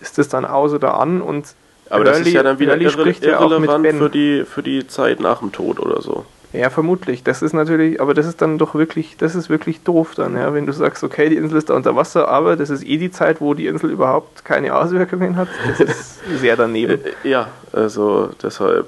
Ist 0.00 0.18
das 0.18 0.28
dann 0.28 0.44
aus 0.44 0.72
oder 0.72 0.98
an? 0.98 1.20
Und 1.20 1.54
aber 1.90 2.04
das 2.04 2.20
ist 2.20 2.28
ja 2.32 2.42
dann 2.42 2.58
wieder 2.58 2.72
Hurley 2.72 2.84
irre 2.84 2.92
spricht 2.92 3.24
ja 3.24 3.38
auch 3.38 3.50
mit 3.58 3.68
irrelevant 3.68 3.82
Ben. 3.82 3.98
für 3.98 4.10
die 4.10 4.44
für 4.44 4.62
die 4.62 4.86
Zeit 4.86 5.20
nach 5.20 5.38
dem 5.40 5.52
Tod 5.52 5.80
oder 5.80 6.00
so. 6.02 6.24
Ja, 6.52 6.70
vermutlich. 6.70 7.22
Das 7.22 7.42
ist 7.42 7.52
natürlich, 7.52 8.00
aber 8.00 8.14
das 8.14 8.26
ist 8.26 8.40
dann 8.40 8.56
doch 8.56 8.74
wirklich, 8.74 9.16
das 9.18 9.34
ist 9.34 9.50
wirklich 9.50 9.82
doof 9.82 10.14
dann, 10.14 10.36
ja, 10.36 10.54
wenn 10.54 10.64
du 10.64 10.72
sagst, 10.72 11.04
okay, 11.04 11.28
die 11.28 11.36
Insel 11.36 11.58
ist 11.58 11.70
da 11.70 11.74
unter 11.74 11.96
Wasser, 11.96 12.28
aber 12.28 12.56
das 12.56 12.70
ist 12.70 12.86
eh 12.86 12.96
die 12.96 13.10
Zeit, 13.10 13.40
wo 13.40 13.54
die 13.54 13.66
Insel 13.66 13.90
überhaupt 13.90 14.44
keine 14.44 14.74
Auswirkungen 14.74 15.36
hat. 15.36 15.48
Das 15.68 15.80
ist 15.80 16.20
sehr 16.40 16.56
daneben. 16.56 17.00
Äh, 17.24 17.28
ja, 17.28 17.48
also 17.72 18.30
deshalb 18.42 18.86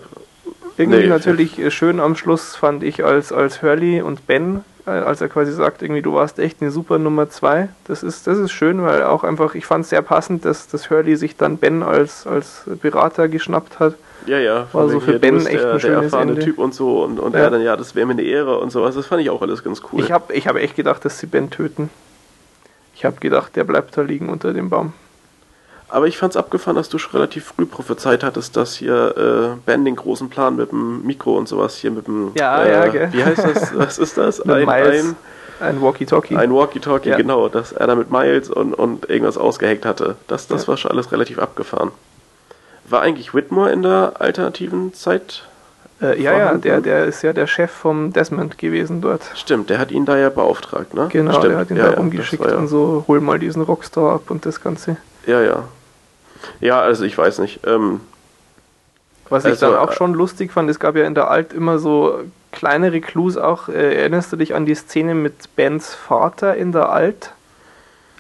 Irgendwie 0.77 1.01
nee. 1.01 1.07
natürlich 1.09 1.59
äh, 1.59 1.71
schön 1.71 2.01
am 2.01 2.17
Schluss 2.17 2.57
fand 2.57 2.83
ich, 2.83 3.05
als, 3.05 3.33
als 3.33 3.63
Hurley 3.63 4.01
und 4.01 4.27
Ben, 4.27 4.57
äh, 4.57 4.63
als 4.89 5.20
er 5.20 5.28
quasi 5.28 5.53
sagt, 5.53 5.82
irgendwie, 5.82 6.03
du 6.03 6.14
warst 6.14 6.39
echt 6.39 6.61
eine 6.61 6.70
super 6.70 6.99
Nummer 6.99 7.28
zwei. 7.30 7.68
Das 7.86 8.03
ist, 8.03 8.26
das 8.26 8.39
ist 8.39 8.51
schön, 8.53 8.82
weil 8.82 9.03
auch 9.03 9.24
einfach, 9.24 9.55
ich 9.55 9.66
fand 9.66 9.84
es 9.84 9.91
sehr 9.91 10.03
passend, 10.03 10.45
dass, 10.45 10.68
dass 10.68 10.91
Hurley 10.91 11.16
sich 11.16 11.36
dann 11.36 11.57
Ben 11.59 11.82
als, 11.82 12.26
als 12.26 12.62
Berater 12.82 13.28
geschnappt 13.28 13.78
hat. 13.78 13.95
Ja, 14.26 14.39
ja. 14.39 14.66
War 14.72 14.89
so 14.89 15.01
für 15.01 15.18
Ben 15.18 15.36
echt 15.47 15.61
der, 15.61 15.66
ein 15.66 15.72
der 15.72 15.78
schönes 15.80 16.05
erfahrene 16.05 16.32
Ende. 16.32 16.45
Typ 16.45 16.59
und 16.59 16.74
so 16.74 17.05
und, 17.05 17.18
und 17.20 17.34
Ja. 17.34 17.41
er 17.41 17.51
dann, 17.51 17.62
ja, 17.62 17.76
das 17.76 17.95
wäre 17.95 18.07
mir 18.07 18.12
eine 18.12 18.22
Ehre 18.22 18.59
und 18.59 18.70
sowas. 18.70 18.95
Das 18.95 19.07
fand 19.07 19.22
ich 19.22 19.30
auch 19.30 19.41
alles 19.43 19.62
ganz 19.64 19.80
cool. 19.93 20.01
Ich 20.03 20.12
habe 20.12 20.32
ich 20.34 20.47
hab 20.47 20.57
echt 20.57 20.76
gedacht, 20.76 21.05
dass 21.05 21.18
sie 21.18 21.26
Ben 21.26 21.51
töten. 21.51 21.91
Ich 22.95 23.05
habe 23.05 23.16
gedacht, 23.20 23.55
der 23.57 23.64
bleibt 23.64 23.97
da 23.97 24.03
liegen 24.03 24.28
unter 24.28 24.53
dem 24.53 24.70
Baum. 24.70 24.93
Aber 25.91 26.07
ich 26.07 26.18
fand's 26.18 26.36
abgefahren, 26.36 26.76
dass 26.76 26.89
du 26.91 26.99
schon 26.99 27.12
relativ 27.12 27.47
früh 27.57 27.64
prophezeit 27.64 28.22
hattest, 28.22 28.57
dass 28.57 28.74
hier 28.74 29.16
äh, 29.16 29.57
Ben 29.64 29.84
den 29.84 29.97
großen 29.97 30.28
Plan 30.28 30.57
mit 30.57 30.70
dem 30.70 31.03
Mikro 31.05 31.36
und 31.39 31.49
sowas 31.49 31.76
hier 31.76 31.91
mit 31.91 32.07
dem. 32.07 32.32
Ja, 32.34 32.62
äh, 32.62 32.72
ja, 32.72 32.86
gell. 32.89 33.09
Wie 33.12 33.24
heißt 33.24 33.43
das? 33.45 33.76
Was 33.78 33.99
ist 33.99 34.18
das? 34.18 34.41
Ein, 34.49 34.66
Miles. 34.66 35.05
ein, 35.05 35.16
Ein 35.61 35.80
Walkie-Talkie. 35.82 36.36
ein 36.36 36.53
Walkie-Talkie, 36.53 37.09
Ja. 37.11 37.16
genau, 37.16 37.49
dass 37.49 37.72
er 37.72 37.86
da 37.86 37.95
mit 37.95 38.11
Miles 38.11 38.51
und, 38.51 38.74
und 38.74 39.09
irgendwas 39.09 39.39
ausgeheckt 39.39 39.86
hatte. 39.86 40.16
Das, 40.26 40.47
das 40.47 40.62
Ja. 40.62 40.68
war 40.68 40.76
schon 40.76 40.91
alles 40.91 41.11
relativ 41.11 41.39
abgefahren. 41.39 41.91
War 42.91 43.01
eigentlich 43.03 43.32
Whitmore 43.34 43.70
in 43.72 43.82
der 43.82 44.12
alternativen 44.18 44.93
Zeit? 44.95 45.45
Äh, 46.01 46.20
ja, 46.22 46.36
ja, 46.36 46.55
der, 46.55 46.80
der 46.80 47.07
ist 47.07 47.22
ja 47.22 47.32
der 47.32 47.47
Chef 47.47 47.70
vom 47.70 48.12
Desmond 48.12 48.57
gewesen 48.59 49.01
dort. 49.01 49.22
Stimmt, 49.34 49.68
der 49.68 49.78
hat 49.78 49.91
ihn 49.91 50.05
da 50.05 50.16
ja 50.16 50.28
beauftragt, 50.28 50.95
ne? 50.95 51.09
Genau, 51.11 51.32
Stimmt. 51.32 51.53
der 51.53 51.59
hat 51.59 51.70
ihn 51.70 51.76
ja, 51.76 51.86
da 51.89 51.93
ja, 51.95 51.99
umgeschickt 51.99 52.45
ja- 52.45 52.57
und 52.57 52.68
so, 52.68 53.05
hol 53.09 53.20
mal 53.20 53.39
diesen 53.39 53.62
Rockstar 53.62 54.12
ab 54.14 54.30
und 54.30 54.47
das 54.47 54.61
Ganze. 54.62 54.97
Ja, 55.26 55.41
ja. 55.43 55.64
Ja, 56.61 56.80
also 56.80 57.05
ich 57.05 57.16
weiß 57.16 57.39
nicht. 57.39 57.61
Ähm, 57.66 58.01
Was 59.28 59.45
ich 59.45 59.51
Also, 59.53 59.70
dann 59.70 59.76
auch 59.76 59.93
äh, 59.93 59.95
schon 59.95 60.14
lustig 60.14 60.53
fand, 60.53 60.70
es 60.70 60.80
gab 60.80 60.97
ja 60.97 61.05
in 61.05 61.14
der 61.14 61.30
Alt 61.30 61.53
immer 61.53 61.78
so 61.78 62.20
kleinere 62.53 63.01
Clues 63.01 63.36
auch. 63.36 63.68
Äh, 63.68 63.97
erinnerst 63.97 64.32
du 64.32 64.36
dich 64.36 64.55
an 64.55 64.66
die 64.66 64.74
Szene 64.74 65.14
mit 65.14 65.55
Bens 65.57 65.95
Vater 65.95 66.57
in 66.57 66.72
der 66.72 66.91
Alt? 66.91 67.32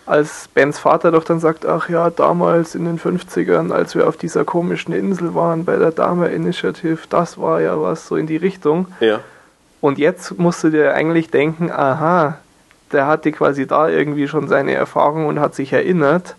Als 0.06 0.48
Bens 0.54 0.78
Vater 0.78 1.10
doch 1.10 1.24
dann 1.24 1.38
sagt, 1.38 1.66
ach 1.66 1.90
ja, 1.90 2.08
damals 2.08 2.74
in 2.74 2.86
den 2.86 2.98
50ern, 2.98 3.72
als 3.72 3.94
wir 3.94 4.08
auf 4.08 4.16
dieser 4.16 4.44
komischen 4.44 4.94
Insel 4.94 5.34
waren 5.34 5.66
bei 5.66 5.76
der 5.76 5.90
Dame 5.90 6.28
Initiative, 6.28 7.00
das 7.10 7.36
war 7.38 7.60
ja 7.60 7.78
was 7.80 8.06
so 8.06 8.16
in 8.16 8.26
die 8.26 8.38
Richtung. 8.38 8.86
Ja. 9.00 9.20
Und 9.80 9.98
jetzt 9.98 10.38
musst 10.38 10.64
du 10.64 10.70
dir 10.70 10.94
eigentlich 10.94 11.30
denken, 11.30 11.70
aha, 11.70 12.38
der 12.92 13.06
hatte 13.06 13.32
quasi 13.32 13.66
da 13.66 13.88
irgendwie 13.88 14.28
schon 14.28 14.48
seine 14.48 14.72
Erfahrung 14.72 15.26
und 15.26 15.40
hat 15.40 15.54
sich 15.54 15.72
erinnert. 15.72 16.36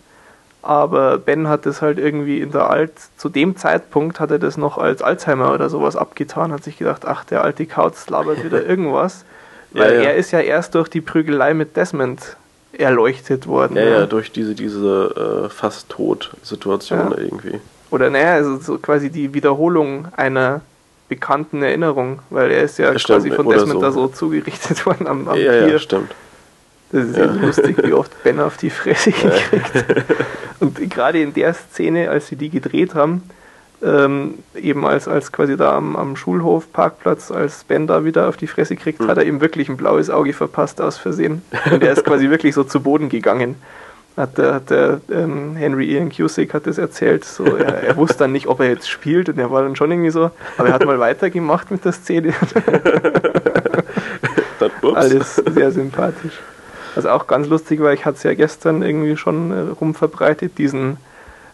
Aber 0.62 1.18
Ben 1.18 1.48
hat 1.48 1.64
das 1.64 1.80
halt 1.80 1.98
irgendwie 1.98 2.40
in 2.40 2.52
der 2.52 2.68
Alt, 2.68 2.92
zu 3.16 3.28
dem 3.28 3.56
Zeitpunkt 3.56 4.20
hat 4.20 4.30
er 4.30 4.38
das 4.38 4.58
noch 4.58 4.76
als 4.76 5.00
Alzheimer 5.00 5.54
oder 5.54 5.70
sowas 5.70 5.96
abgetan, 5.96 6.52
hat 6.52 6.64
sich 6.64 6.76
gedacht, 6.76 7.06
ach, 7.06 7.24
der 7.24 7.42
alte 7.42 7.64
Kauz 7.66 8.08
labert 8.10 8.44
wieder 8.44 8.64
irgendwas. 8.64 9.24
Weil 9.72 9.94
ja, 9.94 10.00
ja. 10.00 10.08
er 10.10 10.16
ist 10.16 10.32
ja 10.32 10.40
erst 10.40 10.74
durch 10.74 10.88
die 10.88 11.00
Prügelei 11.00 11.54
mit 11.54 11.76
Desmond 11.76 12.36
erleuchtet 12.72 13.46
worden. 13.46 13.76
Ja, 13.76 13.84
ja, 13.84 13.90
ja 13.90 14.06
durch 14.06 14.32
diese, 14.32 14.54
diese 14.54 15.46
äh, 15.46 15.48
fast 15.48 15.88
Tod-Situation 15.88 17.14
irgendwie. 17.16 17.60
Oder 17.90 18.10
naja, 18.10 18.34
also 18.34 18.58
so 18.58 18.78
quasi 18.78 19.10
die 19.10 19.34
Wiederholung 19.34 20.08
einer 20.16 20.60
bekannten 21.08 21.62
Erinnerung, 21.62 22.20
weil 22.30 22.50
er 22.52 22.62
ist 22.62 22.78
ja 22.78 22.96
stimmt, 22.98 23.18
quasi 23.18 23.30
von 23.32 23.48
Desmond 23.48 23.72
so. 23.72 23.80
da 23.80 23.90
so 23.90 24.08
zugerichtet 24.08 24.86
worden 24.86 25.06
am, 25.06 25.28
am 25.28 25.38
ja, 25.38 25.66
Ja, 25.66 25.78
stimmt. 25.78 26.12
Das 26.92 27.06
ist 27.06 27.16
ja. 27.16 27.26
lustig, 27.26 27.76
wie 27.82 27.92
oft 27.92 28.10
Ben 28.24 28.40
auf 28.40 28.56
die 28.56 28.70
Fresse 28.70 29.12
gekriegt. 29.12 30.04
Und 30.58 30.90
gerade 30.90 31.20
in 31.20 31.32
der 31.34 31.54
Szene, 31.54 32.10
als 32.10 32.28
sie 32.28 32.36
die 32.36 32.50
gedreht 32.50 32.94
haben, 32.94 33.22
ähm, 33.82 34.38
eben 34.54 34.86
als, 34.86 35.08
als 35.08 35.32
quasi 35.32 35.56
da 35.56 35.76
am, 35.76 35.96
am 35.96 36.16
Schulhof, 36.16 36.72
Parkplatz, 36.72 37.30
als 37.30 37.64
Ben 37.64 37.86
da 37.86 38.04
wieder 38.04 38.28
auf 38.28 38.36
die 38.36 38.46
Fresse 38.46 38.76
kriegt, 38.76 39.00
mhm. 39.00 39.08
hat 39.08 39.18
er 39.18 39.24
ihm 39.24 39.40
wirklich 39.40 39.68
ein 39.68 39.76
blaues 39.76 40.10
Auge 40.10 40.32
verpasst 40.32 40.80
aus 40.80 40.98
Versehen. 40.98 41.42
Und 41.70 41.82
er 41.82 41.92
ist 41.92 42.04
quasi 42.04 42.30
wirklich 42.30 42.54
so 42.54 42.64
zu 42.64 42.80
Boden 42.80 43.08
gegangen. 43.08 43.56
Hat 44.16 44.36
der, 44.36 44.54
hat 44.54 44.70
der 44.70 45.00
ähm, 45.10 45.56
Henry 45.56 45.86
Ian 45.86 46.10
Cusick 46.10 46.52
hat 46.52 46.66
das 46.66 46.78
erzählt. 46.78 47.24
So, 47.24 47.44
er, 47.44 47.82
er, 47.82 47.96
wusste 47.96 48.18
dann 48.18 48.32
nicht, 48.32 48.48
ob 48.48 48.60
er 48.60 48.68
jetzt 48.68 48.90
spielt 48.90 49.28
und 49.28 49.38
er 49.38 49.50
war 49.50 49.62
dann 49.62 49.76
schon 49.76 49.90
irgendwie 49.90 50.10
so, 50.10 50.30
aber 50.58 50.68
er 50.68 50.74
hat 50.74 50.84
mal 50.84 50.98
weitergemacht 50.98 51.70
mit 51.70 51.84
der 51.84 51.92
Szene. 51.92 52.34
Alles 54.94 55.36
sehr 55.36 55.70
sympathisch. 55.70 56.38
Was 56.94 57.06
auch 57.06 57.26
ganz 57.26 57.46
lustig 57.48 57.80
war, 57.80 57.92
ich 57.92 58.04
hatte 58.04 58.16
es 58.16 58.22
ja 58.22 58.34
gestern 58.34 58.82
irgendwie 58.82 59.16
schon 59.16 59.50
äh, 59.50 59.60
rumverbreitet, 59.80 60.58
diesen 60.58 60.98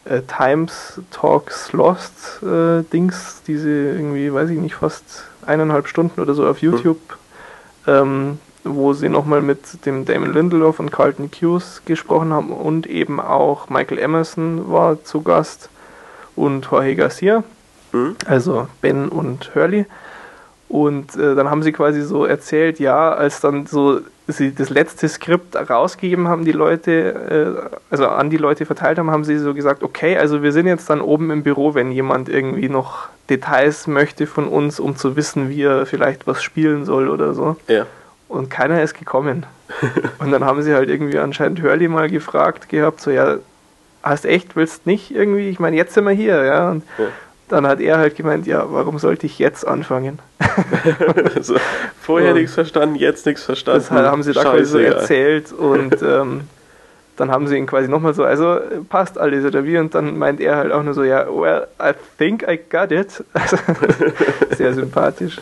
äh, 0.05 0.23
Times 0.23 1.01
Talks 1.11 1.73
Lost 1.73 2.43
äh, 2.43 2.83
Dings, 2.93 3.43
diese 3.47 3.69
irgendwie, 3.69 4.33
weiß 4.33 4.51
ich 4.51 4.59
nicht, 4.59 4.77
fast 4.77 5.25
eineinhalb 5.45 5.89
Stunden 5.89 6.21
oder 6.21 6.35
so 6.35 6.47
auf 6.47 6.61
hm. 6.61 6.73
YouTube, 6.73 7.01
mhm. 7.87 7.93
ähm, 7.93 8.39
wo 8.65 8.93
sie 8.95 9.09
nochmal 9.09 9.43
mit 9.43 9.85
dem 9.87 10.05
Damon 10.05 10.33
Lindelof 10.33 10.81
und 10.81 10.91
Carlton 10.91 11.31
Hughes 11.41 11.83
gesprochen 11.85 12.33
haben 12.33 12.51
und 12.51 12.87
eben 12.87 13.21
auch 13.21 13.69
Michael 13.69 13.99
Emerson 13.99 14.71
war 14.71 15.03
zu 15.05 15.23
Gast 15.23 15.69
und 16.35 16.67
Jorge 16.71 16.97
Garcia, 16.97 17.45
mhm. 17.93 18.17
also 18.27 18.69
Ben 18.81 19.09
und 19.09 19.55
Hurley. 19.55 19.87
Und 20.69 21.15
äh, 21.15 21.37
dann 21.37 21.49
haben 21.49 21.63
sie 21.63 21.73
quasi 21.73 22.03
so 22.03 22.25
erzählt, 22.25 22.81
ja, 22.81 23.13
als 23.13 23.41
dann 23.41 23.67
so 23.67 24.01
sie 24.29 24.55
das 24.55 24.71
letzte 24.71 25.09
Skript 25.09 25.57
rausgegeben 25.57 26.29
haben, 26.29 26.45
die 26.45 26.53
Leute, 26.53 27.71
äh, 27.71 27.77
also 27.91 28.09
an 28.09 28.31
die 28.31 28.37
Leute 28.37 28.67
verteilt 28.67 28.99
haben, 28.99 29.11
haben 29.11 29.25
sie 29.25 29.39
so 29.39 29.55
gesagt, 29.55 29.83
okay, 29.83 30.17
also 30.17 30.43
wir 30.43 30.53
sind 30.53 30.67
jetzt 30.67 30.91
dann 30.91 31.01
oben 31.01 31.31
im 31.31 31.43
Büro, 31.43 31.75
wenn 31.75 31.93
jemand 31.93 32.29
irgendwie 32.29 32.69
noch 32.69 33.09
Details 33.31 33.87
möchte 33.87 34.27
von 34.27 34.49
uns, 34.49 34.81
um 34.81 34.97
zu 34.97 35.17
wissen, 35.17 35.49
wie 35.49 35.63
er 35.63 35.87
vielleicht 35.87 36.27
was 36.27 36.43
spielen 36.43 36.85
soll 36.85 37.09
oder 37.09 37.35
so. 37.35 37.57
Ja. 37.69 37.87
Und 38.29 38.51
keiner 38.51 38.83
ist 38.83 38.95
gekommen. 38.95 39.47
Und 40.19 40.33
dann 40.33 40.45
haben 40.45 40.63
sie 40.63 40.75
halt 40.75 40.89
irgendwie 40.89 41.19
anscheinend 41.19 41.63
Hurley 41.63 41.89
mal 41.89 42.09
gefragt 42.09 42.69
gehabt, 42.69 43.01
so 43.01 43.11
ja, 43.11 43.37
hast 44.03 44.25
echt, 44.25 44.57
willst 44.57 44.87
nicht 44.87 45.15
irgendwie, 45.15 45.49
ich 45.49 45.61
meine, 45.61 45.77
jetzt 45.77 45.95
sind 45.95 46.05
wir 46.05 46.13
hier, 46.13 46.45
ja. 46.45 46.71
Und 46.71 46.85
ja 46.99 47.07
dann 47.49 47.67
hat 47.67 47.81
er 47.81 47.99
halt 47.99 48.17
gemeint, 48.17 48.47
ja, 48.47 48.67
warum 48.69 48.99
sollte 48.99 49.27
ich 49.27 49.39
jetzt 49.39 49.67
anfangen? 49.67 50.19
also, 51.35 51.57
vorher 52.01 52.35
nichts 52.35 52.55
verstanden, 52.55 52.97
jetzt 52.97 53.27
nichts 53.27 53.45
verstanden. 53.45 53.85
Das 53.89 53.91
haben 53.91 54.23
sie 54.23 54.33
da 54.33 54.43
quasi 54.43 54.65
so 54.65 54.79
erzählt 54.79 55.53
und 55.59 56.03
ähm, 56.03 56.43
dann 57.17 57.31
haben 57.31 57.47
sie 57.47 57.57
ihn 57.57 57.67
quasi 57.67 57.89
nochmal 57.89 58.15
so, 58.15 58.25
also 58.25 58.59
passt 58.89 59.19
alles 59.19 59.45
oder 59.45 59.65
wie? 59.65 59.79
Und 59.79 59.95
dann 59.95 60.19
meint 60.19 60.41
er 60.41 60.57
halt 60.57 60.73
auch 60.73 60.83
nur 60.83 60.95
so, 60.95 61.03
ja, 61.03 61.27
well, 61.29 61.67
I 61.81 61.93
think 62.19 62.47
I 62.47 62.59
got 62.59 62.91
it. 62.93 63.25
Also, 63.33 63.57
sehr 64.57 64.75
sympathisch. 64.75 65.39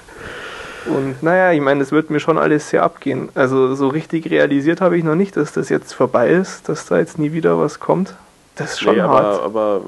Und 0.86 1.22
naja, 1.22 1.52
ich 1.52 1.60
meine, 1.60 1.82
es 1.82 1.92
wird 1.92 2.10
mir 2.10 2.20
schon 2.20 2.38
alles 2.38 2.68
sehr 2.68 2.82
abgehen. 2.82 3.30
Also 3.34 3.74
so 3.74 3.88
richtig 3.88 4.30
realisiert 4.30 4.80
habe 4.80 4.98
ich 4.98 5.04
noch 5.04 5.14
nicht, 5.14 5.36
dass 5.36 5.52
das 5.52 5.70
jetzt 5.70 5.94
vorbei 5.94 6.28
ist, 6.30 6.68
dass 6.68 6.86
da 6.86 6.98
jetzt 6.98 7.18
nie 7.18 7.32
wieder 7.32 7.58
was 7.58 7.80
kommt. 7.80 8.14
Das 8.56 8.72
ist 8.72 8.80
schon 8.80 8.96
nee, 8.96 9.02
hart. 9.02 9.40
Aber, 9.42 9.42
aber 9.44 9.80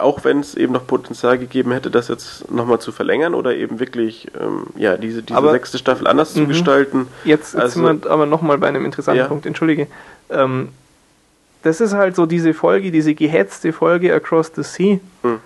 auch 0.00 0.24
wenn 0.24 0.40
es 0.40 0.54
eben 0.54 0.72
noch 0.72 0.86
Potenzial 0.86 1.38
gegeben 1.38 1.72
hätte, 1.72 1.90
das 1.90 2.08
jetzt 2.08 2.50
nochmal 2.50 2.80
zu 2.80 2.92
verlängern 2.92 3.34
oder 3.34 3.54
eben 3.54 3.80
wirklich 3.80 4.28
ähm, 4.40 4.66
ja, 4.76 4.96
diese, 4.96 5.22
diese 5.22 5.36
aber, 5.36 5.52
sechste 5.52 5.78
Staffel 5.78 6.06
anders 6.06 6.34
zu 6.34 6.40
mhm. 6.40 6.48
gestalten. 6.48 7.06
Jetzt, 7.24 7.54
jetzt 7.54 7.62
also, 7.62 7.86
sind 7.86 8.04
wir 8.04 8.10
aber 8.10 8.26
nochmal 8.26 8.58
bei 8.58 8.68
einem 8.68 8.84
interessanten 8.84 9.20
ja. 9.20 9.28
Punkt, 9.28 9.46
entschuldige. 9.46 9.86
Ähm, 10.30 10.68
das 11.62 11.80
ist 11.80 11.92
halt 11.92 12.16
so 12.16 12.26
diese 12.26 12.54
Folge, 12.54 12.90
diese 12.90 13.14
gehetzte 13.14 13.72
Folge 13.72 14.14
Across 14.14 14.52
the 14.56 14.62
Sea. 14.62 15.00
Mhm. 15.22 15.40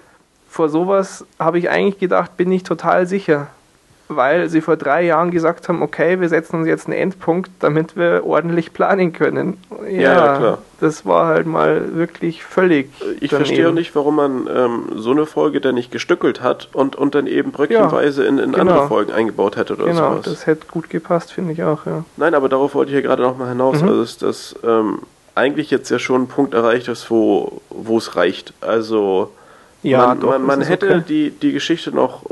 Vor 0.49 0.69
sowas 0.69 1.25
habe 1.39 1.59
ich 1.59 1.69
eigentlich 1.69 1.99
gedacht, 1.99 2.37
bin 2.37 2.53
ich 2.53 2.63
total 2.63 3.07
sicher 3.07 3.49
weil 4.09 4.49
sie 4.49 4.61
vor 4.61 4.77
drei 4.77 5.03
Jahren 5.03 5.31
gesagt 5.31 5.69
haben, 5.69 5.83
okay, 5.83 6.21
wir 6.21 6.29
setzen 6.29 6.57
uns 6.57 6.69
jetzt 6.69 6.87
einen 6.87 6.97
Endpunkt, 6.97 7.51
damit 7.61 7.97
wir 7.97 8.23
ordentlich 8.25 8.73
planen 8.73 9.13
können. 9.13 9.57
Ja, 9.89 10.01
ja 10.01 10.37
klar. 10.37 10.59
Das 10.81 11.07
war 11.07 11.27
halt 11.29 11.47
mal 11.47 11.95
wirklich 11.95 12.45
völlig. 12.45 12.91
Ich 13.21 13.31
daneben. 13.31 13.47
verstehe 13.47 13.69
auch 13.69 13.73
nicht, 13.73 13.95
warum 13.95 14.17
man 14.17 14.49
ähm, 14.55 14.83
so 14.97 15.13
eine 15.13 15.25
Folge 15.25 15.61
dann 15.61 15.75
nicht 15.75 15.91
gestückelt 15.91 16.43
hat 16.43 16.69
und, 16.73 16.97
und 16.97 17.15
dann 17.15 17.27
eben 17.27 17.53
bröckchenweise 17.53 18.25
ja, 18.25 18.29
in, 18.29 18.39
in 18.39 18.53
genau. 18.53 18.61
andere 18.61 18.89
Folgen 18.89 19.13
eingebaut 19.13 19.57
hätte 19.57 19.75
oder 19.75 19.87
genau, 19.87 20.11
sowas. 20.13 20.25
das 20.25 20.47
hätte 20.47 20.67
gut 20.71 20.91
gepasst, 20.91 21.33
finde 21.33 21.53
ich 21.53 21.63
auch, 21.63 21.87
ja. 21.87 22.05
Nein, 22.17 22.35
aber 22.35 22.49
darauf 22.49 22.75
wollte 22.75 22.91
ich 22.91 22.97
ja 22.97 23.01
gerade 23.01 23.23
nochmal 23.23 23.49
hinaus. 23.49 23.81
Mhm. 23.81 23.89
Also, 23.89 24.01
dass 24.03 24.19
das 24.19 24.57
ähm, 24.63 24.99
eigentlich 25.35 25.71
jetzt 25.71 25.91
ja 25.91 25.99
schon 25.99 26.23
ein 26.23 26.29
Punkt 26.29 26.53
erreicht 26.53 26.89
ist, 26.89 27.11
wo 27.11 27.61
es 27.97 28.17
reicht. 28.17 28.53
Also. 28.61 29.31
Ja, 29.83 30.07
man, 30.09 30.21
doch, 30.21 30.31
man, 30.31 30.43
man 30.47 30.63
hätte 30.63 30.87
okay. 30.87 31.03
die, 31.07 31.31
die 31.31 31.53
Geschichte 31.53 31.95
noch 31.95 32.23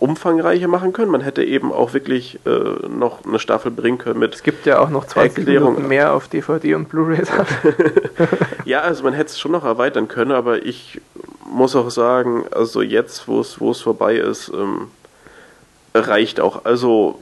umfangreicher 0.00 0.66
machen 0.66 0.92
können. 0.92 1.12
Man 1.12 1.20
hätte 1.20 1.44
eben 1.44 1.72
auch 1.72 1.92
wirklich 1.92 2.40
äh, 2.46 2.88
noch 2.88 3.24
eine 3.24 3.38
Staffel 3.38 3.70
bringen 3.70 3.98
können 3.98 4.18
mit. 4.18 4.34
Es 4.34 4.42
gibt 4.42 4.66
ja 4.66 4.80
auch 4.80 4.88
noch 4.88 5.06
20 5.06 5.38
Erklärung. 5.38 5.74
Minuten 5.74 5.88
mehr 5.88 6.14
auf 6.14 6.26
DVD 6.28 6.74
und 6.74 6.88
Blu-ray. 6.88 7.22
ja, 8.64 8.80
also 8.80 9.04
man 9.04 9.12
hätte 9.12 9.30
es 9.30 9.38
schon 9.38 9.52
noch 9.52 9.64
erweitern 9.64 10.08
können, 10.08 10.32
aber 10.32 10.64
ich 10.64 11.00
muss 11.50 11.76
auch 11.76 11.90
sagen, 11.90 12.44
also 12.50 12.80
jetzt, 12.80 13.28
wo 13.28 13.40
es 13.40 13.60
wo 13.60 13.70
es 13.70 13.80
vorbei 13.80 14.16
ist, 14.16 14.50
ähm, 14.54 14.88
reicht 15.94 16.40
auch. 16.40 16.64
Also 16.64 17.18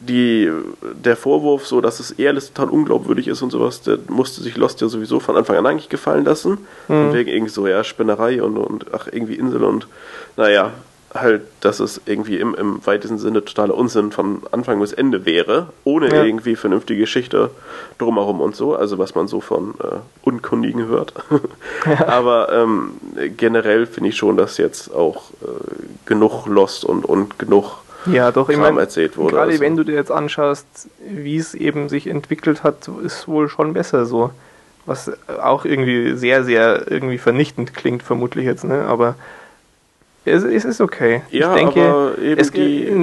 die, 0.00 0.50
der 0.82 1.16
Vorwurf, 1.16 1.66
so 1.66 1.80
dass 1.80 2.00
es 2.00 2.12
eher 2.12 2.30
alles 2.30 2.52
total 2.52 2.72
unglaubwürdig 2.72 3.28
ist 3.28 3.42
und 3.42 3.50
sowas, 3.50 3.82
der 3.82 3.98
musste 4.08 4.42
sich 4.42 4.56
Lost 4.56 4.80
ja 4.80 4.88
sowieso 4.88 5.20
von 5.20 5.36
Anfang 5.36 5.56
an 5.56 5.66
eigentlich 5.66 5.88
gefallen 5.88 6.24
lassen. 6.24 6.58
Mhm. 6.88 6.96
Und 6.96 7.12
wegen 7.12 7.30
irgendwie 7.30 7.52
so, 7.52 7.66
ja, 7.66 7.84
Spinnerei 7.84 8.42
und, 8.42 8.56
und 8.56 8.86
ach, 8.94 9.06
irgendwie 9.10 9.34
Insel 9.34 9.64
und 9.64 9.86
naja, 10.36 10.72
halt, 11.14 11.42
dass 11.60 11.80
es 11.80 12.00
irgendwie 12.06 12.38
im, 12.38 12.54
im 12.54 12.84
weitesten 12.86 13.18
Sinne 13.18 13.44
totaler 13.44 13.74
Unsinn 13.74 14.12
von 14.12 14.42
Anfang 14.50 14.80
bis 14.80 14.92
Ende 14.92 15.26
wäre, 15.26 15.68
ohne 15.84 16.10
ja. 16.10 16.24
irgendwie 16.24 16.56
vernünftige 16.56 17.00
Geschichte 17.00 17.50
drumherum 17.98 18.40
und 18.40 18.56
so, 18.56 18.74
also 18.74 18.98
was 18.98 19.14
man 19.14 19.28
so 19.28 19.40
von 19.40 19.74
äh, 19.82 19.96
Unkundigen 20.22 20.86
hört. 20.86 21.12
ja. 21.86 22.08
Aber 22.08 22.52
ähm, 22.52 22.92
generell 23.36 23.86
finde 23.86 24.10
ich 24.10 24.16
schon, 24.16 24.36
dass 24.36 24.58
jetzt 24.58 24.94
auch 24.94 25.30
äh, 25.42 25.46
genug 26.06 26.46
Lost 26.46 26.84
und, 26.84 27.04
und 27.04 27.38
genug 27.38 27.82
ja, 28.06 28.32
doch, 28.32 28.48
ich 28.48 28.56
mein, 28.56 28.78
erzählt 28.78 29.16
wurde. 29.16 29.36
Gerade 29.36 29.52
also. 29.52 29.60
wenn 29.60 29.76
du 29.76 29.84
dir 29.84 29.94
jetzt 29.94 30.10
anschaust, 30.10 30.88
wie 31.06 31.36
es 31.36 31.54
eben 31.54 31.88
sich 31.88 32.08
entwickelt 32.08 32.64
hat, 32.64 32.88
ist 33.04 33.28
wohl 33.28 33.48
schon 33.48 33.74
besser 33.74 34.06
so. 34.06 34.30
Was 34.86 35.12
auch 35.40 35.64
irgendwie 35.64 36.16
sehr, 36.16 36.42
sehr 36.42 36.90
irgendwie 36.90 37.18
vernichtend 37.18 37.74
klingt, 37.74 38.02
vermutlich 38.02 38.44
jetzt, 38.44 38.64
ne? 38.64 38.86
Aber 38.88 39.14
es, 40.24 40.44
es 40.44 40.64
ist 40.64 40.80
okay. 40.80 41.22
Ja, 41.30 41.54
ich 41.54 41.60
denke, 41.60 41.82
aber 41.82 42.18
es, 42.18 42.50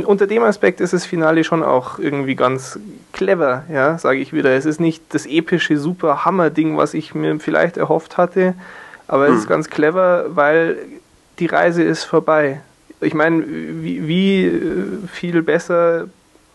unter 0.05 0.25
dem 0.25 0.43
Aspekt 0.43 0.79
ist 0.79 0.93
das 0.93 1.05
Finale 1.05 1.43
schon 1.43 1.63
auch 1.63 1.99
irgendwie 1.99 2.35
ganz 2.35 2.79
clever, 3.11 3.63
ja, 3.71 3.97
sage 3.97 4.19
ich 4.19 4.31
wieder. 4.31 4.51
Es 4.51 4.65
ist 4.65 4.79
nicht 4.79 5.03
das 5.09 5.25
epische 5.25 5.77
super 5.77 6.23
Hammer-Ding, 6.23 6.77
was 6.77 6.93
ich 6.93 7.13
mir 7.13 7.39
vielleicht 7.39 7.77
erhofft 7.77 8.17
hatte, 8.17 8.53
aber 9.07 9.27
hm. 9.27 9.33
es 9.33 9.39
ist 9.39 9.45
hm. 9.45 9.49
ganz 9.49 9.69
clever, 9.69 10.25
weil 10.29 10.77
die 11.39 11.47
Reise 11.47 11.83
ist 11.83 12.05
vorbei. 12.05 12.61
Ich 13.01 13.13
meine, 13.13 13.43
wie, 13.47 14.07
wie 14.07 14.45
äh, 14.45 15.07
viel 15.11 15.41
besser 15.41 16.07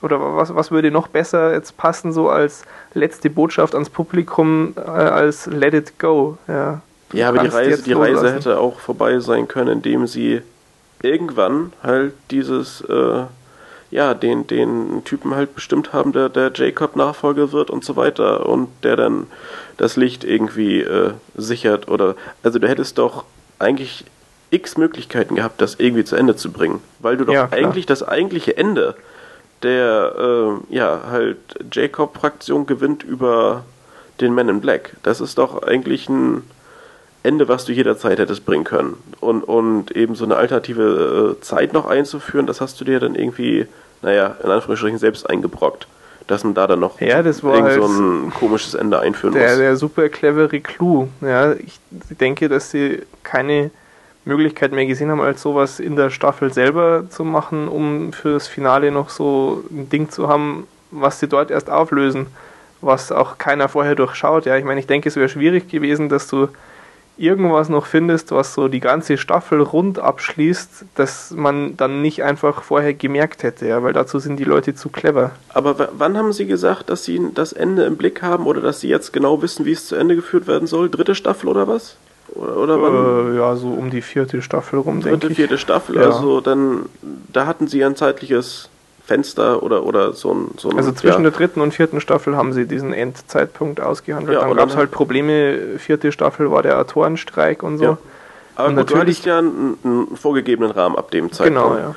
oder 0.02 0.36
was, 0.36 0.54
was 0.54 0.70
würde 0.70 0.90
noch 0.90 1.08
besser 1.08 1.54
jetzt 1.54 1.76
passen, 1.76 2.12
so 2.12 2.28
als 2.28 2.64
letzte 2.92 3.30
Botschaft 3.30 3.74
ans 3.74 3.88
Publikum, 3.88 4.74
äh, 4.76 4.80
als 4.80 5.46
Let 5.46 5.74
it 5.74 5.98
go, 5.98 6.38
ja. 6.48 6.80
Ja, 7.12 7.28
aber 7.28 7.38
die 7.38 7.48
Reise, 7.48 7.82
die 7.82 7.92
Reise 7.92 8.32
hätte 8.32 8.58
auch 8.58 8.80
vorbei 8.80 9.20
sein 9.20 9.46
können, 9.46 9.68
indem 9.68 10.06
sie 10.06 10.42
irgendwann 11.02 11.72
halt 11.82 12.14
dieses, 12.30 12.80
äh, 12.82 13.24
ja, 13.90 14.14
den, 14.14 14.46
den 14.46 15.02
Typen 15.04 15.34
halt 15.34 15.54
bestimmt 15.54 15.92
haben, 15.92 16.12
der 16.12 16.28
der 16.28 16.50
Jacob-Nachfolger 16.54 17.52
wird 17.52 17.70
und 17.70 17.84
so 17.84 17.96
weiter 17.96 18.46
und 18.46 18.68
der 18.82 18.96
dann 18.96 19.26
das 19.76 19.96
Licht 19.96 20.24
irgendwie 20.24 20.80
äh, 20.80 21.12
sichert 21.36 21.88
oder 21.88 22.16
also 22.42 22.58
du 22.58 22.68
hättest 22.68 22.98
doch 22.98 23.24
eigentlich 23.58 24.04
x 24.50 24.76
Möglichkeiten 24.76 25.34
gehabt, 25.34 25.60
das 25.60 25.76
irgendwie 25.76 26.04
zu 26.04 26.16
Ende 26.16 26.36
zu 26.36 26.50
bringen, 26.52 26.80
weil 27.00 27.16
du 27.16 27.24
doch 27.24 27.32
Ja, 27.32 27.48
eigentlich 27.50 27.86
das 27.86 28.02
eigentliche 28.02 28.56
Ende 28.56 28.94
der 29.62 30.12
äh, 30.70 30.74
ja 30.74 31.02
halt 31.10 31.38
Jacob-Fraktion 31.72 32.66
gewinnt 32.66 33.02
über 33.02 33.64
den 34.20 34.34
Man 34.34 34.48
in 34.48 34.60
Black. 34.60 34.96
Das 35.02 35.20
ist 35.20 35.38
doch 35.38 35.62
eigentlich 35.62 36.08
ein 36.08 36.42
Ende, 37.24 37.48
was 37.48 37.64
du 37.64 37.72
jederzeit 37.72 38.18
hättest 38.18 38.44
bringen 38.44 38.64
können. 38.64 38.96
Und, 39.20 39.42
und 39.42 39.90
eben 39.96 40.14
so 40.14 40.24
eine 40.24 40.36
alternative 40.36 41.36
äh, 41.36 41.40
Zeit 41.40 41.72
noch 41.72 41.86
einzuführen, 41.86 42.46
das 42.46 42.60
hast 42.60 42.80
du 42.80 42.84
dir 42.84 43.00
dann 43.00 43.14
irgendwie, 43.14 43.66
naja, 44.02 44.36
in 44.44 44.50
Anführungsstrichen 44.50 44.98
selbst 44.98 45.28
eingebrockt. 45.28 45.88
Dass 46.26 46.44
man 46.44 46.54
da 46.54 46.66
dann 46.66 46.80
noch 46.80 47.00
Ja, 47.00 47.22
das 47.22 47.42
war 47.42 47.54
irgend 47.54 47.74
so 47.74 47.86
ein 47.86 48.32
komisches 48.38 48.74
Ende 48.74 48.98
einführen 48.98 49.34
Der, 49.34 49.48
muss. 49.48 49.58
der 49.58 49.76
super 49.76 50.08
clevere 50.08 50.60
Clou. 50.60 51.08
Ja, 51.20 51.52
ich 51.52 51.80
denke, 52.18 52.48
dass 52.48 52.70
sie 52.70 53.02
keine 53.22 53.70
Möglichkeit 54.24 54.72
mehr 54.72 54.86
gesehen 54.86 55.10
haben, 55.10 55.20
als 55.20 55.42
sowas 55.42 55.80
in 55.80 55.96
der 55.96 56.08
Staffel 56.08 56.52
selber 56.52 57.04
zu 57.10 57.24
machen, 57.24 57.68
um 57.68 58.12
fürs 58.14 58.48
Finale 58.48 58.90
noch 58.90 59.10
so 59.10 59.64
ein 59.70 59.90
Ding 59.90 60.08
zu 60.10 60.28
haben, 60.28 60.66
was 60.90 61.20
sie 61.20 61.28
dort 61.28 61.50
erst 61.50 61.68
auflösen, 61.68 62.26
was 62.80 63.12
auch 63.12 63.36
keiner 63.36 63.68
vorher 63.68 63.94
durchschaut. 63.94 64.46
Ja, 64.46 64.56
ich 64.56 64.64
meine, 64.64 64.80
ich 64.80 64.86
denke, 64.86 65.08
es 65.10 65.16
wäre 65.16 65.28
schwierig 65.28 65.68
gewesen, 65.68 66.08
dass 66.08 66.26
du 66.28 66.48
irgendwas 67.16 67.68
noch 67.68 67.86
findest, 67.86 68.32
was 68.32 68.54
so 68.54 68.68
die 68.68 68.80
ganze 68.80 69.16
Staffel 69.18 69.60
rund 69.60 69.98
abschließt, 69.98 70.84
dass 70.96 71.30
man 71.30 71.76
dann 71.76 72.02
nicht 72.02 72.22
einfach 72.24 72.62
vorher 72.62 72.92
gemerkt 72.94 73.42
hätte, 73.42 73.66
ja, 73.66 73.82
weil 73.82 73.92
dazu 73.92 74.18
sind 74.18 74.36
die 74.38 74.44
Leute 74.44 74.74
zu 74.74 74.88
clever. 74.88 75.30
Aber 75.50 75.90
wann 75.96 76.16
haben 76.16 76.32
Sie 76.32 76.46
gesagt, 76.46 76.90
dass 76.90 77.04
Sie 77.04 77.20
das 77.34 77.52
Ende 77.52 77.84
im 77.84 77.96
Blick 77.96 78.22
haben 78.22 78.46
oder 78.46 78.60
dass 78.60 78.80
Sie 78.80 78.88
jetzt 78.88 79.12
genau 79.12 79.42
wissen, 79.42 79.64
wie 79.64 79.72
es 79.72 79.86
zu 79.86 79.94
Ende 79.96 80.16
geführt 80.16 80.46
werden 80.46 80.66
soll? 80.66 80.90
Dritte 80.90 81.14
Staffel 81.14 81.48
oder 81.48 81.68
was? 81.68 81.96
Oder, 82.34 82.56
oder 82.56 82.82
wann? 82.82 83.34
Äh, 83.34 83.36
ja, 83.38 83.54
so 83.54 83.68
um 83.68 83.90
die 83.90 84.02
vierte 84.02 84.42
Staffel 84.42 84.78
rum, 84.80 85.00
denke 85.00 85.18
Dritte, 85.18 85.32
ich. 85.32 85.36
vierte 85.36 85.58
Staffel, 85.58 85.96
Ja. 85.96 86.02
also 86.10 86.40
dann, 86.40 86.86
da 87.32 87.46
hatten 87.46 87.68
Sie 87.68 87.84
ein 87.84 87.94
zeitliches 87.96 88.68
Fenster 89.06 89.62
oder, 89.62 89.84
oder 89.84 90.12
so 90.14 90.32
ein. 90.32 90.50
So 90.56 90.70
ein 90.70 90.78
Also 90.78 90.92
zwischen 90.92 91.24
ja. 91.24 91.30
der 91.30 91.38
dritten 91.38 91.60
und 91.60 91.72
vierten 91.74 92.00
Staffel 92.00 92.36
haben 92.36 92.52
sie 92.52 92.66
diesen 92.66 92.92
Endzeitpunkt 92.92 93.80
ausgehandelt. 93.80 94.38
Ja, 94.40 94.46
dann 94.46 94.56
gab 94.56 94.70
es 94.70 94.76
halt 94.76 94.90
Probleme. 94.90 95.78
Vierte 95.78 96.10
Staffel 96.10 96.50
war 96.50 96.62
der 96.62 96.78
Autorenstreik 96.80 97.62
und 97.62 97.78
so. 97.78 97.84
Ja. 97.84 97.98
Aber 98.56 98.68
Und 98.68 98.76
gut, 98.76 98.90
du 98.90 98.94
natürlich- 98.94 99.16
hattest 99.18 99.26
ja 99.26 99.38
einen, 99.38 99.76
einen 99.84 100.16
vorgegebenen 100.16 100.70
Rahmen 100.70 100.96
ab 100.96 101.10
dem 101.10 101.32
Zeitpunkt. 101.32 101.74
Genau, 101.74 101.76
ja. 101.78 101.94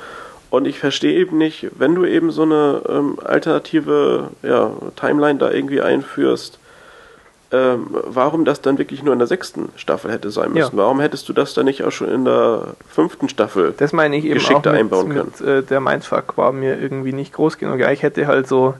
Und 0.50 0.66
ich 0.66 0.78
verstehe 0.78 1.12
eben 1.18 1.36
nicht, 1.38 1.68
wenn 1.78 1.94
du 1.94 2.04
eben 2.04 2.30
so 2.30 2.42
eine 2.42 2.82
ähm, 2.88 3.18
alternative 3.22 4.28
ja, 4.42 4.70
Timeline 4.96 5.38
da 5.38 5.50
irgendwie 5.50 5.80
einführst, 5.80 6.58
ähm, 7.50 7.86
warum 7.90 8.44
das 8.44 8.60
dann 8.60 8.76
wirklich 8.76 9.02
nur 9.02 9.12
in 9.14 9.18
der 9.18 9.28
sechsten 9.28 9.70
Staffel 9.76 10.10
hätte 10.10 10.30
sein 10.30 10.52
müssen. 10.52 10.76
Ja. 10.76 10.82
Warum 10.84 11.00
hättest 11.00 11.28
du 11.28 11.32
das 11.32 11.54
dann 11.54 11.64
nicht 11.64 11.82
auch 11.82 11.90
schon 11.90 12.08
in 12.08 12.24
der 12.24 12.74
fünften 12.86 13.28
Staffel? 13.28 13.74
Das 13.76 13.92
meine 13.92 14.16
ich 14.16 14.24
eben 14.24 14.34
auch 14.34 14.38
Geschickter 14.38 14.72
mit, 14.72 14.80
einbauen 14.80 15.08
mit 15.08 15.40
äh, 15.40 15.62
der 15.62 15.80
Mindfuck 15.80 16.36
war 16.36 16.52
mir 16.52 16.78
irgendwie 16.78 17.12
nicht 17.12 17.32
groß 17.32 17.56
genug. 17.56 17.78
Ja, 17.78 17.90
ich 17.90 18.02
hätte 18.02 18.26
halt 18.26 18.46
so, 18.48 18.74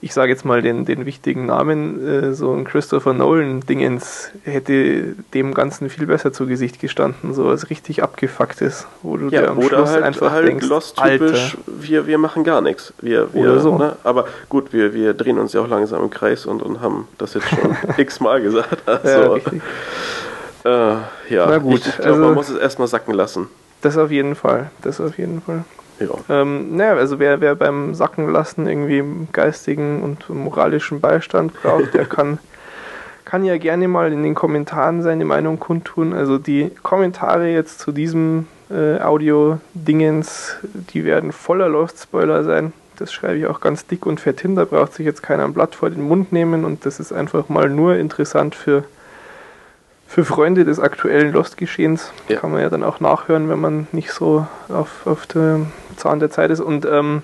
ich 0.00 0.14
sage 0.14 0.30
jetzt 0.30 0.44
mal 0.44 0.62
den, 0.62 0.84
den 0.84 1.06
wichtigen 1.06 1.46
Namen, 1.46 2.06
äh, 2.06 2.32
so 2.32 2.52
ein 2.52 2.64
Christopher 2.64 3.12
Nolan-Dingens, 3.14 4.30
hätte 4.44 5.14
dem 5.34 5.54
Ganzen 5.54 5.90
viel 5.90 6.06
besser 6.06 6.32
zu 6.32 6.46
Gesicht 6.46 6.78
gestanden, 6.80 7.34
so 7.34 7.48
als 7.48 7.68
richtig 7.70 8.02
abgefucktes, 8.02 8.86
wo 9.02 9.16
du 9.16 9.28
dir 9.28 9.42
Ja, 9.42 9.48
am 9.48 9.58
oder 9.58 9.68
Schluss 9.68 9.90
halt, 9.90 10.04
einfach 10.04 10.30
halt 10.30 10.46
denkst, 10.46 10.66
Lost-typisch, 10.68 11.56
wir, 11.66 12.06
wir 12.06 12.18
machen 12.18 12.44
gar 12.44 12.60
nichts. 12.60 12.92
Wir, 13.00 13.32
wir, 13.34 13.42
Oder 13.42 13.60
so. 13.60 13.76
Ne? 13.76 13.96
Aber 14.04 14.26
gut, 14.48 14.72
wir, 14.72 14.94
wir 14.94 15.14
drehen 15.14 15.38
uns 15.38 15.52
ja 15.52 15.60
auch 15.62 15.68
langsam 15.68 16.02
im 16.02 16.10
Kreis 16.10 16.46
und, 16.46 16.62
und 16.62 16.80
haben 16.80 17.08
das 17.18 17.34
jetzt 17.34 17.48
schon 17.48 17.76
x-mal 17.96 18.40
gesagt. 18.40 18.82
Also, 18.86 19.08
ja, 19.08 19.32
richtig. 19.32 19.62
äh, 20.64 20.68
ja, 20.68 21.02
Na 21.30 21.58
gut, 21.58 21.80
ich, 21.80 21.86
ich 21.88 21.96
glaube, 21.96 22.10
also- 22.10 22.24
man 22.24 22.34
muss 22.34 22.48
es 22.50 22.58
erstmal 22.58 22.88
sacken 22.88 23.14
lassen. 23.14 23.48
Das 23.80 23.96
auf 23.96 24.10
jeden 24.10 24.34
Fall, 24.34 24.70
das 24.82 25.00
auf 25.00 25.18
jeden 25.18 25.40
Fall. 25.40 25.64
Ja. 26.00 26.42
Ähm, 26.42 26.76
naja, 26.76 26.94
also 26.94 27.18
wer, 27.18 27.40
wer 27.40 27.54
beim 27.54 27.94
Sackenlassen 27.94 28.66
irgendwie 28.66 29.04
geistigen 29.32 30.02
und 30.02 30.28
moralischen 30.30 31.00
Beistand 31.00 31.52
braucht, 31.60 31.94
der 31.94 32.04
kann, 32.06 32.38
kann 33.24 33.44
ja 33.44 33.58
gerne 33.58 33.88
mal 33.88 34.12
in 34.12 34.22
den 34.22 34.34
Kommentaren 34.34 35.02
seine 35.02 35.24
Meinung 35.24 35.58
kundtun. 35.58 36.12
Also 36.12 36.38
die 36.38 36.70
Kommentare 36.82 37.48
jetzt 37.48 37.80
zu 37.80 37.92
diesem 37.92 38.46
äh, 38.70 39.00
Audio-Dingens, 39.00 40.56
die 40.92 41.04
werden 41.04 41.32
voller 41.32 41.68
Lost-Spoiler 41.68 42.44
sein. 42.44 42.72
Das 42.96 43.12
schreibe 43.12 43.38
ich 43.38 43.46
auch 43.46 43.60
ganz 43.60 43.86
dick 43.86 44.06
und 44.06 44.20
fett 44.20 44.40
hin, 44.40 44.56
da 44.56 44.64
braucht 44.64 44.94
sich 44.94 45.06
jetzt 45.06 45.22
keiner 45.22 45.44
ein 45.44 45.54
Blatt 45.54 45.74
vor 45.74 45.88
den 45.88 46.02
Mund 46.02 46.32
nehmen 46.32 46.64
und 46.64 46.84
das 46.84 46.98
ist 46.98 47.12
einfach 47.12 47.48
mal 47.48 47.68
nur 47.68 47.94
interessant 47.94 48.56
für, 48.56 48.82
für 50.08 50.24
Freunde 50.24 50.64
des 50.64 50.80
aktuellen 50.80 51.32
Lost-Geschehens. 51.32 52.12
Ja. 52.28 52.40
Kann 52.40 52.50
man 52.50 52.60
ja 52.60 52.68
dann 52.68 52.82
auch 52.82 52.98
nachhören, 52.98 53.48
wenn 53.48 53.60
man 53.60 53.86
nicht 53.92 54.10
so 54.10 54.46
auf, 54.68 55.06
auf 55.06 55.26
dem 55.26 55.68
Zahn 55.98 56.20
der 56.20 56.30
Zeit 56.30 56.50
ist. 56.50 56.60
Und 56.60 56.86
ähm, 56.86 57.22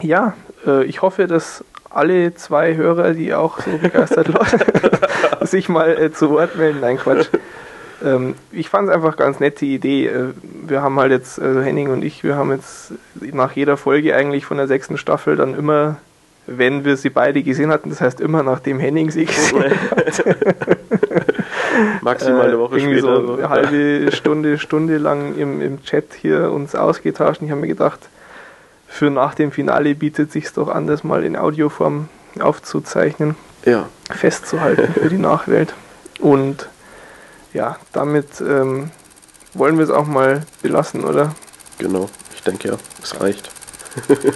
ja, 0.00 0.34
äh, 0.66 0.84
ich 0.84 1.02
hoffe, 1.02 1.26
dass 1.26 1.64
alle 1.90 2.34
zwei 2.34 2.76
Hörer, 2.76 3.12
die 3.12 3.34
auch 3.34 3.60
so 3.60 3.78
begeistert 3.78 4.32
waren, 4.34 5.46
sich 5.46 5.68
mal 5.68 5.90
äh, 5.98 6.12
zu 6.12 6.30
Wort 6.30 6.56
melden. 6.56 6.80
Nein, 6.80 6.98
Quatsch. 6.98 7.28
Ähm, 8.04 8.34
ich 8.50 8.68
fand 8.68 8.88
es 8.88 8.94
einfach 8.94 9.16
ganz 9.16 9.40
nette 9.40 9.64
Idee. 9.64 10.06
Äh, 10.06 10.32
wir 10.66 10.82
haben 10.82 10.98
halt 10.98 11.12
jetzt, 11.12 11.40
also 11.40 11.60
Henning 11.60 11.90
und 11.90 12.04
ich, 12.04 12.24
wir 12.24 12.36
haben 12.36 12.50
jetzt 12.50 12.92
nach 13.20 13.52
jeder 13.52 13.76
Folge 13.76 14.14
eigentlich 14.16 14.44
von 14.44 14.56
der 14.56 14.66
sechsten 14.66 14.96
Staffel 14.96 15.36
dann 15.36 15.54
immer, 15.54 15.98
wenn 16.46 16.84
wir 16.84 16.96
sie 16.96 17.10
beide 17.10 17.42
gesehen 17.42 17.70
hatten, 17.70 17.90
das 17.90 18.00
heißt 18.00 18.20
immer 18.20 18.42
nachdem 18.42 18.80
Henning 18.80 19.10
sie 19.10 19.24
gesehen 19.26 19.64
hat, 19.90 20.24
Maximal 22.00 22.48
eine 22.48 22.58
Woche 22.58 22.76
äh, 22.76 22.80
irgendwie 22.80 22.98
später. 22.98 23.26
so 23.26 23.34
eine 23.34 23.48
halbe 23.48 24.12
Stunde, 24.12 24.58
Stunde 24.58 24.98
lang 24.98 25.36
im, 25.36 25.60
im 25.60 25.82
Chat 25.82 26.14
hier 26.20 26.50
uns 26.50 26.74
ausgetauscht. 26.74 27.40
Und 27.40 27.46
ich 27.46 27.50
habe 27.50 27.60
mir 27.60 27.68
gedacht, 27.68 28.00
für 28.88 29.10
nach 29.10 29.34
dem 29.34 29.52
Finale 29.52 29.94
bietet 29.94 30.32
sich 30.32 30.52
doch 30.52 30.68
an, 30.68 30.86
das 30.86 31.04
mal 31.04 31.24
in 31.24 31.36
Audioform 31.36 32.08
aufzuzeichnen, 32.40 33.36
Ja, 33.64 33.88
festzuhalten 34.10 34.92
für 34.92 35.08
die 35.08 35.18
Nachwelt. 35.18 35.74
Und 36.20 36.68
ja, 37.52 37.76
damit 37.92 38.40
ähm, 38.40 38.90
wollen 39.54 39.76
wir 39.76 39.84
es 39.84 39.90
auch 39.90 40.06
mal 40.06 40.42
belassen, 40.62 41.04
oder? 41.04 41.34
genau. 41.78 42.08
Ich 42.34 42.42
denke 42.42 42.68
ja, 42.68 42.74
es 43.02 43.20
reicht. 43.20 43.50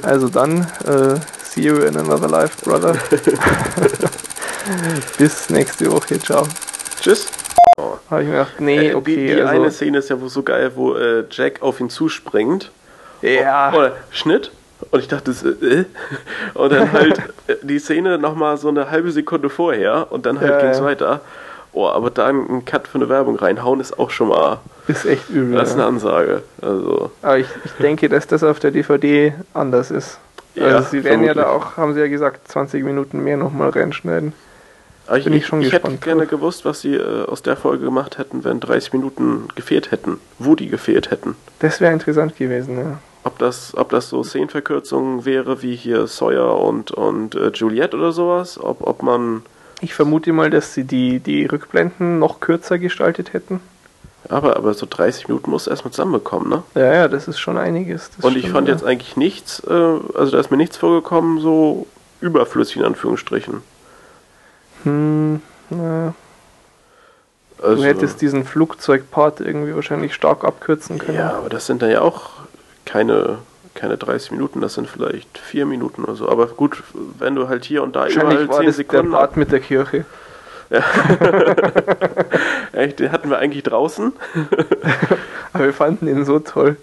Also 0.03 0.29
dann, 0.29 0.67
äh, 0.85 1.19
see 1.43 1.63
you 1.63 1.77
in 1.77 1.97
another 1.97 2.29
life, 2.29 2.63
brother. 2.63 2.95
Bis 5.19 5.49
nächste 5.49 5.91
Woche, 5.91 6.19
ciao. 6.19 6.47
Tschüss. 7.07 7.29
Habe 8.11 8.23
ich 8.23 8.29
mir 8.29 8.33
gedacht, 8.35 8.61
nee, 8.61 8.89
Äh, 8.89 8.95
okay. 8.95 9.15
die 9.15 9.27
die 9.29 9.41
also, 9.41 9.55
eine 9.63 9.71
Szene 9.71 9.99
ist 9.99 10.11
ja 10.11 10.17
so 10.27 10.43
geil, 10.43 10.73
wo 10.75 10.95
äh, 10.95 11.23
Jack 11.31 11.63
auf 11.63 11.79
ihn 11.79 11.89
zuspringt. 11.89 12.73
ja, 13.23 13.73
Oder 13.73 13.93
Schnitt. 14.11 14.51
Und 14.91 14.99
ich 14.99 15.07
dachte, 15.07 15.31
äh? 15.31 15.85
und 16.59 16.73
dann 16.73 16.91
halt 16.91 17.19
äh, 17.47 17.55
die 17.63 17.79
Szene 17.79 18.19
nochmal 18.19 18.57
so 18.57 18.69
eine 18.71 18.91
halbe 18.91 19.13
Sekunde 19.13 19.51
vorher 19.51 20.09
und 20.11 20.27
dann 20.27 20.41
halt 20.41 20.51
Ja, 20.51 20.61
ging's 20.61 20.79
ja. 20.79 20.85
weiter. 20.85 21.21
Oh, 21.73 21.87
aber 21.87 22.11
da 22.11 22.27
einen 22.27 22.65
Cut 22.65 22.89
für 22.89 22.97
eine 22.99 23.09
Werbung 23.09 23.37
reinhauen 23.37 23.79
ist 23.79 23.97
auch 24.01 24.11
schon 24.11 24.29
mal, 24.29 24.59
ist 24.89 25.05
echt 25.05 25.31
übel. 25.31 25.57
das 25.59 25.69
ist 25.71 25.77
ja. 25.77 25.83
eine 25.83 25.87
Ansage. 25.95 26.43
Also, 26.61 27.13
Aber 27.23 27.39
ich, 27.39 27.47
ich 27.65 27.73
denke, 27.81 28.09
dass 28.09 28.27
das 28.27 28.43
auf 28.43 28.59
der 28.59 28.73
DVD 28.73 29.33
anders 29.55 29.93
ist. 29.93 30.19
Ja, 30.57 30.65
also 30.67 30.89
sie 30.91 31.05
werden 31.05 31.23
ja 31.23 31.35
da 31.35 31.43
vermutlich. 31.45 31.69
auch, 31.73 31.77
haben 31.77 31.95
sie 31.95 32.01
ja 32.01 32.09
gesagt, 32.09 32.49
20 32.49 32.83
Minuten 32.83 33.23
mehr 33.23 33.37
nochmal 33.37 33.69
reinschneiden. 33.71 34.33
Aber 35.07 35.19
ich, 35.19 35.25
Bin 35.25 35.33
ich 35.35 35.47
schon 35.47 35.63
ich 35.63 35.73
hätte 35.73 35.91
gerne 35.97 36.27
gewusst, 36.27 36.65
was 36.65 36.81
sie 36.81 36.95
äh, 36.95 37.25
aus 37.27 37.43
der 37.43 37.57
Folge 37.57 37.85
gemacht 37.85 38.19
hätten, 38.19 38.45
wenn 38.45 38.61
30 38.61 38.93
Minuten 38.93 39.49
gefehlt 39.55 39.91
hätten. 39.91 40.19
Wo 40.39 40.55
die 40.55 40.69
gefehlt 40.69 41.11
hätten. 41.11 41.37
Das 41.61 41.81
wäre 41.81 41.93
interessant 41.93 42.37
gewesen, 42.37 42.79
ja. 42.79 42.99
Ob 43.25 43.39
das, 43.39 43.77
ob 43.77 43.91
das 43.91 44.09
so 44.09 44.23
Szenenverkürzungen 44.23 45.25
wäre 45.25 45.63
wie 45.63 45.75
hier 45.75 46.07
Sawyer 46.07 46.59
und, 46.61 46.91
und 46.93 47.35
äh, 47.35 47.51
Juliette 47.53 47.97
oder 47.97 48.13
sowas. 48.13 48.59
Ob, 48.63 48.87
ob 48.87 49.03
man. 49.03 49.43
Ich 49.81 49.95
vermute 49.95 50.33
mal, 50.33 50.51
dass 50.51 50.75
sie 50.75 50.85
die, 50.85 51.21
die 51.21 51.47
Rückblenden 51.47 52.19
noch 52.19 52.41
kürzer 52.41 52.79
gestaltet 52.79 53.33
hätten. 53.33 53.61
Aber, 54.29 54.57
aber 54.57 54.75
so 54.75 54.87
30 54.89 55.29
Minuten 55.29 55.51
muss 55.51 55.67
erstmal 55.67 55.93
zusammenbekommen, 55.93 56.49
ne? 56.49 56.63
Ja, 56.75 56.93
ja, 56.93 57.09
das 57.09 57.29
ist 57.29 57.39
schon 57.39 57.59
einiges. 57.59 58.11
Das 58.17 58.25
Und 58.25 58.37
ich 58.37 58.51
fand 58.51 58.67
ja. 58.67 58.75
jetzt 58.75 58.85
eigentlich 58.85 59.17
nichts, 59.17 59.63
äh, 59.69 59.73
also 59.73 60.33
da 60.33 60.41
ist 60.41 60.51
mir 60.51 60.57
nichts 60.57 60.77
vorgekommen, 60.77 61.41
so 61.41 61.87
überflüssig 62.21 62.79
in 62.79 62.85
Anführungsstrichen. 62.85 63.63
Hm, 64.85 65.41
na, 65.71 66.15
Also, 67.63 67.77
du 67.77 67.85
hättest 67.85 68.21
diesen 68.21 68.45
Flugzeugpart 68.45 69.41
irgendwie 69.41 69.75
wahrscheinlich 69.75 70.15
stark 70.15 70.45
abkürzen 70.45 70.99
können. 70.99 71.19
Ja, 71.19 71.37
aber 71.37 71.49
das 71.49 71.67
sind 71.67 71.83
dann 71.83 71.91
ja 71.91 72.03
auch 72.03 72.31
keine, 72.85 73.39
keine 73.75 73.97
30 73.97 74.33
Minuten, 74.33 74.61
das 74.61 74.75
sind 74.75 74.89
vielleicht 74.89 75.39
4 75.39 75.67
Minuten 75.67 76.05
oder 76.05 76.17
so. 76.17 76.29
Aber 76.29 76.47
gut, 76.47 76.83
wenn 77.19 77.35
du 77.35 77.49
halt 77.49 77.65
hier 77.65 77.83
und 77.83 77.97
da 77.97 78.07
überall 78.07 78.49
war 78.49 78.59
10 78.59 78.67
das 78.67 78.77
Sekunden. 78.77 79.11
der 79.11 79.19
Part 79.19 79.37
mit 79.37 79.53
der 79.53 79.61
Kirche. 79.61 80.05
Echt, 82.73 82.99
den 82.99 83.13
hatten 83.13 83.31
wir 83.31 83.39
eigentlich 83.39 83.63
draußen. 83.63 84.13
Aber 85.53 85.65
wir 85.65 85.73
fanden 85.73 86.09
ihn 86.09 86.25
so 86.25 86.41
toll. 86.41 86.77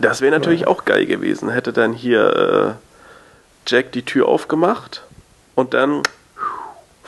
Das 0.00 0.20
wäre 0.20 0.30
natürlich 0.30 0.60
ja. 0.60 0.66
auch 0.68 0.84
geil 0.84 1.06
gewesen. 1.06 1.50
Hätte 1.50 1.72
dann 1.72 1.92
hier 1.92 2.36
äh, 2.36 2.72
Jack 3.66 3.92
die 3.92 4.04
Tür 4.04 4.28
aufgemacht 4.28 5.02
und 5.54 5.74
dann 5.74 6.02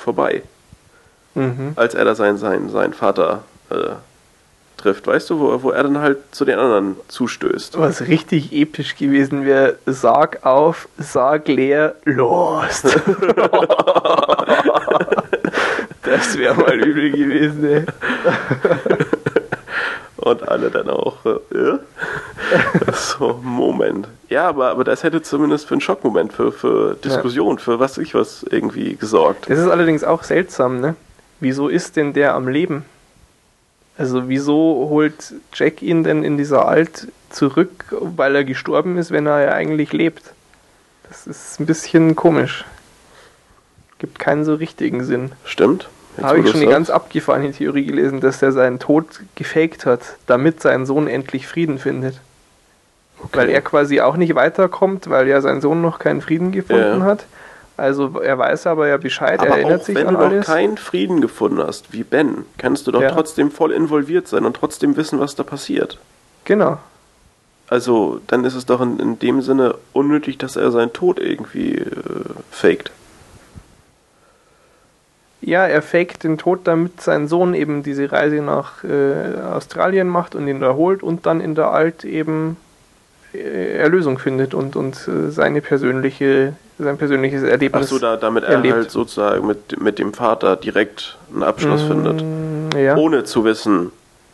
vorbei. 0.02 0.42
Mhm. 1.34 1.72
Als 1.76 1.94
er 1.94 2.04
da 2.04 2.14
seinen, 2.14 2.36
seinen, 2.36 2.68
seinen 2.68 2.92
Vater 2.92 3.44
äh, 3.70 3.94
trifft, 4.76 5.06
weißt 5.06 5.30
du, 5.30 5.40
wo, 5.40 5.62
wo 5.62 5.70
er 5.70 5.84
dann 5.84 5.98
halt 5.98 6.18
zu 6.32 6.44
den 6.44 6.58
anderen 6.58 6.96
zustößt. 7.08 7.78
Was 7.78 8.02
richtig 8.02 8.52
episch 8.52 8.96
gewesen 8.96 9.46
wäre, 9.46 9.76
Sarg 9.86 10.44
auf, 10.44 10.88
Sarg 10.98 11.48
leer, 11.48 11.94
los. 12.04 12.82
das 16.02 16.36
wäre 16.36 16.54
mal 16.54 16.78
übel 16.78 17.12
gewesen, 17.12 17.64
ey. 17.64 17.86
Und 20.22 20.48
alle 20.48 20.70
dann 20.70 20.88
auch, 20.88 21.26
äh, 21.26 21.34
so, 22.92 23.40
Moment. 23.42 24.06
Ja, 24.28 24.48
aber, 24.48 24.70
aber 24.70 24.84
das 24.84 25.02
hätte 25.02 25.20
zumindest 25.20 25.66
für 25.66 25.74
einen 25.74 25.80
Schockmoment, 25.80 26.32
für, 26.32 26.52
für 26.52 26.94
Diskussion, 26.94 27.56
ja. 27.56 27.62
für 27.62 27.80
was 27.80 27.98
ich 27.98 28.14
was 28.14 28.44
irgendwie 28.48 28.94
gesorgt. 28.94 29.50
Das 29.50 29.58
ist 29.58 29.66
allerdings 29.66 30.04
auch 30.04 30.22
seltsam, 30.22 30.80
ne? 30.80 30.94
Wieso 31.40 31.66
ist 31.66 31.96
denn 31.96 32.12
der 32.12 32.34
am 32.34 32.46
Leben? 32.46 32.84
Also 33.98 34.28
wieso 34.28 34.86
holt 34.88 35.34
Jack 35.54 35.82
ihn 35.82 36.04
denn 36.04 36.22
in 36.22 36.38
dieser 36.38 36.68
Alt 36.68 37.08
zurück, 37.30 37.86
weil 37.90 38.36
er 38.36 38.44
gestorben 38.44 38.98
ist, 38.98 39.10
wenn 39.10 39.26
er 39.26 39.40
ja 39.42 39.52
eigentlich 39.52 39.92
lebt? 39.92 40.22
Das 41.08 41.26
ist 41.26 41.58
ein 41.58 41.66
bisschen 41.66 42.14
komisch. 42.14 42.64
Gibt 43.98 44.20
keinen 44.20 44.44
so 44.44 44.54
richtigen 44.54 45.02
Sinn. 45.02 45.32
Stimmt. 45.44 45.88
Habe 46.20 46.40
ich 46.40 46.50
schon 46.50 46.60
eine 46.60 46.70
ganz 46.70 46.90
abgefahrene 46.90 47.52
Theorie 47.52 47.86
gelesen, 47.86 48.20
dass 48.20 48.42
er 48.42 48.52
seinen 48.52 48.78
Tod 48.78 49.06
gefaked 49.34 49.86
hat, 49.86 50.00
damit 50.26 50.60
sein 50.60 50.84
Sohn 50.84 51.08
endlich 51.08 51.46
Frieden 51.46 51.78
findet. 51.78 52.20
Okay. 53.18 53.38
Weil 53.38 53.50
er 53.50 53.62
quasi 53.62 54.00
auch 54.00 54.16
nicht 54.16 54.34
weiterkommt, 54.34 55.08
weil 55.08 55.28
ja 55.28 55.40
sein 55.40 55.60
Sohn 55.60 55.80
noch 55.80 55.98
keinen 55.98 56.20
Frieden 56.20 56.52
gefunden 56.52 57.00
ja. 57.00 57.04
hat. 57.06 57.24
Also 57.76 58.20
er 58.20 58.36
weiß 58.38 58.66
aber 58.66 58.88
ja 58.88 58.96
Bescheid, 58.96 59.40
aber 59.40 59.50
er 59.50 59.56
erinnert 59.58 59.84
sich 59.84 59.96
an 59.96 60.08
alles. 60.08 60.20
Wenn 60.20 60.30
du 60.30 60.36
noch 60.38 60.44
keinen 60.44 60.76
Frieden 60.76 61.20
gefunden 61.20 61.62
hast, 61.62 61.92
wie 61.92 62.04
Ben, 62.04 62.44
kannst 62.58 62.86
du 62.86 62.92
doch 62.92 63.00
ja. 63.00 63.10
trotzdem 63.10 63.50
voll 63.50 63.72
involviert 63.72 64.28
sein 64.28 64.44
und 64.44 64.54
trotzdem 64.54 64.96
wissen, 64.96 65.18
was 65.18 65.34
da 65.34 65.42
passiert. 65.42 65.98
Genau. 66.44 66.78
Also 67.68 68.20
dann 68.26 68.44
ist 68.44 68.54
es 68.54 68.66
doch 68.66 68.82
in, 68.82 68.98
in 68.98 69.18
dem 69.18 69.40
Sinne 69.40 69.76
unnötig, 69.94 70.36
dass 70.36 70.56
er 70.56 70.70
seinen 70.70 70.92
Tod 70.92 71.18
irgendwie 71.18 71.76
äh, 71.76 71.86
faked. 72.50 72.90
Ja, 75.44 75.66
er 75.66 75.82
faked 75.82 76.22
den 76.22 76.38
Tod, 76.38 76.60
damit 76.64 77.00
sein 77.00 77.26
Sohn 77.26 77.52
eben 77.54 77.82
diese 77.82 78.12
Reise 78.12 78.36
nach 78.36 78.84
äh, 78.84 79.40
Australien 79.52 80.08
macht 80.08 80.36
und 80.36 80.46
ihn 80.46 80.60
da 80.60 80.74
holt 80.74 81.02
und 81.02 81.26
dann 81.26 81.40
in 81.40 81.56
der 81.56 81.72
Alt 81.72 82.04
eben 82.04 82.56
äh, 83.34 83.78
Erlösung 83.78 84.18
findet 84.18 84.54
und, 84.54 84.76
und 84.76 85.08
äh, 85.08 85.30
seine 85.30 85.60
persönliche, 85.60 86.52
sein 86.78 86.96
persönliches 86.96 87.42
Erlebnis. 87.42 87.86
Ach 87.86 87.90
so, 87.90 87.98
da, 87.98 88.16
damit 88.16 88.44
er 88.44 88.50
erlebt. 88.50 88.74
halt 88.74 88.90
sozusagen 88.92 89.44
mit, 89.46 89.80
mit 89.80 89.98
dem 89.98 90.14
Vater 90.14 90.54
direkt 90.54 91.18
einen 91.32 91.42
Abschluss 91.42 91.82
mm, 91.82 91.88
findet. 91.88 92.24
Ja. 92.80 92.96
Ohne 92.96 93.24
zu 93.24 93.44
wissen, 93.44 93.90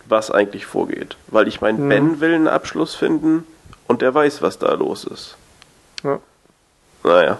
was 0.07 0.31
eigentlich 0.31 0.67
vorgeht. 0.67 1.17
Weil 1.29 1.49
ich 1.49 1.63
meine, 1.63 1.79
mm. 1.79 1.89
Ben 1.89 2.21
will 2.21 2.35
einen 2.35 2.49
Abschluss 2.49 2.95
finden 2.95 3.45
und 3.87 4.03
der 4.03 4.15
weiß, 4.15 4.43
was 4.43 4.59
da 4.59 4.75
los 4.75 5.05
ist. 5.05 5.37
Ja. 6.05 6.19
Naja. 7.03 7.39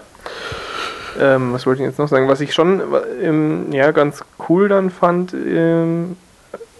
Ähm, 1.19 1.53
was 1.53 1.65
wollte 1.65 1.81
ich 1.81 1.87
jetzt 1.87 1.99
noch 1.99 2.07
sagen? 2.07 2.27
Was 2.27 2.41
ich 2.41 2.53
schon 2.53 2.81
ähm, 3.21 3.71
ja, 3.71 3.91
ganz 3.91 4.23
cool 4.47 4.67
dann 4.67 4.89
fand, 4.89 5.33
ähm, 5.33 6.17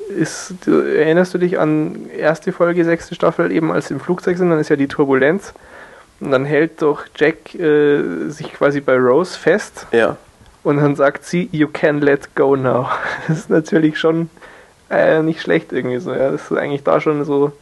ist, 0.10 0.56
du, 0.66 0.80
erinnerst 0.80 1.34
du 1.34 1.38
dich 1.38 1.60
an 1.60 2.10
erste 2.10 2.52
Folge, 2.52 2.84
sechste 2.84 3.16
Staffel, 3.16 3.52
eben 3.52 3.72
als 3.72 3.88
sie 3.88 3.94
im 3.94 4.00
Flugzeug 4.00 4.38
sind, 4.38 4.50
dann 4.50 4.60
ist 4.60 4.70
ja 4.70 4.76
die 4.76 4.88
Turbulenz. 4.88 5.54
Und 6.20 6.32
dann 6.32 6.46
hält 6.46 6.82
doch 6.82 7.06
Jack 7.16 7.56
äh, 7.56 8.30
sich 8.30 8.54
quasi 8.54 8.82
bei 8.82 8.98
Rose 8.98 9.38
fest. 9.38 9.88
Ja. 9.92 10.18
Und 10.64 10.78
dann 10.78 10.96
sagt 10.96 11.24
sie, 11.24 11.48
you 11.52 11.68
can 11.72 12.02
let 12.02 12.36
go 12.36 12.56
now. 12.56 12.90
Das 13.28 13.38
ist 13.38 13.50
natürlich 13.50 13.98
schon 13.98 14.30
äh, 14.90 15.22
nicht 15.22 15.42
schlecht 15.42 15.72
irgendwie 15.72 16.00
so, 16.00 16.14
ja. 16.14 16.32
Dass 16.32 16.48
du 16.50 16.58
eigentlich 16.58 16.84
da 16.84 17.00
schon 17.00 17.24
so, 17.24 17.54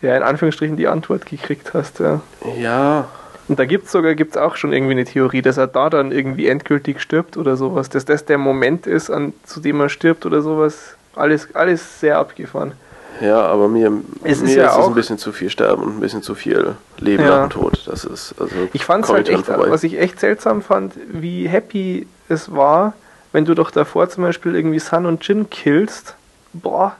ja, 0.00 0.16
in 0.16 0.22
Anführungsstrichen 0.22 0.76
die 0.76 0.88
Antwort 0.88 1.26
gekriegt 1.26 1.74
hast, 1.74 2.00
ja. 2.00 2.20
Ja, 2.56 3.08
und 3.52 3.58
da 3.58 3.66
gibt 3.66 3.84
es 3.84 3.92
sogar 3.92 4.14
gibt's 4.14 4.38
auch 4.38 4.56
schon 4.56 4.72
irgendwie 4.72 4.92
eine 4.92 5.04
Theorie, 5.04 5.42
dass 5.42 5.58
er 5.58 5.66
da 5.66 5.90
dann 5.90 6.10
irgendwie 6.10 6.46
endgültig 6.46 7.02
stirbt 7.02 7.36
oder 7.36 7.54
sowas. 7.58 7.90
Dass 7.90 8.06
das 8.06 8.24
der 8.24 8.38
Moment 8.38 8.86
ist, 8.86 9.10
an, 9.10 9.34
zu 9.44 9.60
dem 9.60 9.78
er 9.78 9.90
stirbt 9.90 10.24
oder 10.24 10.40
sowas. 10.40 10.96
Alles, 11.14 11.54
alles 11.54 12.00
sehr 12.00 12.16
abgefahren. 12.16 12.72
Ja, 13.20 13.42
aber 13.42 13.68
mir, 13.68 13.92
es 14.24 14.40
mir 14.40 14.48
ist, 14.48 14.56
ja 14.56 14.70
ist 14.70 14.78
es 14.78 14.86
ein 14.86 14.94
bisschen 14.94 15.18
zu 15.18 15.32
viel 15.32 15.50
Sterben 15.50 15.82
und 15.82 15.98
ein 15.98 16.00
bisschen 16.00 16.22
zu 16.22 16.34
viel 16.34 16.76
Leben 16.96 17.24
ja. 17.24 17.28
nach 17.28 17.48
dem 17.48 17.50
Tod. 17.50 17.82
Das 17.84 18.06
ist, 18.06 18.34
also 18.40 18.56
ich 18.72 18.86
fand 18.86 19.06
halt 19.06 19.28
echt, 19.28 19.46
was 19.46 19.84
ich 19.84 20.00
echt 20.00 20.18
seltsam 20.18 20.62
fand, 20.62 20.94
wie 21.12 21.46
happy 21.46 22.06
es 22.30 22.54
war, 22.54 22.94
wenn 23.32 23.44
du 23.44 23.54
doch 23.54 23.70
davor 23.70 24.08
zum 24.08 24.24
Beispiel 24.24 24.54
irgendwie 24.54 24.78
Sun 24.78 25.04
und 25.04 25.28
Jin 25.28 25.50
killst. 25.50 26.14
Boah. 26.54 26.96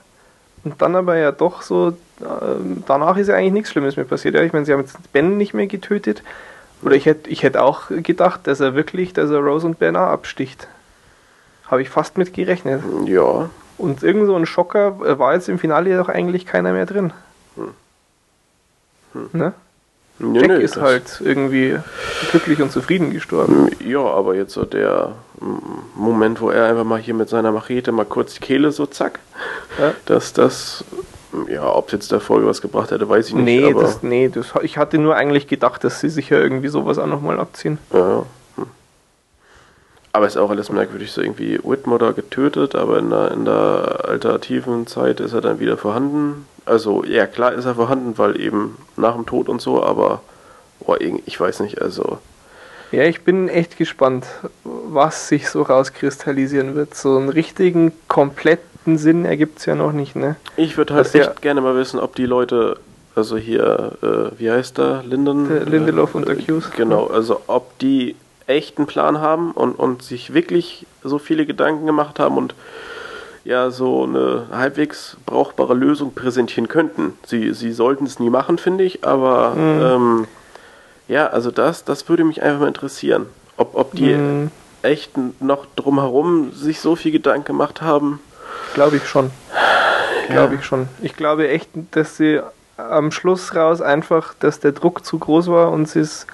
Und 0.63 0.83
dann 0.83 0.95
aber 0.95 1.17
ja 1.17 1.31
doch 1.31 1.63
so 1.63 1.97
danach 2.87 3.17
ist 3.17 3.27
ja 3.27 3.35
eigentlich 3.35 3.53
nichts 3.53 3.71
Schlimmes 3.71 3.95
mehr 3.95 4.05
passiert. 4.05 4.35
Ich 4.35 4.53
meine, 4.53 4.65
sie 4.65 4.73
haben 4.73 4.81
jetzt 4.81 4.97
Ben 5.13 5.37
nicht 5.37 5.53
mehr 5.53 5.67
getötet. 5.67 6.23
Oder 6.81 6.95
ich 6.95 7.05
hätte 7.05 7.29
ich 7.29 7.43
hätt 7.43 7.57
auch 7.57 7.83
gedacht, 7.89 8.41
dass 8.43 8.59
er 8.59 8.75
wirklich, 8.75 9.13
dass 9.13 9.29
er 9.29 9.39
Rose 9.39 9.65
und 9.65 9.79
Ben 9.79 9.95
absticht. 9.95 10.67
Habe 11.67 11.81
ich 11.81 11.89
fast 11.89 12.17
mit 12.17 12.33
gerechnet. 12.33 12.83
Ja. 13.05 13.49
Und 13.77 14.03
irgend 14.03 14.27
so 14.27 14.35
ein 14.35 14.45
Schocker 14.45 14.99
äh, 15.05 15.17
war 15.17 15.33
jetzt 15.33 15.49
im 15.49 15.59
Finale 15.59 15.97
doch 15.97 16.09
eigentlich 16.09 16.45
keiner 16.45 16.73
mehr 16.73 16.85
drin. 16.85 17.13
Hm. 17.55 17.69
Hm. 19.13 19.29
Ne? 19.31 19.53
Nee, 20.19 20.39
Jack 20.41 20.47
nee, 20.49 20.63
ist 20.63 20.77
halt 20.77 21.21
irgendwie 21.23 21.77
glücklich 22.29 22.61
und 22.61 22.71
zufrieden 22.71 23.11
gestorben. 23.11 23.69
Ja, 23.83 23.99
aber 23.99 24.35
jetzt 24.35 24.53
so 24.53 24.63
der 24.63 25.13
Moment, 25.95 26.39
wo 26.39 26.49
er 26.49 26.65
einfach 26.67 26.83
mal 26.83 26.99
hier 26.99 27.15
mit 27.15 27.29
seiner 27.29 27.51
Machete 27.51 27.91
mal 27.91 28.05
kurz 28.05 28.35
die 28.35 28.39
Kehle 28.39 28.71
so 28.71 28.85
zack, 28.85 29.19
ja. 29.79 29.93
dass 30.05 30.31
das 30.33 30.85
ja, 31.53 31.75
ob 31.75 31.87
es 31.87 31.93
jetzt 31.93 32.11
der 32.11 32.19
Folge 32.19 32.47
was 32.47 32.61
gebracht 32.61 32.91
hätte, 32.91 33.07
weiß 33.07 33.29
ich 33.29 33.35
nicht. 33.35 33.45
Nee, 33.45 33.73
das, 33.73 34.03
nee 34.03 34.29
das, 34.29 34.53
ich 34.61 34.77
hatte 34.77 34.97
nur 34.97 35.15
eigentlich 35.15 35.47
gedacht, 35.47 35.83
dass 35.83 35.99
sie 35.99 36.09
sich 36.09 36.29
ja 36.29 36.37
irgendwie 36.37 36.67
sowas 36.67 36.97
auch 36.97 37.07
nochmal 37.07 37.39
abziehen. 37.39 37.77
Ja. 37.93 38.25
Hm. 38.55 38.65
Aber 40.11 40.27
ist 40.27 40.37
auch 40.37 40.49
alles 40.49 40.69
merkwürdig, 40.69 41.11
so 41.11 41.21
irgendwie 41.21 41.59
Whitmore 41.63 42.13
getötet, 42.13 42.75
aber 42.75 42.99
in 42.99 43.09
der, 43.09 43.31
in 43.31 43.45
der 43.45 44.05
alternativen 44.07 44.87
Zeit 44.87 45.19
ist 45.19 45.33
er 45.33 45.41
dann 45.41 45.59
wieder 45.59 45.77
vorhanden. 45.77 46.45
Also, 46.65 47.03
ja, 47.03 47.27
klar 47.27 47.53
ist 47.53 47.65
er 47.65 47.75
vorhanden, 47.75 48.17
weil 48.17 48.39
eben 48.39 48.77
nach 48.95 49.15
dem 49.15 49.25
Tod 49.25 49.49
und 49.49 49.61
so, 49.61 49.83
aber 49.83 50.21
boah, 50.79 50.99
ich 50.99 51.39
weiß 51.39 51.59
nicht, 51.59 51.81
also. 51.81 52.17
Ja, 52.91 53.03
ich 53.03 53.21
bin 53.23 53.49
echt 53.49 53.77
gespannt, 53.77 54.27
was 54.63 55.27
sich 55.27 55.49
so 55.49 55.63
rauskristallisieren 55.63 56.75
wird. 56.75 56.93
So 56.93 57.17
einen 57.17 57.29
richtigen, 57.29 57.91
komplett 58.07 58.59
direkten 58.83 58.97
Sinn 58.97 59.25
ergibt 59.25 59.59
es 59.59 59.65
ja 59.65 59.75
noch 59.75 59.91
nicht, 59.91 60.15
ne? 60.15 60.35
Ich 60.57 60.77
würde 60.77 60.93
halt 60.93 61.13
echt 61.15 61.41
gerne 61.41 61.61
mal 61.61 61.75
wissen, 61.75 61.99
ob 61.99 62.15
die 62.15 62.25
Leute, 62.25 62.77
also 63.15 63.37
hier, 63.37 63.93
äh, 64.01 64.39
wie 64.39 64.51
heißt 64.51 64.77
der, 64.77 65.03
Linden? 65.03 65.47
Der 65.47 65.65
Lindelof 65.65 66.13
äh, 66.13 66.17
und 66.17 66.29
Accuse. 66.29 66.69
Genau, 66.75 67.07
also 67.07 67.41
ob 67.47 67.77
die 67.79 68.15
echten 68.45 68.85
Plan 68.85 69.21
haben 69.21 69.51
und, 69.51 69.73
und 69.73 70.03
sich 70.03 70.33
wirklich 70.33 70.85
so 71.03 71.17
viele 71.17 71.45
Gedanken 71.45 71.85
gemacht 71.85 72.19
haben 72.19 72.37
und 72.37 72.55
ja 73.45 73.71
so 73.71 74.03
eine 74.03 74.47
halbwegs 74.51 75.17
brauchbare 75.25 75.73
Lösung 75.73 76.13
präsentieren 76.13 76.67
könnten. 76.67 77.13
Sie, 77.25 77.53
sie 77.53 77.71
sollten 77.71 78.05
es 78.05 78.19
nie 78.19 78.29
machen, 78.29 78.57
finde 78.57 78.83
ich, 78.83 79.05
aber 79.05 79.55
mhm. 79.55 79.81
ähm, 79.81 80.27
ja, 81.07 81.27
also 81.27 81.51
das, 81.51 81.85
das 81.85 82.07
würde 82.09 82.23
mich 82.23 82.41
einfach 82.41 82.61
mal 82.61 82.67
interessieren. 82.67 83.27
Ob, 83.55 83.75
ob 83.75 83.93
die 83.93 84.13
mhm. 84.13 84.51
echt 84.81 85.11
noch 85.41 85.65
drumherum 85.75 86.51
sich 86.53 86.79
so 86.79 86.95
viel 86.95 87.11
Gedanken 87.11 87.45
gemacht 87.45 87.81
haben. 87.81 88.19
Glaube 88.73 88.97
ich 88.97 89.07
schon. 89.07 89.31
Glaube 90.27 90.53
ja. 90.53 90.59
ich 90.59 90.65
schon. 90.65 90.87
Ich 91.01 91.15
glaube 91.15 91.49
echt, 91.49 91.69
dass 91.91 92.17
sie 92.17 92.41
am 92.77 93.11
Schluss 93.11 93.55
raus 93.55 93.81
einfach, 93.81 94.33
dass 94.39 94.59
der 94.59 94.71
Druck 94.71 95.05
zu 95.05 95.19
groß 95.19 95.47
war 95.47 95.71
und 95.71 95.87
sie 95.87 95.99
es 95.99 96.25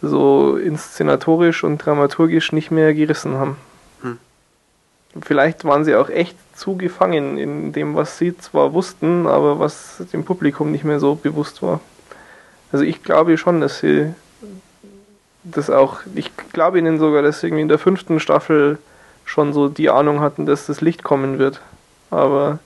so 0.00 0.56
inszenatorisch 0.56 1.64
und 1.64 1.78
dramaturgisch 1.78 2.52
nicht 2.52 2.70
mehr 2.70 2.94
gerissen 2.94 3.34
haben. 3.34 3.56
Hm. 4.02 4.18
Vielleicht 5.20 5.64
waren 5.64 5.84
sie 5.84 5.96
auch 5.96 6.08
echt 6.08 6.36
zu 6.56 6.76
gefangen 6.76 7.38
in 7.38 7.72
dem, 7.72 7.96
was 7.96 8.18
sie 8.18 8.36
zwar 8.36 8.72
wussten, 8.72 9.26
aber 9.26 9.58
was 9.58 10.02
dem 10.12 10.24
Publikum 10.24 10.70
nicht 10.70 10.84
mehr 10.84 11.00
so 11.00 11.14
bewusst 11.14 11.62
war. 11.62 11.80
Also 12.72 12.84
ich 12.84 13.02
glaube 13.02 13.38
schon, 13.38 13.60
dass 13.60 13.78
sie 13.80 14.14
das 15.44 15.70
auch, 15.70 16.00
ich 16.14 16.30
glaube 16.52 16.78
ihnen 16.78 16.98
sogar, 16.98 17.22
dass 17.22 17.40
sie 17.40 17.46
irgendwie 17.46 17.62
in 17.62 17.68
der 17.68 17.78
fünften 17.78 18.20
Staffel 18.20 18.78
schon 19.28 19.52
so 19.52 19.68
die 19.68 19.90
Ahnung 19.90 20.20
hatten, 20.20 20.46
dass 20.46 20.66
das 20.66 20.80
Licht 20.80 21.04
kommen 21.04 21.38
wird. 21.38 21.60
Aber 22.10 22.58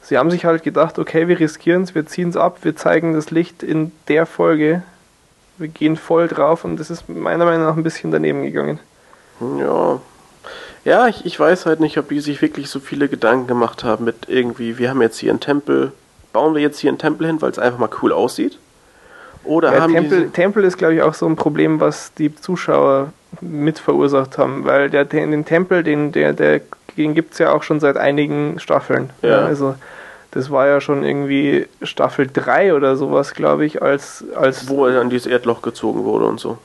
sie 0.00 0.16
haben 0.16 0.30
sich 0.30 0.44
halt 0.44 0.62
gedacht, 0.62 0.98
okay, 0.98 1.26
wir 1.26 1.40
riskieren 1.40 1.82
es, 1.82 1.94
wir 1.94 2.06
ziehen 2.06 2.28
es 2.28 2.36
ab, 2.36 2.58
wir 2.62 2.76
zeigen 2.76 3.12
das 3.12 3.32
Licht 3.32 3.62
in 3.64 3.90
der 4.06 4.24
Folge, 4.24 4.82
wir 5.58 5.68
gehen 5.68 5.96
voll 5.96 6.28
drauf 6.28 6.64
und 6.64 6.78
das 6.78 6.90
ist 6.90 7.08
meiner 7.08 7.44
Meinung 7.44 7.66
nach 7.66 7.76
ein 7.76 7.82
bisschen 7.82 8.12
daneben 8.12 8.42
gegangen. 8.44 8.78
Ja. 9.58 10.00
Ja, 10.84 11.08
ich, 11.08 11.26
ich 11.26 11.38
weiß 11.38 11.66
halt 11.66 11.80
nicht, 11.80 11.98
ob 11.98 12.08
die 12.08 12.20
sich 12.20 12.40
wirklich 12.40 12.70
so 12.70 12.80
viele 12.80 13.08
Gedanken 13.08 13.48
gemacht 13.48 13.84
haben 13.84 14.04
mit 14.04 14.28
irgendwie, 14.28 14.78
wir 14.78 14.90
haben 14.90 15.02
jetzt 15.02 15.18
hier 15.18 15.30
einen 15.30 15.40
Tempel, 15.40 15.92
bauen 16.32 16.54
wir 16.54 16.62
jetzt 16.62 16.78
hier 16.78 16.88
einen 16.88 16.98
Tempel 16.98 17.26
hin, 17.26 17.42
weil 17.42 17.50
es 17.50 17.58
einfach 17.58 17.78
mal 17.78 17.90
cool 18.00 18.12
aussieht? 18.12 18.58
Oder 19.44 19.74
ja, 19.74 19.80
haben 19.80 19.92
Tempel, 19.92 20.22
die 20.26 20.30
Tempel 20.30 20.64
ist, 20.64 20.78
glaube 20.78 20.94
ich, 20.94 21.02
auch 21.02 21.14
so 21.14 21.26
ein 21.26 21.36
Problem, 21.36 21.80
was 21.80 22.14
die 22.14 22.34
Zuschauer 22.34 23.12
mit 23.40 23.78
verursacht 23.78 24.38
haben, 24.38 24.64
weil 24.64 24.90
der, 24.90 25.04
den 25.04 25.44
Tempel, 25.44 25.82
den, 25.82 26.12
der, 26.12 26.32
der, 26.32 26.60
den 26.96 27.14
gibt 27.14 27.32
es 27.32 27.38
ja 27.38 27.52
auch 27.52 27.62
schon 27.62 27.80
seit 27.80 27.96
einigen 27.96 28.58
Staffeln. 28.58 29.10
Ja. 29.22 29.28
ja. 29.28 29.44
also 29.44 29.74
das 30.32 30.50
war 30.50 30.66
ja 30.66 30.80
schon 30.80 31.02
irgendwie 31.02 31.66
Staffel 31.82 32.28
3 32.32 32.74
oder 32.74 32.96
sowas, 32.96 33.34
glaube 33.34 33.64
ich, 33.64 33.82
als, 33.82 34.24
als. 34.36 34.68
Wo 34.68 34.86
er 34.86 34.94
dann 34.94 35.10
dieses 35.10 35.26
Erdloch 35.26 35.62
gezogen 35.62 36.04
wurde 36.04 36.26
und 36.26 36.38
so. 36.38 36.58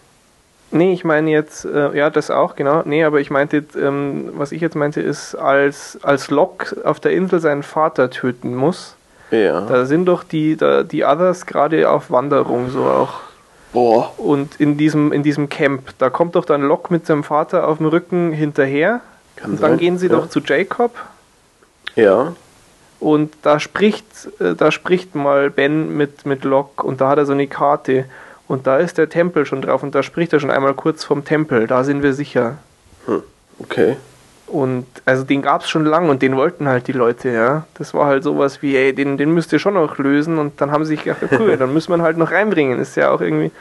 Nee, 0.71 0.93
ich 0.93 1.03
meine 1.03 1.29
jetzt, 1.31 1.65
äh, 1.65 1.95
ja, 1.95 2.09
das 2.09 2.29
auch, 2.29 2.55
genau. 2.55 2.81
Nee, 2.85 3.03
aber 3.03 3.21
ich 3.21 3.29
meinte, 3.29 3.63
ähm, 3.79 4.31
was 4.33 4.51
ich 4.51 4.61
jetzt 4.61 4.75
meinte, 4.75 5.01
ist, 5.01 5.35
als, 5.35 5.97
als 6.01 6.29
Locke 6.29 6.75
auf 6.83 6.99
der 6.99 7.11
Insel 7.11 7.39
seinen 7.39 7.63
Vater 7.63 8.09
töten 8.09 8.55
muss. 8.55 8.95
Ja. 9.31 9.61
Da 9.61 9.85
sind 9.85 10.05
doch 10.05 10.23
die, 10.23 10.57
da, 10.57 10.83
die 10.83 11.03
Others 11.03 11.45
gerade 11.45 11.89
auf 11.89 12.11
Wanderung, 12.11 12.69
so 12.69 12.83
auch. 12.83 13.21
Boah. 13.75 14.13
Und 14.17 14.55
in 14.55 14.77
diesem, 14.77 15.11
in 15.11 15.21
diesem 15.21 15.49
Camp, 15.49 15.93
da 15.97 16.09
kommt 16.09 16.35
doch 16.35 16.45
dann 16.45 16.61
Locke 16.61 16.93
mit 16.93 17.05
seinem 17.05 17.25
Vater 17.25 17.67
auf 17.67 17.77
dem 17.77 17.87
Rücken 17.87 18.31
hinterher. 18.31 19.01
Kann 19.35 19.51
und 19.51 19.57
sein. 19.57 19.71
dann 19.71 19.79
gehen 19.79 19.97
sie 19.97 20.07
ja. 20.07 20.15
doch 20.15 20.29
zu 20.29 20.39
Jacob. 20.39 20.95
Ja. 21.95 22.33
Und 23.01 23.33
da 23.41 23.59
spricht, 23.59 24.05
äh, 24.39 24.55
da 24.55 24.71
spricht 24.71 25.13
mal 25.13 25.49
Ben 25.49 25.95
mit, 25.95 26.25
mit 26.25 26.45
Locke 26.45 26.83
und 26.87 27.01
da 27.01 27.09
hat 27.09 27.17
er 27.17 27.25
so 27.25 27.33
eine 27.33 27.47
Karte. 27.47 28.05
Und 28.47 28.65
da 28.65 28.77
ist 28.77 28.97
der 28.97 29.09
Tempel 29.09 29.45
schon 29.45 29.61
drauf 29.61 29.83
und 29.83 29.93
da 29.93 30.03
spricht 30.03 30.31
er 30.31 30.39
schon 30.39 30.51
einmal 30.51 30.73
kurz 30.73 31.03
vom 31.03 31.25
Tempel, 31.25 31.67
da 31.67 31.83
sind 31.83 32.01
wir 32.01 32.13
sicher. 32.13 32.57
Hm, 33.07 33.23
okay. 33.59 33.97
Und 34.47 34.85
also 35.05 35.23
den 35.23 35.41
gab 35.41 35.61
es 35.61 35.69
schon 35.69 35.85
lang 35.85 36.09
und 36.09 36.21
den 36.21 36.35
wollten 36.35 36.67
halt 36.67 36.87
die 36.87 36.91
Leute, 36.91 37.29
ja. 37.29 37.65
Das 37.75 37.93
war 37.93 38.05
halt 38.05 38.23
sowas 38.23 38.61
wie, 38.61 38.75
ey, 38.75 38.93
den, 38.93 39.17
den 39.17 39.31
müsst 39.31 39.51
ihr 39.53 39.59
schon 39.59 39.73
noch 39.73 39.97
lösen 39.97 40.37
und 40.37 40.61
dann 40.61 40.71
haben 40.71 40.85
sie 40.85 40.95
sich 40.95 41.03
gedacht, 41.03 41.23
cool, 41.39 41.57
dann 41.59 41.73
muss 41.73 41.89
man 41.89 42.01
halt 42.01 42.17
noch 42.17 42.31
reinbringen. 42.31 42.79
Ist 42.79 42.95
ja 42.95 43.11
auch 43.11 43.21
irgendwie, 43.21 43.51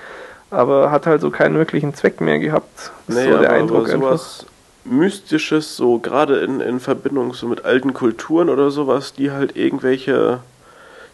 aber 0.51 0.91
hat 0.91 1.07
halt 1.07 1.21
so 1.21 1.31
keinen 1.31 1.57
wirklichen 1.57 1.95
Zweck 1.95 2.21
mehr 2.21 2.39
gehabt. 2.39 2.93
Ist 3.09 3.17
nee, 3.17 3.31
so 3.31 3.39
der 3.39 3.53
Eindruck 3.53 3.89
aber 3.89 3.99
sowas 3.99 4.41
einfach. 4.41 4.55
Mystisches, 4.87 5.77
so 5.77 5.99
gerade 5.99 6.41
in, 6.41 6.61
in 6.61 6.79
Verbindung 6.79 7.33
so 7.33 7.49
mit 7.49 7.65
alten 7.65 7.95
Kulturen 7.95 8.51
oder 8.51 8.71
sowas, 8.71 9.15
die 9.15 9.31
halt 9.31 9.57
irgendwelche 9.57 10.41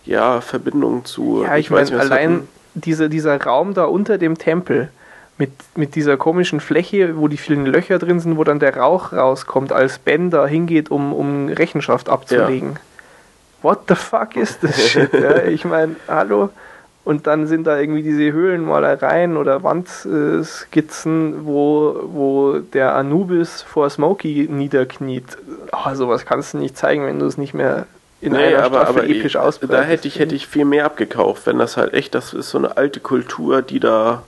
ja, 0.05 0.41
Verbindungen 0.41 1.05
zu. 1.05 1.45
Ja, 1.45 1.57
ich, 1.57 1.67
ich 1.67 1.71
meine, 1.71 2.01
allein, 2.01 2.33
hatten 2.33 2.49
diese, 2.75 3.09
dieser 3.09 3.41
Raum 3.41 3.75
da 3.75 3.85
unter 3.85 4.19
dem 4.19 4.39
Tempel 4.39 4.89
mit, 5.41 5.53
mit 5.75 5.95
dieser 5.95 6.19
komischen 6.19 6.61
Fläche, 6.61 7.17
wo 7.17 7.27
die 7.27 7.39
vielen 7.39 7.65
Löcher 7.65 7.99
drin 7.99 8.21
sind, 8.21 8.37
wo 8.37 8.45
dann 8.45 8.61
der 8.61 8.77
Rauch 8.77 9.15
rauskommt, 9.15 9.73
als 9.73 9.99
Ben 9.99 10.29
da 10.31 10.47
hingeht, 10.47 10.91
um, 10.91 11.15
um 11.15 11.49
Rechenschaft 11.49 12.11
abzulegen. 12.11 12.73
Ja. 12.75 12.81
What 13.62 13.81
the 13.89 13.95
fuck 13.95 14.37
ist 14.37 14.62
das 14.62 14.89
shit? 14.91 15.12
ja, 15.15 15.45
ich 15.45 15.65
meine, 15.65 15.97
hallo? 16.07 16.51
Und 17.05 17.27
dann 17.27 17.47
sind 17.47 17.67
da 17.67 17.81
irgendwie 17.81 18.03
diese 18.03 18.33
Höhlenmalereien 18.33 19.39
oder 19.39 19.62
Wandskizzen, 19.62 21.47
wo, 21.47 21.99
wo 22.05 22.59
der 22.59 22.95
Anubis 22.95 23.62
vor 23.62 23.89
Smokey 23.89 24.47
niederkniet. 24.51 25.25
Oh, 25.73 25.95
sowas 25.95 26.27
kannst 26.27 26.53
du 26.53 26.59
nicht 26.59 26.77
zeigen, 26.77 27.07
wenn 27.07 27.19
du 27.19 27.25
es 27.25 27.39
nicht 27.39 27.55
mehr 27.55 27.87
in 28.21 28.33
nee, 28.33 28.55
einer 28.55 28.62
aber, 28.62 28.87
aber 28.87 29.05
episch 29.05 29.37
ausbreitet. 29.37 29.75
Da 29.75 29.83
hätte 29.83 30.07
ich, 30.07 30.19
hätte 30.19 30.35
ich 30.35 30.47
viel 30.47 30.67
mehr 30.67 30.85
abgekauft, 30.85 31.47
wenn 31.47 31.59
das 31.59 31.79
halt 31.79 31.95
echt, 31.95 32.15
das 32.15 32.35
ist 32.35 32.51
so 32.51 32.59
eine 32.59 32.77
alte 32.77 33.01
Kultur, 33.01 33.62
die 33.62 33.81
da 33.81 34.23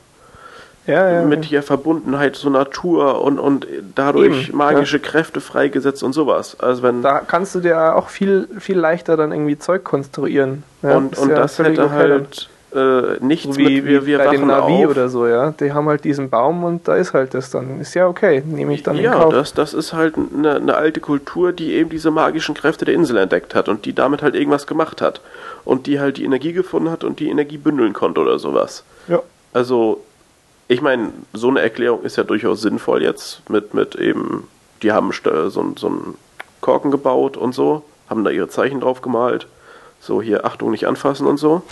ja, 0.86 1.10
ja, 1.10 1.24
mit 1.24 1.44
hier 1.44 1.62
Verbundenheit 1.62 2.36
zur 2.36 2.50
Natur 2.50 3.22
und, 3.22 3.38
und 3.38 3.66
dadurch 3.94 4.48
Eben, 4.48 4.56
magische. 4.56 4.98
Kräfte 4.98 5.40
freigesetzt 5.40 6.02
und 6.02 6.12
sowas. 6.12 6.59
Also 6.59 6.82
wenn 6.82 7.02
da 7.02 7.20
kannst 7.20 7.54
du 7.54 7.60
dir 7.60 7.94
auch 7.96 8.09
viel, 8.09 8.48
viel 8.59 8.78
leichter 8.78 9.16
dann 9.16 9.32
irgendwie 9.32 9.59
Zeug 9.59 9.84
konstruieren. 9.84 10.64
und 10.82 11.18
und 11.18 11.30
das 11.30 11.59
hätte 11.59 11.84
okay 11.84 11.92
halt 11.92 12.48
äh, 12.74 13.18
nichts 13.20 13.54
so 13.54 13.56
wie, 13.56 13.76
mit 13.76 13.84
wir, 13.84 14.06
wir 14.06 14.18
bei 14.18 14.30
den 14.30 14.46
Navi 14.46 14.84
auf. 14.84 14.90
oder 14.90 15.09
so, 15.09 15.26
ja. 15.26 15.52
Die 15.52 15.72
haben 15.72 15.88
halt 15.88 16.04
diesen 16.04 16.30
Baum 16.30 16.64
und 16.64 16.88
da 16.88 16.96
ist 16.96 17.12
halt 17.12 17.34
das 17.34 17.50
dann. 17.50 17.80
Ist 17.80 17.94
ja 17.94 18.06
okay, 18.09 18.42
nehme 18.44 18.74
ich 18.74 18.82
dann 18.82 18.96
ja, 18.96 19.12
in 19.12 19.20
Kauf. 19.20 19.32
das, 19.32 19.54
das 19.54 19.74
ist 19.74 19.92
halt 19.92 20.14
eine, 20.16 20.56
eine 20.56 20.74
alte 20.74 21.00
Kultur, 21.00 21.52
die 21.52 21.74
eben 21.74 21.90
diese 21.90 22.10
magischen 22.10 22.54
Kräfte 22.54 22.84
der 22.84 22.94
Insel 22.94 23.18
entdeckt 23.18 23.54
hat 23.54 23.68
und 23.68 23.84
die 23.84 23.94
damit 23.94 24.22
halt 24.22 24.34
irgendwas 24.34 24.66
gemacht 24.66 25.00
hat. 25.00 25.20
Und 25.64 25.86
die 25.86 26.00
halt 26.00 26.16
die 26.16 26.24
Energie 26.24 26.52
gefunden 26.52 26.90
hat 26.90 27.04
und 27.04 27.20
die 27.20 27.28
Energie 27.28 27.59
bündeln 27.59 27.92
konnte 27.92 28.20
oder 28.20 28.38
sowas. 28.38 28.84
Ja. 29.06 29.20
Also, 29.52 30.02
ich 30.68 30.80
meine, 30.80 31.12
so 31.32 31.48
eine 31.48 31.60
Erklärung 31.60 32.02
ist 32.02 32.16
ja 32.16 32.24
durchaus 32.24 32.60
sinnvoll 32.62 33.02
jetzt 33.02 33.48
mit, 33.48 33.74
mit 33.74 33.94
eben, 33.97 34.48
die 34.82 34.93
haben 34.93 35.12
so, 35.12 35.51
so 35.76 35.86
einen 35.86 36.14
Korken 36.60 36.90
gebaut 36.90 37.36
und 37.36 37.55
so, 37.55 37.84
haben 38.09 38.24
da 38.24 38.30
ihre 38.30 38.48
Zeichen 38.48 38.80
drauf 38.80 39.02
gemalt 39.02 39.47
so 40.02 40.20
hier 40.20 40.44
Achtung 40.44 40.72
nicht 40.72 40.86
anfassen 40.86 41.26
und 41.26 41.36
so. 41.39 41.62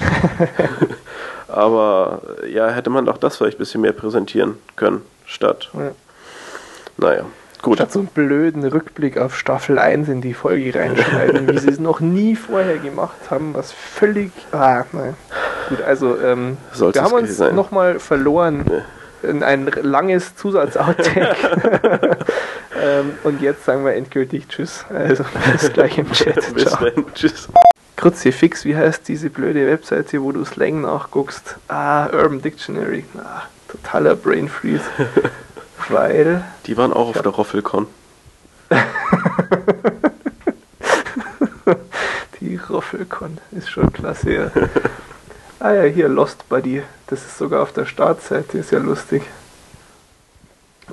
Aber 1.49 2.23
ja, 2.49 2.69
hätte 2.69 2.89
man 2.89 3.05
doch 3.05 3.19
das 3.19 3.37
vielleicht 3.37 3.57
ein 3.57 3.59
bisschen 3.59 3.81
mehr 3.81 3.93
präsentieren 3.93 4.57
können, 4.77 5.03
statt. 5.27 5.69
Ja. 5.75 5.91
Naja, 6.97 7.25
gut. 7.63 7.77
Statt 7.77 7.93
so 7.93 8.01
einen 8.01 8.09
blöden 8.09 8.65
Rückblick 8.65 9.19
auf 9.19 9.37
Staffel 9.37 9.79
1 9.79 10.09
in 10.09 10.21
die 10.21 10.35
Folge 10.35 10.75
reinschneiden, 10.75 11.49
wie 11.49 11.59
sie 11.59 11.71
es 11.71 11.79
noch 11.79 12.01
nie 12.01 12.37
vorher 12.37 12.79
gemacht 12.79 13.31
haben, 13.31 13.55
was 13.55 13.73
völlig. 13.73 14.33
Ah, 14.53 14.85
nein. 14.93 15.15
Gut, 15.69 15.83
also 15.83 16.19
ähm, 16.21 16.57
wir 16.75 17.03
haben 17.03 17.13
uns 17.13 17.39
nochmal 17.39 17.99
verloren. 17.99 18.65
Nee 18.69 18.83
in 19.23 19.43
ein 19.43 19.67
langes 19.83 20.37
Zusatz-Outtake. 20.37 21.37
ähm, 22.83 23.13
und 23.25 23.41
jetzt 23.41 23.65
sagen 23.65 23.85
wir 23.85 23.95
endgültig 23.95 24.49
Tschüss. 24.49 24.85
Also 24.89 25.25
bis 25.53 25.73
gleich 25.73 25.99
im 25.99 26.11
Chat. 26.13 26.55
bis 26.55 26.65
dann. 26.65 27.05
Tschüss. 27.15 27.49
Kruzifix, 27.97 28.65
wie 28.65 28.77
heißt 28.77 29.07
diese 29.09 29.29
blöde 29.29 29.67
Webseite, 29.67 30.23
wo 30.23 30.33
du 30.33 30.45
Slang 30.45 30.81
nachguckst? 30.81 31.57
Ah, 31.69 32.07
Urban 32.07 32.41
Dictionary. 32.41 33.05
Ah, 33.19 33.43
totaler 33.69 34.17
Brain 34.17 34.49
Freeze. 34.49 34.85
Weil. 35.89 36.45
Die 36.67 36.77
waren 36.77 36.93
auch 36.93 37.09
auf 37.09 37.23
der 37.23 37.33
Roffelcon. 37.33 37.87
Die 42.41 42.57
Roffelcon 42.57 43.39
ist 43.53 43.71
schon 43.71 43.93
klasse. 43.93 44.33
Ja. 44.33 44.51
Ah 45.63 45.75
ja, 45.75 45.83
hier 45.83 46.09
Lost 46.09 46.49
Buddy. 46.49 46.83
Das 47.09 47.21
ist 47.21 47.37
sogar 47.37 47.63
auf 47.63 47.71
der 47.71 47.85
Startseite, 47.85 48.57
ist 48.57 48.71
ja 48.71 48.79
lustig. 48.79 49.23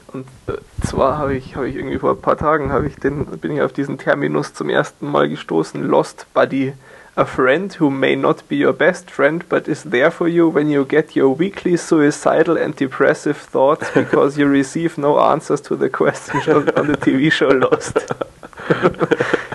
Und 0.07 0.27
äh, 0.47 0.57
zwar 0.85 1.17
habe 1.17 1.37
ich, 1.37 1.55
hab 1.55 1.63
ich 1.63 1.77
irgendwie 1.77 1.99
vor 1.99 2.11
ein 2.11 2.21
paar 2.21 2.37
Tagen 2.37 2.85
ich 2.85 2.97
den, 2.97 3.25
bin 3.39 3.55
ich 3.55 3.61
auf 3.61 3.71
diesen 3.71 3.97
Terminus 3.97 4.53
zum 4.53 4.67
ersten 4.69 5.09
Mal 5.09 5.29
gestoßen, 5.29 5.81
Lost 5.81 6.25
Buddy 6.33 6.73
a 7.17 7.25
friend 7.25 7.73
who 7.73 7.89
may 7.89 8.15
not 8.15 8.47
be 8.47 8.55
your 8.55 8.71
best 8.71 9.09
friend 9.09 9.43
but 9.49 9.67
is 9.67 9.83
there 9.83 10.11
for 10.11 10.27
you 10.27 10.47
when 10.47 10.69
you 10.69 10.85
get 10.85 11.15
your 11.15 11.29
weekly 11.29 11.75
suicidal 11.75 12.55
and 12.55 12.75
depressive 12.75 13.37
thoughts 13.37 13.89
because 13.95 14.37
you 14.37 14.45
receive 14.45 14.99
no 14.99 15.19
answers 15.19 15.59
to 15.59 15.75
the 15.75 15.89
questions 15.89 16.47
on 16.47 16.87
the 16.87 16.95
TV 16.95 17.31
show 17.31 17.49
Lost. 17.49 17.97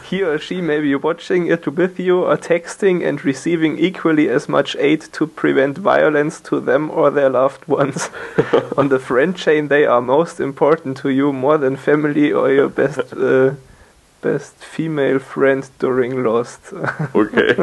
he 0.10 0.22
or 0.22 0.38
she 0.38 0.60
may 0.60 0.80
be 0.80 0.94
watching 0.96 1.46
it 1.46 1.66
with 1.66 2.00
you 2.00 2.24
or 2.24 2.36
texting 2.36 3.06
and 3.06 3.24
receiving 3.24 3.78
equally 3.78 4.28
as 4.28 4.48
much 4.48 4.74
aid 4.76 5.00
to 5.00 5.26
prevent 5.26 5.78
violence 5.78 6.40
to 6.40 6.58
them 6.58 6.90
or 6.90 7.10
their 7.10 7.30
loved 7.30 7.66
ones. 7.68 8.10
on 8.76 8.88
the 8.88 8.98
friend 8.98 9.36
chain, 9.36 9.68
they 9.68 9.86
are 9.86 10.02
most 10.02 10.40
important 10.40 10.96
to 10.96 11.10
you 11.10 11.32
more 11.32 11.58
than 11.58 11.76
family 11.76 12.32
or 12.32 12.50
your 12.50 12.68
best. 12.68 13.12
Uh, 13.12 13.54
Best 14.22 14.64
Female 14.64 15.20
Friend 15.20 15.64
during 15.80 16.22
Lost. 16.22 16.74
Okay. 17.12 17.56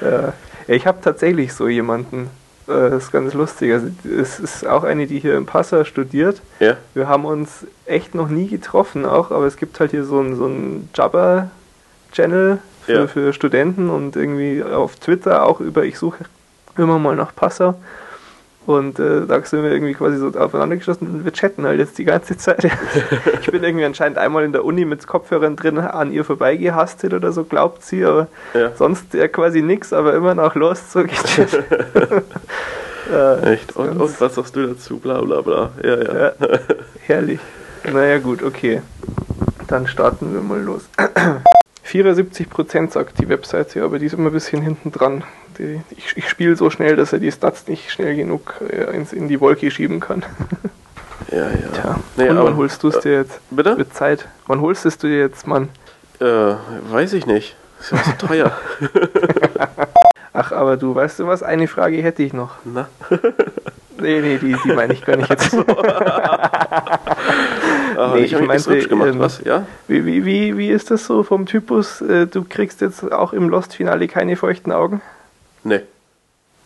ja. 0.00 0.32
Ich 0.66 0.86
habe 0.86 1.00
tatsächlich 1.00 1.54
so 1.54 1.68
jemanden. 1.68 2.30
Äh, 2.66 2.90
das 2.90 3.04
ist 3.04 3.12
ganz 3.12 3.34
lustig. 3.34 3.72
Also, 3.72 3.88
es 4.04 4.38
ist 4.38 4.66
auch 4.66 4.84
eine, 4.84 5.06
die 5.06 5.18
hier 5.18 5.36
in 5.36 5.46
Passau 5.46 5.84
studiert. 5.84 6.42
Ja. 6.58 6.76
Wir 6.94 7.08
haben 7.08 7.24
uns 7.24 7.66
echt 7.86 8.14
noch 8.14 8.28
nie 8.28 8.48
getroffen, 8.48 9.06
auch, 9.06 9.30
aber 9.30 9.46
es 9.46 9.56
gibt 9.56 9.80
halt 9.80 9.92
hier 9.92 10.04
so 10.04 10.18
einen 10.18 10.36
so 10.36 10.50
Jabber-Channel 10.94 12.58
für, 12.84 12.92
ja. 12.92 13.06
für 13.06 13.32
Studenten 13.32 13.90
und 13.90 14.16
irgendwie 14.16 14.62
auf 14.62 14.96
Twitter 14.96 15.46
auch 15.46 15.60
über, 15.60 15.84
ich 15.84 15.98
suche 15.98 16.24
immer 16.76 16.98
mal 16.98 17.16
nach 17.16 17.34
Passau. 17.34 17.74
Und 18.66 18.98
äh, 18.98 19.26
da 19.26 19.42
sind 19.42 19.62
wir 19.62 19.72
irgendwie 19.72 19.94
quasi 19.94 20.18
so 20.18 20.28
aufeinander 20.38 20.76
geschossen 20.76 21.08
und 21.08 21.24
wir 21.24 21.32
chatten 21.32 21.64
halt 21.64 21.78
jetzt 21.78 21.96
die 21.96 22.04
ganze 22.04 22.36
Zeit. 22.36 22.64
ich 23.40 23.50
bin 23.50 23.64
irgendwie 23.64 23.84
anscheinend 23.84 24.18
einmal 24.18 24.44
in 24.44 24.52
der 24.52 24.64
Uni 24.64 24.84
mit 24.84 25.06
Kopfhörern 25.06 25.56
drin 25.56 25.78
an 25.78 26.12
ihr 26.12 26.24
vorbeigehastet 26.24 27.14
oder 27.14 27.32
so, 27.32 27.44
glaubt 27.44 27.82
sie, 27.82 28.04
aber 28.04 28.28
ja. 28.54 28.72
sonst 28.76 29.14
ja 29.14 29.28
quasi 29.28 29.62
nichts, 29.62 29.92
aber 29.92 30.14
immer 30.14 30.34
noch 30.34 30.54
los 30.54 30.92
so 30.92 31.02
gechillt. 31.02 31.64
äh, 33.10 33.52
Echt? 33.52 33.74
Und, 33.76 33.98
und, 33.98 34.20
was 34.20 34.34
sagst 34.34 34.54
du 34.54 34.66
dazu? 34.66 34.98
Bla 34.98 35.20
bla 35.22 35.40
bla. 35.40 35.70
Ja, 35.82 35.96
ja. 35.96 36.18
ja 36.18 36.32
herrlich. 37.06 37.40
Naja, 37.90 38.18
gut, 38.18 38.42
okay. 38.42 38.82
Dann 39.68 39.86
starten 39.86 40.34
wir 40.34 40.42
mal 40.42 40.60
los. 40.60 40.82
74% 41.90 42.92
sagt 42.92 43.18
die 43.18 43.28
Webseite, 43.28 43.82
aber 43.82 43.98
die 43.98 44.06
ist 44.06 44.14
immer 44.14 44.30
ein 44.30 44.32
bisschen 44.32 44.62
hinten 44.62 44.92
dran 44.92 45.24
ich, 45.90 46.16
ich 46.16 46.28
spiele 46.28 46.56
so 46.56 46.70
schnell, 46.70 46.96
dass 46.96 47.12
er 47.12 47.18
die 47.18 47.30
Stats 47.30 47.66
nicht 47.68 47.90
schnell 47.90 48.16
genug 48.16 48.54
äh, 48.68 48.96
ins, 48.96 49.12
in 49.12 49.28
die 49.28 49.40
Wolke 49.40 49.70
schieben 49.70 50.00
kann. 50.00 50.24
ja, 51.30 51.48
ja. 51.48 51.68
Tja. 51.72 52.00
Nee, 52.16 52.28
Und 52.28 52.38
wann 52.38 52.56
holst 52.56 52.82
du 52.82 52.88
es 52.88 53.00
dir 53.00 53.12
jetzt? 53.12 53.40
Bitte? 53.50 53.76
Mit 53.76 53.94
Zeit. 53.94 54.28
Wann 54.46 54.60
holst 54.60 54.84
du 54.84 54.88
es 54.88 54.98
dir 54.98 55.18
jetzt, 55.18 55.46
Mann? 55.46 55.68
Äh, 56.20 56.24
weiß 56.24 57.12
ich 57.14 57.26
nicht. 57.26 57.56
ist 57.80 57.92
ja 57.92 57.98
so 57.98 58.26
teuer. 58.26 58.52
Ach, 60.32 60.52
aber 60.52 60.76
du, 60.76 60.94
weißt 60.94 61.18
du 61.18 61.26
was? 61.26 61.42
Eine 61.42 61.66
Frage 61.66 62.02
hätte 62.02 62.22
ich 62.22 62.32
noch. 62.32 62.52
Na? 62.64 62.88
Nee, 63.98 64.20
nee, 64.20 64.38
die, 64.38 64.56
die 64.64 64.72
meine 64.72 64.92
ich 64.94 65.04
gar 65.04 65.16
nicht 65.16 65.28
jetzt. 65.28 65.54
Ah, 67.96 68.12
Nee, 68.14 68.22
ich 68.24 68.32
habe 68.34 68.44
ich 68.44 68.48
meinte, 68.48 68.70
hübsch 68.70 68.88
gemacht, 68.88 69.08
ähm, 69.10 69.18
was? 69.18 69.40
Ja? 69.44 69.66
Wie, 69.88 70.06
wie, 70.06 70.24
wie, 70.24 70.56
wie 70.56 70.68
ist 70.70 70.90
das 70.90 71.04
so 71.06 71.22
vom 71.22 71.44
Typus? 71.46 72.00
Äh, 72.00 72.26
Du 72.26 72.44
kriegst 72.48 72.80
jetzt 72.80 73.10
auch 73.12 73.32
im 73.32 73.48
Lost-Finale 73.48 74.06
keine 74.08 74.36
feuchten 74.36 74.72
Augen? 74.72 75.02
Nee. 75.64 75.80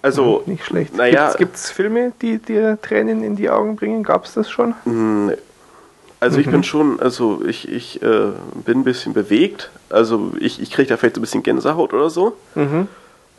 Also, 0.02 0.42
Nicht 0.46 0.64
schlecht. 0.66 0.94
naja. 0.96 1.32
Gibt 1.36 1.56
es 1.56 1.70
Filme, 1.70 2.12
die 2.20 2.38
dir 2.38 2.78
Tränen 2.80 3.24
in 3.24 3.36
die 3.36 3.48
Augen 3.50 3.74
bringen? 3.76 4.02
Gab 4.04 4.26
es 4.26 4.34
das 4.34 4.50
schon? 4.50 4.74
Nee. 4.84 5.34
Also 6.20 6.38
ich 6.38 6.46
Mhm. 6.46 6.50
bin 6.52 6.62
schon, 6.62 7.00
also 7.00 7.42
ich, 7.46 7.68
ich 7.70 8.02
äh, 8.02 8.28
bin 8.64 8.80
ein 8.80 8.84
bisschen 8.84 9.12
bewegt. 9.12 9.70
Also 9.90 10.32
ich, 10.38 10.60
ich 10.60 10.70
kriege 10.70 10.88
da 10.88 10.96
vielleicht 10.96 11.16
so 11.16 11.20
ein 11.20 11.22
bisschen 11.22 11.42
Gänsehaut 11.42 11.92
oder 11.94 12.10
so. 12.10 12.36
Mhm. 12.54 12.86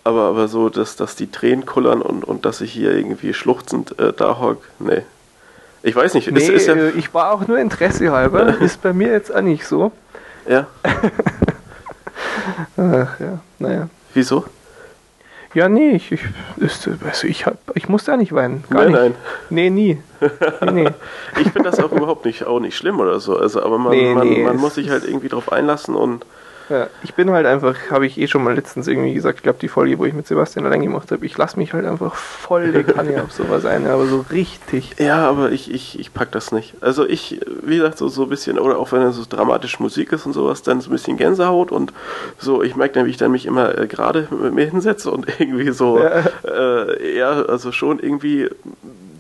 Aber, 0.05 0.21
aber 0.25 0.47
so, 0.47 0.69
dass, 0.69 0.95
dass 0.95 1.15
die 1.15 1.31
Tränen 1.31 1.65
kullern 1.65 2.01
und, 2.01 2.23
und 2.23 2.45
dass 2.45 2.61
ich 2.61 2.71
hier 2.71 2.91
irgendwie 2.93 3.33
schluchzend 3.33 3.97
äh, 3.99 4.13
da 4.13 4.39
hock, 4.39 4.59
nee. 4.79 5.01
Ich 5.81 5.95
weiß 5.95 6.13
nicht, 6.13 6.31
Nee, 6.31 6.39
ist, 6.39 6.49
ist 6.49 6.67
ja, 6.67 6.75
äh, 6.75 6.91
ich 6.91 7.11
war 7.13 7.31
auch 7.31 7.47
nur 7.47 7.57
Interesse 7.57 8.11
halber. 8.11 8.55
ist 8.61 8.81
bei 8.83 8.93
mir 8.93 9.11
jetzt 9.11 9.33
auch 9.35 9.41
nicht 9.41 9.65
so. 9.65 9.91
ja, 10.47 10.67
Ach 12.77 13.19
ja, 13.19 13.39
naja. 13.59 13.89
wieso? 14.13 14.45
Ja, 15.55 15.69
nee, 15.69 15.91
ich, 15.91 16.11
ich, 16.11 16.21
ist, 16.57 16.87
also 17.03 17.27
ich, 17.27 17.45
hab, 17.45 17.57
ich 17.75 17.87
musste 17.87 18.11
ja 18.11 18.17
nicht 18.17 18.33
weinen. 18.33 18.63
Gar 18.69 18.83
Nein, 18.83 18.91
nicht. 18.91 18.99
nein. 19.01 19.15
Nee, 19.49 19.69
nie. 19.69 19.97
Nee, 20.61 20.71
nee. 20.71 20.89
Ich 21.41 21.49
finde 21.51 21.69
das 21.71 21.79
auch 21.79 21.91
überhaupt 21.93 22.25
nicht, 22.25 22.45
auch 22.45 22.59
nicht 22.59 22.75
schlimm 22.77 22.99
oder 22.99 23.19
so. 23.19 23.37
Also, 23.37 23.63
aber 23.63 23.77
man, 23.77 23.91
Nee, 23.93 24.13
man, 24.13 24.43
man 24.43 24.57
muss 24.57 24.75
sich 24.75 24.89
halt 24.89 25.05
irgendwie 25.05 25.29
drauf 25.29 25.51
einlassen 25.51 25.95
und 25.95 26.25
Ja, 26.69 26.87
ich 27.03 27.13
bin 27.13 27.29
halt 27.29 27.45
einfach, 27.45 27.75
habe 27.91 28.07
ich 28.07 28.17
eh 28.19 28.27
schon 28.27 28.43
mal 28.43 28.55
letztens 28.55 28.87
irgendwie 28.87 29.13
gesagt, 29.13 29.37
ich 29.37 29.43
glaube 29.43 29.59
die 29.61 29.67
Folge, 29.67 29.99
wo 29.99 30.05
ich 30.05 30.13
mit 30.13 30.25
Sebastian 30.25 30.65
allein 30.65 30.81
gemacht 30.81 31.11
habe, 31.11 31.23
ich 31.25 31.37
lasse 31.37 31.57
mich 31.59 31.73
halt 31.73 31.85
einfach 31.85 32.15
volle 32.15 32.83
Kanne 32.83 33.21
auf 33.23 33.31
sowas 33.31 33.65
ein, 33.65 33.85
aber 33.85 34.05
so 34.07 34.25
richtig. 34.31 34.95
Ja, 34.99 35.29
aber 35.29 35.51
ich, 35.51 35.71
ich, 35.71 35.99
ich 35.99 36.11
pack 36.13 36.31
das 36.31 36.51
nicht. 36.51 36.73
Also 36.81 37.07
ich, 37.07 37.39
wie 37.61 37.77
gesagt, 37.77 37.99
so, 37.99 38.07
so 38.07 38.23
ein 38.23 38.29
bisschen, 38.29 38.57
oder 38.57 38.79
auch 38.79 38.91
wenn 38.91 39.03
es 39.03 39.15
so 39.15 39.23
dramatische 39.29 39.81
Musik 39.83 40.11
ist 40.11 40.25
und 40.25 40.33
sowas, 40.33 40.63
dann 40.63 40.81
so 40.81 40.89
ein 40.89 40.93
bisschen 40.93 41.17
Gänsehaut 41.17 41.71
und 41.71 41.93
so, 42.39 42.63
ich 42.63 42.75
merke 42.75 42.95
dann, 42.95 43.05
wie 43.05 43.11
ich 43.11 43.17
dann 43.17 43.31
mich 43.31 43.45
immer 43.45 43.77
äh, 43.77 43.85
gerade 43.85 44.27
mit 44.31 44.53
mir 44.55 44.65
hinsetze 44.65 45.11
und 45.11 45.27
irgendwie 45.39 45.69
so, 45.71 45.99
Ja. 45.99 46.23
äh, 46.49 47.17
ja, 47.17 47.43
also 47.43 47.71
schon 47.71 47.99
irgendwie, 47.99 48.49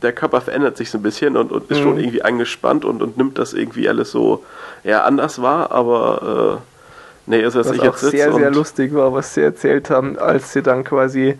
der 0.01 0.13
Körper 0.13 0.41
verändert 0.41 0.77
sich 0.77 0.89
so 0.89 0.97
ein 0.97 1.03
bisschen 1.03 1.37
und, 1.37 1.51
und 1.51 1.69
ist 1.69 1.77
Mhm. 1.77 1.83
schon 1.83 1.99
irgendwie 1.99 2.23
angespannt 2.23 2.85
und, 2.85 3.03
und 3.03 3.17
nimmt 3.17 3.37
das 3.37 3.53
irgendwie 3.53 3.87
alles 3.87 4.09
so, 4.09 4.43
ja, 4.83 5.03
anders 5.03 5.41
wahr, 5.43 5.71
aber, 5.71 6.61
äh, 6.63 6.74
nee, 7.27 7.43
also 7.43 7.59
dass 7.59 7.69
Was 7.69 7.75
ich 7.75 7.81
auch 7.81 7.85
jetzt 7.85 8.11
sehr, 8.11 8.33
sehr 8.33 8.51
lustig 8.51 8.93
war, 8.93 9.13
was 9.13 9.33
sie 9.33 9.41
erzählt 9.41 9.89
haben, 9.89 10.17
als 10.17 10.53
sie 10.53 10.61
dann 10.61 10.83
quasi, 10.83 11.37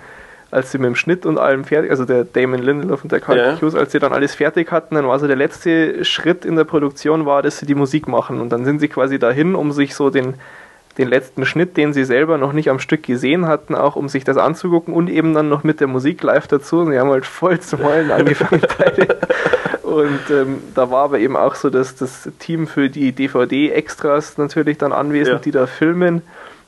als 0.52 0.72
sie 0.72 0.78
mit 0.78 0.88
dem 0.88 0.96
Schnitt 0.96 1.26
und 1.26 1.38
allem 1.38 1.64
fertig, 1.66 1.92
also 1.92 2.06
der 2.06 2.24
Damon 2.24 2.62
Lindelof 2.62 3.04
und 3.04 3.12
der 3.12 3.20
Carl 3.20 3.38
Ja. 3.38 3.62
Hughes, 3.62 3.76
als 3.76 3.92
sie 3.92 4.00
dann 4.00 4.14
alles 4.14 4.36
fertig 4.36 4.72
hatten, 4.72 4.96
dann 4.96 5.08
war 5.08 5.20
so 5.20 5.28
der 5.28 5.36
letzte 5.36 6.04
Schritt 6.06 6.46
in 6.46 6.56
der 6.56 6.64
Produktion 6.64 7.26
war, 7.26 7.42
dass 7.42 7.60
sie 7.60 7.66
die 7.66 7.76
Musik 7.76 8.08
machen 8.08 8.42
und 8.42 8.50
dann 8.50 8.66
sind 8.66 8.80
sie 8.80 8.88
quasi 8.88 9.20
dahin, 9.20 9.56
um 9.56 9.72
sich 9.72 9.96
so 9.96 10.10
den 10.10 10.36
den 10.98 11.10
letzten 11.10 11.46
Schnitt, 11.46 11.76
den 11.78 11.94
sie 11.94 12.06
selber 12.06 12.38
noch 12.38 12.54
nicht 12.54 12.70
am 12.70 12.80
Stück 12.80 13.04
gesehen 13.04 13.48
hatten, 13.48 13.76
auch 13.76 13.96
um 13.96 14.08
sich 14.08 14.24
das 14.24 14.38
anzugucken 14.38 14.94
und 14.94 15.10
eben 15.10 15.34
dann 15.34 15.50
noch 15.50 15.64
mit 15.64 15.80
der 15.80 15.88
Musik 15.88 16.24
live 16.24 16.48
dazu. 16.48 16.80
Und 16.80 16.92
sie 16.92 17.00
haben 17.00 17.10
halt 17.10 17.26
voll 17.26 17.60
zu 17.60 17.80
heulen 17.80 18.12
angefangen. 18.12 18.62
Und 19.96 20.20
ähm, 20.30 20.62
da 20.76 20.92
war 20.92 21.06
aber 21.06 21.20
eben 21.20 21.38
auch 21.38 21.56
so, 21.56 21.70
dass 21.70 21.96
das 21.96 22.30
Team 22.40 22.68
für 22.68 22.90
die 22.90 23.14
DVD-Extras 23.14 24.38
natürlich 24.38 24.78
dann 24.78 24.92
anwesend, 24.92 25.36
Ja. 25.36 25.40
die 25.40 25.52
da 25.52 25.68
filmen. 25.68 26.22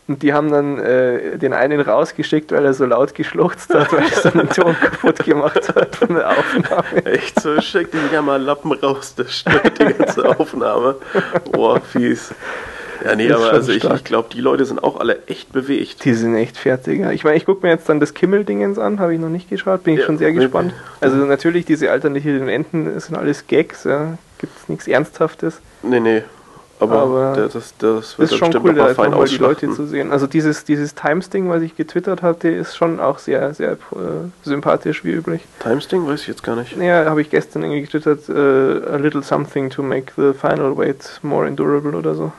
Und 0.07 0.23
die 0.23 0.31
haben 0.33 0.49
dann 0.49 0.79
äh, 0.79 1.37
den 1.37 1.51
einen 1.51 1.81
rausgeschickt, 1.81 2.53
weil 2.53 2.63
er 2.63 2.73
so 2.73 2.85
laut 2.85 3.13
geschluchzt 3.13 3.73
hat, 3.73 3.91
weil 3.91 4.03
er 4.03 4.21
so 4.21 4.29
den 4.29 4.49
Ton 4.49 4.73
kaputt 4.81 5.25
gemacht 5.25 5.75
hat 5.75 5.97
von 5.97 6.15
der 6.15 6.29
Aufnahme. 6.29 7.05
Echt 7.05 7.41
so, 7.41 7.59
schick 7.59 7.91
die 7.91 7.97
ja 8.13 8.21
mal 8.21 8.41
Lappen 8.41 8.71
raus, 8.71 9.15
das 9.17 9.39
stört 9.39 9.77
die 9.77 9.93
ganze 9.93 10.23
Aufnahme. 10.39 10.95
Boah, 11.51 11.81
fies. 11.81 12.33
Ja, 13.03 13.15
nee, 13.15 13.31
aber 13.31 13.51
also 13.51 13.71
ich, 13.71 13.83
ich 13.83 14.03
glaube, 14.03 14.29
die 14.33 14.41
Leute 14.41 14.65
sind 14.65 14.83
auch 14.83 14.99
alle 14.99 15.25
echt 15.27 15.51
bewegt. 15.51 16.03
Die 16.05 16.13
sind 16.13 16.35
echt 16.35 16.57
fertig. 16.57 16.99
Ja. 16.99 17.11
Ich 17.11 17.23
meine, 17.23 17.37
ich 17.37 17.45
gucke 17.45 17.65
mir 17.65 17.71
jetzt 17.71 17.87
dann 17.89 17.99
das 17.99 18.13
Kimmel-Dingens 18.13 18.79
an, 18.79 18.99
habe 18.99 19.13
ich 19.13 19.19
noch 19.19 19.29
nicht 19.29 19.49
geschaut, 19.49 19.83
bin 19.83 19.95
ich 19.95 20.01
Ja, 20.01 20.05
schon 20.05 20.17
sehr 20.17 20.31
nee. 20.31 20.39
gespannt. 20.39 20.73
Also 21.01 21.17
natürlich, 21.17 21.65
diese 21.65 21.91
alternativen 21.91 22.47
Enden 22.47 22.93
das 22.93 23.05
sind 23.05 23.15
alles 23.15 23.47
Gags, 23.47 23.83
ja. 23.83 24.17
gibt 24.37 24.57
es 24.57 24.69
nichts 24.69 24.87
Ernsthaftes. 24.87 25.61
Nee, 25.83 25.99
nee. 25.99 26.23
Aber, 26.79 26.99
Aber 26.99 27.33
der, 27.33 27.47
das, 27.47 27.73
das 27.79 28.19
wird 28.19 28.31
ist 28.31 28.37
schon 28.37 28.55
cool, 28.57 28.75
da 28.75 28.85
einfach 28.85 29.09
mal 29.09 29.25
die 29.25 29.37
Leute 29.37 29.71
zu 29.71 29.87
sehen. 29.87 30.11
Also 30.11 30.27
dieses, 30.27 30.63
dieses 30.63 30.93
Times-Ding, 30.93 31.49
was 31.49 31.63
ich 31.63 31.75
getwittert 31.75 32.21
hatte, 32.21 32.49
ist 32.49 32.75
schon 32.77 32.99
auch 32.99 33.17
sehr, 33.17 33.53
sehr 33.55 33.71
äh, 33.71 33.75
sympathisch 34.43 35.03
wie 35.03 35.11
üblich. 35.11 35.41
Times-Ding 35.59 36.05
weiß 36.05 36.21
ich 36.21 36.27
jetzt 36.27 36.43
gar 36.43 36.55
nicht. 36.55 36.77
Ja, 36.77 37.05
habe 37.05 37.21
ich 37.21 37.31
gestern 37.31 37.63
irgendwie 37.63 37.81
getwittert, 37.81 38.29
äh, 38.29 38.93
a 38.93 38.97
little 38.97 39.23
something 39.23 39.71
to 39.71 39.81
make 39.81 40.13
the 40.17 40.33
final 40.33 40.77
wait 40.77 41.19
more 41.23 41.47
endurable 41.47 41.95
oder 41.95 42.13
so. 42.13 42.31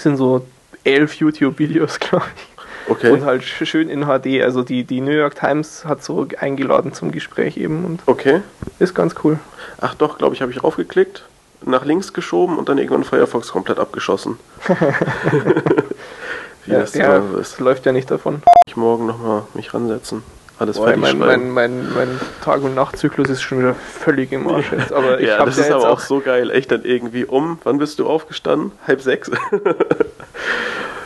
Das 0.00 0.04
sind 0.04 0.16
so 0.16 0.46
elf 0.82 1.12
YouTube-Videos, 1.16 1.98
glaube 2.00 2.24
ich. 2.34 2.90
Okay. 2.90 3.10
Und 3.10 3.22
halt 3.26 3.42
sch- 3.42 3.66
schön 3.66 3.90
in 3.90 4.06
HD. 4.06 4.42
Also 4.42 4.62
die, 4.62 4.82
die 4.84 5.02
New 5.02 5.10
York 5.12 5.34
Times 5.38 5.84
hat 5.84 6.02
so 6.02 6.26
eingeladen 6.38 6.94
zum 6.94 7.12
Gespräch 7.12 7.58
eben 7.58 7.84
und 7.84 8.00
Okay. 8.06 8.40
ist 8.78 8.94
ganz 8.94 9.14
cool. 9.22 9.38
Ach 9.78 9.94
doch, 9.94 10.16
glaube 10.16 10.34
ich, 10.34 10.40
habe 10.40 10.50
ich 10.52 10.64
raufgeklickt, 10.64 11.24
nach 11.66 11.84
links 11.84 12.14
geschoben 12.14 12.56
und 12.56 12.70
dann 12.70 12.78
irgendwann 12.78 13.04
Firefox 13.04 13.48
komplett 13.52 13.78
abgeschossen. 13.78 14.38
Wie 16.64 16.72
das 16.72 16.94
ja, 16.94 17.16
immer 17.18 17.28
so 17.32 17.38
es 17.38 17.52
ist. 17.52 17.60
läuft 17.60 17.84
ja 17.84 17.92
nicht 17.92 18.10
davon. 18.10 18.42
Ich 18.66 18.76
morgen 18.76 19.06
nochmal 19.06 19.42
mich 19.52 19.74
ransetzen. 19.74 20.22
Alles 20.60 20.76
Boah, 20.76 20.94
mein, 20.94 21.18
mein, 21.18 21.50
mein, 21.50 21.92
mein 21.94 22.20
Tag- 22.44 22.62
und 22.62 22.74
Nachtzyklus 22.74 23.30
ist 23.30 23.40
schon 23.40 23.60
wieder 23.60 23.74
völlig 23.74 24.30
im 24.30 24.46
Arsch 24.46 24.70
jetzt. 24.72 24.92
Aber 24.92 25.18
ich 25.18 25.26
ja, 25.28 25.38
habe 25.38 25.46
das 25.46 25.56
ist 25.58 25.70
aber 25.70 25.88
auch 25.88 26.00
so 26.00 26.20
geil. 26.20 26.50
Echt 26.50 26.70
dann 26.70 26.84
irgendwie 26.84 27.24
um. 27.24 27.58
Wann 27.64 27.78
bist 27.78 27.98
du 27.98 28.06
aufgestanden? 28.06 28.72
Halb 28.86 29.00
sechs? 29.00 29.30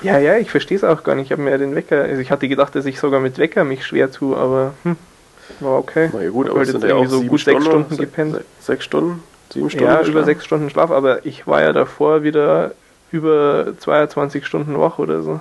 Ja, 0.02 0.18
ja, 0.18 0.36
ich 0.36 0.50
verstehe 0.50 0.76
es 0.76 0.84
auch 0.84 1.02
gar 1.02 1.14
nicht. 1.14 1.26
Ich 1.26 1.32
habe 1.32 1.40
mir 1.40 1.52
ja 1.52 1.56
den 1.56 1.74
Wecker, 1.74 2.02
also 2.02 2.20
ich 2.20 2.30
hatte 2.30 2.46
gedacht, 2.46 2.74
dass 2.74 2.84
ich 2.84 3.00
sogar 3.00 3.20
mit 3.20 3.38
Wecker 3.38 3.64
mich 3.64 3.86
schwer 3.86 4.12
tue, 4.12 4.36
aber 4.36 4.74
hm, 4.82 4.96
war 5.60 5.78
okay. 5.78 6.10
Na 6.12 6.20
ja, 6.22 6.28
gut, 6.28 6.50
aber 6.50 6.60
es 6.60 6.68
sind 6.68 6.84
ja 6.84 6.94
auch 6.94 7.06
so 7.06 7.22
gut 7.22 7.40
sechs 7.40 7.64
Stunden, 7.64 7.96
gepennt. 7.96 8.34
se- 8.34 8.44
Sechs 8.60 8.84
Stunden? 8.84 9.22
Sieben 9.50 9.70
Stunden? 9.70 9.86
Ja, 9.86 10.02
über 10.02 10.24
sechs 10.24 10.44
Stunden 10.44 10.68
Schlaf, 10.68 10.90
aber 10.90 11.24
ich 11.24 11.46
war 11.46 11.62
ja 11.62 11.72
davor 11.72 12.22
wieder 12.22 12.72
über 13.12 13.68
22 13.78 14.44
Stunden 14.44 14.78
wach 14.78 14.98
oder 14.98 15.22
so. 15.22 15.40